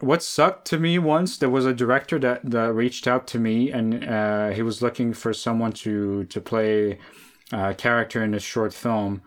what 0.00 0.22
sucked 0.22 0.66
to 0.68 0.78
me 0.78 0.98
once 0.98 1.36
there 1.36 1.50
was 1.50 1.66
a 1.66 1.74
director 1.74 2.18
that, 2.18 2.50
that 2.50 2.72
reached 2.72 3.06
out 3.06 3.26
to 3.28 3.38
me 3.38 3.70
and 3.70 4.04
uh, 4.04 4.48
he 4.50 4.62
was 4.62 4.80
looking 4.80 5.12
for 5.12 5.32
someone 5.32 5.72
to 5.72 6.24
to 6.24 6.40
play 6.40 6.98
a 7.52 7.74
character 7.74 8.24
in 8.24 8.34
a 8.34 8.40
short 8.40 8.72
film. 8.72 9.22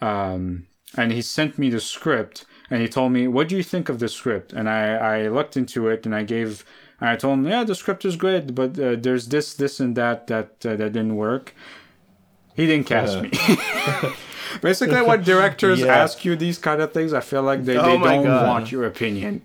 Um, 0.00 0.66
and 0.96 1.12
he 1.12 1.22
sent 1.22 1.58
me 1.58 1.70
the 1.70 1.80
script 1.80 2.44
and 2.70 2.82
he 2.82 2.88
told 2.88 3.12
me 3.12 3.26
what 3.26 3.48
do 3.48 3.56
you 3.56 3.62
think 3.62 3.88
of 3.88 3.98
the 3.98 4.08
script? 4.08 4.52
And 4.52 4.68
i 4.68 4.94
i 4.94 5.28
looked 5.28 5.56
into 5.56 5.88
it 5.88 6.04
and 6.06 6.14
i 6.14 6.22
gave 6.22 6.64
and 7.00 7.08
i 7.08 7.16
told 7.16 7.38
him 7.38 7.46
yeah 7.46 7.64
the 7.64 7.74
script 7.74 8.04
is 8.04 8.16
great 8.16 8.54
but 8.54 8.78
uh, 8.78 8.96
there's 8.98 9.28
this 9.28 9.54
this 9.54 9.80
and 9.80 9.96
that 9.96 10.26
that 10.26 10.64
uh, 10.66 10.76
that 10.76 10.92
didn't 10.92 11.16
work. 11.16 11.54
He 12.54 12.66
didn't 12.66 12.86
cast 12.86 13.20
me 13.22 13.30
basically 14.62 15.02
when 15.02 15.22
directors 15.22 15.80
Yeah. 15.80 15.96
ask 16.02 16.24
you 16.24 16.36
these 16.36 16.58
kind 16.58 16.80
of 16.80 16.92
things 16.92 17.12
i 17.12 17.20
feel 17.20 17.42
like 17.42 17.64
they, 17.64 17.76
Oh 17.76 17.86
they 17.86 17.98
my 17.98 18.14
don't 18.14 18.24
God. 18.24 18.46
want 18.46 18.72
your 18.72 18.84
opinion 18.86 19.42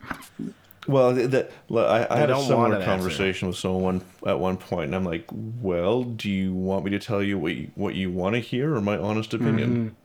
Well, 0.86 1.14
the, 1.14 1.28
the, 1.28 1.50
look, 1.70 1.88
I, 1.90 2.06
I 2.10 2.18
had 2.18 2.30
a 2.30 2.34
don't 2.34 2.40
want 2.40 2.48
similar 2.50 2.66
an 2.68 2.82
answer. 2.82 2.86
conversation 2.86 3.48
with 3.48 3.56
someone 3.58 4.02
at 4.28 4.38
one 4.38 4.58
point, 4.58 4.88
and 4.88 4.96
I'm 4.96 5.06
like, 5.06 5.24
"Well, 5.32 6.04
do 6.04 6.30
you 6.30 6.54
want 6.54 6.84
me 6.84 6.92
to 6.92 7.00
tell 7.00 7.24
you 7.24 7.40
what 7.40 7.54
you, 7.56 7.72
what 7.76 7.96
you 7.96 8.12
want 8.12 8.36
to 8.36 8.42
hear, 8.42 8.76
or 8.76 8.82
my 8.82 8.98
honest 8.98 9.34
opinion?" 9.34 9.96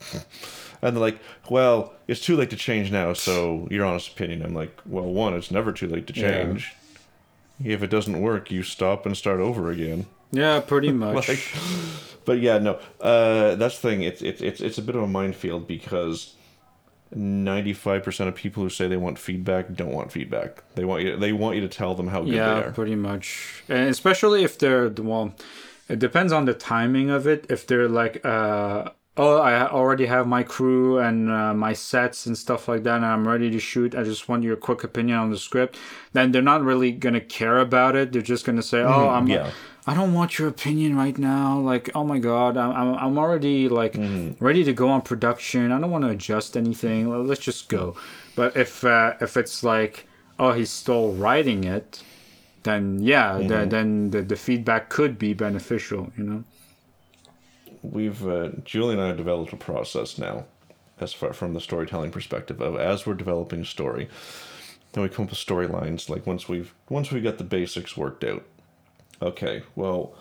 Mm-hmm. 0.00 0.18
And 0.82 0.96
they're 0.96 1.00
like, 1.02 1.18
"Well, 1.50 1.92
it's 2.08 2.20
too 2.20 2.36
late 2.36 2.48
to 2.50 2.56
change 2.56 2.90
now, 2.90 3.12
so 3.12 3.68
your 3.70 3.84
honest 3.84 4.08
opinion." 4.12 4.42
I'm 4.42 4.54
like, 4.54 4.80
"Well, 4.86 5.04
one, 5.04 5.34
it's 5.34 5.50
never 5.50 5.72
too 5.72 5.88
late 5.88 6.06
to 6.06 6.14
Yeah. 6.18 6.30
change. 6.30 6.72
If 7.62 7.82
it 7.82 7.90
doesn't 7.90 8.18
work, 8.20 8.50
you 8.50 8.62
stop 8.62 9.04
and 9.04 9.14
start 9.14 9.40
over 9.40 9.70
again." 9.70 10.06
Yeah, 10.32 10.60
pretty 10.60 10.90
much. 11.04 11.28
Like, 11.28 11.38
but 12.24 12.40
yeah, 12.40 12.58
no. 12.58 12.80
Uh, 13.00 13.54
that's 13.56 13.78
the 13.78 13.90
thing. 13.90 14.02
It's 14.02 14.22
it's 14.22 14.40
it's 14.40 14.60
it's 14.60 14.78
a 14.78 14.82
bit 14.82 14.96
of 14.96 15.02
a 15.02 15.06
minefield 15.06 15.66
because 15.66 16.34
ninety 17.14 17.72
five 17.72 18.02
percent 18.02 18.28
of 18.28 18.34
people 18.34 18.62
who 18.62 18.70
say 18.70 18.88
they 18.88 18.96
want 18.96 19.18
feedback 19.18 19.72
don't 19.74 19.92
want 19.92 20.12
feedback. 20.12 20.62
They 20.74 20.84
want 20.84 21.02
you. 21.02 21.16
They 21.16 21.32
want 21.32 21.56
you 21.56 21.62
to 21.62 21.68
tell 21.68 21.94
them 21.94 22.08
how 22.08 22.22
good 22.22 22.34
yeah, 22.34 22.54
they 22.54 22.66
are. 22.66 22.72
pretty 22.72 22.96
much. 22.96 23.62
And 23.68 23.88
especially 23.88 24.44
if 24.44 24.58
they're 24.58 24.88
well, 24.88 25.34
it 25.88 25.98
depends 25.98 26.32
on 26.32 26.44
the 26.44 26.54
timing 26.54 27.10
of 27.10 27.26
it. 27.26 27.46
If 27.48 27.66
they're 27.66 27.88
like, 27.88 28.24
uh, 28.24 28.90
oh, 29.16 29.38
I 29.38 29.68
already 29.68 30.06
have 30.06 30.26
my 30.26 30.42
crew 30.42 30.98
and 30.98 31.30
uh, 31.30 31.54
my 31.54 31.72
sets 31.72 32.26
and 32.26 32.36
stuff 32.36 32.68
like 32.68 32.82
that, 32.84 32.96
and 32.96 33.06
I'm 33.06 33.26
ready 33.28 33.50
to 33.50 33.58
shoot. 33.58 33.94
I 33.94 34.02
just 34.02 34.28
want 34.28 34.42
your 34.42 34.56
quick 34.56 34.84
opinion 34.84 35.18
on 35.18 35.30
the 35.30 35.38
script. 35.38 35.78
Then 36.12 36.32
they're 36.32 36.42
not 36.42 36.62
really 36.62 36.92
gonna 36.92 37.20
care 37.20 37.58
about 37.58 37.96
it. 37.96 38.12
They're 38.12 38.22
just 38.22 38.44
gonna 38.44 38.62
say, 38.62 38.80
oh, 38.80 39.08
I'm. 39.08 39.26
yeah. 39.28 39.50
I 39.86 39.92
don't 39.94 40.14
want 40.14 40.38
your 40.38 40.48
opinion 40.48 40.96
right 40.96 41.16
now. 41.18 41.58
Like, 41.58 41.90
oh 41.94 42.04
my 42.04 42.18
god, 42.18 42.56
I'm 42.56 42.72
I'm, 42.72 42.94
I'm 42.94 43.18
already 43.18 43.68
like 43.68 43.96
ready 44.40 44.64
to 44.64 44.72
go 44.72 44.88
on 44.88 45.02
production. 45.02 45.72
I 45.72 45.80
don't 45.80 45.90
want 45.90 46.04
to 46.04 46.10
adjust 46.10 46.56
anything. 46.56 47.26
Let's 47.26 47.40
just 47.40 47.68
go. 47.68 47.94
But 48.34 48.56
if 48.56 48.84
uh, 48.84 49.14
if 49.20 49.36
it's 49.36 49.62
like, 49.62 50.06
oh, 50.38 50.52
he's 50.52 50.70
still 50.70 51.12
writing 51.12 51.64
it, 51.64 52.02
then 52.62 52.98
yeah, 53.02 53.38
the, 53.38 53.66
then 53.66 54.10
the, 54.10 54.22
the 54.22 54.36
feedback 54.36 54.88
could 54.88 55.18
be 55.18 55.34
beneficial. 55.34 56.10
You 56.16 56.24
know. 56.24 56.44
We've 57.82 58.26
uh, 58.26 58.50
Julie 58.64 58.94
and 58.94 59.02
I 59.02 59.08
have 59.08 59.18
developed 59.18 59.52
a 59.52 59.58
process 59.58 60.16
now, 60.18 60.46
as 60.98 61.12
far 61.12 61.34
from 61.34 61.52
the 61.52 61.60
storytelling 61.60 62.10
perspective 62.10 62.60
of 62.62 62.76
as 62.76 63.06
we're 63.06 63.14
developing 63.14 63.60
a 63.60 63.66
story. 63.66 64.08
then 64.92 65.02
we 65.02 65.10
come 65.10 65.24
up 65.26 65.30
with 65.30 65.38
storylines. 65.38 66.08
Like 66.08 66.26
once 66.26 66.48
we've 66.48 66.72
once 66.88 67.10
we 67.10 67.20
got 67.20 67.36
the 67.36 67.44
basics 67.44 67.98
worked 67.98 68.24
out. 68.24 68.44
Okay, 69.22 69.62
well, 69.74 70.14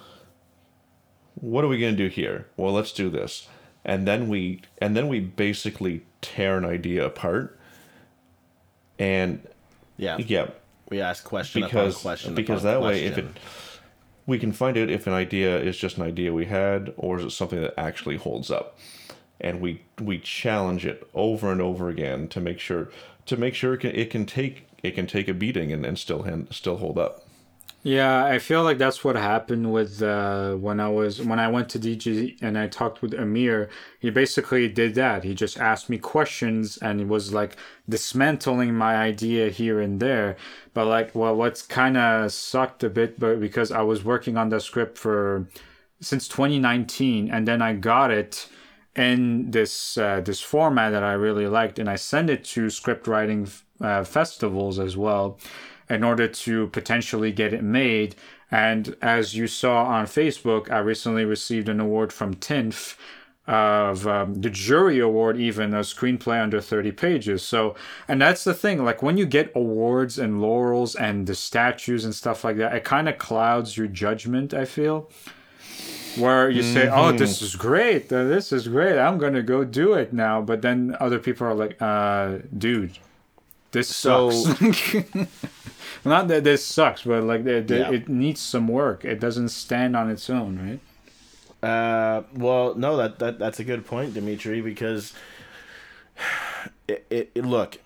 what 1.35 1.63
are 1.63 1.67
we 1.67 1.79
gonna 1.79 1.93
do 1.93 2.07
here? 2.07 2.47
Well, 2.57 2.73
let's 2.73 2.91
do 2.91 3.09
this, 3.09 3.47
and 3.83 4.07
then 4.07 4.27
we 4.27 4.61
and 4.79 4.95
then 4.95 5.07
we 5.07 5.19
basically 5.19 6.05
tear 6.21 6.57
an 6.57 6.65
idea 6.65 7.05
apart. 7.05 7.59
And 8.99 9.47
Yeah. 9.97 10.17
yeah, 10.19 10.47
We 10.89 11.01
ask 11.01 11.23
question 11.23 11.61
because 11.61 11.95
upon 11.95 12.01
question. 12.01 12.35
because 12.35 12.63
that 12.63 12.81
way 12.81 13.05
if 13.05 13.17
it 13.17 13.25
we 14.25 14.39
can 14.39 14.51
find 14.51 14.77
out 14.77 14.89
if 14.89 15.07
an 15.07 15.13
idea 15.13 15.59
is 15.59 15.77
just 15.77 15.97
an 15.97 16.03
idea 16.03 16.31
we 16.31 16.45
had 16.45 16.93
or 16.95 17.19
is 17.19 17.25
it 17.25 17.31
something 17.31 17.59
that 17.61 17.73
actually 17.77 18.15
holds 18.17 18.49
up 18.49 18.77
and 19.41 19.59
we 19.59 19.81
we 19.99 20.19
challenge 20.19 20.85
it 20.85 21.07
over 21.13 21.51
and 21.51 21.61
over 21.61 21.89
again 21.89 22.27
to 22.29 22.39
make 22.39 22.59
sure 22.59 22.89
to 23.25 23.35
make 23.37 23.55
sure 23.55 23.73
it 23.73 23.79
can, 23.79 23.91
it 23.95 24.09
can 24.09 24.25
take 24.25 24.67
it 24.81 24.91
can 24.91 25.07
take 25.07 25.27
a 25.27 25.33
beating 25.33 25.71
and, 25.71 25.85
and 25.85 25.97
still 25.97 26.23
hand, 26.23 26.47
still 26.51 26.77
hold 26.77 26.97
up 26.97 27.25
Yeah, 27.85 28.23
I 28.23 28.39
feel 28.39 28.64
like 28.64 28.77
that's 28.77 29.03
what 29.03 29.18
happened 29.18 29.73
with 29.73 30.01
uh, 30.01 30.53
when 30.55 30.80
I 30.80 30.88
was 30.88 31.22
when 31.22 31.38
I 31.38 31.49
went 31.49 31.68
to 31.69 31.80
Digi 31.80 32.41
and 32.41 32.57
I 32.57 32.68
talked 32.68 33.01
with 33.01 33.14
Amir. 33.14 33.69
He 33.99 34.10
basically 34.10 34.69
did 34.69 34.95
that. 34.95 35.26
He 35.26 35.35
just 35.35 35.60
asked 35.60 35.89
me 35.89 35.97
questions 35.97 36.77
and 36.77 36.99
he 36.99 37.05
was 37.05 37.34
like 37.34 37.57
dismantling 37.89 38.73
my 38.73 38.95
idea 38.95 39.49
here 39.49 39.81
and 39.81 39.99
there. 39.99 40.38
But 40.73 40.85
like, 40.88 41.14
well, 41.14 41.35
what's 41.35 41.61
kind 41.61 41.97
of 41.97 42.31
sucked 42.31 42.85
a 42.85 42.89
bit, 42.89 43.19
but 43.19 43.41
because 43.41 43.69
I 43.69 43.81
was 43.81 44.05
working 44.05 44.38
on 44.38 44.47
the 44.47 44.61
script 44.61 44.97
for 44.97 45.49
since 45.99 46.30
2019, 46.30 47.30
and 47.30 47.45
then 47.45 47.61
I 47.61 47.73
got 47.73 48.11
it 48.11 48.47
in 48.95 49.51
this 49.51 49.97
uh, 49.97 50.22
this 50.22 50.39
format 50.39 50.93
that 50.93 51.03
I 51.03 51.14
really 51.14 51.47
liked, 51.47 51.80
and 51.80 51.89
I 51.89 51.97
sent 51.97 52.30
it 52.30 52.45
to 52.45 52.69
script 52.69 53.07
writing 53.07 53.49
uh, 53.81 54.05
festivals 54.05 54.80
as 54.80 54.95
well, 54.95 55.38
in 55.89 56.03
order 56.03 56.27
to 56.27 56.68
potentially 56.68 57.31
get 57.31 57.53
it 57.53 57.64
made. 57.64 58.15
And 58.51 58.95
as 59.01 59.35
you 59.35 59.47
saw 59.47 59.85
on 59.85 60.05
Facebook, 60.05 60.69
I 60.72 60.80
recently 60.80 61.26
received 61.26 61.69
an 61.69 61.80
award 61.80 62.14
from 62.14 62.35
TINF 62.35 62.95
of 63.45 64.07
um, 64.07 64.35
the 64.35 64.49
jury 64.49 64.99
award, 64.99 65.38
even 65.38 65.73
a 65.73 65.80
screenplay 65.80 66.41
under 66.41 66.61
30 66.61 66.91
pages. 66.93 67.43
So, 67.43 67.76
and 68.07 68.22
that's 68.22 68.43
the 68.45 68.53
thing, 68.53 68.85
like 68.85 69.03
when 69.03 69.18
you 69.18 69.26
get 69.26 69.51
awards 69.55 70.18
and 70.18 70.41
laurels 70.41 70.95
and 70.95 71.27
the 71.27 71.35
statues 71.35 72.05
and 72.05 72.15
stuff 72.15 72.43
like 72.45 72.55
that, 72.57 72.73
it 72.73 72.85
kind 72.85 73.10
of 73.10 73.18
clouds 73.18 73.76
your 73.76 73.88
judgment, 73.88 74.53
I 74.53 74.64
feel 74.65 75.10
where 76.15 76.47
you 76.49 76.61
say, 76.61 76.88
"Oh, 76.89 77.11
this 77.11 77.41
is 77.41 77.55
great. 77.55 78.11
uh, 78.14 78.26
This 78.26 78.51
is 78.51 78.68
great. 78.68 78.99
I'm 78.99 79.18
gonna 79.18 79.41
go 79.41 79.64
do 79.64 79.93
it 79.93 80.14
now." 80.14 80.41
But 80.41 80.61
then 80.61 80.95
other 80.99 81.18
people 81.19 81.47
are 81.47 81.55
like, 81.55 81.76
"Uh, 81.81 82.38
dude, 82.55 82.91
this 83.73 83.93
So- 83.93 84.31
sucks." 84.31 84.95
Not 86.05 86.27
that 86.29 86.43
this 86.43 86.65
sucks, 86.65 87.03
but 87.03 87.23
like 87.23 87.43
the, 87.45 87.61
the, 87.61 87.77
Yeah. 87.77 87.91
it 87.91 88.09
needs 88.09 88.41
some 88.41 88.67
work. 88.67 89.05
It 89.05 89.19
doesn't 89.21 89.49
stand 89.49 89.95
on 89.95 90.09
its 90.09 90.29
own, 90.29 90.79
right? 91.61 91.69
Uh, 91.69 92.23
well, 92.35 92.75
no, 92.75 92.97
that, 92.97 93.19
that 93.19 93.39
that's 93.39 93.59
a 93.59 93.63
good 93.63 93.85
point, 93.85 94.13
Dimitri, 94.13 94.59
because 94.59 95.13
it, 96.87 97.05
it, 97.09 97.31
it 97.35 97.45
look 97.45 97.77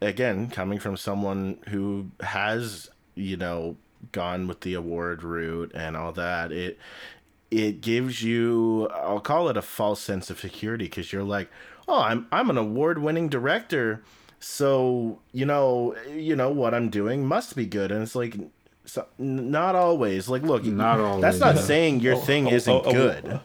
again 0.00 0.48
coming 0.48 0.78
from 0.78 0.96
someone 0.96 1.58
who 1.68 2.06
has 2.20 2.88
you 3.14 3.36
know 3.36 3.76
gone 4.12 4.46
with 4.46 4.60
the 4.60 4.74
award 4.74 5.22
route 5.22 5.72
and 5.74 5.96
all 5.96 6.12
that. 6.12 6.52
It 6.52 6.78
it 7.50 7.80
gives 7.80 8.22
you 8.22 8.88
I'll 8.94 9.20
call 9.20 9.48
it 9.48 9.56
a 9.56 9.62
false 9.62 10.00
sense 10.00 10.30
of 10.30 10.40
security 10.40 10.84
because 10.86 11.12
you're 11.12 11.22
like, 11.22 11.50
oh, 11.86 12.00
I'm 12.00 12.26
I'm 12.32 12.48
an 12.50 12.56
award 12.58 12.98
winning 12.98 13.28
director, 13.28 14.02
so 14.40 15.20
you 15.32 15.46
know 15.46 15.96
you 16.12 16.36
know 16.36 16.50
what 16.50 16.74
I'm 16.74 16.90
doing 16.90 17.26
must 17.26 17.56
be 17.56 17.66
good, 17.66 17.90
and 17.92 18.02
it's 18.02 18.14
like. 18.14 18.36
So, 18.84 19.04
n- 19.20 19.50
not 19.50 19.74
always. 19.74 20.30
Like, 20.30 20.40
look, 20.40 20.64
Not 20.64 20.98
always, 20.98 21.20
That's 21.20 21.40
not 21.40 21.56
yeah. 21.56 21.60
saying 21.60 22.00
your 22.00 22.14
oh, 22.14 22.20
thing 22.20 22.46
oh, 22.46 22.54
isn't 22.54 22.72
oh, 22.72 22.82
oh, 22.86 22.90
good, 22.90 23.26
oh. 23.26 23.40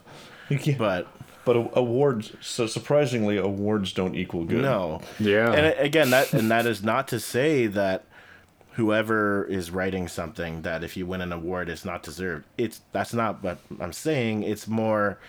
Yeah. 0.49 0.75
but 0.77 1.07
but 1.45 1.71
awards 1.73 2.31
so 2.39 2.67
surprisingly 2.67 3.37
awards 3.37 3.91
don't 3.91 4.15
equal 4.15 4.45
good 4.45 4.61
no. 4.61 5.01
Yeah. 5.19 5.51
And 5.51 5.65
uh, 5.65 5.81
again, 5.81 6.11
that 6.11 6.33
and 6.33 6.49
that 6.51 6.65
is 6.65 6.81
not 6.81 7.09
to 7.09 7.19
say 7.19 7.67
that 7.67 8.05
whoever 8.73 9.43
is 9.45 9.69
writing 9.71 10.07
something 10.07 10.63
that 10.63 10.83
if 10.83 10.97
you 10.97 11.05
win 11.05 11.21
an 11.21 11.31
award 11.31 11.69
is 11.69 11.85
not 11.85 12.03
deserved. 12.03 12.45
It's 12.57 12.81
that's 12.91 13.13
not 13.13 13.43
what 13.43 13.59
I'm 13.79 13.93
saying. 13.93 14.43
It's 14.43 14.67
more 14.67 15.19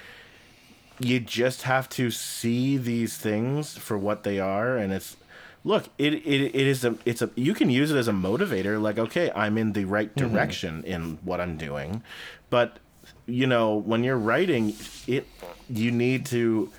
you 1.01 1.19
just 1.21 1.63
have 1.63 1.89
to 1.91 2.11
see 2.11 2.77
these 2.77 3.17
things 3.17 3.77
for 3.77 3.99
what 3.99 4.23
they 4.23 4.39
are 4.39 4.77
and 4.77 4.93
it's 4.93 5.17
look 5.65 5.89
it, 5.97 6.13
it, 6.13 6.55
it 6.55 6.67
is 6.67 6.85
a 6.85 6.97
it's 7.05 7.23
a 7.23 7.31
you 7.35 7.55
can 7.55 7.71
use 7.71 7.91
it 7.91 7.97
as 7.97 8.07
a 8.07 8.13
motivator 8.13 8.81
like 8.81 8.99
okay 8.99 9.31
i'm 9.35 9.57
in 9.57 9.73
the 9.73 9.85
right 9.87 10.15
direction 10.15 10.85
in 10.85 11.19
what 11.25 11.41
i'm 11.41 11.57
doing. 11.57 12.03
But 12.51 12.79
you 13.27 13.47
know 13.47 13.75
when 13.75 14.05
you're 14.05 14.19
writing 14.19 14.75
it 15.07 15.27
you 15.69 15.91
need 15.91 16.27
to 16.27 16.71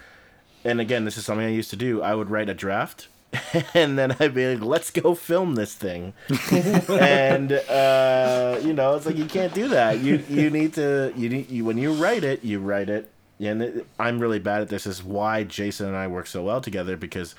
and 0.63 0.79
again 0.79 1.05
this 1.05 1.17
is 1.17 1.25
something 1.25 1.45
i 1.45 1.49
used 1.49 1.71
to 1.71 1.75
do. 1.75 2.01
I 2.01 2.13
would 2.15 2.29
write 2.29 2.49
a 2.49 2.53
draft 2.53 3.07
and 3.73 3.97
then 3.97 4.15
i'd 4.19 4.33
be 4.33 4.55
like 4.55 4.63
let's 4.63 4.91
go 4.91 5.15
film 5.15 5.55
this 5.55 5.73
thing. 5.73 6.13
And 6.89 7.51
uh 7.51 8.59
you 8.61 8.73
know 8.73 8.95
it's 8.95 9.05
like 9.07 9.17
you 9.17 9.25
can't 9.25 9.53
do 9.53 9.67
that. 9.69 9.99
You 9.99 10.23
you 10.29 10.49
need 10.49 10.73
to 10.75 11.11
you 11.15 11.29
need 11.29 11.49
you 11.49 11.65
when 11.65 11.77
you 11.77 11.93
write 11.93 12.23
it 12.23 12.43
you 12.43 12.59
write 12.59 12.89
it. 12.89 13.11
And 13.39 13.61
it, 13.61 13.85
i'm 13.99 14.19
really 14.19 14.39
bad 14.39 14.61
at 14.61 14.69
this 14.69 14.87
is 14.87 15.03
why 15.03 15.43
jason 15.43 15.87
and 15.87 15.97
i 15.97 16.07
work 16.07 16.25
so 16.25 16.41
well 16.41 16.61
together 16.61 16.95
because 16.95 17.35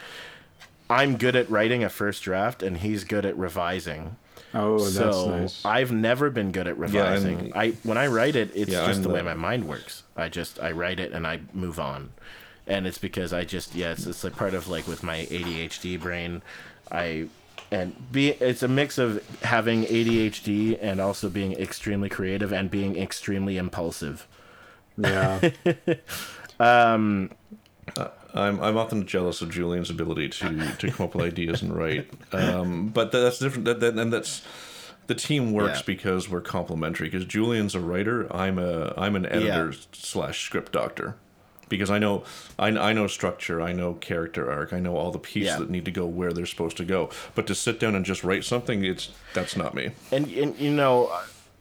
i'm 0.90 1.16
good 1.16 1.34
at 1.36 1.48
writing 1.50 1.82
a 1.84 1.88
first 1.88 2.22
draft 2.22 2.62
and 2.62 2.78
he's 2.78 3.04
good 3.04 3.24
at 3.26 3.36
revising 3.36 4.16
oh, 4.54 4.78
that's 4.78 4.94
so 4.94 5.30
nice. 5.38 5.64
I've 5.64 5.92
never 5.92 6.30
been 6.30 6.50
good 6.52 6.66
at 6.66 6.78
revising. 6.78 7.38
and- 7.40 7.54
I 7.54 7.70
when 7.82 7.98
I 7.98 8.06
write 8.06 8.36
it, 8.36 8.50
it's 8.54 8.70
Yeah, 8.70 8.86
just 8.86 8.98
I'm 8.98 9.02
the 9.02 9.08
way 9.10 9.18
the- 9.18 9.24
my 9.24 9.34
mind 9.34 9.68
works. 9.68 10.02
I 10.16 10.28
just 10.28 10.58
I 10.60 10.70
write 10.72 10.98
it 10.98 11.12
and 11.12 11.26
I 11.26 11.40
move 11.52 11.78
on, 11.78 12.10
and 12.66 12.86
it's 12.86 12.96
because 12.98 13.32
I 13.34 13.44
just 13.44 13.74
yeah, 13.74 13.92
it's 13.92 14.06
it's 14.06 14.24
like 14.24 14.34
part 14.36 14.54
of 14.54 14.66
like 14.68 14.86
with 14.88 15.02
my 15.02 15.26
ADHD 15.30 16.00
brain, 16.00 16.40
I 16.90 17.26
and 17.70 17.94
be 18.12 18.30
it's 18.30 18.62
a 18.62 18.68
mix 18.68 18.96
of 18.96 19.22
having 19.42 19.84
ADHD 19.84 20.78
and 20.80 21.00
also 21.00 21.28
being 21.28 21.52
extremely 21.54 22.08
creative 22.08 22.50
and 22.52 22.70
being 22.70 22.96
extremely 22.96 23.58
impulsive. 23.58 24.26
yeah. 24.96 25.50
Um, 26.58 27.30
uh, 27.98 28.08
I'm 28.36 28.60
I'm 28.62 28.76
often 28.76 29.06
jealous 29.06 29.40
of 29.42 29.50
Julian's 29.50 29.90
ability 29.90 30.28
to 30.28 30.72
to 30.78 30.90
come 30.90 31.06
up 31.06 31.14
with 31.14 31.24
ideas 31.26 31.62
and 31.62 31.74
write. 31.76 32.08
Um, 32.32 32.88
but 32.88 33.12
that's 33.12 33.38
different. 33.38 33.64
That, 33.64 33.80
that 33.80 33.94
and 33.98 34.12
that's 34.12 34.42
the 35.06 35.14
team 35.14 35.52
works 35.52 35.78
Yeah. 35.80 35.84
because 35.86 36.28
we're 36.28 36.40
complementary. 36.40 37.08
Because 37.08 37.24
Julian's 37.26 37.74
a 37.74 37.80
writer, 37.80 38.26
I'm 38.34 38.58
a 38.58 38.92
I'm 38.96 39.16
an 39.16 39.26
editor 39.26 39.72
slash 39.92 40.44
script 40.44 40.72
doctor. 40.72 41.16
Because 41.68 41.90
I 41.90 41.98
know 41.98 42.22
I, 42.60 42.68
I 42.68 42.92
know 42.92 43.08
structure, 43.08 43.60
I 43.60 43.72
know 43.72 43.94
character 43.94 44.50
arc, 44.52 44.72
I 44.72 44.78
know 44.78 44.96
all 44.96 45.10
the 45.10 45.18
pieces 45.18 45.48
Yeah. 45.48 45.58
that 45.58 45.68
need 45.70 45.84
to 45.86 45.90
go 45.90 46.06
where 46.06 46.32
they're 46.32 46.46
supposed 46.46 46.76
to 46.76 46.84
go. 46.84 47.10
But 47.34 47.48
to 47.48 47.56
sit 47.56 47.80
down 47.80 47.96
and 47.96 48.04
just 48.04 48.22
write 48.22 48.44
something, 48.44 48.84
it's 48.84 49.10
that's 49.34 49.56
not 49.56 49.74
me. 49.74 49.90
And, 50.12 50.28
and 50.28 50.56
you 50.60 50.70
know, 50.70 51.10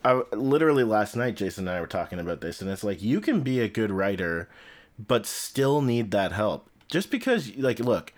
I 0.03 0.21
literally 0.31 0.83
last 0.83 1.15
night 1.15 1.35
Jason 1.35 1.67
and 1.67 1.75
I 1.75 1.81
were 1.81 1.87
talking 1.87 2.19
about 2.19 2.41
this, 2.41 2.61
and 2.61 2.69
it's 2.69 2.83
like 2.83 3.01
you 3.01 3.19
can 3.19 3.41
be 3.41 3.59
a 3.61 3.67
good 3.67 3.89
writer, 3.91 4.47
but 4.97 5.25
still 5.25 5.81
need 5.81 6.11
that 6.11 6.31
help. 6.31 6.69
Just 6.87 7.11
because, 7.11 7.55
like, 7.57 7.79
look, 7.79 8.13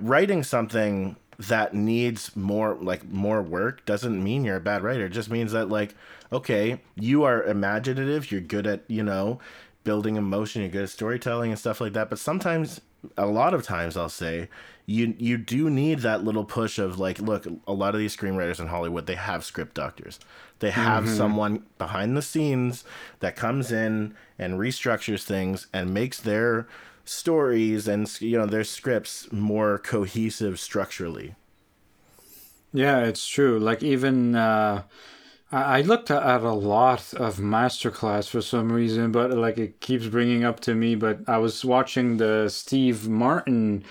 writing 0.00 0.42
something 0.42 1.16
that 1.38 1.74
needs 1.74 2.34
more 2.34 2.74
like 2.80 3.06
more 3.10 3.42
work 3.42 3.84
doesn't 3.84 4.22
mean 4.22 4.44
you're 4.44 4.56
a 4.56 4.60
bad 4.60 4.82
writer. 4.82 5.06
It 5.06 5.10
just 5.10 5.30
means 5.30 5.52
that 5.52 5.68
like, 5.68 5.94
okay, 6.32 6.80
you 6.94 7.24
are 7.24 7.42
imaginative, 7.42 8.30
you're 8.32 8.40
good 8.40 8.66
at, 8.66 8.84
you 8.88 9.02
know, 9.02 9.38
building 9.84 10.16
emotion, 10.16 10.62
you're 10.62 10.70
good 10.70 10.84
at 10.84 10.90
storytelling 10.90 11.50
and 11.50 11.58
stuff 11.58 11.80
like 11.80 11.92
that. 11.92 12.08
But 12.08 12.18
sometimes 12.18 12.80
a 13.16 13.26
lot 13.26 13.54
of 13.54 13.62
times 13.62 13.96
I'll 13.96 14.08
say 14.08 14.48
you 14.86 15.14
you 15.18 15.36
do 15.36 15.68
need 15.68 16.00
that 16.00 16.24
little 16.24 16.44
push 16.44 16.78
of 16.78 16.98
like, 16.98 17.18
look, 17.18 17.46
a 17.66 17.72
lot 17.72 17.94
of 17.94 18.00
these 18.00 18.16
screenwriters 18.16 18.60
in 18.60 18.68
Hollywood, 18.68 19.06
they 19.06 19.14
have 19.16 19.44
script 19.44 19.74
doctors. 19.74 20.18
They 20.58 20.70
have 20.70 21.08
someone 21.08 21.66
behind 21.78 22.16
the 22.16 22.22
scenes 22.22 22.84
that 23.20 23.36
comes 23.36 23.70
in 23.70 24.14
and 24.38 24.58
restructures 24.58 25.22
things 25.22 25.66
and 25.72 25.92
makes 25.92 26.18
their 26.20 26.66
stories 27.04 27.86
and 27.86 28.10
you 28.20 28.36
know 28.38 28.46
their 28.46 28.64
scripts 28.64 29.30
more 29.32 29.78
cohesive 29.78 30.58
structurally. 30.58 31.34
Yeah, 32.72 33.04
it's 33.04 33.26
true. 33.26 33.58
Like 33.58 33.82
even 33.82 34.34
uh, 34.34 34.82
I 35.52 35.78
I 35.78 35.80
looked 35.82 36.10
at 36.10 36.42
a 36.42 36.52
lot 36.52 37.14
of 37.14 37.36
masterclass 37.36 38.28
for 38.28 38.42
some 38.42 38.72
reason, 38.72 39.12
but 39.12 39.30
like 39.32 39.58
it 39.58 39.80
keeps 39.80 40.06
bringing 40.06 40.44
up 40.44 40.60
to 40.60 40.74
me. 40.74 40.94
But 40.94 41.20
I 41.28 41.38
was 41.38 41.64
watching 41.64 42.16
the 42.16 42.48
Steve 42.48 43.08
Martin 43.08 43.84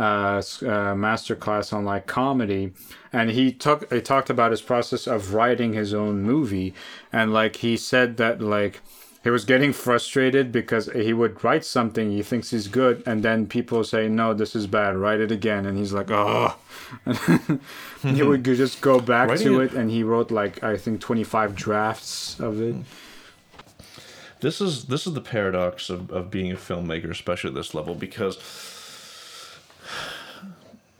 uh, 0.00 0.38
uh, 0.38 0.94
masterclass 0.94 1.72
on 1.72 1.84
like 1.84 2.06
comedy, 2.06 2.72
and 3.12 3.30
he 3.30 3.52
took 3.52 3.92
he 3.92 4.00
talked 4.00 4.30
about 4.30 4.50
his 4.50 4.62
process 4.62 5.06
of 5.06 5.34
writing 5.34 5.74
his 5.74 5.92
own 5.92 6.22
movie, 6.22 6.72
and 7.12 7.32
like 7.32 7.56
he 7.56 7.76
said 7.76 8.16
that 8.16 8.40
like 8.40 8.80
he 9.22 9.28
was 9.28 9.44
getting 9.44 9.72
frustrated 9.74 10.50
because 10.50 10.86
he 10.94 11.12
would 11.12 11.44
write 11.44 11.64
something 11.64 12.10
he 12.10 12.22
thinks 12.22 12.54
is 12.54 12.68
good 12.68 13.02
and 13.04 13.22
then 13.22 13.46
people 13.46 13.84
say 13.84 14.08
no 14.08 14.32
this 14.32 14.56
is 14.56 14.66
bad 14.66 14.96
write 14.96 15.20
it 15.20 15.30
again 15.30 15.66
and 15.66 15.76
he's 15.76 15.92
like 15.92 16.10
oh 16.10 16.56
he 18.02 18.22
would 18.22 18.42
just 18.42 18.80
go 18.80 18.98
back 18.98 19.28
Writing 19.28 19.46
to 19.48 19.60
it- 19.60 19.72
it 19.74 19.78
and 19.78 19.90
he 19.90 20.02
wrote 20.02 20.30
like 20.30 20.64
i 20.64 20.74
think 20.78 21.02
25 21.02 21.54
drafts 21.54 22.40
of 22.40 22.62
it. 22.62 22.76
This 24.40 24.60
is 24.62 24.84
this 24.86 25.06
is 25.06 25.12
the 25.12 25.20
paradox 25.20 25.90
of, 25.90 26.10
of 26.10 26.30
being 26.30 26.50
a 26.50 26.56
filmmaker, 26.56 27.10
especially 27.10 27.48
at 27.48 27.54
this 27.54 27.74
level, 27.74 27.94
because 27.94 28.38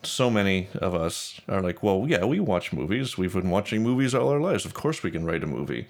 so 0.03 0.31
many 0.31 0.69
of 0.77 0.95
us 0.95 1.41
are 1.49 1.61
like, 1.61 1.83
well, 1.83 2.07
yeah, 2.09 2.25
we 2.25 2.41
watch 2.41 2.73
movies. 2.73 3.19
We've 3.19 3.35
been 3.35 3.51
watching 3.51 3.83
movies 3.83 4.15
all 4.15 4.29
our 4.29 4.41
lives. 4.41 4.65
Of 4.65 4.75
course, 4.75 5.03
we 5.03 5.11
can 5.11 5.25
write 5.25 5.43
a 5.43 5.47
movie. 5.47 5.87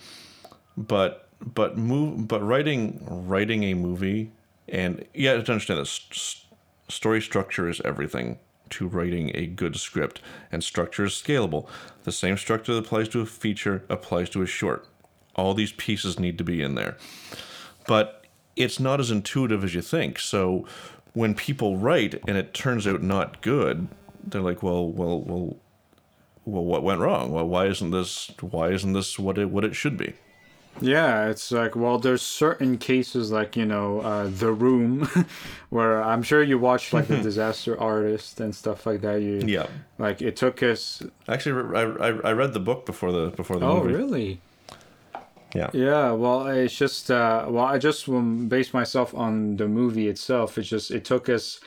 But 0.77 1.29
but 1.41 1.77
move 1.79 2.29
but 2.29 2.43
writing 2.43 3.01
writing 3.09 3.63
a 3.65 3.75
movie 3.75 4.31
and 4.69 5.05
yeah, 5.15 5.33
to 5.33 5.53
understand 5.53 5.79
that 5.79 5.87
s- 5.87 6.07
s- 6.11 6.45
story 6.89 7.21
structure 7.21 7.69
is 7.69 7.81
everything 7.85 8.39
to 8.71 8.87
writing 8.87 9.33
a 9.35 9.47
good 9.47 9.77
script, 9.77 10.21
and 10.53 10.63
structure 10.63 11.05
is 11.05 11.13
scalable. 11.13 11.67
The 12.05 12.13
same 12.13 12.37
structure 12.37 12.73
that 12.75 12.85
applies 12.85 13.09
to 13.11 13.21
a 13.21 13.27
feature 13.27 13.85
applies 13.89 14.31
to 14.31 14.43
a 14.43 14.47
short. 14.47 14.87
All 15.35 15.55
these 15.55 15.73
pieces 15.73 16.19
need 16.19 16.39
to 16.39 16.45
be 16.45 16.63
in 16.63 16.75
there 16.75 16.97
but 17.87 18.25
it's 18.57 18.79
not 18.79 19.01
as 19.01 19.11
intuitive 19.11 19.65
as 19.65 19.75
you 19.75 19.83
think. 19.83 20.19
So 20.19 20.67
when 21.15 21.35
people 21.35 21.77
write 21.77 22.15
and 22.27 22.37
it 22.37 22.55
turns 22.55 22.87
out 22.87 23.03
not 23.03 23.43
good, 23.43 23.89
they're 24.25 24.41
like, 24.41 24.63
well, 24.63 24.89
well, 24.89 25.21
well, 25.21 25.57
well, 26.45 26.65
what 26.65 26.83
went 26.85 27.01
wrong? 27.01 27.33
Well, 27.33 27.47
why 27.49 27.67
isn't 27.67 27.91
this? 27.93 28.31
Why 28.41 28.71
isn't 28.71 28.93
this 28.95 29.19
what 29.19 29.39
it 29.39 29.51
what 29.51 29.65
it 29.65 29.77
should 29.77 29.97
be? 29.97 30.15
Yeah, 30.81 31.29
it's 31.29 31.51
like 31.53 31.77
well, 31.77 31.99
there's 31.99 32.23
certain 32.23 32.79
cases 32.79 33.31
like 33.31 33.57
you 33.57 33.67
know 33.67 34.01
uh, 34.01 34.29
the 34.29 34.53
room, 34.53 35.09
where 35.71 36.03
I'm 36.03 36.23
sure 36.23 36.43
you 36.43 36.59
watched 36.59 36.93
like 36.95 37.09
the 37.09 37.17
Disaster 37.19 37.79
Artist 37.79 38.41
and 38.41 38.55
stuff 38.55 38.87
like 38.87 39.01
that. 39.03 39.21
You 39.21 39.49
Yeah, 39.49 39.67
like 39.99 40.23
it 40.23 40.37
took 40.37 40.63
us. 40.63 41.03
actually, 41.29 41.77
I, 41.77 41.83
I, 41.83 42.09
I 42.31 42.33
read 42.33 42.53
the 42.53 42.61
book 42.61 42.87
before 42.87 43.13
the 43.13 43.31
before 43.31 43.59
the 43.59 43.67
Oh, 43.67 43.67
movie. 43.67 43.93
Oh 43.93 43.99
really? 43.99 44.43
Yeah, 45.55 45.71
Yeah. 45.73 46.13
Well, 46.13 46.47
it's 46.49 46.77
just 46.77 47.11
uh, 47.11 47.47
well, 47.49 47.65
I 47.65 47.79
just 47.79 48.09
um, 48.09 48.49
based 48.49 48.75
myself 48.75 49.15
on 49.15 49.57
the 49.57 49.69
movie 49.69 50.09
itself. 50.09 50.59
it 50.59 50.63
just 50.63 50.91
it 50.91 51.05
took 51.05 51.29
us, 51.29 51.61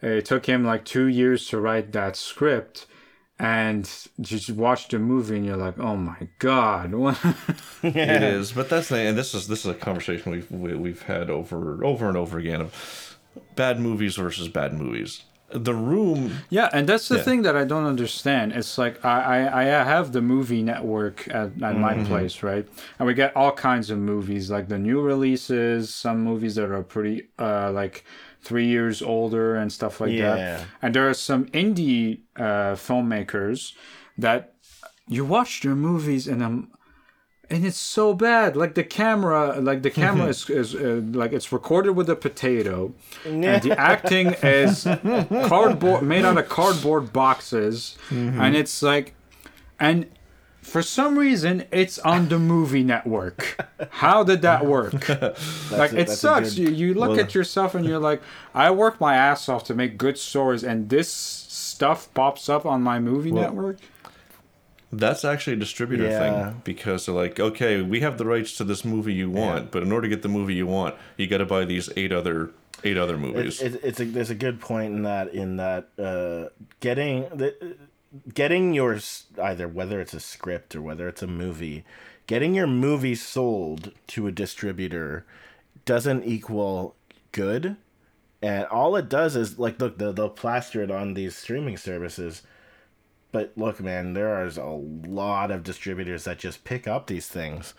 it 0.00 0.24
took 0.24 0.46
him 0.46 0.64
like 0.64 0.84
two 0.84 1.06
years 1.06 1.46
to 1.48 1.60
write 1.60 1.92
that 1.92 2.16
script. 2.16 2.86
And 3.36 3.90
you 4.16 4.24
just 4.24 4.50
watch 4.50 4.86
the 4.86 5.00
movie 5.00 5.36
and 5.36 5.44
you're 5.44 5.56
like, 5.56 5.78
oh 5.80 5.96
my 5.96 6.28
god! 6.38 6.94
it 7.82 8.22
is. 8.22 8.52
But 8.52 8.68
that's 8.68 8.88
the 8.88 8.98
and 8.98 9.18
this 9.18 9.34
is 9.34 9.48
this 9.48 9.64
is 9.64 9.70
a 9.72 9.74
conversation 9.74 10.30
we've 10.30 10.50
we, 10.50 10.74
we've 10.74 11.02
had 11.02 11.30
over 11.30 11.84
over 11.84 12.08
and 12.08 12.16
over 12.16 12.38
again 12.38 12.60
of 12.60 13.18
bad 13.56 13.80
movies 13.80 14.16
versus 14.16 14.48
bad 14.48 14.72
movies. 14.74 15.24
The 15.54 15.72
Room 15.74 16.32
Yeah, 16.50 16.68
and 16.72 16.88
that's 16.88 17.08
the 17.08 17.16
Yeah. 17.16 17.22
thing 17.22 17.42
that 17.42 17.56
I 17.56 17.64
don't 17.64 17.86
understand. 17.86 18.52
It's 18.52 18.76
like 18.76 19.04
I, 19.04 19.46
I, 19.46 19.60
I 19.62 19.84
have 19.84 20.10
the 20.12 20.20
movie 20.20 20.62
network 20.62 21.28
at, 21.28 21.62
at 21.62 21.76
my 21.76 21.94
place, 22.08 22.42
right? 22.42 22.66
And 22.98 23.06
we 23.06 23.14
get 23.14 23.36
all 23.36 23.52
kinds 23.52 23.88
of 23.90 23.98
movies, 23.98 24.50
like 24.50 24.66
the 24.68 24.78
new 24.78 25.00
releases, 25.00 25.94
some 25.94 26.18
movies 26.24 26.54
that 26.56 26.70
are 26.70 26.82
pretty 26.82 27.28
uh 27.38 27.70
like 27.72 28.04
three 28.42 28.66
years 28.66 29.00
older 29.00 29.54
and 29.56 29.72
stuff 29.72 30.00
like 30.00 30.10
Yeah. 30.12 30.36
that. 30.36 30.66
And 30.82 30.94
there 30.94 31.08
are 31.08 31.14
some 31.14 31.46
indie 31.46 32.20
uh 32.36 32.74
filmmakers 32.74 33.74
that 34.18 34.54
you 35.08 35.24
watch 35.24 35.60
their 35.62 35.76
movies 35.76 36.26
and 36.26 36.42
um 36.42 36.70
and 37.50 37.64
it's 37.66 37.78
so 37.78 38.14
bad. 38.14 38.56
Like 38.56 38.74
the 38.74 38.84
camera 38.84 39.60
like 39.60 39.82
the 39.82 39.90
camera 39.90 40.26
is, 40.34 40.48
is 40.50 40.74
uh, 40.74 41.00
like 41.12 41.32
it's 41.32 41.52
recorded 41.52 41.92
with 41.92 42.08
a 42.10 42.16
potato 42.16 42.92
and 43.24 43.42
the 43.62 43.78
acting 43.78 44.28
is 44.42 44.84
cardboard 45.48 46.02
made 46.02 46.24
out 46.24 46.38
of 46.38 46.48
cardboard 46.48 47.12
boxes 47.12 47.96
and 48.10 48.56
it's 48.56 48.82
like 48.82 49.14
and 49.78 50.06
for 50.62 50.80
some 50.80 51.18
reason 51.18 51.64
it's 51.70 51.98
on 51.98 52.28
the 52.28 52.38
movie 52.38 52.82
network. 52.82 53.58
How 53.90 54.24
did 54.24 54.40
that 54.42 54.64
work? 54.64 54.94
Like 55.70 55.92
a- 55.92 55.98
it 56.00 56.10
sucks. 56.10 56.54
good- 56.54 56.58
you, 56.58 56.68
you 56.70 56.94
look 56.94 57.10
Well- 57.10 57.20
at 57.20 57.34
yourself 57.34 57.74
and 57.74 57.84
you're 57.84 57.98
like 57.98 58.22
i 58.54 58.70
work 58.70 59.00
my 59.00 59.14
ass 59.16 59.48
off 59.48 59.64
to 59.64 59.74
make 59.74 59.98
good 59.98 60.16
stories 60.16 60.62
and 60.64 60.88
this 60.88 61.10
stuff 61.12 62.08
pops 62.14 62.48
up 62.48 62.64
on 62.64 62.80
my 62.82 62.98
movie 63.00 63.32
network 63.32 63.78
That's 64.98 65.24
actually 65.24 65.54
a 65.54 65.56
distributor 65.56 66.04
Yeah. 66.04 66.18
thing 66.50 66.60
because 66.64 67.06
they're 67.06 67.14
like, 67.14 67.38
okay, 67.40 67.82
we 67.82 68.00
have 68.00 68.18
the 68.18 68.24
rights 68.26 68.56
to 68.58 68.64
this 68.64 68.84
movie 68.84 69.14
you 69.14 69.30
want, 69.30 69.70
but 69.70 69.82
in 69.82 69.92
order 69.92 70.08
to 70.08 70.14
get 70.14 70.22
the 70.22 70.28
movie 70.28 70.54
you 70.54 70.66
want, 70.66 70.94
you 71.16 71.26
got 71.26 71.38
to 71.38 71.46
buy 71.46 71.64
these 71.64 71.88
eight 71.96 72.12
other 72.12 72.50
eight 72.82 72.96
other 72.98 73.16
movies. 73.16 73.62
It, 73.62 73.76
it, 73.76 73.80
it's 73.84 74.00
a, 74.00 74.04
there's 74.04 74.30
a 74.30 74.34
good 74.34 74.60
point 74.60 74.94
in 74.94 75.02
that 75.04 75.28
in 75.32 75.56
that 75.56 75.88
uh, 75.98 76.50
getting 76.80 77.22
the 77.34 77.76
getting 78.32 78.74
your 78.74 78.94
s- 78.94 79.24
either 79.42 79.66
whether 79.66 80.00
it's 80.00 80.14
a 80.14 80.20
script 80.20 80.74
or 80.76 80.82
whether 80.82 81.08
it's 81.08 81.22
a 81.22 81.26
movie, 81.26 81.84
getting 82.26 82.54
your 82.54 82.66
movie 82.66 83.14
sold 83.14 83.92
to 84.08 84.26
a 84.26 84.32
distributor 84.32 85.24
doesn't 85.84 86.24
equal 86.24 86.94
good, 87.32 87.76
and 88.42 88.64
all 88.66 88.96
it 88.96 89.08
does 89.08 89.34
is 89.36 89.58
like 89.58 89.80
look 89.80 89.98
they'll, 89.98 90.12
they'll 90.12 90.28
plaster 90.30 90.82
it 90.82 90.90
on 90.90 91.14
these 91.14 91.34
streaming 91.36 91.76
services. 91.76 92.42
But 93.34 93.50
look, 93.56 93.80
man, 93.80 94.12
there 94.12 94.46
is 94.46 94.56
a 94.56 94.64
lot 94.64 95.50
of 95.50 95.64
distributors 95.64 96.22
that 96.22 96.38
just 96.38 96.62
pick 96.62 96.86
up 96.86 97.08
these 97.08 97.26
things 97.26 97.74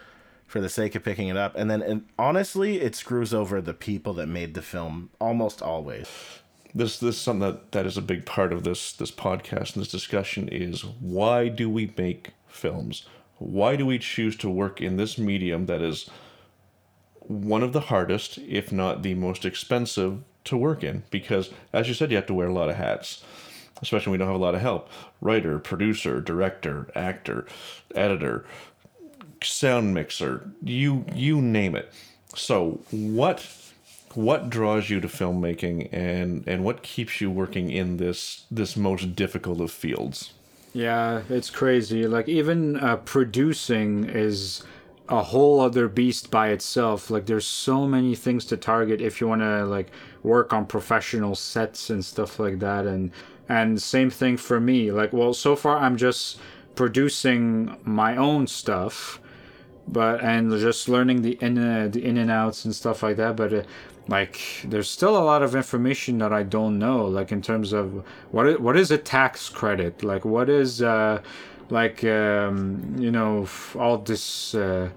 for 0.45 0.59
the 0.59 0.67
sake 0.67 0.95
of 0.95 1.03
picking 1.05 1.29
it 1.29 1.37
up. 1.37 1.55
And 1.55 1.71
then, 1.71 1.81
and 1.81 2.05
honestly, 2.19 2.81
it 2.81 2.93
screws 2.93 3.33
over 3.33 3.61
the 3.61 3.73
people 3.73 4.13
that 4.15 4.27
made 4.27 4.53
the 4.53 4.61
film 4.61 5.11
almost 5.17 5.61
always. 5.61 6.09
this 6.73 6.99
this 6.99 7.15
is 7.15 7.21
something 7.21 7.39
that, 7.49 7.71
that 7.71 7.85
is 7.85 7.95
a 7.95 8.01
big 8.01 8.25
part 8.25 8.51
of 8.51 8.65
this 8.65 8.91
this 8.91 9.11
podcast 9.11 9.75
and 9.75 9.81
this 9.85 9.91
discussion 9.91 10.49
is 10.49 10.83
why 10.99 11.47
do 11.47 11.69
we 11.69 11.93
make 11.97 12.31
films? 12.49 13.05
Why 13.37 13.77
do 13.77 13.85
we 13.85 13.97
choose 13.97 14.35
to 14.39 14.49
work 14.49 14.81
in 14.81 14.97
this 14.97 15.17
medium 15.17 15.67
that 15.67 15.81
is 15.81 16.09
one 17.21 17.63
of 17.63 17.71
the 17.71 17.87
hardest, 17.91 18.39
if 18.39 18.73
not 18.73 19.03
the 19.03 19.13
most 19.13 19.45
expensive, 19.45 20.21
to 20.43 20.57
work 20.57 20.83
in? 20.83 21.03
Because 21.11 21.49
as 21.71 21.87
you 21.87 21.93
said, 21.93 22.11
you 22.11 22.17
have 22.17 22.25
to 22.25 22.33
wear 22.33 22.49
a 22.49 22.53
lot 22.53 22.69
of 22.69 22.75
hats. 22.75 23.23
Especially 23.81 24.11
when 24.11 24.13
we 24.13 24.17
don't 24.19 24.27
have 24.27 24.39
a 24.39 24.43
lot 24.43 24.55
of 24.55 24.61
help. 24.61 24.89
Writer, 25.21 25.59
producer, 25.59 26.21
director, 26.21 26.87
actor, 26.95 27.45
editor, 27.93 28.45
sound 29.43 29.93
mixer, 29.93 30.49
you 30.63 31.05
you 31.13 31.41
name 31.41 31.75
it. 31.75 31.91
So 32.35 32.79
what 32.91 33.45
what 34.13 34.49
draws 34.49 34.89
you 34.89 34.99
to 35.01 35.07
filmmaking 35.07 35.89
and 35.91 36.43
and 36.47 36.63
what 36.63 36.83
keeps 36.83 37.19
you 37.21 37.29
working 37.29 37.69
in 37.69 37.97
this 37.97 38.45
this 38.49 38.75
most 38.75 39.15
difficult 39.15 39.59
of 39.61 39.71
fields? 39.71 40.33
Yeah, 40.73 41.21
it's 41.29 41.49
crazy. 41.49 42.05
Like 42.07 42.27
even 42.27 42.77
uh, 42.77 42.97
producing 42.97 44.05
is 44.05 44.63
a 45.07 45.21
whole 45.21 45.59
other 45.61 45.87
beast 45.87 46.31
by 46.31 46.49
itself. 46.49 47.09
Like 47.09 47.25
there's 47.25 47.45
so 47.47 47.87
many 47.87 48.15
things 48.15 48.45
to 48.45 48.57
target 48.57 49.01
if 49.01 49.21
you 49.21 49.27
want 49.27 49.41
to 49.41 49.65
like 49.65 49.91
work 50.23 50.51
on 50.51 50.65
professional 50.65 51.35
sets 51.35 51.89
and 51.89 52.03
stuff 52.03 52.39
like 52.39 52.59
that 52.59 52.85
and 52.85 53.11
and 53.49 53.81
same 53.81 54.09
thing 54.09 54.37
for 54.37 54.59
me. 54.59 54.91
Like 54.91 55.13
well, 55.13 55.33
so 55.33 55.55
far 55.55 55.77
I'm 55.77 55.97
just 55.97 56.39
producing 56.75 57.77
my 57.83 58.17
own 58.17 58.47
stuff 58.47 59.19
but 59.87 60.23
and 60.23 60.51
just 60.59 60.89
learning 60.89 61.21
the 61.21 61.37
in 61.41 61.57
uh, 61.57 61.87
the 61.91 62.03
in 62.03 62.17
and 62.17 62.31
outs 62.31 62.65
and 62.65 62.75
stuff 62.75 63.03
like 63.03 63.17
that 63.17 63.35
but 63.35 63.53
uh, 63.53 63.61
like 64.07 64.39
there's 64.65 64.89
still 64.89 65.17
a 65.17 65.23
lot 65.23 65.41
of 65.41 65.55
information 65.55 66.17
that 66.19 66.33
I 66.33 66.43
don't 66.43 66.77
know 66.77 67.05
like 67.05 67.31
in 67.31 67.41
terms 67.41 67.73
of 67.73 68.03
what 68.31 68.47
is, 68.47 68.59
what 68.59 68.77
is 68.77 68.91
a 68.91 68.97
tax 68.97 69.49
credit 69.49 70.03
like 70.03 70.25
what 70.25 70.49
is 70.49 70.81
uh 70.81 71.21
like 71.69 72.03
um 72.03 72.95
you 72.97 73.11
know 73.11 73.47
all 73.77 73.97
this 73.97 74.53
uh, 74.55 74.89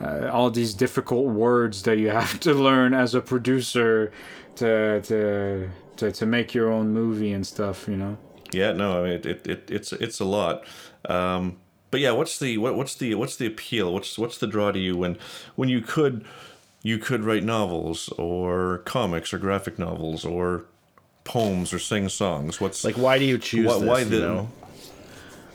uh, 0.00 0.30
all 0.32 0.50
these 0.50 0.74
difficult 0.74 1.26
words 1.26 1.82
that 1.82 1.98
you 1.98 2.08
have 2.10 2.38
to 2.40 2.54
learn 2.54 2.94
as 2.94 3.14
a 3.14 3.20
producer 3.20 4.12
to 4.56 5.00
to 5.02 5.68
to, 5.98 6.10
to 6.12 6.26
make 6.26 6.54
your 6.54 6.70
own 6.72 6.92
movie 6.92 7.32
and 7.32 7.46
stuff 7.46 7.86
you 7.88 7.96
know 7.96 8.16
Yeah, 8.52 8.72
no, 8.72 8.98
I 8.98 9.02
mean 9.04 9.12
it, 9.12 9.26
it, 9.26 9.46
it 9.46 9.70
it's 9.70 9.92
it's 9.92 10.20
a 10.20 10.24
lot. 10.24 10.64
Um, 11.08 11.56
but 11.90 12.00
yeah, 12.00 12.12
what's 12.12 12.38
the 12.38 12.58
what, 12.58 12.74
what's 12.76 12.94
the 12.96 13.14
what's 13.14 13.36
the 13.36 13.46
appeal? 13.46 13.92
What's 13.94 14.18
what's 14.18 14.38
the 14.38 14.46
draw 14.46 14.72
to 14.72 14.78
you 14.78 14.96
when 14.96 15.16
when 15.56 15.68
you 15.68 15.80
could 15.80 16.24
you 16.82 16.98
could 16.98 17.24
write 17.24 17.44
novels 17.44 18.08
or 18.18 18.78
comics 18.84 19.32
or 19.34 19.38
graphic 19.38 19.78
novels 19.78 20.24
or 20.24 20.64
poems 21.24 21.72
or 21.74 21.78
sing 21.78 22.08
songs? 22.08 22.60
What's 22.60 22.84
Like, 22.84 22.96
why 22.96 23.18
do 23.18 23.24
you 23.24 23.38
choose 23.38 23.66
Why- 23.66 23.78
this? 23.78 23.88
why 23.88 23.98
you 24.00 24.04
the- 24.06 24.20
know? 24.20 24.48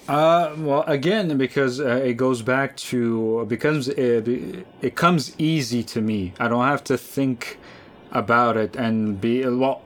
Uh, 0.08 0.54
well, 0.58 0.84
again, 0.84 1.38
because 1.38 1.80
uh, 1.80 1.96
it 2.10 2.16
goes 2.16 2.42
back 2.42 2.76
to 2.92 3.46
because 3.48 3.88
it, 3.88 4.28
it 4.82 4.96
comes 4.96 5.34
easy 5.38 5.82
to 5.84 6.02
me. 6.02 6.34
I 6.40 6.48
don't 6.50 6.66
have 6.66 6.84
to 6.86 6.98
think 6.98 7.58
about 8.12 8.58
it 8.58 8.76
and 8.76 9.20
be 9.22 9.46
well. 9.48 9.82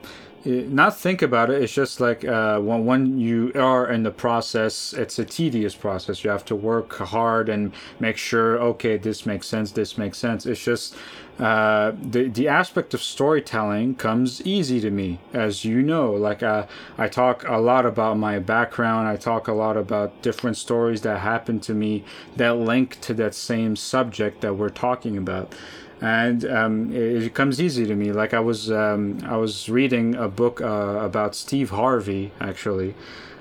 Not 0.48 0.98
think 0.98 1.22
about 1.22 1.50
it. 1.50 1.62
It's 1.62 1.74
just 1.74 2.00
like 2.00 2.24
uh, 2.24 2.60
when 2.60 2.86
when 2.86 3.20
you 3.20 3.52
are 3.56 3.90
in 3.90 4.04
the 4.04 4.12
process, 4.12 4.94
it's 4.94 5.20
a 5.20 5.26
tedious 5.26 5.76
process. 5.76 6.24
You 6.24 6.30
have 6.30 6.46
to 6.46 6.56
work 6.56 6.94
hard 6.98 7.50
and 7.50 7.74
make 8.00 8.18
sure. 8.18 8.58
Okay, 8.60 8.98
this 8.98 9.26
makes 9.26 9.48
sense. 9.48 9.72
This 9.72 9.98
makes 9.98 10.18
sense. 10.18 10.46
It's 10.46 10.64
just 10.64 10.96
uh, 11.40 11.92
the 12.02 12.30
the 12.30 12.48
aspect 12.48 12.94
of 12.94 13.04
storytelling 13.04 13.96
comes 13.96 14.42
easy 14.42 14.80
to 14.80 14.90
me, 14.90 15.20
as 15.34 15.66
you 15.66 15.82
know. 15.82 16.14
Like 16.14 16.42
uh, 16.42 16.66
I 16.98 17.10
talk 17.10 17.48
a 17.48 17.58
lot 17.58 17.86
about 17.86 18.18
my 18.18 18.40
background. 18.40 19.08
I 19.08 19.18
talk 19.18 19.48
a 19.48 19.54
lot 19.54 19.76
about 19.76 20.22
different 20.22 20.56
stories 20.56 21.02
that 21.02 21.20
happened 21.20 21.62
to 21.64 21.74
me 21.74 22.06
that 22.38 22.58
link 22.58 23.02
to 23.02 23.14
that 23.16 23.36
same 23.36 23.76
subject 23.76 24.42
that 24.42 24.56
we're 24.56 24.70
talking 24.70 25.18
about 25.18 25.54
and 26.02 26.46
um, 26.46 26.92
it, 26.94 27.24
it, 27.24 27.34
comes 27.34 27.60
easy 27.62 27.86
to 27.86 27.96
me. 27.96 28.12
Like 28.12 28.34
I 28.34 28.40
was, 28.40 28.72
um, 28.72 29.20
I 29.26 29.38
was 29.38 29.70
reading 29.70 30.16
a 30.16 30.28
book 30.28 30.62
uh, 30.62 30.66
about 30.66 31.36
Steve 31.36 31.72
Harvey. 31.72 32.32
Actually, 32.40 32.94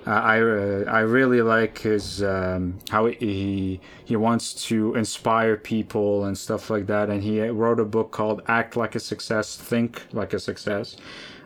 uh, 0.06 0.10
I 0.10 0.40
uh, 0.40 0.84
I 0.88 1.00
really 1.00 1.42
like 1.42 1.78
his 1.78 2.22
um, 2.22 2.78
how 2.90 3.06
he 3.06 3.80
he 4.04 4.16
wants 4.16 4.54
to 4.66 4.94
inspire 4.94 5.56
people 5.56 6.24
and 6.24 6.38
stuff 6.38 6.70
like 6.70 6.86
that. 6.86 7.10
And 7.10 7.22
he 7.22 7.40
wrote 7.42 7.80
a 7.80 7.84
book 7.84 8.10
called 8.10 8.42
"Act 8.46 8.76
Like 8.76 8.94
a 8.94 9.00
Success, 9.00 9.56
Think 9.56 10.06
Like 10.12 10.32
a 10.32 10.38
Success," 10.38 10.96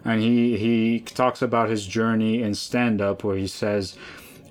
and 0.04 0.20
he 0.20 0.56
he 0.58 1.00
talks 1.00 1.42
about 1.42 1.70
his 1.70 1.86
journey 1.86 2.42
in 2.42 2.54
stand 2.54 3.00
up, 3.00 3.24
where 3.24 3.36
he 3.36 3.48
says, 3.48 3.96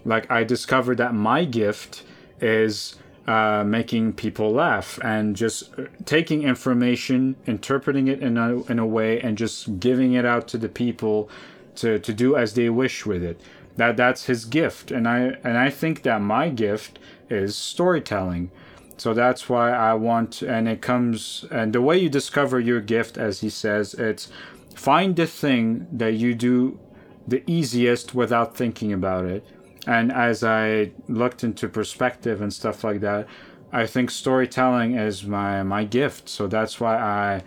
like 0.04 0.30
I 0.30 0.44
discovered 0.44 0.98
that 0.98 1.14
my 1.14 1.46
gift 1.46 2.04
is 2.42 2.96
uh, 3.28 3.64
making 3.66 4.14
people 4.14 4.52
laugh 4.52 5.00
and 5.04 5.36
just 5.36 5.72
taking 6.06 6.44
information, 6.44 7.36
interpreting 7.46 8.08
it 8.08 8.22
in 8.22 8.38
a, 8.38 8.64
in 8.64 8.80
a 8.80 8.86
way, 8.86 9.20
and 9.22 9.38
just 9.38 9.80
giving 9.80 10.14
it 10.14 10.26
out 10.26 10.48
to 10.48 10.58
the 10.58 10.70
people 10.70 11.30
to, 11.76 12.00
to 12.00 12.14
do 12.14 12.36
as 12.36 12.54
they 12.54 12.70
wish 12.70 13.06
with 13.06 13.24
it. 13.24 13.40
That 13.78 13.96
that's 13.96 14.26
his 14.26 14.44
gift, 14.44 14.92
and 14.92 15.08
I 15.08 15.38
and 15.44 15.58
I 15.58 15.70
think 15.70 16.04
that 16.04 16.22
my 16.22 16.50
gift 16.50 17.00
is 17.30 17.56
storytelling. 17.56 18.52
So 18.98 19.14
that's 19.14 19.48
why 19.48 19.72
I 19.72 19.94
want, 19.94 20.42
and 20.42 20.68
it 20.68 20.82
comes, 20.82 21.46
and 21.50 21.72
the 21.72 21.82
way 21.82 21.98
you 21.98 22.10
discover 22.10 22.60
your 22.60 22.82
gift, 22.82 23.18
as 23.18 23.40
he 23.40 23.50
says, 23.50 23.94
it's 23.94 24.28
find 24.76 25.16
the 25.16 25.28
thing 25.28 25.88
that 25.94 26.16
you 26.16 26.36
do 26.36 26.78
the 27.26 27.44
easiest 27.50 28.14
without 28.14 28.58
thinking 28.58 28.92
about 28.92 29.26
it 29.26 29.46
and 29.88 30.12
as 30.12 30.44
I 30.44 30.92
looked 31.08 31.44
into 31.44 31.68
perspective 31.68 32.42
and 32.42 32.54
stuff 32.54 32.84
like 32.84 33.02
that, 33.02 33.28
I 33.72 33.86
think 33.86 34.12
storytelling 34.12 34.96
is 34.96 35.26
my 35.26 35.64
my 35.64 35.84
gift. 35.84 36.30
So 36.30 36.48
that's 36.48 36.80
why 36.80 36.98
I 36.98 37.44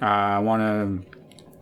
I 0.00 0.38
want 0.38 0.62
to 0.62 1.18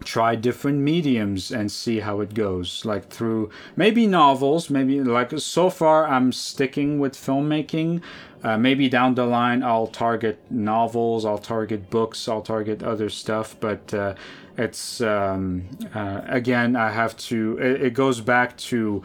try 0.06 0.36
different 0.36 0.78
mediums 0.78 1.50
and 1.50 1.70
see 1.70 2.00
how 2.00 2.20
it 2.20 2.32
goes 2.32 2.84
like 2.84 3.08
through 3.10 3.50
maybe 3.74 4.06
novels 4.06 4.70
maybe 4.70 5.02
like 5.02 5.36
so 5.38 5.68
far 5.68 6.06
i'm 6.06 6.30
sticking 6.30 7.00
with 7.00 7.14
filmmaking 7.14 8.00
uh, 8.44 8.56
maybe 8.56 8.88
down 8.88 9.16
the 9.16 9.26
line 9.26 9.64
i'll 9.64 9.88
target 9.88 10.38
novels 10.48 11.24
i'll 11.24 11.38
target 11.38 11.90
books 11.90 12.28
i'll 12.28 12.40
target 12.40 12.84
other 12.84 13.08
stuff 13.08 13.56
but 13.58 13.92
uh, 13.92 14.14
it's 14.56 15.00
um, 15.00 15.66
uh, 15.92 16.20
again 16.26 16.76
i 16.76 16.88
have 16.88 17.16
to 17.16 17.58
it, 17.58 17.82
it 17.82 17.94
goes 17.94 18.20
back 18.20 18.56
to 18.56 19.02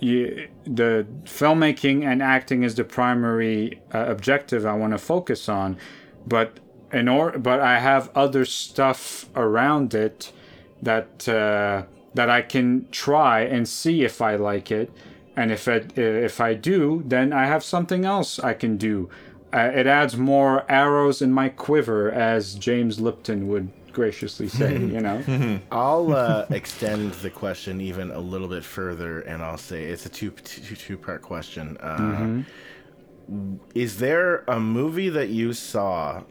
you, 0.00 0.48
the 0.64 1.06
filmmaking 1.24 2.04
and 2.04 2.22
acting 2.22 2.62
is 2.62 2.74
the 2.74 2.84
primary 2.84 3.80
uh, 3.92 4.06
objective 4.06 4.66
I 4.66 4.74
want 4.74 4.92
to 4.92 4.98
focus 4.98 5.48
on, 5.48 5.76
but 6.26 6.58
in 6.92 7.08
or 7.08 7.32
but 7.38 7.60
I 7.60 7.80
have 7.80 8.10
other 8.14 8.44
stuff 8.44 9.28
around 9.34 9.94
it 9.94 10.32
that 10.82 11.28
uh, 11.28 11.84
that 12.14 12.30
I 12.30 12.42
can 12.42 12.86
try 12.90 13.40
and 13.40 13.68
see 13.68 14.04
if 14.04 14.22
I 14.22 14.36
like 14.36 14.70
it, 14.70 14.90
and 15.36 15.50
if 15.50 15.68
it 15.68 15.98
if 15.98 16.40
I 16.40 16.54
do, 16.54 17.02
then 17.06 17.32
I 17.32 17.46
have 17.46 17.64
something 17.64 18.04
else 18.04 18.38
I 18.38 18.54
can 18.54 18.76
do. 18.76 19.08
Uh, 19.52 19.70
it 19.72 19.86
adds 19.86 20.16
more 20.16 20.64
arrows 20.68 21.22
in 21.22 21.32
my 21.32 21.48
quiver, 21.48 22.10
as 22.10 22.54
James 22.54 23.00
Lipton 23.00 23.46
would 23.48 23.70
graciously 23.94 24.48
say, 24.48 24.72
you 24.72 25.00
know. 25.00 25.60
I'll 25.72 26.12
uh, 26.12 26.46
extend 26.50 27.12
the 27.14 27.30
question 27.30 27.80
even 27.80 28.10
a 28.10 28.18
little 28.18 28.48
bit 28.48 28.64
further, 28.64 29.20
and 29.20 29.42
I'll 29.42 29.58
say 29.58 29.84
it's 29.84 30.04
a 30.06 30.08
two 30.08 30.30
two, 30.30 30.76
two 30.76 30.98
part 30.98 31.22
question. 31.22 31.76
Uh, 31.80 31.96
mm-hmm. 31.98 33.56
Is 33.74 33.98
there 33.98 34.44
a 34.48 34.60
movie 34.60 35.08
that 35.08 35.30
you 35.30 35.54
saw 35.54 36.22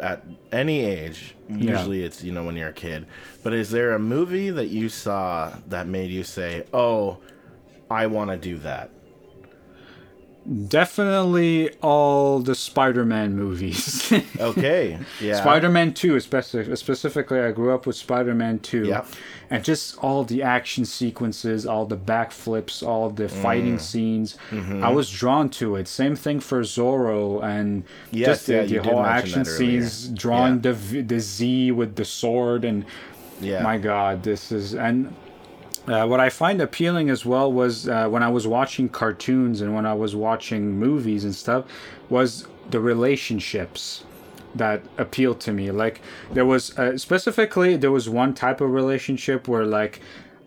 at 0.00 0.24
any 0.52 0.84
age? 0.84 1.34
Usually, 1.48 2.00
yeah. 2.00 2.06
it's 2.06 2.22
you 2.22 2.32
know 2.32 2.44
when 2.44 2.56
you're 2.56 2.68
a 2.68 2.72
kid, 2.72 3.06
but 3.42 3.54
is 3.54 3.70
there 3.70 3.94
a 3.94 3.98
movie 3.98 4.50
that 4.50 4.68
you 4.68 4.88
saw 4.90 5.54
that 5.68 5.86
made 5.86 6.10
you 6.10 6.22
say, 6.22 6.66
"Oh, 6.74 7.18
I 7.90 8.06
want 8.08 8.30
to 8.30 8.36
do 8.36 8.58
that"? 8.58 8.90
Definitely 10.68 11.70
all 11.80 12.38
the 12.38 12.54
Spider-Man 12.54 13.34
movies. 13.34 14.12
okay, 14.40 14.98
yeah. 15.18 15.40
Spider-Man 15.40 15.94
Two, 15.94 16.16
especially 16.16 16.76
specifically, 16.76 17.40
I 17.40 17.50
grew 17.50 17.74
up 17.74 17.86
with 17.86 17.96
Spider-Man 17.96 18.58
Two, 18.58 18.84
yeah. 18.84 19.06
and 19.48 19.64
just 19.64 19.96
all 19.98 20.22
the 20.22 20.42
action 20.42 20.84
sequences, 20.84 21.64
all 21.64 21.86
the 21.86 21.96
backflips, 21.96 22.86
all 22.86 23.08
the 23.08 23.26
fighting 23.26 23.76
mm. 23.76 23.80
scenes. 23.80 24.36
Mm-hmm. 24.50 24.84
I 24.84 24.90
was 24.90 25.10
drawn 25.10 25.48
to 25.50 25.76
it. 25.76 25.88
Same 25.88 26.14
thing 26.14 26.40
for 26.40 26.60
Zorro, 26.60 27.42
and 27.42 27.84
yes, 28.10 28.26
just 28.26 28.46
the, 28.48 28.52
yeah, 28.52 28.82
the 28.82 28.88
whole 28.88 29.02
action 29.02 29.46
scenes, 29.46 30.08
drawing 30.08 30.56
yeah. 30.56 30.72
the 30.72 31.00
the 31.00 31.20
Z 31.20 31.70
with 31.72 31.96
the 31.96 32.04
sword, 32.04 32.66
and 32.66 32.84
yeah. 33.40 33.62
my 33.62 33.78
God, 33.78 34.22
this 34.22 34.52
is 34.52 34.74
and 34.74 35.14
uh, 35.86 36.06
what 36.06 36.20
I 36.20 36.30
find 36.30 36.60
appealing 36.60 37.10
as 37.10 37.24
well 37.24 37.52
was 37.52 37.88
uh, 37.88 38.08
when 38.08 38.22
I 38.22 38.28
was 38.28 38.46
watching 38.46 38.88
cartoons 38.88 39.60
and 39.60 39.74
when 39.74 39.86
I 39.86 39.94
was 39.94 40.16
watching 40.16 40.78
movies 40.78 41.24
and 41.24 41.34
stuff, 41.34 41.64
was 42.08 42.46
the 42.70 42.80
relationships 42.80 44.04
that 44.54 44.82
appealed 44.98 45.40
to 45.40 45.52
me. 45.52 45.70
Like 45.70 46.00
there 46.32 46.46
was 46.46 46.78
uh, 46.78 46.96
specifically 46.96 47.76
there 47.76 47.90
was 47.90 48.08
one 48.08 48.34
type 48.34 48.60
of 48.60 48.70
relationship 48.70 49.48
where 49.48 49.66
like 49.66 50.00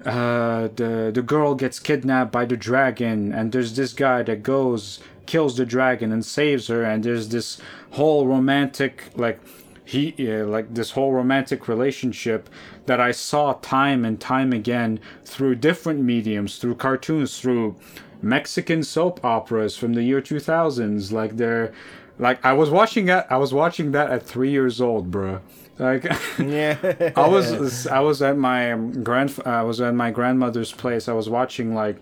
uh, 0.05 0.69
the 0.76 1.11
the 1.14 1.22
girl 1.22 1.55
gets 1.55 1.80
kidnapped 1.80 2.31
by 2.31 2.45
the 2.45 2.57
dragon 2.57 3.34
and 3.34 3.51
there's 3.51 3.76
this 3.76 3.93
guy 3.93 4.23
that 4.23 4.43
goes 4.43 4.99
kills 5.26 5.57
the 5.57 5.65
dragon 5.65 6.11
and 6.11 6.26
saves 6.26 6.68
her 6.68 6.84
and 6.84 7.03
there's 7.03 7.30
this 7.30 7.59
whole 7.91 8.26
romantic 8.26 9.03
like 9.15 9.39
he 9.88 10.14
uh, 10.30 10.45
like 10.45 10.73
this 10.73 10.91
whole 10.91 11.14
romantic 11.14 11.69
relationship 11.69 12.49
that 12.88 12.99
I 12.99 13.11
saw 13.11 13.53
time 13.53 14.03
and 14.03 14.19
time 14.19 14.51
again 14.51 14.99
through 15.23 15.55
different 15.55 16.01
mediums, 16.01 16.57
through 16.57 16.76
cartoons, 16.76 17.39
through 17.39 17.77
Mexican 18.22 18.84
soap 18.84 19.23
operas 19.23 19.77
from 19.77 19.93
the 19.93 20.03
year 20.03 20.22
2000s. 20.22 21.14
Like 21.14 21.38
they're 21.38 21.72
like 22.19 22.43
I 22.45 22.51
was 22.51 22.69
watching 22.69 23.05
that. 23.05 23.31
I 23.31 23.38
was 23.38 23.53
watching 23.53 23.93
that 23.93 24.09
at 24.09 24.23
three 24.23 24.51
years 24.51 24.81
old, 24.81 25.09
bro. 25.09 25.39
Like 25.80 26.03
yeah, 26.38 27.14
I 27.15 27.27
was 27.30 27.88
I 27.88 28.01
was 28.01 28.22
at 28.22 28.38
my 28.38 28.73
grand 28.76 29.39
I 29.45 29.64
was 29.64 29.80
at 29.80 29.93
my 29.93 30.11
grandmother's 30.11 30.73
place. 30.73 31.07
I 31.07 31.14
was 31.14 31.30
watching 31.30 31.73
like 31.73 31.97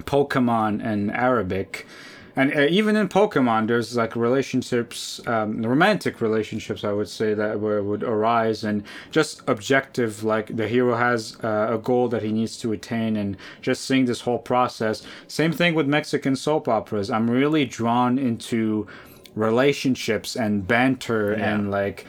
Pokemon 0.00 0.84
and 0.84 1.12
Arabic 1.12 1.86
and 2.34 2.54
uh, 2.56 2.62
even 2.62 2.96
in 2.96 3.08
Pokemon, 3.08 3.68
there's 3.68 3.96
like 3.96 4.16
relationships, 4.16 5.20
um, 5.26 5.62
romantic 5.62 6.20
relationships, 6.20 6.82
I 6.84 6.92
would 6.92 7.08
say 7.08 7.34
that 7.34 7.60
where 7.60 7.82
would 7.82 8.02
arise, 8.02 8.64
and 8.64 8.84
just 9.10 9.42
objective. 9.46 10.24
Like 10.24 10.56
the 10.56 10.66
hero 10.66 10.96
has 10.96 11.36
uh, 11.44 11.68
a 11.70 11.78
goal 11.78 12.08
that 12.08 12.22
he 12.22 12.32
needs 12.32 12.56
to 12.58 12.72
attain, 12.72 13.16
and 13.16 13.36
just 13.60 13.84
seeing 13.84 14.06
this 14.06 14.22
whole 14.22 14.38
process. 14.38 15.02
Same 15.28 15.52
thing 15.52 15.74
with 15.74 15.86
Mexican 15.86 16.36
soap 16.36 16.68
operas. 16.68 17.10
I'm 17.10 17.30
really 17.30 17.66
drawn 17.66 18.18
into 18.18 18.86
relationships 19.34 20.36
and 20.36 20.66
banter 20.66 21.34
yeah. 21.36 21.54
and 21.54 21.70
like 21.70 22.06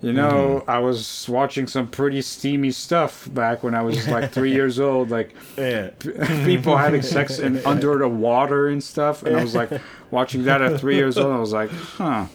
you 0.00 0.12
know, 0.12 0.60
mm-hmm. 0.60 0.70
I 0.70 0.78
was 0.78 1.28
watching 1.28 1.66
some 1.66 1.88
pretty 1.88 2.22
steamy 2.22 2.70
stuff 2.70 3.28
back 3.32 3.62
when 3.62 3.74
I 3.74 3.82
was 3.82 4.06
like 4.08 4.32
three 4.32 4.52
years 4.58 4.78
old. 4.78 5.10
Like, 5.10 5.34
yeah. 5.56 5.90
p- 5.98 6.12
people 6.44 6.76
having 6.76 7.02
sex 7.02 7.38
in, 7.40 7.64
under 7.66 7.98
the 7.98 8.08
water 8.08 8.68
and 8.68 8.82
stuff. 8.82 9.22
And 9.22 9.36
I 9.36 9.42
was 9.42 9.54
like, 9.54 9.70
watching 10.10 10.44
that 10.44 10.62
at 10.62 10.80
three 10.80 10.96
years 10.96 11.18
old. 11.18 11.32
I 11.32 11.38
was 11.38 11.52
like, 11.52 11.70
huh, 11.70 12.26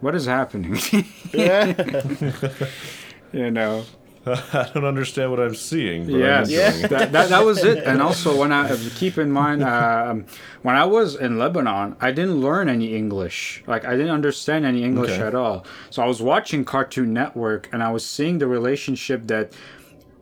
what 0.00 0.14
is 0.14 0.26
happening? 0.26 0.78
Yeah. 1.32 2.02
you 3.32 3.50
know. 3.50 3.84
I 4.26 4.70
don't 4.74 4.84
understand 4.84 5.30
what 5.30 5.40
I'm 5.40 5.54
seeing. 5.54 6.08
yes, 6.08 6.50
yeah, 6.50 6.70
that, 6.88 7.12
that, 7.12 7.30
that, 7.30 7.44
was 7.44 7.64
it. 7.64 7.84
And 7.84 8.02
also, 8.02 8.36
when 8.36 8.52
I 8.52 8.76
keep 8.96 9.16
in 9.16 9.30
mind, 9.30 9.62
um, 9.62 10.26
when 10.60 10.76
I 10.76 10.84
was 10.84 11.16
in 11.16 11.38
Lebanon, 11.38 11.96
I 12.02 12.10
didn't 12.10 12.38
learn 12.38 12.68
any 12.68 12.94
English. 12.94 13.62
Like 13.66 13.86
I 13.86 13.92
didn't 13.92 14.12
understand 14.12 14.66
any 14.66 14.84
English 14.84 15.12
okay. 15.12 15.22
at 15.22 15.34
all. 15.34 15.64
So 15.88 16.02
I 16.02 16.06
was 16.06 16.20
watching 16.20 16.66
Cartoon 16.66 17.14
Network, 17.14 17.70
and 17.72 17.82
I 17.82 17.90
was 17.92 18.04
seeing 18.04 18.38
the 18.38 18.46
relationship 18.46 19.26
that 19.28 19.54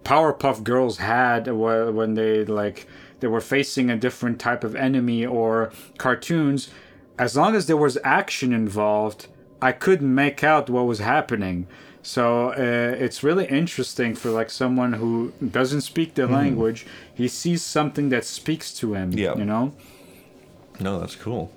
Powerpuff 0.05 0.63
Girls 0.63 0.99
had 0.99 1.49
when 1.49 2.15
they 2.15 2.45
like 2.45 2.87
they 3.19 3.27
were 3.27 3.41
facing 3.41 3.91
a 3.91 3.97
different 3.97 4.39
type 4.39 4.63
of 4.63 4.77
enemy 4.77 5.27
or 5.27 5.73
cartoons. 5.99 6.71
As 7.19 7.37
long 7.37 7.57
as 7.57 7.67
there 7.67 7.77
was 7.77 7.99
action 8.05 8.53
involved, 8.53 9.27
I 9.61 9.73
couldn't 9.73 10.15
make 10.15 10.45
out 10.45 10.71
what 10.71 10.87
was 10.87 11.01
happening. 11.01 11.67
So 12.03 12.51
uh, 12.51 12.97
it's 12.99 13.23
really 13.23 13.47
interesting 13.47 14.15
for 14.15 14.31
like 14.31 14.51
someone 14.51 14.95
who 14.95 15.33
doesn't 15.51 15.83
speak 15.83 16.15
the 16.15 16.27
language. 16.27 16.87
He 17.15 17.29
sees 17.29 17.63
something 17.63 18.09
that 18.11 18.25
speaks 18.25 18.73
to 18.75 18.95
him. 18.95 19.13
Yeah. 19.13 19.37
You 19.37 19.45
know. 19.45 19.75
No, 20.81 21.01
that's 21.01 21.17
cool. 21.17 21.53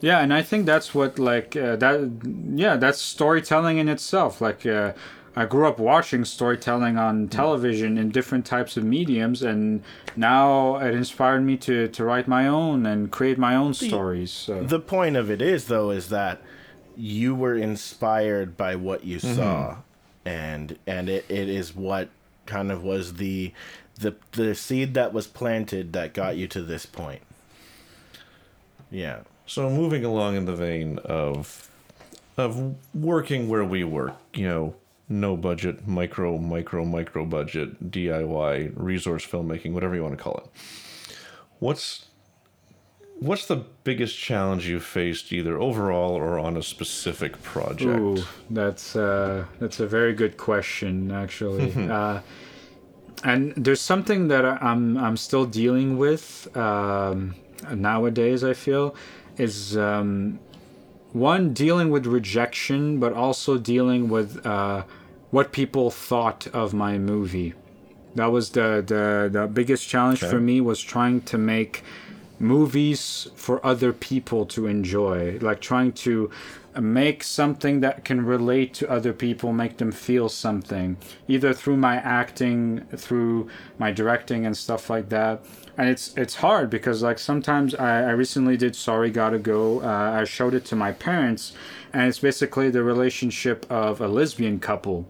Yeah, 0.00 0.20
and 0.20 0.32
I 0.32 0.42
think 0.42 0.66
that's 0.66 0.94
what 0.94 1.18
like 1.18 1.56
uh, 1.56 1.76
that. 1.76 2.10
Yeah, 2.54 2.76
that's 2.76 3.00
storytelling 3.00 3.78
in 3.78 3.88
itself. 3.88 4.40
Like 4.40 4.64
uh, 4.66 4.92
I 5.36 5.44
grew 5.44 5.66
up 5.68 5.78
watching 5.78 6.24
storytelling 6.24 6.96
on 6.96 7.28
television 7.28 7.98
in 7.98 8.08
different 8.08 8.46
types 8.46 8.76
of 8.76 8.84
mediums, 8.84 9.42
and 9.42 9.82
now 10.16 10.76
it 10.76 10.94
inspired 10.94 11.42
me 11.42 11.56
to 11.58 11.88
to 11.88 12.04
write 12.04 12.26
my 12.26 12.48
own 12.48 12.86
and 12.86 13.10
create 13.10 13.38
my 13.38 13.54
own 13.54 13.74
stories. 13.74 14.32
So. 14.32 14.62
The 14.64 14.80
point 14.80 15.16
of 15.16 15.30
it 15.30 15.42
is, 15.42 15.66
though, 15.66 15.90
is 15.90 16.08
that 16.08 16.42
you 17.00 17.34
were 17.34 17.56
inspired 17.56 18.56
by 18.56 18.76
what 18.76 19.04
you 19.04 19.16
mm-hmm. 19.16 19.34
saw, 19.34 19.76
and 20.24 20.78
and 20.86 21.08
it, 21.08 21.24
it 21.28 21.48
is 21.48 21.74
what 21.74 22.10
kind 22.46 22.70
of 22.70 22.84
was 22.84 23.14
the 23.14 23.52
the 23.98 24.14
the 24.32 24.54
seed 24.54 24.94
that 24.94 25.12
was 25.12 25.26
planted 25.26 25.92
that 25.94 26.12
got 26.12 26.36
you 26.36 26.46
to 26.48 26.62
this 26.62 26.86
point. 26.86 27.22
Yeah. 28.90 29.20
So 29.46 29.68
moving 29.70 30.04
along 30.04 30.36
in 30.36 30.44
the 30.44 30.54
vein 30.54 30.98
of 30.98 31.68
of 32.36 32.74
working 32.94 33.48
where 33.48 33.64
we 33.64 33.84
work, 33.84 34.16
you 34.34 34.46
know, 34.46 34.74
no 35.08 35.36
budget, 35.36 35.86
micro, 35.88 36.38
micro, 36.38 36.84
micro 36.84 37.24
budget, 37.24 37.90
DIY, 37.90 38.72
resource 38.76 39.26
filmmaking, 39.26 39.72
whatever 39.72 39.94
you 39.94 40.02
want 40.02 40.16
to 40.16 40.22
call 40.22 40.36
it. 40.38 41.14
What's 41.58 42.06
what's 43.20 43.46
the 43.46 43.56
biggest 43.84 44.18
challenge 44.18 44.66
you've 44.68 44.84
faced 44.84 45.32
either 45.32 45.58
overall 45.58 46.12
or 46.12 46.38
on 46.38 46.56
a 46.56 46.62
specific 46.62 47.40
project? 47.42 48.00
Ooh, 48.00 48.24
that's 48.48 48.96
uh, 48.96 49.44
that's 49.60 49.80
a 49.80 49.86
very 49.86 50.12
good 50.14 50.36
question, 50.36 51.10
actually. 51.12 51.72
uh, 51.90 52.20
and 53.22 53.52
there's 53.54 53.80
something 53.80 54.28
that 54.28 54.44
I'm 54.44 54.96
I'm 54.96 55.16
still 55.16 55.44
dealing 55.46 55.98
with 55.98 56.54
um, 56.56 57.34
nowadays. 57.72 58.42
I 58.42 58.54
feel 58.54 58.94
is 59.36 59.76
um, 59.76 60.38
one 61.12 61.52
dealing 61.52 61.90
with 61.90 62.06
rejection, 62.06 62.98
but 62.98 63.12
also 63.12 63.58
dealing 63.58 64.08
with 64.08 64.44
uh, 64.46 64.84
what 65.30 65.52
people 65.52 65.90
thought 65.90 66.46
of 66.48 66.72
my 66.72 66.98
movie. 66.98 67.54
That 68.14 68.26
was 68.32 68.50
the 68.50 68.82
the, 68.84 69.28
the 69.30 69.46
biggest 69.46 69.88
challenge 69.88 70.22
Okay. 70.22 70.30
for 70.30 70.40
me 70.40 70.60
was 70.60 70.80
trying 70.80 71.20
to 71.22 71.38
make 71.38 71.84
movies 72.40 73.28
for 73.36 73.64
other 73.64 73.92
people 73.92 74.46
to 74.46 74.66
enjoy 74.66 75.38
like 75.40 75.60
trying 75.60 75.92
to 75.92 76.30
make 76.80 77.22
something 77.22 77.80
that 77.80 78.04
can 78.04 78.24
relate 78.24 78.72
to 78.72 78.88
other 78.90 79.12
people 79.12 79.52
make 79.52 79.76
them 79.76 79.92
feel 79.92 80.28
something 80.28 80.96
either 81.28 81.52
through 81.52 81.76
my 81.76 81.96
acting 81.96 82.86
through 82.96 83.48
my 83.78 83.92
directing 83.92 84.46
and 84.46 84.56
stuff 84.56 84.88
like 84.88 85.08
that. 85.10 85.44
And 85.76 85.88
it's 85.88 86.16
it's 86.16 86.36
hard 86.36 86.70
because 86.70 87.02
like 87.02 87.18
sometimes 87.18 87.74
i, 87.74 88.02
I 88.02 88.10
recently 88.10 88.56
did 88.56 88.74
sorry 88.74 89.10
gotta 89.10 89.38
go. 89.38 89.80
Uh, 89.80 90.20
i 90.20 90.24
showed 90.24 90.54
it 90.54 90.64
to 90.66 90.76
my 90.76 90.92
parents 90.92 91.52
and 91.92 92.08
it's 92.08 92.20
basically 92.20 92.70
the 92.70 92.82
relationship 92.82 93.66
of 93.70 94.00
a 94.00 94.08
lesbian 94.08 94.60
couple. 94.60 95.06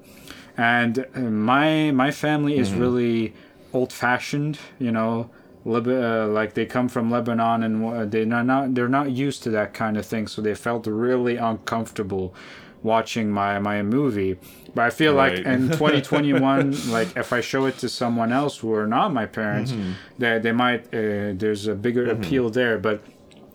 And 0.56 1.06
uh, 1.14 1.20
my 1.20 1.90
my 1.92 2.10
family 2.10 2.58
is 2.58 2.72
really 2.72 3.34
old 3.72 3.92
fashioned 3.92 4.58
you 4.80 4.90
know 4.90 5.30
Lib- 5.64 5.88
uh, 5.88 6.26
like 6.28 6.54
they 6.54 6.64
come 6.66 6.88
from 6.88 7.10
Lebanon 7.10 7.62
and 7.62 7.84
uh, 7.84 8.04
they're 8.06 8.24
not, 8.24 8.46
not 8.46 8.74
they're 8.74 8.88
not 8.88 9.10
used 9.10 9.42
to 9.42 9.50
that 9.50 9.74
kind 9.74 9.96
of 9.98 10.06
thing 10.06 10.26
so 10.26 10.40
they 10.40 10.54
felt 10.54 10.86
really 10.86 11.36
uncomfortable 11.36 12.34
watching 12.82 13.30
my 13.30 13.58
my 13.58 13.82
movie. 13.82 14.38
But 14.74 14.82
I 14.86 14.90
feel 14.90 15.12
like 15.14 15.38
in 15.54 15.68
2021 15.78 16.90
like 16.90 17.14
if 17.16 17.32
I 17.32 17.40
show 17.42 17.66
it 17.66 17.76
to 17.78 17.88
someone 17.88 18.32
else 18.32 18.58
who 18.58 18.72
are 18.74 18.86
not 18.86 19.12
my 19.12 19.26
parents 19.26 19.72
they, 20.18 20.38
they 20.38 20.52
might 20.52 20.86
uh, 20.94 21.34
there's 21.34 21.66
a 21.66 21.74
bigger 21.74 22.04
appeal 22.10 22.48
there. 22.50 22.78
But 22.78 23.02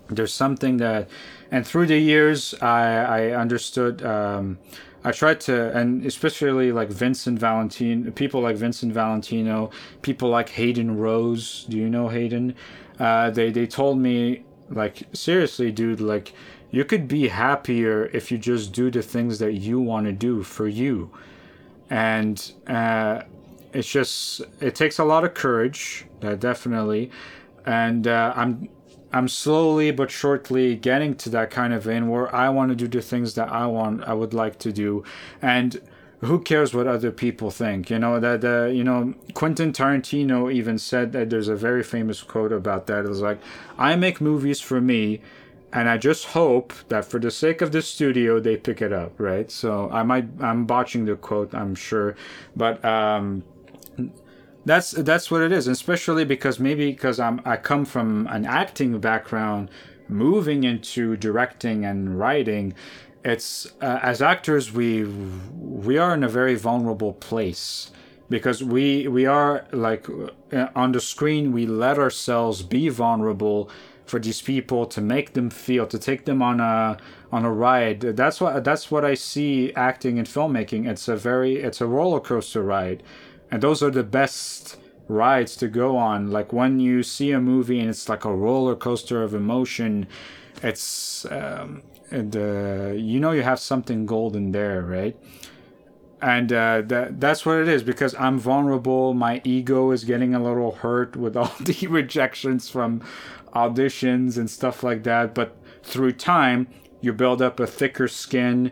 there's 0.10 0.34
something 0.34 0.78
that 0.78 1.10
and 1.52 1.66
through 1.66 1.88
the 1.88 1.98
years 1.98 2.54
i 2.62 2.84
i 3.20 3.32
understood 3.32 4.04
um 4.04 4.60
i 5.06 5.12
tried 5.12 5.40
to 5.40 5.72
and 5.78 6.06
especially 6.06 6.72
like 6.72 6.90
vincent 6.90 7.40
valentino 7.40 8.12
people 8.12 8.42
like 8.42 8.58
vincent 8.58 8.92
valentino 8.92 9.70
people 10.02 10.30
like 10.30 10.50
hayden 10.50 10.98
rose. 10.98 11.66
Do 11.70 11.78
you 11.78 11.90
know 11.90 12.10
hayden? 12.10 12.56
Uh 13.00 13.30
they 13.30 13.52
they 13.52 13.68
told 13.68 14.00
me 14.00 14.44
like 14.70 15.04
seriously 15.14 15.72
dude 15.72 16.02
like 16.02 16.34
you 16.72 16.84
could 16.84 17.08
be 17.08 17.30
happier 17.30 18.08
if 18.08 18.32
you 18.32 18.38
just 18.38 18.74
do 18.74 18.92
the 18.92 19.02
things 19.02 19.40
that 19.40 19.54
you 19.54 19.80
want 19.80 20.08
to 20.08 20.12
do 20.12 20.44
for 20.44 20.68
you. 20.68 21.10
And 21.90 22.52
uh, 22.68 23.22
it's 23.72 23.88
just 23.88 24.42
it 24.60 24.76
takes 24.76 25.00
a 25.00 25.06
lot 25.06 25.24
of 25.24 25.34
courage 25.36 26.06
uh, 26.22 26.36
definitely. 26.36 27.12
And 27.66 28.08
uh, 28.08 28.34
i'm 28.36 28.70
i'm 29.16 29.28
slowly 29.28 29.92
but 29.92 30.12
shortly 30.12 30.76
getting 30.76 31.16
to 31.16 31.30
that 31.30 31.50
kind 31.50 31.74
of 31.74 31.84
vein 31.84 32.08
where 32.10 32.34
i 32.36 32.48
want 32.50 32.70
to 32.70 32.76
do 32.76 32.88
the 32.88 33.02
things 33.02 33.34
that 33.34 33.50
i 33.52 33.66
want 33.66 34.04
i 34.04 34.14
would 34.14 34.34
like 34.34 34.60
to 34.60 34.72
do. 34.72 35.04
And 35.42 35.82
who 36.22 36.40
cares 36.40 36.74
what 36.74 36.88
other 36.88 37.12
people 37.12 37.52
think 37.52 37.90
you 37.90 38.00
know? 38.00 38.20
That 38.20 38.44
uh, 38.44 38.66
you 38.66 38.84
know 38.84 39.14
quentin 39.34 39.72
tarantino 39.72 40.52
even 40.52 40.78
said 40.78 41.12
that 41.14 41.30
there's 41.30 41.48
a 41.48 41.56
very 41.56 41.84
famous 41.84 42.22
quote 42.22 42.52
about 42.52 42.88
that. 42.88 43.06
It 43.06 43.10
was 43.10 43.22
like 43.22 43.40
i 43.78 43.96
make 43.96 44.22
movies 44.22 44.60
for 44.62 44.80
me 44.82 45.22
and 45.74 45.90
I 45.90 45.98
just 45.98 46.28
hope 46.28 46.74
that 46.88 47.04
for 47.04 47.20
the 47.20 47.30
sake 47.30 47.62
of 47.62 47.74
the 47.74 47.82
studio 47.82 48.40
they 48.40 48.56
pick 48.56 48.82
it 48.82 48.94
up, 48.94 49.12
right? 49.20 49.52
So 49.52 49.90
I 49.92 50.04
might 50.04 50.26
I'm 50.40 50.66
botching 50.66 51.04
the 51.06 51.18
quote, 51.18 51.54
I'm 51.54 51.76
sure, 51.76 52.16
but 52.56 52.84
um, 52.86 53.44
that's 54.66 54.92
that's 54.92 55.30
what 55.30 55.42
it 55.42 55.52
is, 55.52 55.68
especially 55.68 56.26
because 56.26 56.60
maybe 56.60 56.92
because 56.92 57.20
I'm 57.20 57.42
I 57.46 57.58
come 57.58 57.86
from 57.86 58.28
an 58.28 58.46
acting 58.46 59.00
background, 59.00 59.70
moving 60.08 60.64
into 60.64 61.16
directing 61.18 61.86
and 61.86 62.18
writing. 62.20 62.74
It's 63.24 63.68
uh, 63.82 64.00
as 64.02 64.22
actors 64.22 64.74
we 64.74 65.06
we 65.06 65.98
are 65.98 66.14
in 66.14 66.24
a 66.24 66.30
very 66.30 66.56
vulnerable 66.56 67.14
place 67.14 67.92
because 68.30 68.64
we 68.64 69.08
we 69.08 69.26
are 69.26 69.66
like 69.72 70.08
uh, 70.52 70.68
on 70.76 70.92
the 70.92 71.02
screen 71.02 71.52
we 71.52 71.66
let 71.66 71.98
ourselves 72.00 72.64
be 72.64 72.90
vulnerable 72.90 73.70
for 74.06 74.20
these 74.20 74.42
people 74.42 74.86
to 74.86 75.02
make 75.02 75.34
them 75.34 75.50
feel 75.50 75.86
to 75.88 75.98
take 75.98 76.26
them 76.26 76.42
on 76.42 76.60
a 76.60 76.98
on 77.32 77.46
a 77.46 77.52
ride 77.52 78.00
that's 78.02 78.40
what 78.40 78.64
that's 78.64 78.90
what 78.92 79.04
i 79.04 79.14
see 79.14 79.74
acting 79.74 80.18
and 80.20 80.28
filmmaking 80.28 80.88
it's 80.88 81.08
a 81.08 81.16
very 81.16 81.58
it's 81.58 81.82
a 81.82 81.88
roller 81.88 82.20
coaster 82.20 82.64
ride 82.64 83.02
and 83.52 83.62
those 83.62 83.82
are 83.84 83.92
the 83.92 84.04
best 84.04 84.78
rides 85.08 85.56
to 85.56 85.68
go 85.68 85.98
on 85.98 86.32
like 86.32 86.52
when 86.52 86.80
you 86.80 87.04
see 87.04 87.32
a 87.32 87.40
movie 87.40 87.80
and 87.80 87.90
it's 87.90 88.10
like 88.10 88.26
a 88.26 88.34
roller 88.34 88.76
coaster 88.76 89.22
of 89.22 89.36
emotion 89.36 90.08
it's 90.64 91.26
um, 91.26 91.84
and 92.10 92.36
uh, 92.36 92.92
you 92.96 93.20
know 93.20 93.32
you 93.32 93.44
have 93.44 93.60
something 93.60 94.06
golden 94.06 94.52
there 94.52 94.82
right 94.82 95.16
and 96.22 96.52
uh, 96.52 96.82
that 96.86 97.20
that's 97.20 97.46
what 97.46 97.60
it 97.60 97.68
is 97.68 97.84
because 97.84 98.16
I'm 98.16 98.40
vulnerable. 98.40 99.14
My 99.14 99.42
ego 99.44 99.92
is 99.92 100.04
getting 100.04 100.34
a 100.34 100.42
little 100.42 100.72
hurt 100.72 101.16
with 101.16 101.38
all 101.38 101.54
the 101.60 101.88
rejections 101.88 102.70
from 102.70 103.02
auditions 103.54 104.38
and 104.38 104.50
stuff 104.50 104.82
like 104.82 105.04
that. 105.04 105.36
But 105.36 105.56
through 105.84 106.14
time, 106.14 106.68
you 107.02 107.14
build 107.14 107.42
up 107.42 107.60
a 107.60 107.68
thicker 107.68 108.08
skin. 108.08 108.72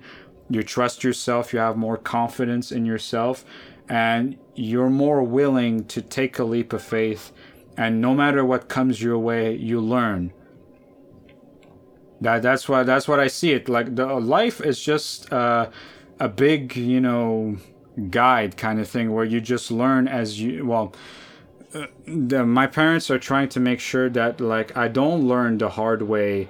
You 0.50 0.64
trust 0.64 1.04
yourself. 1.04 1.54
You 1.54 1.60
have 1.60 1.78
more 1.78 1.98
confidence 1.98 2.72
in 2.72 2.86
yourself, 2.86 3.46
and 3.90 4.38
you're 4.56 4.90
more 4.90 5.24
willing 5.24 5.86
to 5.86 6.02
take 6.02 6.40
a 6.40 6.44
leap 6.44 6.74
of 6.74 6.82
faith. 6.82 7.32
And 7.76 8.00
no 8.00 8.14
matter 8.14 8.46
what 8.46 8.70
comes 8.70 9.02
your 9.02 9.18
way, 9.18 9.56
you 9.56 9.80
learn. 9.80 10.32
That 12.22 12.42
that's 12.42 12.70
why 12.70 12.84
that's 12.84 13.08
what 13.08 13.20
I 13.20 13.28
see 13.28 13.52
it 13.52 13.68
like. 13.68 13.96
The 13.96 14.06
life 14.06 14.62
is 14.62 14.82
just. 14.82 15.32
Uh, 15.32 15.70
a 16.20 16.30
big, 16.30 16.76
you 16.76 17.02
know, 17.02 17.58
guide 18.10 18.58
kind 18.58 18.80
of 18.80 18.88
thing 18.88 19.14
where 19.14 19.26
you 19.26 19.42
just 19.42 19.72
learn 19.72 20.08
as 20.08 20.40
you 20.40 20.66
well. 20.66 20.94
Uh, 21.74 21.88
the, 22.06 22.46
my 22.46 22.68
parents 22.68 23.10
are 23.10 23.20
trying 23.20 23.50
to 23.50 23.60
make 23.60 23.80
sure 23.80 24.10
that 24.10 24.40
like 24.40 24.76
I 24.78 24.88
don't 24.88 25.28
learn 25.28 25.58
the 25.58 25.70
hard 25.70 26.04
way 26.04 26.48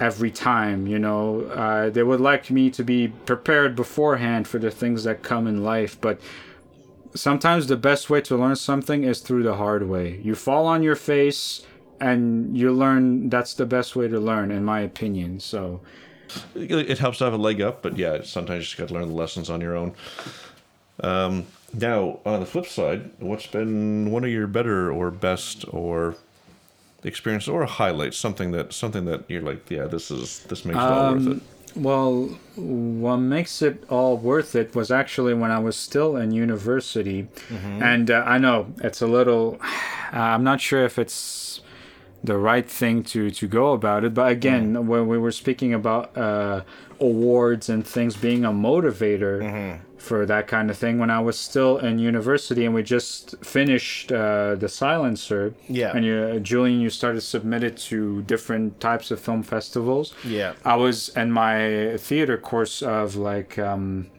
every 0.00 0.30
time. 0.30 0.86
You 0.86 0.98
know, 0.98 1.42
uh, 1.42 1.90
they 1.90 2.02
would 2.02 2.20
like 2.20 2.50
me 2.50 2.70
to 2.70 2.82
be 2.82 3.08
prepared 3.08 3.76
beforehand 3.76 4.48
for 4.48 4.58
the 4.58 4.70
things 4.70 5.04
that 5.04 5.22
come 5.22 5.46
in 5.46 5.62
life, 5.62 6.00
but 6.00 6.20
sometimes 7.14 7.66
the 7.66 7.76
best 7.76 8.10
way 8.10 8.20
to 8.22 8.36
learn 8.36 8.56
something 8.56 9.04
is 9.04 9.20
through 9.20 9.42
the 9.44 9.54
hard 9.54 9.88
way. 9.88 10.20
You 10.22 10.34
fall 10.34 10.66
on 10.66 10.82
your 10.82 10.96
face 10.96 11.62
and 12.00 12.56
you 12.56 12.72
learn. 12.72 13.28
That's 13.30 13.54
the 13.54 13.66
best 13.66 13.96
way 13.96 14.08
to 14.08 14.18
learn, 14.18 14.50
in 14.50 14.64
my 14.64 14.80
opinion. 14.80 15.40
So. 15.40 15.80
It 16.54 16.98
helps 16.98 17.18
to 17.18 17.24
have 17.24 17.34
a 17.34 17.38
leg 17.38 17.60
up, 17.60 17.82
but 17.82 17.96
yeah, 17.96 18.22
sometimes 18.22 18.58
you 18.58 18.64
just 18.64 18.76
got 18.76 18.88
to 18.88 18.94
learn 18.94 19.08
the 19.08 19.14
lessons 19.14 19.50
on 19.50 19.60
your 19.60 19.76
own. 19.76 19.94
Um, 21.00 21.46
now, 21.72 22.20
on 22.24 22.40
the 22.40 22.46
flip 22.46 22.66
side, 22.66 23.10
what's 23.18 23.46
been 23.46 24.10
one 24.10 24.24
of 24.24 24.30
your 24.30 24.46
better 24.46 24.90
or 24.90 25.10
best 25.10 25.64
or 25.68 26.16
experience 27.04 27.46
or 27.46 27.62
a 27.62 27.66
highlight? 27.66 28.14
Something 28.14 28.52
that 28.52 28.72
something 28.72 29.04
that 29.04 29.24
you're 29.28 29.42
like, 29.42 29.70
yeah, 29.70 29.84
this 29.84 30.10
is 30.10 30.40
this 30.44 30.64
makes 30.64 30.78
it 30.78 30.82
all 30.82 31.12
worth 31.14 31.26
it. 31.26 31.42
Well, 31.76 32.38
what 32.54 33.16
makes 33.16 33.60
it 33.62 33.82
all 33.90 34.16
worth 34.16 34.54
it 34.54 34.74
was 34.76 34.90
actually 34.92 35.34
when 35.34 35.50
I 35.50 35.58
was 35.58 35.76
still 35.76 36.16
in 36.16 36.30
university, 36.30 37.26
and 37.82 38.10
uh, 38.10 38.22
I 38.26 38.38
know 38.38 38.66
it's 38.78 39.02
a 39.02 39.06
little. 39.08 39.58
I'm 40.12 40.44
not 40.44 40.60
sure 40.60 40.84
if 40.84 40.98
it's 40.98 41.60
the 42.22 42.38
right 42.38 42.68
thing 42.70 43.02
to 43.02 43.30
to 43.30 43.48
go 43.48 43.72
about 43.72 44.04
it, 44.04 44.14
but 44.14 44.30
again, 44.30 44.86
when 44.86 45.08
we 45.08 45.18
were 45.18 45.32
speaking 45.32 45.74
about 45.74 46.16
uh, 46.16 46.62
awards 47.00 47.68
and 47.68 47.84
things 47.86 48.16
being 48.16 48.44
a 48.44 48.52
motivator 48.52 49.42
for 50.04 50.26
that 50.26 50.46
kind 50.46 50.70
of 50.70 50.76
thing, 50.76 50.98
when 50.98 51.10
I 51.10 51.20
was 51.20 51.38
still 51.38 51.78
in 51.78 51.98
university 51.98 52.64
and 52.66 52.74
we 52.74 52.82
just 52.82 53.34
finished 53.44 54.12
uh, 54.12 54.54
the 54.54 54.68
Silencer, 54.68 55.54
Yeah. 55.68 55.92
and 55.96 56.04
you, 56.04 56.38
Julian, 56.40 56.80
you 56.80 56.90
started 56.90 57.20
to 57.20 57.26
submit 57.26 57.62
it 57.64 57.76
to 57.90 58.22
different 58.22 58.78
types 58.80 59.10
of 59.10 59.18
film 59.20 59.42
festivals. 59.42 60.14
Yeah. 60.24 60.52
I 60.64 60.76
was 60.76 61.08
in 61.16 61.32
my 61.32 61.96
theater 61.98 62.36
course 62.38 62.82
of 62.82 63.16
like 63.16 63.58
um, 63.58 64.10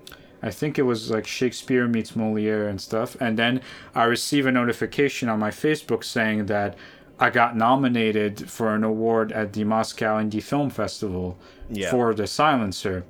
I 0.43 0.51
think 0.51 0.77
it 0.77 0.83
was 0.83 1.09
like 1.09 1.25
Shakespeare 1.25 1.87
meets 1.87 2.15
Moliere 2.15 2.67
and 2.67 2.79
stuff, 2.79 3.15
and 3.19 3.37
then 3.39 3.61
I 3.95 4.03
received 4.03 4.47
a 4.47 4.51
notification 4.51 5.29
on 5.29 5.39
my 5.39 5.51
Facebook 5.51 6.03
saying 6.03 6.45
that 6.47 6.75
I 7.19 7.29
got 7.29 7.55
nominated 7.55 8.49
for 8.51 8.75
an 8.75 8.83
award 8.83 9.31
at 9.31 9.53
the 9.53 9.63
Moscow 9.63 10.21
Indie 10.21 10.43
Film 10.43 10.69
Festival 10.69 11.37
Yeah. 11.69 11.89
for 11.91 12.13
The 12.13 12.27
Silencer, 12.27 13.05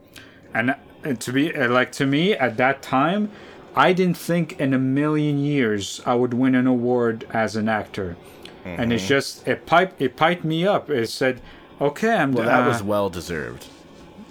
and 0.53 0.69
uh, 0.71 0.75
to 1.13 1.31
be 1.31 1.55
uh, 1.55 1.69
like 1.69 1.91
to 1.93 2.05
me 2.05 2.33
at 2.33 2.57
that 2.57 2.81
time. 2.81 3.29
I 3.75 3.91
didn't 3.93 4.17
think 4.17 4.59
in 4.59 4.73
a 4.73 4.79
million 4.79 5.37
years 5.37 6.01
I 6.05 6.15
would 6.15 6.33
win 6.33 6.55
an 6.55 6.65
award 6.67 7.27
as 7.33 7.55
an 7.55 7.67
actor, 7.69 8.15
and 8.63 8.79
Mm-hmm. 8.79 8.91
it's 8.93 9.07
just 9.07 9.47
it 9.47 9.65
piped 9.65 10.01
it 10.01 10.15
piped 10.15 10.43
me 10.45 10.65
up. 10.65 10.89
It 10.89 11.09
said, 11.09 11.41
"Okay, 11.81 12.13
I'm 12.15 12.31
Well, 12.31 12.45
that 12.45 12.63
uh, 12.65 12.69
was 12.69 12.81
well 12.81 13.09
deserved. 13.09 13.67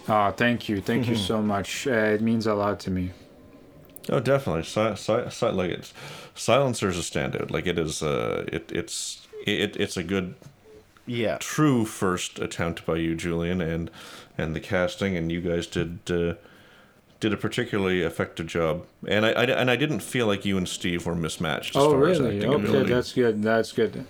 Oh, 0.09 0.31
thank 0.33 0.69
you, 0.69 0.81
thank 0.81 1.09
you 1.09 1.17
so 1.17 1.41
much. 1.43 1.87
Uh, 1.87 1.93
it 2.17 2.21
means 2.21 2.47
a 2.47 2.55
lot 2.55 2.79
to 2.81 2.91
me. 2.91 3.11
Oh, 4.11 4.21
definitely. 4.21 4.65
Si- 4.65 4.97
si- 4.97 5.31
si- 5.31 5.47
like 5.47 5.71
it's 5.71 5.95
Silencer 6.35 6.89
is 6.89 6.99
a 6.99 7.03
standout. 7.03 7.51
Like 7.51 7.67
it 7.67 7.79
is. 7.79 8.03
Uh, 8.03 8.45
it 8.53 8.71
it's 8.73 9.27
it 9.47 9.77
it's 9.77 9.97
a 9.97 10.03
good 10.03 10.35
Yeah. 11.07 11.37
true 11.39 11.85
first 11.85 12.39
attempt 12.39 12.85
by 12.87 12.97
you, 12.97 13.15
Julian, 13.15 13.61
and 13.61 13.91
and 14.39 14.55
the 14.57 14.61
casting, 14.61 15.17
and 15.17 15.31
you 15.33 15.41
guys 15.41 15.67
did 15.67 15.99
uh, 16.11 16.35
did 17.25 17.33
a 17.33 17.37
particularly 17.39 18.03
effective 18.03 18.47
job. 18.47 18.85
And 19.09 19.25
I, 19.25 19.31
I 19.31 19.45
and 19.45 19.71
I 19.71 19.77
didn't 19.77 20.01
feel 20.01 20.27
like 20.27 20.45
you 20.45 20.59
and 20.59 20.69
Steve 20.69 21.07
were 21.07 21.15
mismatched. 21.15 21.75
As 21.75 21.83
oh, 21.83 21.93
far 21.93 22.07
As 22.09 22.21
really? 22.21 22.37
acting 22.37 22.51
Okay, 22.55 22.65
ability. 22.69 22.93
that's 22.93 23.13
good. 23.15 23.43
That's 23.43 23.73
good. 23.73 24.05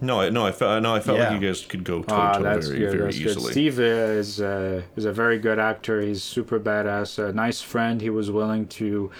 No, 0.00 0.20
I, 0.20 0.28
no, 0.28 0.46
I 0.46 0.52
felt 0.52 0.82
no, 0.82 0.94
I 0.94 1.00
felt 1.00 1.18
Yeah. 1.18 1.30
like 1.30 1.40
you 1.40 1.46
guys 1.48 1.64
could 1.64 1.82
go 1.82 2.02
toe 2.02 2.14
Ah, 2.14 2.32
to 2.38 2.44
toe 2.44 2.60
very 2.60 2.78
good. 2.78 2.90
very 2.92 3.04
That's 3.04 3.18
good. 3.18 3.30
easily. 3.30 3.52
Steve 3.52 3.80
is 3.80 4.40
uh, 4.40 4.82
is 4.96 5.04
a 5.04 5.12
very 5.12 5.38
good 5.38 5.58
actor. 5.58 6.00
He's 6.00 6.22
super 6.22 6.60
badass. 6.60 7.18
A 7.18 7.32
nice 7.32 7.60
friend. 7.60 8.00
He 8.00 8.10
was 8.10 8.30
willing 8.30 8.66
to 8.80 9.10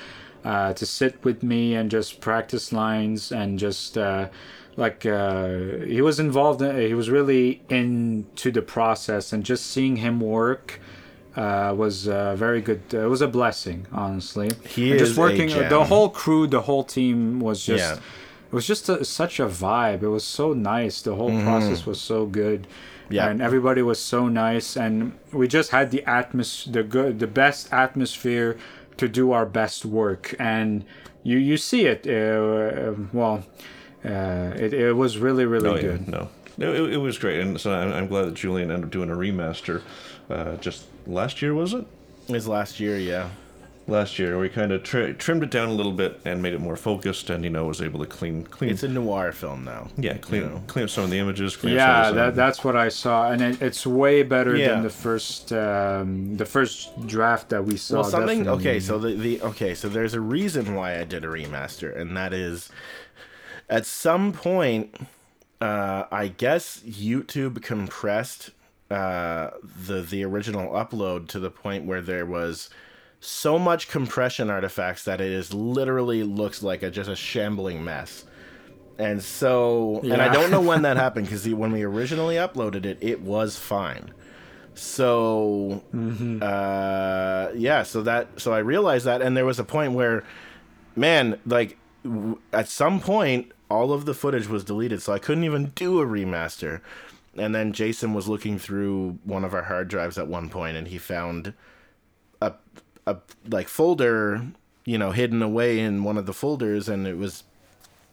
uh, 0.45 0.73
to 0.75 0.87
sit 0.87 1.15
with 1.25 1.43
me 1.43 1.75
and 1.75 1.91
just 1.91 2.21
practice 2.21 2.73
lines 2.73 3.33
and 3.33 3.59
just. 3.59 3.99
Uh, 3.99 4.29
like 4.77 5.07
uh, 5.07 5.47
he 5.87 6.01
was 6.03 6.19
involved 6.19 6.61
in, 6.61 6.77
he 6.89 6.95
was 6.95 7.09
really 7.09 7.63
into 7.69 8.51
the 8.51 8.61
process 8.61 9.33
and 9.33 9.45
just 9.45 9.67
seeing 9.67 9.95
him 9.99 10.19
work 10.21 10.81
uh, 11.37 11.75
was 11.77 12.07
uh, 12.09 12.35
very 12.37 12.61
good. 12.61 12.83
It 12.93 13.09
was 13.09 13.21
a 13.21 13.29
blessing 13.29 13.87
honestly. 13.93 14.51
He 14.69 14.93
And 14.93 15.01
is 15.01 15.09
just 15.09 15.19
a 15.19 15.21
working 15.21 15.49
gem. 15.49 15.69
the 15.69 15.85
whole 15.85 16.09
crew 16.09 16.47
the 16.47 16.63
whole 16.63 16.85
team 16.85 17.41
was 17.41 17.65
just 17.65 17.83
Yeah. 17.85 17.97
it 18.51 18.53
was 18.55 18.67
just 18.67 18.89
a, 18.89 19.05
such 19.05 19.41
a 19.41 19.47
vibe. 19.47 20.03
It 20.03 20.09
was 20.09 20.25
so 20.25 20.53
nice. 20.53 21.03
The 21.03 21.15
whole 21.17 21.31
process 21.43 21.87
was 21.87 22.01
so 22.01 22.27
good. 22.27 22.63
Mm-hmm. 22.63 23.13
Yeah. 23.15 23.29
and 23.31 23.43
everybody 23.43 23.83
was 23.83 23.99
so 24.01 24.29
nice. 24.29 24.77
And 24.77 25.13
we 25.33 25.47
just 25.49 25.71
had 25.71 25.91
the 25.91 26.03
atmos 26.07 26.51
the 26.73 26.83
good 26.83 27.19
the 27.19 27.27
best 27.27 27.73
atmosphere 27.73 28.57
to 28.97 29.09
do 29.09 29.33
our 29.33 29.47
best 29.47 29.85
work. 29.85 30.35
And 30.39 30.85
you 31.23 31.39
you 31.39 31.57
see 31.57 31.83
it 31.87 32.07
uh, 32.07 32.93
well 33.13 33.45
uh, 34.05 34.53
it, 34.65 34.73
it 34.73 34.93
was 34.97 35.19
really 35.19 35.45
really 35.47 35.69
Oh, 35.71 35.75
yeah, 35.77 35.83
good. 35.83 36.09
No, 36.09 36.29
it, 36.59 36.69
it, 36.69 36.93
it 36.95 36.97
was 36.99 37.19
great, 37.19 37.41
and 37.41 37.61
so 37.61 37.73
I'm, 37.73 37.93
I'm 37.93 38.07
glad 38.09 38.27
that 38.27 38.35
Julian 38.35 38.71
ended 38.71 38.87
up 38.87 38.91
doing 38.91 39.11
a 39.11 39.15
remaster. 39.15 39.83
Uh, 40.31 40.57
just 40.57 40.85
last 41.07 41.43
year 41.43 41.55
was 41.55 41.75
it? 41.75 41.87
His 42.29 42.49
last 42.49 42.81
year, 42.81 42.97
yeah. 42.99 43.29
Last 43.87 44.19
year, 44.19 44.39
we 44.39 44.49
kind 44.49 44.73
of 44.73 44.83
tri- 44.83 45.13
trimmed 45.13 45.43
it 45.43 45.51
down 45.51 45.69
a 45.69 45.73
little 45.73 45.93
bit 45.93 46.19
and 46.25 46.41
made 46.41 46.55
it 46.55 46.61
more 46.61 46.75
focused, 46.75 47.29
and 47.29 47.45
you 47.45 47.51
know 47.51 47.67
was 47.67 47.83
able 47.83 48.01
to 48.01 48.07
clean 48.07 48.43
clean 48.45 48.71
It's 48.71 48.83
a 48.83 48.89
noir 48.89 49.31
film 49.31 49.63
now. 49.63 49.89
yeah 49.99 50.17
clean 50.17 50.41
you 50.43 50.49
know. 50.49 50.63
clean 50.67 50.85
up 50.85 50.91
some 50.91 51.05
of 51.05 51.11
the 51.11 51.19
images. 51.19 51.55
Clean 51.55 51.75
yeah 51.75 52.05
some 52.07 52.17
that, 52.17 52.25
the 52.31 52.31
that's 52.37 52.65
what 52.65 52.77
i 52.77 52.89
saw 52.89 53.31
and 53.31 53.43
it, 53.43 53.61
it's 53.61 53.87
way 53.87 54.23
better 54.23 54.57
Yeah. 54.57 54.69
than 54.69 54.85
the 54.85 54.89
first 54.89 55.53
um, 55.53 56.35
the 56.39 56.47
first 56.47 57.07
draft 57.07 57.51
that 57.51 57.63
we 57.67 57.77
saw 57.77 57.97
Well, 57.97 58.05
something. 58.05 58.39
definitely. 58.45 58.71
Okay, 58.71 58.81
so 58.81 58.99
the, 58.99 59.13
the 59.17 59.43
okay, 59.43 59.75
so 59.75 59.91
there's 59.91 60.15
a 60.15 60.21
reason 60.23 60.75
why 60.75 60.99
I 60.99 61.05
did 61.05 61.23
a 61.23 61.29
remaster, 61.29 61.95
and 61.95 62.17
that 62.17 62.33
is, 62.33 62.71
at 63.69 63.85
some 63.85 64.33
point, 64.33 64.97
uh, 65.65 66.07
I 66.13 66.29
guess 66.29 66.81
YouTube 66.87 67.63
compressed 67.63 68.51
uh, 68.91 69.51
the 69.87 70.03
the 70.03 70.23
original 70.23 70.73
upload 70.73 71.27
to 71.29 71.39
the 71.41 71.51
point 71.51 71.87
where 71.87 72.03
there 72.03 72.27
was 72.27 72.69
so 73.19 73.59
much 73.59 73.89
compression 73.89 74.51
artifacts 74.51 75.05
that 75.05 75.23
it 75.23 75.33
is 75.33 75.55
literally 75.55 76.23
looks 76.23 76.63
like 76.63 76.83
a 76.83 76.91
just 76.91 77.09
a 77.09 77.17
shambling 77.17 77.83
mess. 77.83 78.27
And 78.99 79.23
so, 79.23 80.01
and 80.03 80.21
I 80.21 80.31
don't 80.33 80.51
know 80.51 80.61
when 80.61 80.83
that 80.83 80.97
happened 81.05 81.27
because 81.27 81.49
when 81.49 81.73
we 81.73 81.83
originally 81.83 82.35
uploaded 82.37 82.85
it, 82.85 82.99
it 83.01 83.23
was 83.23 83.59
fine. 83.59 84.13
So, 84.75 85.83
uh, 86.43 87.53
yeah, 87.55 87.85
so 87.85 88.03
that, 88.03 88.29
so 88.41 88.53
I 88.53 88.59
realized 88.59 89.07
that, 89.07 89.23
and 89.23 89.37
there 89.37 89.47
was 89.47 89.59
a 89.59 89.65
point 89.65 89.95
where, 89.95 90.25
man, 90.95 91.41
like, 91.47 91.79
w- 92.05 92.39
at 92.53 92.69
some 92.69 93.01
point, 93.01 93.53
all 93.75 93.93
of 93.93 94.05
the 94.05 94.15
footage 94.15 94.47
was 94.47 94.63
deleted, 94.63 95.03
so 95.03 95.13
I 95.13 95.19
couldn't 95.19 95.43
even 95.43 95.73
do 95.75 96.01
a 96.01 96.07
remaster. 96.07 96.81
And 97.37 97.53
then 97.53 97.73
Jason 97.73 98.15
was 98.15 98.29
looking 98.29 98.57
through 98.59 99.19
one 99.25 99.45
of 99.45 99.53
our 99.53 99.65
hard 99.65 99.89
drives 99.89 100.17
at 100.17 100.29
one 100.29 100.49
point, 100.49 100.77
and 100.77 100.87
he 100.87 100.99
found 100.99 101.53
a, 102.41 102.53
a 103.05 103.17
like 103.49 103.67
folder, 103.69 104.47
you 104.85 104.97
know, 104.97 105.11
hidden 105.11 105.43
away 105.43 105.81
in 105.81 106.05
one 106.05 106.17
of 106.17 106.27
the 106.27 106.33
folders, 106.33 106.89
and 106.89 107.05
it 107.09 107.19
was, 107.19 107.43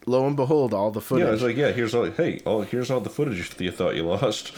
lo 0.08 0.26
and 0.26 0.36
behold, 0.36 0.74
all 0.74 0.90
the 0.90 1.00
footage. 1.02 1.28
yeah. 1.28 1.34
It's 1.34 1.44
like 1.44 1.56
yeah, 1.56 1.72
here's 1.72 1.94
all 1.94 2.10
hey, 2.10 2.42
oh 2.48 2.62
here's 2.62 2.90
all 2.90 3.00
the 3.00 3.12
footage 3.12 3.52
that 3.52 3.64
you 3.64 3.72
thought 3.72 3.96
you 3.96 4.04
lost. 4.04 4.52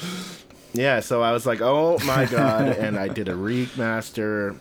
Yeah, 0.73 1.01
so 1.01 1.21
I 1.21 1.33
was 1.33 1.45
like, 1.45 1.59
oh 1.61 1.99
my 2.05 2.25
god, 2.31 2.69
and 2.69 2.97
I 2.97 3.09
did 3.09 3.27
a 3.27 3.33
remaster. 3.33 4.57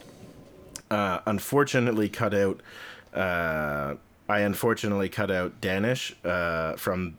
Uh, 0.90 1.20
unfortunately, 1.26 2.08
cut 2.08 2.34
out. 2.34 2.60
Uh, 3.14 3.94
I 4.32 4.40
unfortunately 4.40 5.08
cut 5.08 5.30
out 5.30 5.60
Danish 5.60 6.14
uh, 6.24 6.74
from 6.76 7.18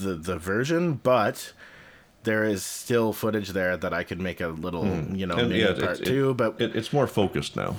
the 0.00 0.14
the 0.14 0.36
version, 0.38 0.94
but 1.02 1.52
there 2.22 2.44
is 2.44 2.62
still 2.62 3.12
footage 3.12 3.50
there 3.50 3.76
that 3.78 3.92
I 3.94 4.04
could 4.04 4.20
make 4.20 4.40
a 4.40 4.48
little, 4.48 4.84
you 5.20 5.26
know. 5.26 5.36
And, 5.36 5.50
yeah, 5.52 5.72
part 5.72 6.00
it- 6.00 6.04
two. 6.04 6.30
it- 6.30 6.36
But 6.36 6.60
it, 6.60 6.76
it's 6.76 6.92
more 6.92 7.06
focused 7.06 7.56
now. 7.56 7.76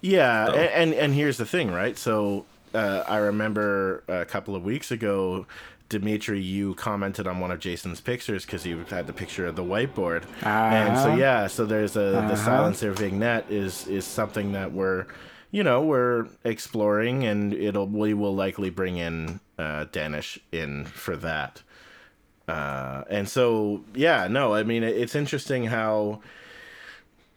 yeah, 0.00 0.46
So- 0.46 0.54
and, 0.54 0.70
and 0.92 0.94
and 0.94 1.14
here's 1.14 1.36
the 1.36 1.46
thing, 1.46 1.70
right? 1.70 1.96
So 1.96 2.44
uh, 2.74 3.04
I 3.08 3.18
remember 3.18 4.02
a 4.08 4.24
couple 4.24 4.54
of 4.56 4.64
weeks 4.64 4.90
ago, 4.90 5.46
Dimitri, 5.88 6.40
you 6.40 6.74
commented 6.74 7.26
on 7.26 7.40
one 7.40 7.50
of 7.52 7.58
Jason's 7.60 8.00
pictures 8.00 8.44
because 8.46 8.64
you 8.66 8.84
had 8.90 9.06
the 9.06 9.12
picture 9.12 9.46
of 9.46 9.54
the 9.56 9.64
whiteboard, 9.64 10.22
and 10.42 10.96
so 10.98 11.08
Uh-huh. 11.08 11.16
yeah, 11.16 11.46
so 11.48 11.64
there's 11.66 11.96
a 11.96 12.00
the 12.00 12.18
Uh-huh. 12.18 12.36
silencer 12.36 12.92
vignette 12.92 13.46
is 13.50 13.86
is 13.88 14.04
something 14.04 14.52
that 14.52 14.72
we're, 14.72 15.06
you 15.50 15.62
know, 15.62 15.82
we're 15.82 16.26
exploring, 16.44 17.24
and 17.24 17.52
it'll 17.52 17.86
we 17.86 18.14
will 18.14 18.34
likely 18.34 18.70
bring 18.70 18.96
in 18.96 19.40
uh, 19.58 19.86
Danish 19.90 20.38
in 20.52 20.84
for 20.84 21.16
that. 21.16 21.62
Uh, 22.48 23.04
and 23.08 23.28
so, 23.28 23.84
yeah, 23.94 24.26
no, 24.28 24.54
I 24.54 24.64
mean, 24.64 24.82
it's 24.82 25.14
interesting 25.14 25.66
how 25.66 26.20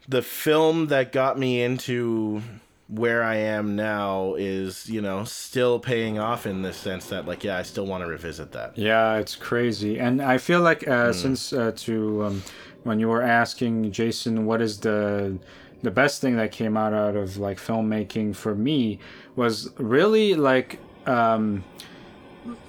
the 0.08 0.22
film 0.22 0.88
that 0.88 1.12
got 1.12 1.38
me 1.38 1.62
into 1.62 2.42
where 2.88 3.22
I 3.22 3.36
am 3.36 3.76
now 3.76 4.34
is, 4.34 4.88
you 4.88 5.00
know, 5.00 5.24
still 5.24 5.78
paying 5.78 6.18
off 6.18 6.46
in 6.46 6.62
the 6.62 6.72
sense 6.72 7.06
that, 7.06 7.26
like, 7.26 7.44
yeah, 7.44 7.56
I 7.56 7.62
still 7.62 7.86
want 7.86 8.02
to 8.02 8.08
revisit 8.08 8.52
that. 8.52 8.76
Yeah, 8.76 9.16
it's 9.16 9.36
crazy, 9.36 9.98
and 9.98 10.20
I 10.20 10.38
feel 10.38 10.60
like 10.60 10.86
uh, 10.86 11.12
since 11.12 11.52
uh, 11.52 11.72
to 11.76 12.24
um, 12.24 12.42
when 12.82 13.00
you 13.00 13.08
were 13.08 13.22
asking 13.22 13.92
Jason, 13.92 14.46
what 14.46 14.60
is 14.60 14.80
the 14.80 15.38
the 15.84 15.90
best 15.90 16.20
thing 16.20 16.36
that 16.36 16.50
came 16.50 16.76
out 16.76 16.92
out 16.92 17.14
of 17.14 17.36
like 17.36 17.58
filmmaking 17.58 18.34
for 18.34 18.54
me 18.54 18.98
was 19.36 19.70
really 19.78 20.34
like 20.34 20.78
um, 21.06 21.62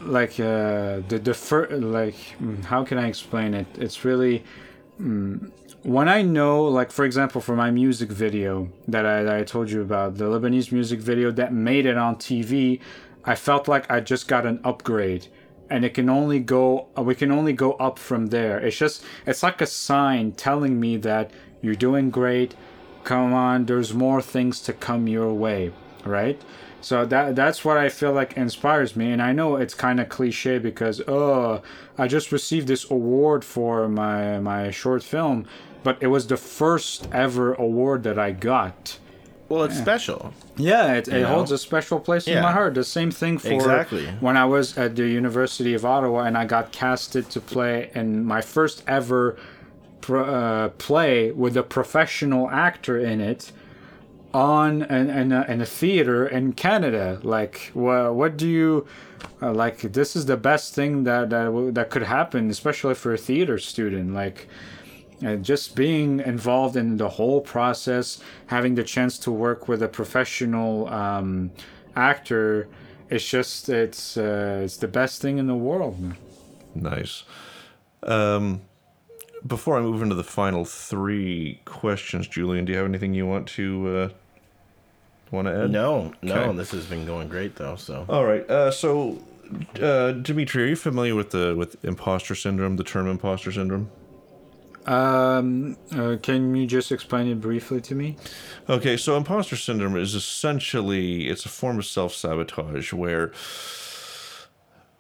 like 0.02 0.40
uh, 0.40 1.02
the 1.08 1.34
fir- 1.34 1.70
like 1.78 2.16
mm, 2.42 2.64
how 2.66 2.84
can 2.84 2.98
I 2.98 3.08
explain 3.08 3.54
it? 3.54 3.68
It's 3.76 4.06
really 4.06 4.44
mm, 5.02 5.52
when 5.84 6.10
I 6.10 6.22
know, 6.22 6.66
like 6.66 6.92
for 6.92 7.06
example, 7.06 7.42
for 7.42 7.56
my 7.56 7.72
music 7.72 8.10
video 8.10 8.70
that 8.88 9.06
I, 9.06 9.24
that 9.24 9.36
I 9.36 9.44
told 9.44 9.70
you 9.70 9.82
about, 9.82 10.16
the 10.16 10.26
Lebanese 10.26 10.72
music 10.72 11.00
video 11.00 11.32
that 11.32 11.54
made 11.54 11.86
it 11.86 11.98
on 11.98 12.18
TV, 12.18 12.80
I 13.24 13.36
felt 13.36 13.68
like 13.68 13.90
I 13.90 14.02
just 14.02 14.28
got 14.28 14.46
an 14.46 14.60
upgrade 14.64 15.28
and 15.70 15.84
it 15.84 15.94
can 15.94 16.10
only 16.10 16.40
go 16.40 16.88
we 16.96 17.16
can 17.16 17.32
only 17.32 17.52
go 17.52 17.74
up 17.74 17.98
from 17.98 18.28
there 18.28 18.60
it's 18.60 18.78
just 18.78 19.04
it's 19.26 19.42
like 19.42 19.62
a 19.62 19.66
sign 19.66 20.32
telling 20.32 20.80
me 20.80 20.96
that 20.96 21.32
you're 21.62 21.74
doing 21.74 22.12
great 22.12 22.54
come 23.06 23.34
on 23.34 23.66
there's 23.66 23.94
more 23.94 24.22
things 24.22 24.60
to 24.60 24.74
come 24.74 25.08
your 25.08 25.32
way 25.34 25.72
right 26.04 26.42
so 26.82 27.06
that 27.06 27.36
that's 27.36 27.64
what 27.66 27.78
i 27.78 27.88
feel 27.90 28.12
like 28.12 28.34
inspires 28.38 28.96
me 28.96 29.12
and 29.12 29.22
i 29.22 29.32
know 29.32 29.56
it's 29.56 29.74
kind 29.74 30.00
of 30.00 30.10
cliche 30.10 30.58
because 30.60 31.02
oh 31.08 31.62
i 31.98 32.08
just 32.08 32.32
received 32.32 32.68
this 32.68 32.90
award 32.92 33.44
for 33.46 33.88
my 33.88 34.40
my 34.40 34.70
short 34.72 35.02
film 35.04 35.46
but 35.84 35.98
it 36.02 36.08
was 36.08 36.28
the 36.28 36.38
first 36.38 37.08
ever 37.12 37.54
award 37.54 38.04
that 38.04 38.18
i 38.20 38.32
got 38.32 39.00
Well, 39.50 39.64
it's 39.68 39.78
special. 39.78 40.34
yeah, 40.58 40.94
it, 40.98 41.08
it 41.08 41.24
holds 41.34 41.52
a 41.52 41.58
special 41.60 42.00
place 42.00 42.26
in 42.28 42.42
my 42.42 42.52
heart. 42.58 42.74
The 42.74 42.84
same 42.84 43.12
thing 43.12 43.38
for 43.38 43.54
Exactly. 43.54 44.06
when 44.20 44.36
I 44.44 44.46
was 44.56 44.76
at 44.84 44.96
the 44.96 45.08
University 45.22 45.76
of 45.78 45.84
Ottawa 45.86 46.20
and 46.28 46.36
I 46.36 46.46
got 46.56 46.66
casted 46.72 47.30
to 47.36 47.40
play 47.54 47.92
in 47.94 48.08
my 48.26 48.42
first 48.42 48.78
ever 48.88 49.38
uh, 50.10 50.70
play 50.70 51.32
with 51.32 51.58
a 51.58 51.64
professional 51.64 52.50
actor 52.50 52.98
in 52.98 53.22
it 53.22 53.52
on 54.34 54.82
in, 54.84 55.10
in, 55.10 55.32
a, 55.32 55.46
in 55.48 55.62
a 55.62 55.66
theater 55.66 56.28
in 56.28 56.54
Canada. 56.54 57.20
Like, 57.24 57.72
wha 57.74 58.12
what 58.12 58.38
do 58.38 58.48
you 58.48 58.86
uh, 59.42 59.54
like? 59.54 59.82
This 59.94 60.16
is 60.16 60.26
the 60.26 60.38
best 60.38 60.74
thing 60.74 61.06
that 61.06 61.30
that, 61.30 61.72
that 61.74 61.90
could 61.90 62.04
happen, 62.04 62.50
especially 62.50 62.96
for 62.96 63.14
a 63.14 63.18
theater 63.18 63.58
student. 63.58 64.14
Like, 64.14 64.48
uh, 65.26 65.36
just 65.38 65.76
being 65.76 66.20
involved 66.20 66.76
in 66.76 66.98
the 66.98 67.10
whole 67.10 67.40
process, 67.40 68.22
having 68.48 68.76
the 68.76 68.84
chance 68.84 69.18
to 69.20 69.32
work 69.32 69.68
with 69.70 69.82
a 69.82 69.88
professional 69.88 70.90
um, 70.90 71.52
actor, 71.96 72.68
it's 73.10 73.28
just 73.28 73.70
it's 73.70 74.18
uh, 74.18 74.62
it's 74.64 74.78
the 74.78 74.88
best 74.88 75.22
thing 75.22 75.38
in 75.38 75.48
the 75.48 75.56
world. 75.56 75.98
Nice. 76.76 77.24
Um, 78.04 78.62
before 79.46 79.78
I 79.78 79.82
move 79.82 80.02
into 80.02 80.16
the 80.16 80.24
final 80.24 80.66
three 80.66 81.62
questions, 81.66 82.28
Julian, 82.28 82.66
do 82.66 82.72
you 82.72 82.78
have 82.78 82.88
anything 82.88 83.14
you 83.14 83.28
want 83.28 83.48
to 83.50 83.98
uh, 83.98 84.10
want 85.32 85.48
to 85.48 85.64
add? 85.64 85.72
No, 85.72 86.14
no, 86.22 86.36
Okay. 86.36 86.58
this 86.58 86.72
has 86.72 86.86
been 86.86 87.06
going 87.06 87.28
great 87.28 87.56
though. 87.56 87.76
So 87.76 88.06
All 88.10 88.26
right. 88.26 88.50
Uh, 88.50 88.72
so, 88.72 89.20
uh, 89.82 90.12
Dimitri, 90.14 90.64
are 90.64 90.68
you 90.68 90.76
familiar 90.76 91.16
with 91.16 91.32
the 91.32 91.56
with 91.56 91.84
imposter 91.84 92.36
syndrome, 92.36 92.78
the 92.78 92.84
term 92.84 93.08
imposter 93.08 93.52
syndrome? 93.52 93.90
Um, 94.86 95.78
uh, 95.96 96.18
can 96.22 96.54
you 96.56 96.68
just 96.68 96.92
explain 96.92 97.28
it 97.28 97.42
briefly 97.42 97.82
to 97.82 97.96
me? 97.96 98.18
Okay, 98.70 98.98
so 98.98 99.18
imposter 99.18 99.56
syndrome 99.56 99.98
is 99.98 100.14
essentially 100.14 101.28
it's 101.28 101.44
a 101.46 101.50
form 101.50 101.80
of 101.80 101.86
self 101.86 102.14
sabotage 102.14 102.94
where, 102.94 103.32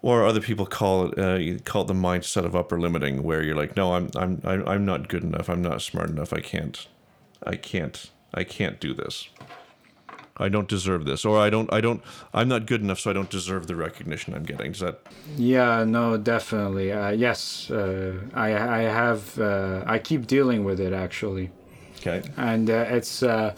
or 0.05 0.23
other 0.29 0.41
people 0.41 0.65
call 0.67 0.95
it 1.07 1.17
uh, 1.19 1.59
call 1.65 1.81
it 1.81 1.87
the 1.87 1.93
mindset 2.09 2.45
of 2.45 2.55
upper 2.55 2.77
limiting, 2.79 3.23
where 3.23 3.41
you're 3.43 3.55
like, 3.63 3.75
no, 3.75 3.95
I'm 3.95 4.09
I'm 4.15 4.33
I'm 4.43 4.61
I'm 4.67 4.85
not 4.85 5.07
good 5.09 5.23
enough, 5.23 5.49
I'm 5.49 5.61
not 5.63 5.81
smart 5.81 6.09
enough, 6.09 6.31
I 6.31 6.41
can't, 6.41 6.77
I 7.43 7.55
can't, 7.55 7.97
I 8.33 8.43
can't 8.43 8.79
do 8.79 8.93
this. 8.93 9.29
I 10.37 10.49
don't 10.49 10.67
deserve 10.67 11.05
this, 11.05 11.23
or 11.23 11.39
I 11.39 11.49
don't, 11.49 11.71
I 11.71 11.79
don't, 11.79 12.01
I'm 12.33 12.49
not 12.49 12.65
good 12.65 12.81
enough, 12.81 12.99
so 12.99 13.09
I 13.09 13.13
don't 13.13 13.29
deserve 13.29 13.67
the 13.67 13.75
recognition 13.75 14.33
I'm 14.35 14.43
getting. 14.43 14.73
Does 14.73 14.81
that? 14.81 14.99
Yeah, 15.37 15.85
no, 15.85 16.17
definitely. 16.17 16.91
Uh, 16.91 17.11
yes, 17.11 17.71
uh, 17.71 18.13
I 18.33 18.47
I 18.53 18.81
have 19.01 19.39
uh, 19.39 19.83
I 19.87 19.97
keep 19.99 20.27
dealing 20.27 20.65
with 20.65 20.79
it 20.79 20.93
actually. 20.93 21.51
Okay. 22.05 22.21
and 22.37 22.69
uh, 22.69 22.85
it's 22.97 23.23
uh, 23.23 23.55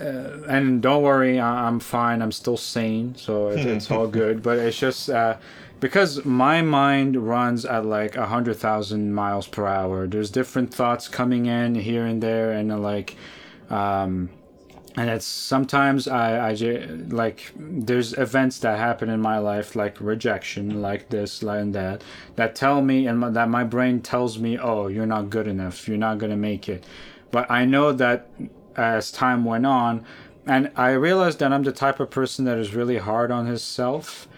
uh, 0.00 0.04
and 0.48 0.80
don't 0.82 1.02
worry 1.02 1.38
I- 1.38 1.66
i'm 1.68 1.78
fine 1.80 2.22
i'm 2.22 2.32
still 2.32 2.56
sane 2.56 3.14
so 3.16 3.50
it, 3.50 3.60
it's 3.66 3.90
all 3.90 4.08
good 4.22 4.42
but 4.42 4.58
it's 4.58 4.78
just 4.78 5.10
uh, 5.10 5.36
because 5.80 6.24
my 6.24 6.62
mind 6.62 7.16
runs 7.16 7.64
at 7.64 7.84
like 7.84 8.16
a 8.16 8.26
hundred 8.26 8.56
thousand 8.56 9.14
miles 9.14 9.46
per 9.46 9.66
hour 9.66 10.06
there's 10.06 10.30
different 10.30 10.72
thoughts 10.72 11.08
coming 11.08 11.46
in 11.46 11.74
here 11.74 12.04
and 12.04 12.22
there 12.22 12.52
and 12.52 12.72
uh, 12.72 12.78
like 12.78 13.16
um, 13.70 14.30
and 14.96 15.10
it's 15.10 15.26
sometimes 15.26 16.08
I, 16.08 16.50
I 16.50 16.54
like 17.08 17.52
there's 17.56 18.14
events 18.14 18.58
that 18.60 18.78
happen 18.78 19.08
in 19.08 19.20
my 19.20 19.38
life 19.38 19.76
like 19.76 20.00
rejection 20.00 20.82
like 20.82 21.08
this 21.10 21.42
like 21.42 21.60
and 21.60 21.74
that 21.74 22.02
that 22.34 22.56
tell 22.56 22.82
me 22.82 23.06
and 23.06 23.20
my, 23.20 23.30
that 23.30 23.48
my 23.48 23.62
brain 23.62 24.00
tells 24.00 24.38
me 24.38 24.58
oh 24.58 24.88
you're 24.88 25.06
not 25.06 25.30
good 25.30 25.46
enough. 25.46 25.86
You're 25.86 25.98
not 25.98 26.18
gonna 26.18 26.36
make 26.36 26.68
it. 26.68 26.84
But 27.30 27.50
i 27.50 27.64
know 27.64 27.92
that 27.92 28.28
as 28.74 29.12
time 29.12 29.44
went 29.44 29.66
on 29.66 30.04
and 30.46 30.70
i 30.76 30.90
realized 30.90 31.40
that 31.40 31.52
i'm 31.52 31.62
the 31.62 31.72
type 31.72 32.00
of 32.00 32.10
person 32.10 32.44
that 32.46 32.56
is 32.56 32.74
really 32.74 32.98
hard 32.98 33.30
on 33.30 33.46
himself 33.46 34.28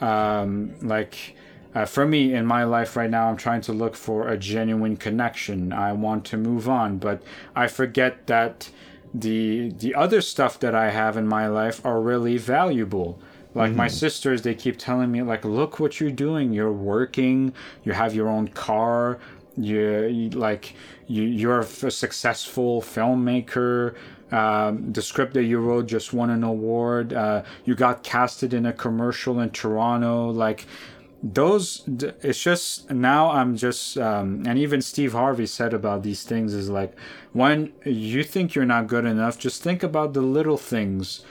um, 0.00 0.74
like 0.80 1.36
uh, 1.74 1.84
for 1.84 2.06
me 2.06 2.34
in 2.34 2.44
my 2.44 2.64
life 2.64 2.96
right 2.96 3.10
now 3.10 3.28
i'm 3.28 3.36
trying 3.36 3.60
to 3.60 3.72
look 3.72 3.94
for 3.94 4.28
a 4.28 4.36
genuine 4.36 4.96
connection. 4.96 5.72
I 5.72 5.92
want 5.92 6.24
to 6.26 6.36
move 6.36 6.68
on 6.68 6.98
but 6.98 7.22
i 7.54 7.66
forget 7.66 8.26
that 8.26 8.70
the 9.12 9.70
the 9.70 9.94
other 9.94 10.20
stuff 10.20 10.58
that 10.60 10.74
i 10.74 10.90
have 10.90 11.16
in 11.16 11.26
my 11.26 11.46
life 11.48 11.84
are 11.84 12.00
really 12.00 12.36
valuable. 12.38 13.20
Like 13.54 13.72
my 13.72 13.88
sisters 13.88 14.42
they 14.42 14.54
keep 14.54 14.78
telling 14.78 15.10
me 15.10 15.22
like 15.22 15.44
look 15.44 15.80
what 15.80 15.98
you're 16.00 16.12
doing. 16.12 16.52
You're 16.52 16.72
working. 16.72 17.52
You 17.82 17.92
have 17.92 18.14
your 18.14 18.28
own 18.28 18.48
car. 18.48 19.18
You, 19.56 20.04
you 20.04 20.30
like 20.30 20.74
you 21.08 21.24
you're 21.24 21.60
a 21.60 21.90
successful 21.90 22.80
filmmaker 22.80 23.96
um, 24.32 24.92
the 24.92 25.02
script 25.02 25.34
that 25.34 25.44
you 25.44 25.58
wrote 25.58 25.86
just 25.86 26.12
won 26.12 26.30
an 26.30 26.44
award. 26.44 27.12
Uh, 27.12 27.42
you 27.64 27.74
got 27.74 28.02
casted 28.02 28.54
in 28.54 28.66
a 28.66 28.72
commercial 28.72 29.40
in 29.40 29.50
toronto. 29.50 30.30
Like 30.30 30.66
those 31.22 31.82
it's 32.22 32.42
just 32.42 32.90
now 32.90 33.30
i'm 33.30 33.54
just 33.54 33.98
um, 33.98 34.42
and 34.46 34.58
even 34.58 34.80
steve 34.80 35.12
harvey 35.12 35.44
said 35.44 35.74
about 35.74 36.02
these 36.02 36.22
things 36.22 36.54
is 36.54 36.70
like 36.70 36.94
when 37.34 37.70
you 37.84 38.24
think 38.24 38.54
you're 38.54 38.64
not 38.64 38.86
good 38.86 39.04
enough 39.04 39.38
just 39.38 39.62
think 39.62 39.82
about 39.82 40.14
the 40.14 40.22
little 40.22 40.56
things. 40.56 41.22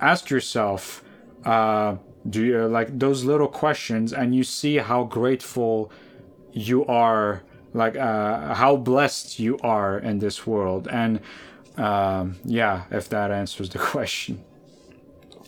Ask 0.00 0.30
yourself 0.30 1.04
uh, 1.44 1.96
do 2.28 2.44
you 2.44 2.66
like 2.66 2.98
those 2.98 3.22
little 3.22 3.46
questions 3.46 4.12
and 4.12 4.34
you 4.34 4.42
see 4.42 4.78
how 4.78 5.04
grateful 5.04 5.92
you 6.52 6.84
are 6.86 7.42
like 7.76 7.96
uh, 7.96 8.54
how 8.54 8.76
blessed 8.76 9.38
you 9.38 9.58
are 9.62 9.98
in 9.98 10.18
this 10.18 10.46
world. 10.46 10.88
And 10.90 11.20
um, 11.76 12.36
yeah 12.44 12.84
if 12.90 13.08
that 13.08 13.30
answers 13.30 13.70
the 13.70 13.78
question. 13.92 14.44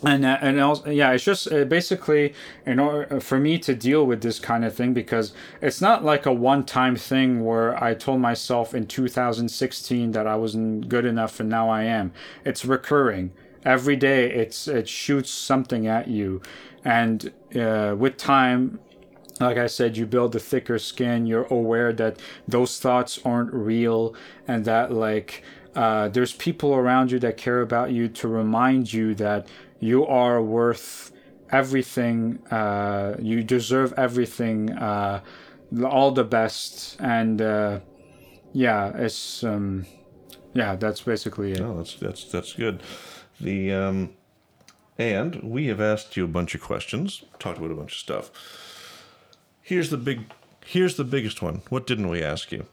And 0.05 0.25
uh, 0.25 0.39
and 0.41 0.61
also 0.61 0.91
yeah 0.91 1.11
it's 1.11 1.25
just 1.25 1.51
uh, 1.51 1.65
basically 1.65 2.33
in 2.65 2.79
order 2.79 3.19
for 3.19 3.41
me 3.41 3.59
to 3.59 3.75
deal 3.75 4.07
with 4.07 4.23
this 4.23 4.39
kind 4.39 4.65
of 4.65 4.73
thing 4.73 4.95
because 4.95 5.33
it's 5.61 5.81
not 5.81 6.05
like 6.05 6.25
a 6.25 6.33
one 6.33 6.65
time 6.65 6.95
thing 6.95 7.45
where 7.45 7.83
i 7.83 7.95
told 7.95 8.21
myself 8.21 8.75
in 8.75 8.87
2016 8.87 10.13
that 10.13 10.25
i 10.25 10.37
wasn't 10.37 10.89
good 10.89 11.05
enough 11.05 11.41
and 11.41 11.49
now 11.49 11.69
i 11.69 11.83
am. 11.83 12.13
It's 12.45 12.65
recurring. 12.65 13.33
Every 13.65 13.97
day 13.97 14.31
it's 14.31 14.69
it 14.69 14.89
shoots 14.89 15.31
something 15.31 15.89
at 15.89 16.07
you. 16.07 16.43
And 16.85 17.33
uh, 17.57 17.97
with 17.99 18.17
time 18.17 18.79
like 19.41 19.57
I 19.57 19.67
said, 19.67 19.97
you 19.97 20.07
build 20.07 20.35
a 20.35 20.41
thicker 20.41 20.79
skin. 20.79 21.27
You're 21.27 21.45
aware 21.45 21.93
that 21.93 22.21
those 22.47 22.81
thoughts 22.81 23.21
aren't 23.25 23.53
real, 23.53 24.15
and 24.47 24.65
that 24.65 24.93
like 24.93 25.45
uh, 25.79 26.09
there's 26.09 26.33
people 26.33 26.75
around 26.75 27.13
you 27.13 27.21
that 27.21 27.37
care 27.37 27.61
about 27.61 27.93
you 27.93 28.09
to 28.09 28.27
remind 28.27 28.93
you 28.93 29.15
that 29.15 29.47
you 29.79 30.05
are 30.05 30.43
worth 30.43 31.13
everything. 31.53 32.45
Uh, 32.51 33.15
you 33.21 33.45
deserve 33.45 33.95
everything, 33.97 34.73
uh, 34.73 35.21
all 35.85 36.11
the 36.11 36.25
best, 36.25 36.97
and 36.99 37.41
uh, 37.41 37.79
yeah, 38.53 38.91
it's 38.97 39.45
um, 39.45 39.87
yeah, 40.53 40.75
that's 40.75 41.03
basically 41.03 41.53
it. 41.53 41.61
No, 41.61 41.77
that's 41.77 41.95
that's 41.95 42.25
that's 42.25 42.55
good. 42.55 42.83
The 43.41 43.73
um, 43.73 44.11
and 44.99 45.41
we 45.45 45.69
have 45.69 45.81
asked 45.81 46.17
you 46.17 46.25
a 46.25 46.29
bunch 46.39 46.57
of 46.57 46.61
questions, 46.61 47.23
talked 47.39 47.59
about 47.59 47.71
a 47.71 47.75
bunch 47.77 47.93
of 47.93 47.99
stuff. 47.99 48.33
Here's 49.63 49.91
the 49.91 49.97
big, 49.97 50.33
here's 50.67 50.97
the 50.97 51.05
biggest 51.05 51.41
one. 51.41 51.63
What 51.69 51.87
didn't 51.87 52.09
we 52.09 52.21
ask 52.21 52.51
you? 52.51 52.67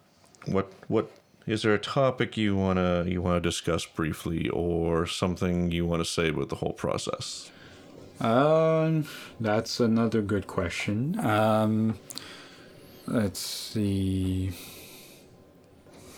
What 0.48 0.74
what 0.88 1.12
is 1.48 1.62
there 1.62 1.74
a 1.74 1.80
topic 1.80 2.38
you 2.38 2.56
wanna 2.56 3.06
you 3.08 3.22
wanna 3.22 3.42
discuss 3.42 3.86
briefly, 3.86 4.50
or 4.50 5.06
something 5.06 5.72
you 5.72 5.86
want 5.86 6.02
to 6.04 6.10
say 6.10 6.30
about 6.30 6.50
the 6.50 6.56
whole 6.56 6.74
process? 6.74 7.52
Um, 8.20 9.06
that's 9.40 9.80
another 9.80 10.22
good 10.22 10.48
question. 10.48 11.20
Um, 11.20 12.00
let's 13.08 13.40
see. 13.40 14.52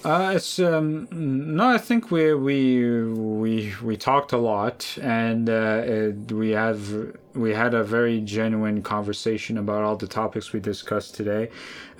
Uh, 0.06 0.34
it's 0.36 0.60
um 0.60 1.08
no, 1.12 1.68
I 1.68 1.78
think 1.80 2.12
we 2.12 2.34
we 2.34 3.04
we 3.04 3.74
we 3.84 3.98
talked 3.98 4.32
a 4.32 4.38
lot, 4.38 4.98
and 5.02 5.50
uh, 5.50 5.82
it, 5.84 6.32
we 6.32 6.52
have 6.52 7.14
we 7.34 7.54
had 7.54 7.74
a 7.74 7.84
very 7.84 8.22
genuine 8.22 8.84
conversation 8.84 9.58
about 9.58 9.84
all 9.84 9.98
the 9.98 10.08
topics 10.08 10.54
we 10.54 10.60
discussed 10.62 11.16
today, 11.16 11.50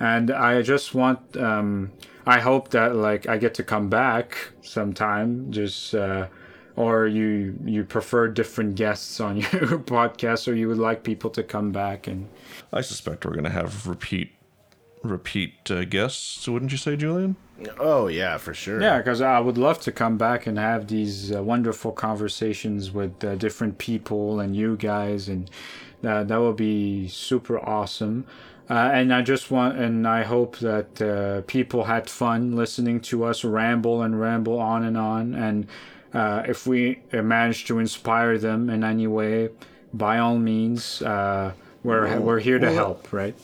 and 0.00 0.30
I 0.30 0.62
just 0.62 0.94
want 0.94 1.36
um 1.36 1.90
I 2.28 2.40
hope 2.40 2.68
that 2.70 2.94
like 2.94 3.26
I 3.26 3.38
get 3.38 3.54
to 3.54 3.64
come 3.64 3.88
back 3.88 4.36
sometime, 4.60 5.50
just 5.50 5.94
uh, 5.94 6.26
or 6.76 7.06
you 7.06 7.58
you 7.64 7.84
prefer 7.84 8.28
different 8.28 8.74
guests 8.74 9.18
on 9.18 9.36
your 9.38 9.78
podcast, 9.80 10.46
or 10.46 10.54
you 10.54 10.68
would 10.68 10.76
like 10.76 11.02
people 11.02 11.30
to 11.30 11.42
come 11.42 11.72
back 11.72 12.06
and. 12.06 12.28
I 12.70 12.82
suspect 12.82 13.24
we're 13.24 13.32
going 13.32 13.44
to 13.44 13.50
have 13.50 13.86
repeat 13.86 14.32
repeat 15.02 15.70
uh, 15.70 15.84
guests, 15.84 16.46
wouldn't 16.46 16.70
you 16.70 16.76
say, 16.76 16.96
Julian? 16.96 17.36
Oh 17.78 18.08
yeah, 18.08 18.36
for 18.36 18.52
sure. 18.52 18.80
Yeah, 18.82 18.98
because 18.98 19.22
I 19.22 19.40
would 19.40 19.56
love 19.56 19.80
to 19.80 19.92
come 19.92 20.18
back 20.18 20.46
and 20.46 20.58
have 20.58 20.88
these 20.88 21.34
uh, 21.34 21.42
wonderful 21.42 21.92
conversations 21.92 22.90
with 22.90 23.24
uh, 23.24 23.36
different 23.36 23.78
people 23.78 24.38
and 24.38 24.54
you 24.54 24.76
guys, 24.76 25.30
and 25.30 25.50
uh, 26.04 26.24
that 26.24 26.38
would 26.38 26.56
be 26.56 27.08
super 27.08 27.58
awesome. 27.58 28.26
Uh, 28.70 28.90
and 28.92 29.14
I 29.14 29.22
just 29.22 29.50
want, 29.50 29.78
and 29.78 30.06
I 30.06 30.24
hope 30.24 30.58
that 30.58 31.00
uh, 31.00 31.40
people 31.46 31.84
had 31.84 32.08
fun 32.10 32.54
listening 32.54 33.00
to 33.02 33.24
us 33.24 33.42
ramble 33.44 34.02
and 34.02 34.20
ramble 34.20 34.58
on 34.58 34.84
and 34.84 34.96
on. 34.96 35.34
And 35.34 35.66
uh, 36.12 36.42
if 36.46 36.66
we 36.66 37.00
manage 37.12 37.64
to 37.66 37.78
inspire 37.78 38.36
them 38.36 38.68
in 38.68 38.84
any 38.84 39.06
way, 39.06 39.48
by 39.94 40.18
all 40.18 40.38
means, 40.38 41.00
we're 41.00 42.20
we're 42.20 42.40
here 42.40 42.58
to 42.58 42.70
help, 42.70 43.12
right? 43.12 43.34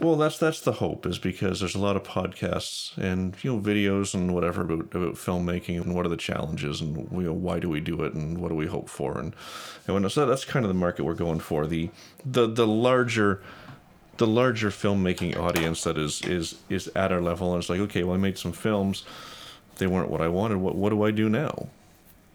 Well, 0.00 0.14
that's 0.14 0.38
that's 0.38 0.60
the 0.60 0.72
hope, 0.72 1.06
is 1.06 1.18
because 1.18 1.58
there's 1.58 1.74
a 1.74 1.80
lot 1.80 1.96
of 1.96 2.04
podcasts 2.04 2.96
and 2.96 3.34
you 3.42 3.52
know 3.52 3.60
videos 3.60 4.14
and 4.14 4.32
whatever 4.32 4.62
about, 4.62 4.94
about 4.94 5.14
filmmaking 5.14 5.80
and 5.80 5.94
what 5.94 6.06
are 6.06 6.08
the 6.08 6.16
challenges 6.16 6.80
and 6.80 7.10
you 7.10 7.22
know 7.22 7.32
why 7.32 7.58
do 7.58 7.68
we 7.68 7.80
do 7.80 8.04
it 8.04 8.14
and 8.14 8.38
what 8.38 8.50
do 8.50 8.54
we 8.54 8.66
hope 8.66 8.88
for 8.88 9.18
and 9.18 9.34
and 9.86 9.94
when, 9.94 10.08
so 10.08 10.24
that's 10.24 10.44
kind 10.44 10.64
of 10.64 10.68
the 10.68 10.74
market 10.74 11.04
we're 11.04 11.14
going 11.14 11.40
for 11.40 11.66
the 11.66 11.90
the 12.24 12.46
the 12.46 12.66
larger 12.66 13.42
the 14.18 14.26
larger 14.26 14.70
filmmaking 14.70 15.36
audience 15.36 15.84
that 15.84 15.96
is 15.96 16.22
is 16.22 16.56
is 16.68 16.88
at 16.94 17.10
our 17.12 17.20
level 17.20 17.52
and 17.52 17.62
it's 17.62 17.70
like 17.70 17.80
okay 17.80 18.02
well 18.04 18.14
I 18.14 18.18
made 18.18 18.38
some 18.38 18.52
films 18.52 19.04
they 19.76 19.86
weren't 19.86 20.10
what 20.10 20.20
I 20.20 20.28
wanted 20.28 20.58
what 20.58 20.74
what 20.74 20.90
do 20.90 21.02
I 21.02 21.10
do 21.10 21.28
now 21.28 21.68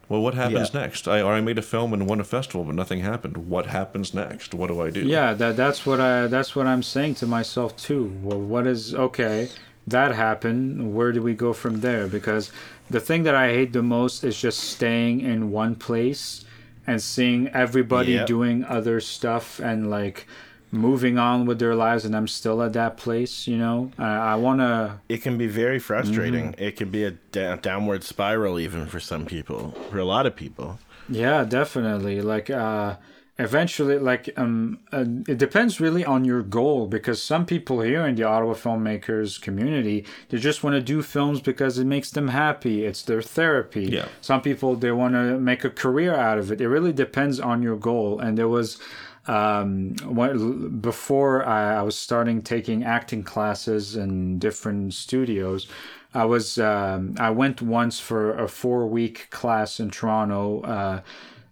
well, 0.10 0.22
what 0.22 0.34
happens 0.34 0.72
yeah. 0.73 0.81
next? 0.81 1.07
I 1.07 1.22
or 1.22 1.34
I 1.34 1.41
made 1.41 1.57
a 1.57 1.64
film 1.64 1.93
and 1.93 2.07
won 2.07 2.19
a 2.19 2.23
festival, 2.23 2.65
but 2.65 2.76
nothing 2.76 2.99
happened. 2.99 3.49
What 3.49 3.68
happens 3.68 4.14
next? 4.14 4.53
What 4.53 4.68
do 4.68 4.81
I 4.81 4.89
do? 4.89 5.01
Yeah, 5.01 5.34
that 5.34 5.55
that's 5.55 5.85
what 5.85 5.99
I 5.99 6.27
that's 6.27 6.55
what 6.55 6.68
I'm 6.68 6.84
saying 6.84 7.15
to 7.15 7.26
myself 7.26 7.76
too. 7.77 8.15
Well, 8.22 8.39
what 8.39 8.68
is 8.68 8.93
okay? 8.93 9.49
That 9.88 10.14
happened. 10.14 10.93
Where 10.93 11.11
do 11.11 11.22
we 11.22 11.34
go 11.34 11.53
from 11.53 11.80
there? 11.80 12.07
Because 12.07 12.51
the 12.89 12.99
thing 12.99 13.23
that 13.23 13.34
I 13.34 13.49
hate 13.49 13.73
the 13.73 13.81
most 13.81 14.23
is 14.23 14.39
just 14.39 14.60
staying 14.60 15.22
in 15.22 15.51
one 15.51 15.76
place 15.76 16.45
and 16.85 17.01
seeing 17.01 17.47
everybody 17.49 18.14
yep. 18.14 18.27
doing 18.27 18.65
other 18.65 18.99
stuff 18.99 19.60
and 19.60 19.89
like 19.89 20.27
moving 20.73 21.19
on 21.19 21.45
with 21.45 21.59
their 21.59 21.75
lives 21.75 22.03
and 22.03 22.15
I'm 22.15 22.27
still 22.27 22.61
at 22.63 22.73
that 22.73 22.97
place, 22.97 23.47
you 23.47 23.57
know? 23.57 23.91
I, 23.97 24.33
I 24.33 24.35
want 24.35 24.59
to. 24.59 24.99
It 25.07 25.21
can 25.21 25.37
be 25.37 25.47
very 25.47 25.79
frustrating. 25.79 26.53
Mm-hmm. 26.53 26.63
It 26.63 26.75
can 26.75 26.89
be 26.89 27.03
a 27.05 27.11
da- 27.11 27.57
downward 27.57 28.03
spiral, 28.03 28.59
even 28.59 28.87
for 28.87 28.99
some 28.99 29.25
people, 29.25 29.71
for 29.91 29.99
a 29.99 30.05
lot 30.05 30.25
of 30.25 30.35
people. 30.35 30.79
Yeah, 31.07 31.43
definitely. 31.43 32.21
Like, 32.21 32.49
uh, 32.49 32.95
eventually, 33.37 33.99
like, 33.99 34.29
um, 34.35 34.79
uh, 34.91 35.05
it 35.27 35.37
depends 35.37 35.79
really 35.79 36.03
on 36.03 36.25
your 36.25 36.41
goal 36.41 36.87
because 36.87 37.21
some 37.21 37.45
people 37.45 37.81
here 37.81 38.05
in 38.07 38.15
the 38.15 38.23
Ottawa 38.23 38.53
filmmakers 38.53 39.39
community, 39.39 40.05
they 40.29 40.39
just 40.39 40.63
want 40.63 40.75
to 40.75 40.81
do 40.81 41.03
films 41.03 41.39
because 41.39 41.77
it 41.77 41.85
makes 41.85 42.09
them 42.09 42.29
happy. 42.29 42.83
It's 42.83 43.03
their 43.03 43.21
therapy. 43.21 43.85
Yeah. 43.85 44.07
Some 44.21 44.41
people, 44.41 44.75
they 44.75 44.91
want 44.91 45.13
to 45.13 45.37
make 45.39 45.63
a 45.63 45.69
career 45.69 46.15
out 46.15 46.39
of 46.39 46.51
it. 46.51 46.61
It 46.61 46.67
really 46.67 46.93
depends 46.93 47.39
on 47.39 47.61
your 47.61 47.75
goal. 47.75 48.19
And 48.19 48.37
there 48.37 48.47
was, 48.47 48.79
um, 49.27 49.95
when, 50.03 50.79
before 50.79 51.45
I, 51.45 51.79
I, 51.79 51.81
was 51.81 51.97
starting 51.97 52.41
taking 52.41 52.83
acting 52.83 53.23
classes 53.23 53.95
in 53.95 54.37
different 54.37 54.93
studios, 54.93 55.67
I 56.13 56.25
was 56.25 56.57
um, 56.57 57.15
I 57.19 57.29
went 57.29 57.61
once 57.61 57.99
for 57.99 58.37
a 58.37 58.47
four 58.47 58.85
week 58.87 59.29
class 59.29 59.79
in 59.79 59.89
Toronto. 59.91 60.61
Uh, 60.61 61.01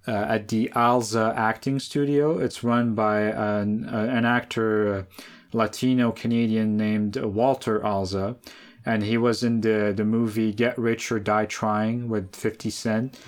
uh, 0.07 0.11
at 0.11 0.47
the 0.47 0.67
Alza 0.75 1.31
Acting 1.35 1.77
Studio. 1.77 2.39
It's 2.39 2.63
run 2.63 2.95
by 2.95 3.21
an, 3.21 3.87
uh, 3.87 4.07
an 4.09 4.25
actor, 4.25 4.95
uh, 4.95 5.03
Latino 5.53 6.11
Canadian 6.11 6.77
named 6.77 7.17
Walter 7.17 7.79
Alza, 7.81 8.35
and 8.85 9.03
he 9.03 9.17
was 9.17 9.43
in 9.43 9.61
the, 9.61 9.93
the 9.95 10.05
movie 10.05 10.53
Get 10.53 10.77
Rich 10.77 11.11
or 11.11 11.19
Die 11.19 11.45
Trying 11.45 12.09
with 12.09 12.35
50 12.35 12.69
Cent. 12.69 13.19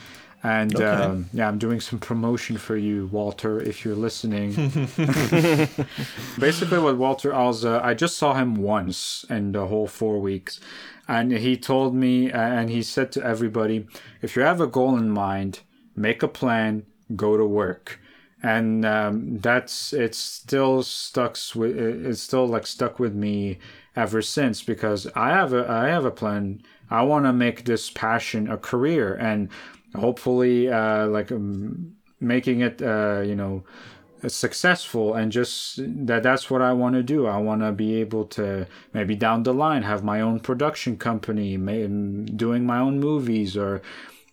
And 0.44 0.76
okay. 0.76 0.86
um, 0.86 1.30
yeah, 1.32 1.48
I'm 1.48 1.58
doing 1.58 1.80
some 1.80 2.00
promotion 2.00 2.58
for 2.58 2.76
you, 2.76 3.08
Walter, 3.14 3.62
if 3.62 3.86
you're 3.86 3.96
listening. 3.96 4.52
Basically, 6.38 6.80
what 6.80 6.98
Walter 6.98 7.32
Alza, 7.32 7.82
I 7.82 7.94
just 7.94 8.18
saw 8.18 8.34
him 8.34 8.56
once 8.56 9.26
in 9.30 9.54
the 9.54 9.68
whole 9.68 9.88
four 9.88 10.20
weeks. 10.20 10.60
And 11.08 11.32
he 11.32 11.56
told 11.56 11.96
me, 11.96 12.32
uh, 12.32 12.40
and 12.40 12.70
he 12.70 12.84
said 12.84 13.12
to 13.14 13.24
everybody, 13.24 13.88
if 14.22 14.36
you 14.36 14.42
have 14.42 14.60
a 14.60 14.68
goal 14.68 14.98
in 14.98 15.10
mind, 15.10 15.62
make 15.96 16.22
a 16.22 16.28
plan, 16.28 16.86
go 17.16 17.38
to 17.38 17.46
work. 17.46 18.00
And 18.42 18.86
um, 18.86 19.40
that's 19.40 19.94
it's 19.94 20.18
still 20.18 20.84
stuck 20.84 21.38
with 21.56 21.78
it's 21.78 22.22
still 22.22 22.46
like 22.46 22.68
stuck 22.68 23.00
with 23.00 23.16
me 23.16 23.60
ever 23.96 24.22
since 24.22 24.62
because 24.62 25.08
I 25.16 25.30
have 25.30 25.54
a 25.54 25.70
I 25.70 25.88
have 25.88 26.04
a 26.04 26.12
plan. 26.12 26.62
I 26.90 27.04
want 27.04 27.26
to 27.26 27.32
make 27.32 27.64
this 27.64 27.90
passion 27.90 28.50
a 28.50 28.58
career, 28.58 29.16
and 29.16 29.48
hopefully 29.96 30.70
uh, 30.70 31.08
like 31.08 31.32
um, 31.32 31.96
making 32.20 32.62
it 32.62 32.82
uh, 32.82 33.22
you 33.26 33.36
know 33.36 33.64
successful 34.28 35.16
and 35.16 35.32
just 35.32 35.80
that 36.06 36.24
that's 36.24 36.50
what 36.50 36.62
I 36.62 36.74
want 36.74 36.96
to 36.96 37.04
do. 37.04 37.28
I 37.28 37.38
want 37.38 37.62
to 37.62 37.72
be 37.72 37.96
able 37.96 38.26
to 38.26 38.68
maybe 38.94 39.16
down 39.16 39.44
the 39.44 39.54
line 39.54 39.84
have 39.84 40.04
my 40.04 40.22
own 40.22 40.40
production 40.40 40.98
company, 40.98 41.58
may, 41.58 41.88
doing 41.88 42.66
my 42.66 42.80
own 42.80 43.00
movies 43.00 43.58
or 43.58 43.82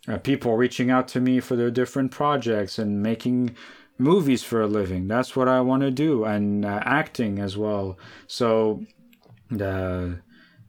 uh, 0.08 0.18
people 0.18 0.56
reaching 0.56 0.90
out 0.90 1.08
to 1.08 1.20
me 1.20 1.40
for 1.40 1.56
their 1.56 1.70
different 1.70 2.10
projects 2.10 2.78
and 2.78 3.02
making 3.02 3.56
movies 3.98 4.42
for 4.42 4.62
a 4.62 4.66
living. 4.66 5.08
That's 5.08 5.36
what 5.36 5.48
I 5.48 5.60
want 5.60 5.82
to 5.82 5.90
do 5.90 6.24
and 6.24 6.64
uh, 6.64 6.80
acting 6.84 7.38
as 7.38 7.56
well. 7.56 7.98
So 8.26 8.84
uh, 9.52 10.08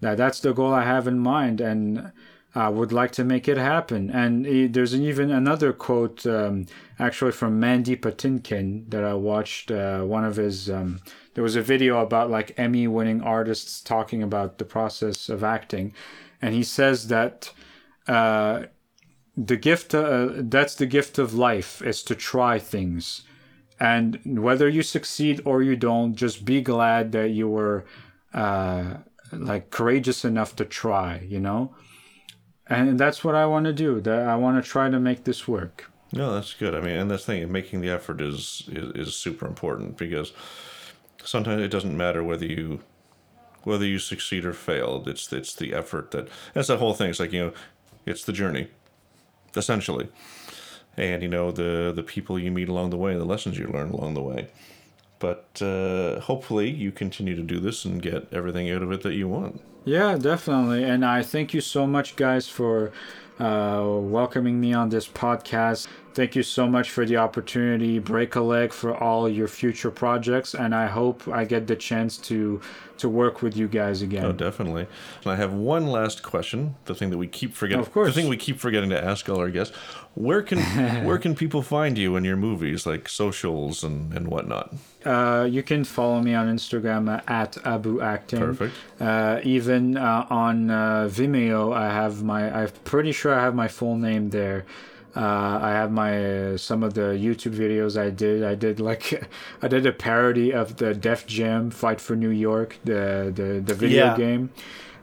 that 0.02 0.18
that's 0.18 0.40
the 0.40 0.54
goal 0.54 0.74
I 0.74 0.84
have 0.84 1.08
in 1.08 1.20
mind 1.20 1.62
and 1.62 2.12
uh, 2.54 2.72
would 2.74 2.92
like 2.92 3.12
to 3.12 3.24
make 3.24 3.48
it 3.48 3.58
happen. 3.58 4.10
And 4.10 4.46
he, 4.46 4.68
there's 4.68 4.94
even 4.94 5.32
another 5.32 5.72
quote, 5.72 6.26
um, 6.26 6.66
actually 7.00 7.32
from 7.32 7.60
Mandy 7.60 7.96
Patinkin, 7.96 8.90
that 8.90 9.04
I 9.04 9.14
watched. 9.14 9.72
Uh, 9.72 10.02
one 10.02 10.26
of 10.26 10.36
his, 10.36 10.70
um, 10.70 11.00
there 11.34 11.44
was 11.44 11.56
a 11.56 11.62
video 11.62 12.02
about 12.02 12.30
like 12.30 12.54
Emmy 12.58 12.88
winning 12.88 13.22
artists 13.22 13.82
talking 13.82 14.22
about 14.22 14.58
the 14.58 14.66
process 14.66 15.30
of 15.30 15.44
acting. 15.44 15.94
And 16.42 16.54
he 16.54 16.64
says 16.64 17.08
that 17.08 17.54
uh, 18.08 18.64
the 19.38 19.58
gift, 19.58 19.96
uh, 19.96 20.30
that's 20.36 20.76
the 20.76 20.86
gift 20.88 21.18
of 21.18 21.34
life, 21.34 21.82
is 21.82 22.04
to 22.04 22.16
try 22.16 22.60
things. 22.60 23.22
And 23.80 24.20
whether 24.44 24.68
you 24.68 24.84
succeed 24.84 25.42
or 25.46 25.64
you 25.64 25.76
don't, 25.76 26.16
just 26.16 26.46
be 26.46 26.62
glad 26.62 27.14
that 27.14 27.30
you 27.30 27.48
were 27.48 27.86
uh, 28.34 28.96
like 29.32 29.72
courageous 29.72 30.26
enough 30.26 30.56
to 30.58 30.66
try, 30.66 31.26
you 31.28 31.40
know? 31.40 31.74
And 32.72 33.00
that's 33.00 33.24
what 33.24 33.36
I 33.36 33.46
want 33.46 33.66
to 33.66 33.74
do. 33.74 34.02
That 34.02 34.28
I 34.28 34.36
want 34.36 34.64
to 34.64 34.70
try 34.70 34.90
to 34.90 35.00
make 35.00 35.24
this 35.24 35.48
work. 35.48 35.92
No, 36.14 36.34
that's 36.34 36.54
good. 36.54 36.76
I 36.76 36.82
mean, 36.82 36.98
and 36.98 37.10
that's 37.10 37.26
thing, 37.26 37.50
making 37.52 37.82
the 37.82 37.90
effort 37.90 38.22
is, 38.22 38.64
is 38.72 39.08
is 39.08 39.16
super 39.16 39.46
important 39.46 39.98
because 39.98 40.34
sometimes 41.24 41.62
it 41.62 41.70
doesn't 41.70 41.96
matter 41.96 42.24
whether 42.24 42.46
you 42.46 42.82
whether 43.64 43.86
you 43.86 44.00
succeed 44.00 44.46
or 44.46 44.54
fail. 44.54 45.04
It's 45.08 45.32
it's 45.32 45.54
the 45.54 45.74
effort 45.74 46.12
that 46.12 46.28
that's 46.54 46.68
the 46.68 46.78
whole 46.78 46.94
thing. 46.94 47.10
It's 47.10 47.20
like 47.20 47.32
you 47.32 47.46
know, 47.46 47.54
it's 48.06 48.26
the 48.26 48.34
journey, 48.34 48.68
essentially, 49.56 50.10
and 50.98 51.22
you 51.22 51.30
know 51.30 51.52
the 51.52 51.94
the 51.96 52.04
people 52.04 52.38
you 52.38 52.52
meet 52.52 52.70
along 52.70 52.90
the 52.90 52.98
way, 52.98 53.16
the 53.16 53.26
lessons 53.26 53.58
you 53.58 53.68
learn 53.68 53.92
along 53.92 54.14
the 54.14 54.22
way. 54.22 54.50
But 55.22 55.62
uh, 55.62 56.20
hopefully, 56.20 56.70
you 56.70 56.92
continue 56.92 57.36
to 57.36 57.44
do 57.44 57.60
this 57.60 57.86
and 57.86 58.02
get 58.02 58.28
everything 58.34 58.70
out 58.72 58.82
of 58.82 58.92
it 58.92 59.04
that 59.04 59.14
you 59.14 59.30
want. 59.30 59.62
Yeah, 59.86 60.18
definitely. 60.18 60.84
And 60.84 61.06
I 61.06 61.22
thank 61.22 61.54
you 61.54 61.62
so 61.62 61.86
much, 61.86 62.16
guys, 62.16 62.48
for 62.50 62.92
uh, 63.40 63.84
welcoming 63.86 64.60
me 64.60 64.74
on 64.74 64.90
this 64.90 65.08
podcast. 65.08 65.88
Thank 66.14 66.36
you 66.36 66.44
so 66.44 66.68
much 66.68 66.90
for 66.90 67.06
the 67.06 67.18
opportunity. 67.18 68.00
Break 68.00 68.36
a 68.36 68.42
leg 68.42 68.74
for 68.74 68.96
all 68.96 69.30
your 69.30 69.48
future 69.48 69.92
projects, 69.92 70.56
and 70.56 70.76
I 70.76 70.88
hope 70.88 71.28
I 71.28 71.46
get 71.46 71.68
the 71.68 71.76
chance 71.76 72.18
to 72.30 72.60
to 72.98 73.08
work 73.08 73.42
with 73.42 73.56
you 73.56 73.68
guys 73.68 74.02
again. 74.02 74.26
Oh, 74.26 74.32
definitely. 74.32 74.86
And 75.24 75.32
I 75.32 75.36
have 75.36 75.54
one 75.54 75.88
last 75.88 76.22
question. 76.22 76.76
The 76.86 76.94
thing 76.94 77.10
that 77.12 77.18
we 77.18 77.28
keep 77.28 77.56
forgetting. 77.56 77.80
Of 77.80 77.92
course. 77.92 78.14
The 78.14 78.22
thing 78.22 78.30
we 78.30 78.38
keep 78.38 78.60
forgetting 78.60 78.90
to 78.90 79.04
ask 79.04 79.30
all 79.30 79.40
our 79.40 79.50
guests. 79.50 79.76
Where 80.16 80.42
can 80.42 80.60
where 81.06 81.18
can 81.18 81.36
people 81.36 81.62
find 81.62 81.98
you 81.98 82.16
in 82.16 82.24
your 82.24 82.38
movies, 82.38 82.86
like 82.86 83.08
socials 83.08 83.84
and 83.84 84.14
and 84.14 84.28
whatnot? 84.28 84.74
Uh, 85.06 85.48
you 85.50 85.64
can 85.64 85.84
follow 85.84 86.22
me 86.22 86.34
on 86.36 86.48
Instagram 86.56 87.22
at 87.30 87.58
Abu 87.66 88.02
Acting. 88.02 88.40
Perfect. 88.40 88.74
Uh, 89.00 89.40
even 89.44 89.98
uh, 89.98 90.28
on 90.30 90.70
uh, 90.70 91.08
Vimeo, 91.12 91.74
I 91.74 91.88
have 91.92 92.24
my. 92.24 92.52
I'm 92.64 92.70
pretty 92.84 93.12
sure 93.12 93.34
I 93.34 93.42
have 93.42 93.56
my 93.56 93.68
full 93.68 93.96
name 93.98 94.30
there. 94.30 94.66
Uh, 95.16 95.60
I 95.62 95.72
have 95.72 95.92
my 95.92 96.56
some 96.56 96.84
of 96.84 96.94
the 96.94 97.18
YouTube 97.26 97.54
videos 97.56 98.00
I 98.00 98.12
did. 98.12 98.44
I 98.44 98.56
did 98.56 98.80
like 98.80 99.28
I 99.62 99.68
did 99.68 99.86
a 99.86 99.92
parody 99.92 100.54
of 100.54 100.78
the 100.78 100.94
Def 100.94 101.26
Jam 101.28 101.70
Fight 101.72 102.00
for 102.00 102.16
New 102.16 102.30
York, 102.30 102.78
the 102.86 103.32
the, 103.36 103.62
the 103.66 103.74
video 103.74 104.06
yeah. 104.06 104.18
game. 104.18 104.52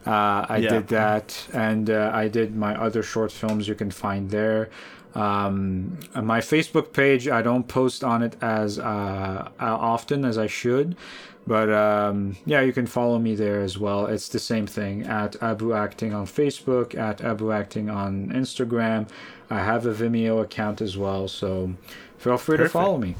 Uh, 0.06 0.46
I 0.48 0.58
Yeah. 0.58 0.70
did 0.70 0.88
that, 0.88 1.46
and 1.52 1.90
uh, 1.90 2.10
I 2.14 2.28
did 2.28 2.56
my 2.56 2.74
other 2.80 3.02
short 3.02 3.30
films. 3.32 3.68
You 3.68 3.74
can 3.74 3.90
find 3.90 4.30
there. 4.30 4.70
Um, 5.14 5.98
my 6.14 6.40
Facebook 6.40 6.92
page, 6.92 7.28
I 7.28 7.42
don't 7.42 7.66
post 7.66 8.04
on 8.04 8.22
it 8.22 8.36
as 8.42 8.78
uh, 8.78 9.50
often 9.58 10.24
as 10.24 10.38
I 10.38 10.46
should, 10.46 10.96
but 11.46 11.72
um, 11.72 12.36
yeah, 12.44 12.60
you 12.60 12.72
can 12.72 12.86
follow 12.86 13.18
me 13.18 13.34
there 13.34 13.60
as 13.60 13.78
well. 13.78 14.06
It's 14.06 14.28
the 14.28 14.38
same 14.38 14.66
thing 14.66 15.02
at 15.04 15.42
Abu 15.42 15.72
Acting 15.72 16.12
on 16.12 16.26
Facebook, 16.26 16.96
at 16.96 17.20
Abu 17.22 17.52
Acting 17.52 17.88
on 17.88 18.28
Instagram. 18.28 19.08
I 19.50 19.60
have 19.60 19.86
a 19.86 19.94
Vimeo 19.94 20.42
account 20.42 20.80
as 20.80 20.96
well, 20.96 21.26
so 21.26 21.74
feel 22.18 22.36
free 22.36 22.58
Perfect. 22.58 22.72
to 22.72 22.78
follow 22.78 22.98
me. 22.98 23.16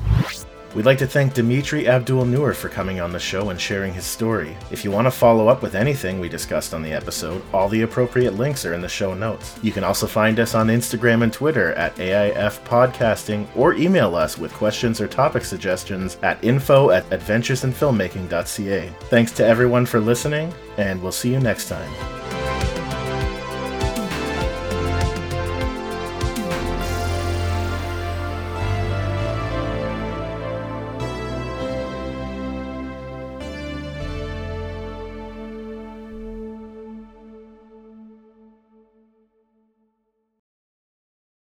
We'd 0.75 0.85
like 0.85 0.99
to 0.99 1.07
thank 1.07 1.35
Dimitri 1.35 1.89
Abdul 1.89 2.27
Nour 2.27 2.53
for 2.53 2.69
coming 2.69 3.01
on 3.01 3.11
the 3.11 3.19
show 3.19 3.51
and 3.51 3.61
sharing 3.61 3.95
his 3.95 4.05
story. 4.05 4.57
If 4.71 4.85
you 4.85 4.91
want 4.91 5.07
to 5.07 5.11
follow 5.11 5.49
up 5.49 5.63
with 5.63 5.75
anything 5.75 6.21
we 6.21 6.29
discussed 6.29 6.75
on 6.75 6.83
the 6.83 6.93
episode, 6.93 7.43
all 7.53 7.69
the 7.69 7.83
appropriate 7.83 8.35
links 8.35 8.67
are 8.67 8.75
in 8.75 8.83
the 8.83 8.89
show 8.89 9.15
notes. 9.15 9.59
You 9.63 9.73
can 9.73 9.83
also 9.83 10.07
find 10.07 10.39
us 10.39 10.55
on 10.55 10.69
Instagram 10.69 11.23
and 11.23 11.33
Twitter 11.33 11.73
at 11.75 11.97
AIF 11.97 12.63
Podcasting 12.65 13.47
or 13.57 13.75
email 13.75 14.15
us 14.15 14.37
with 14.37 14.53
questions 14.53 15.01
or 15.01 15.09
topic 15.09 15.45
suggestions 15.45 16.19
at 16.23 16.43
info 16.45 16.91
at 16.91 17.09
adventuresinfilmmaking.ca. 17.11 18.93
Thanks 19.05 19.33
to 19.33 19.47
everyone 19.47 19.87
for 19.87 20.01
listening, 20.01 20.53
and 20.77 21.03
we'll 21.03 21.13
see 21.13 21.33
you 21.33 21.41
next 21.41 21.69
time. 21.69 22.78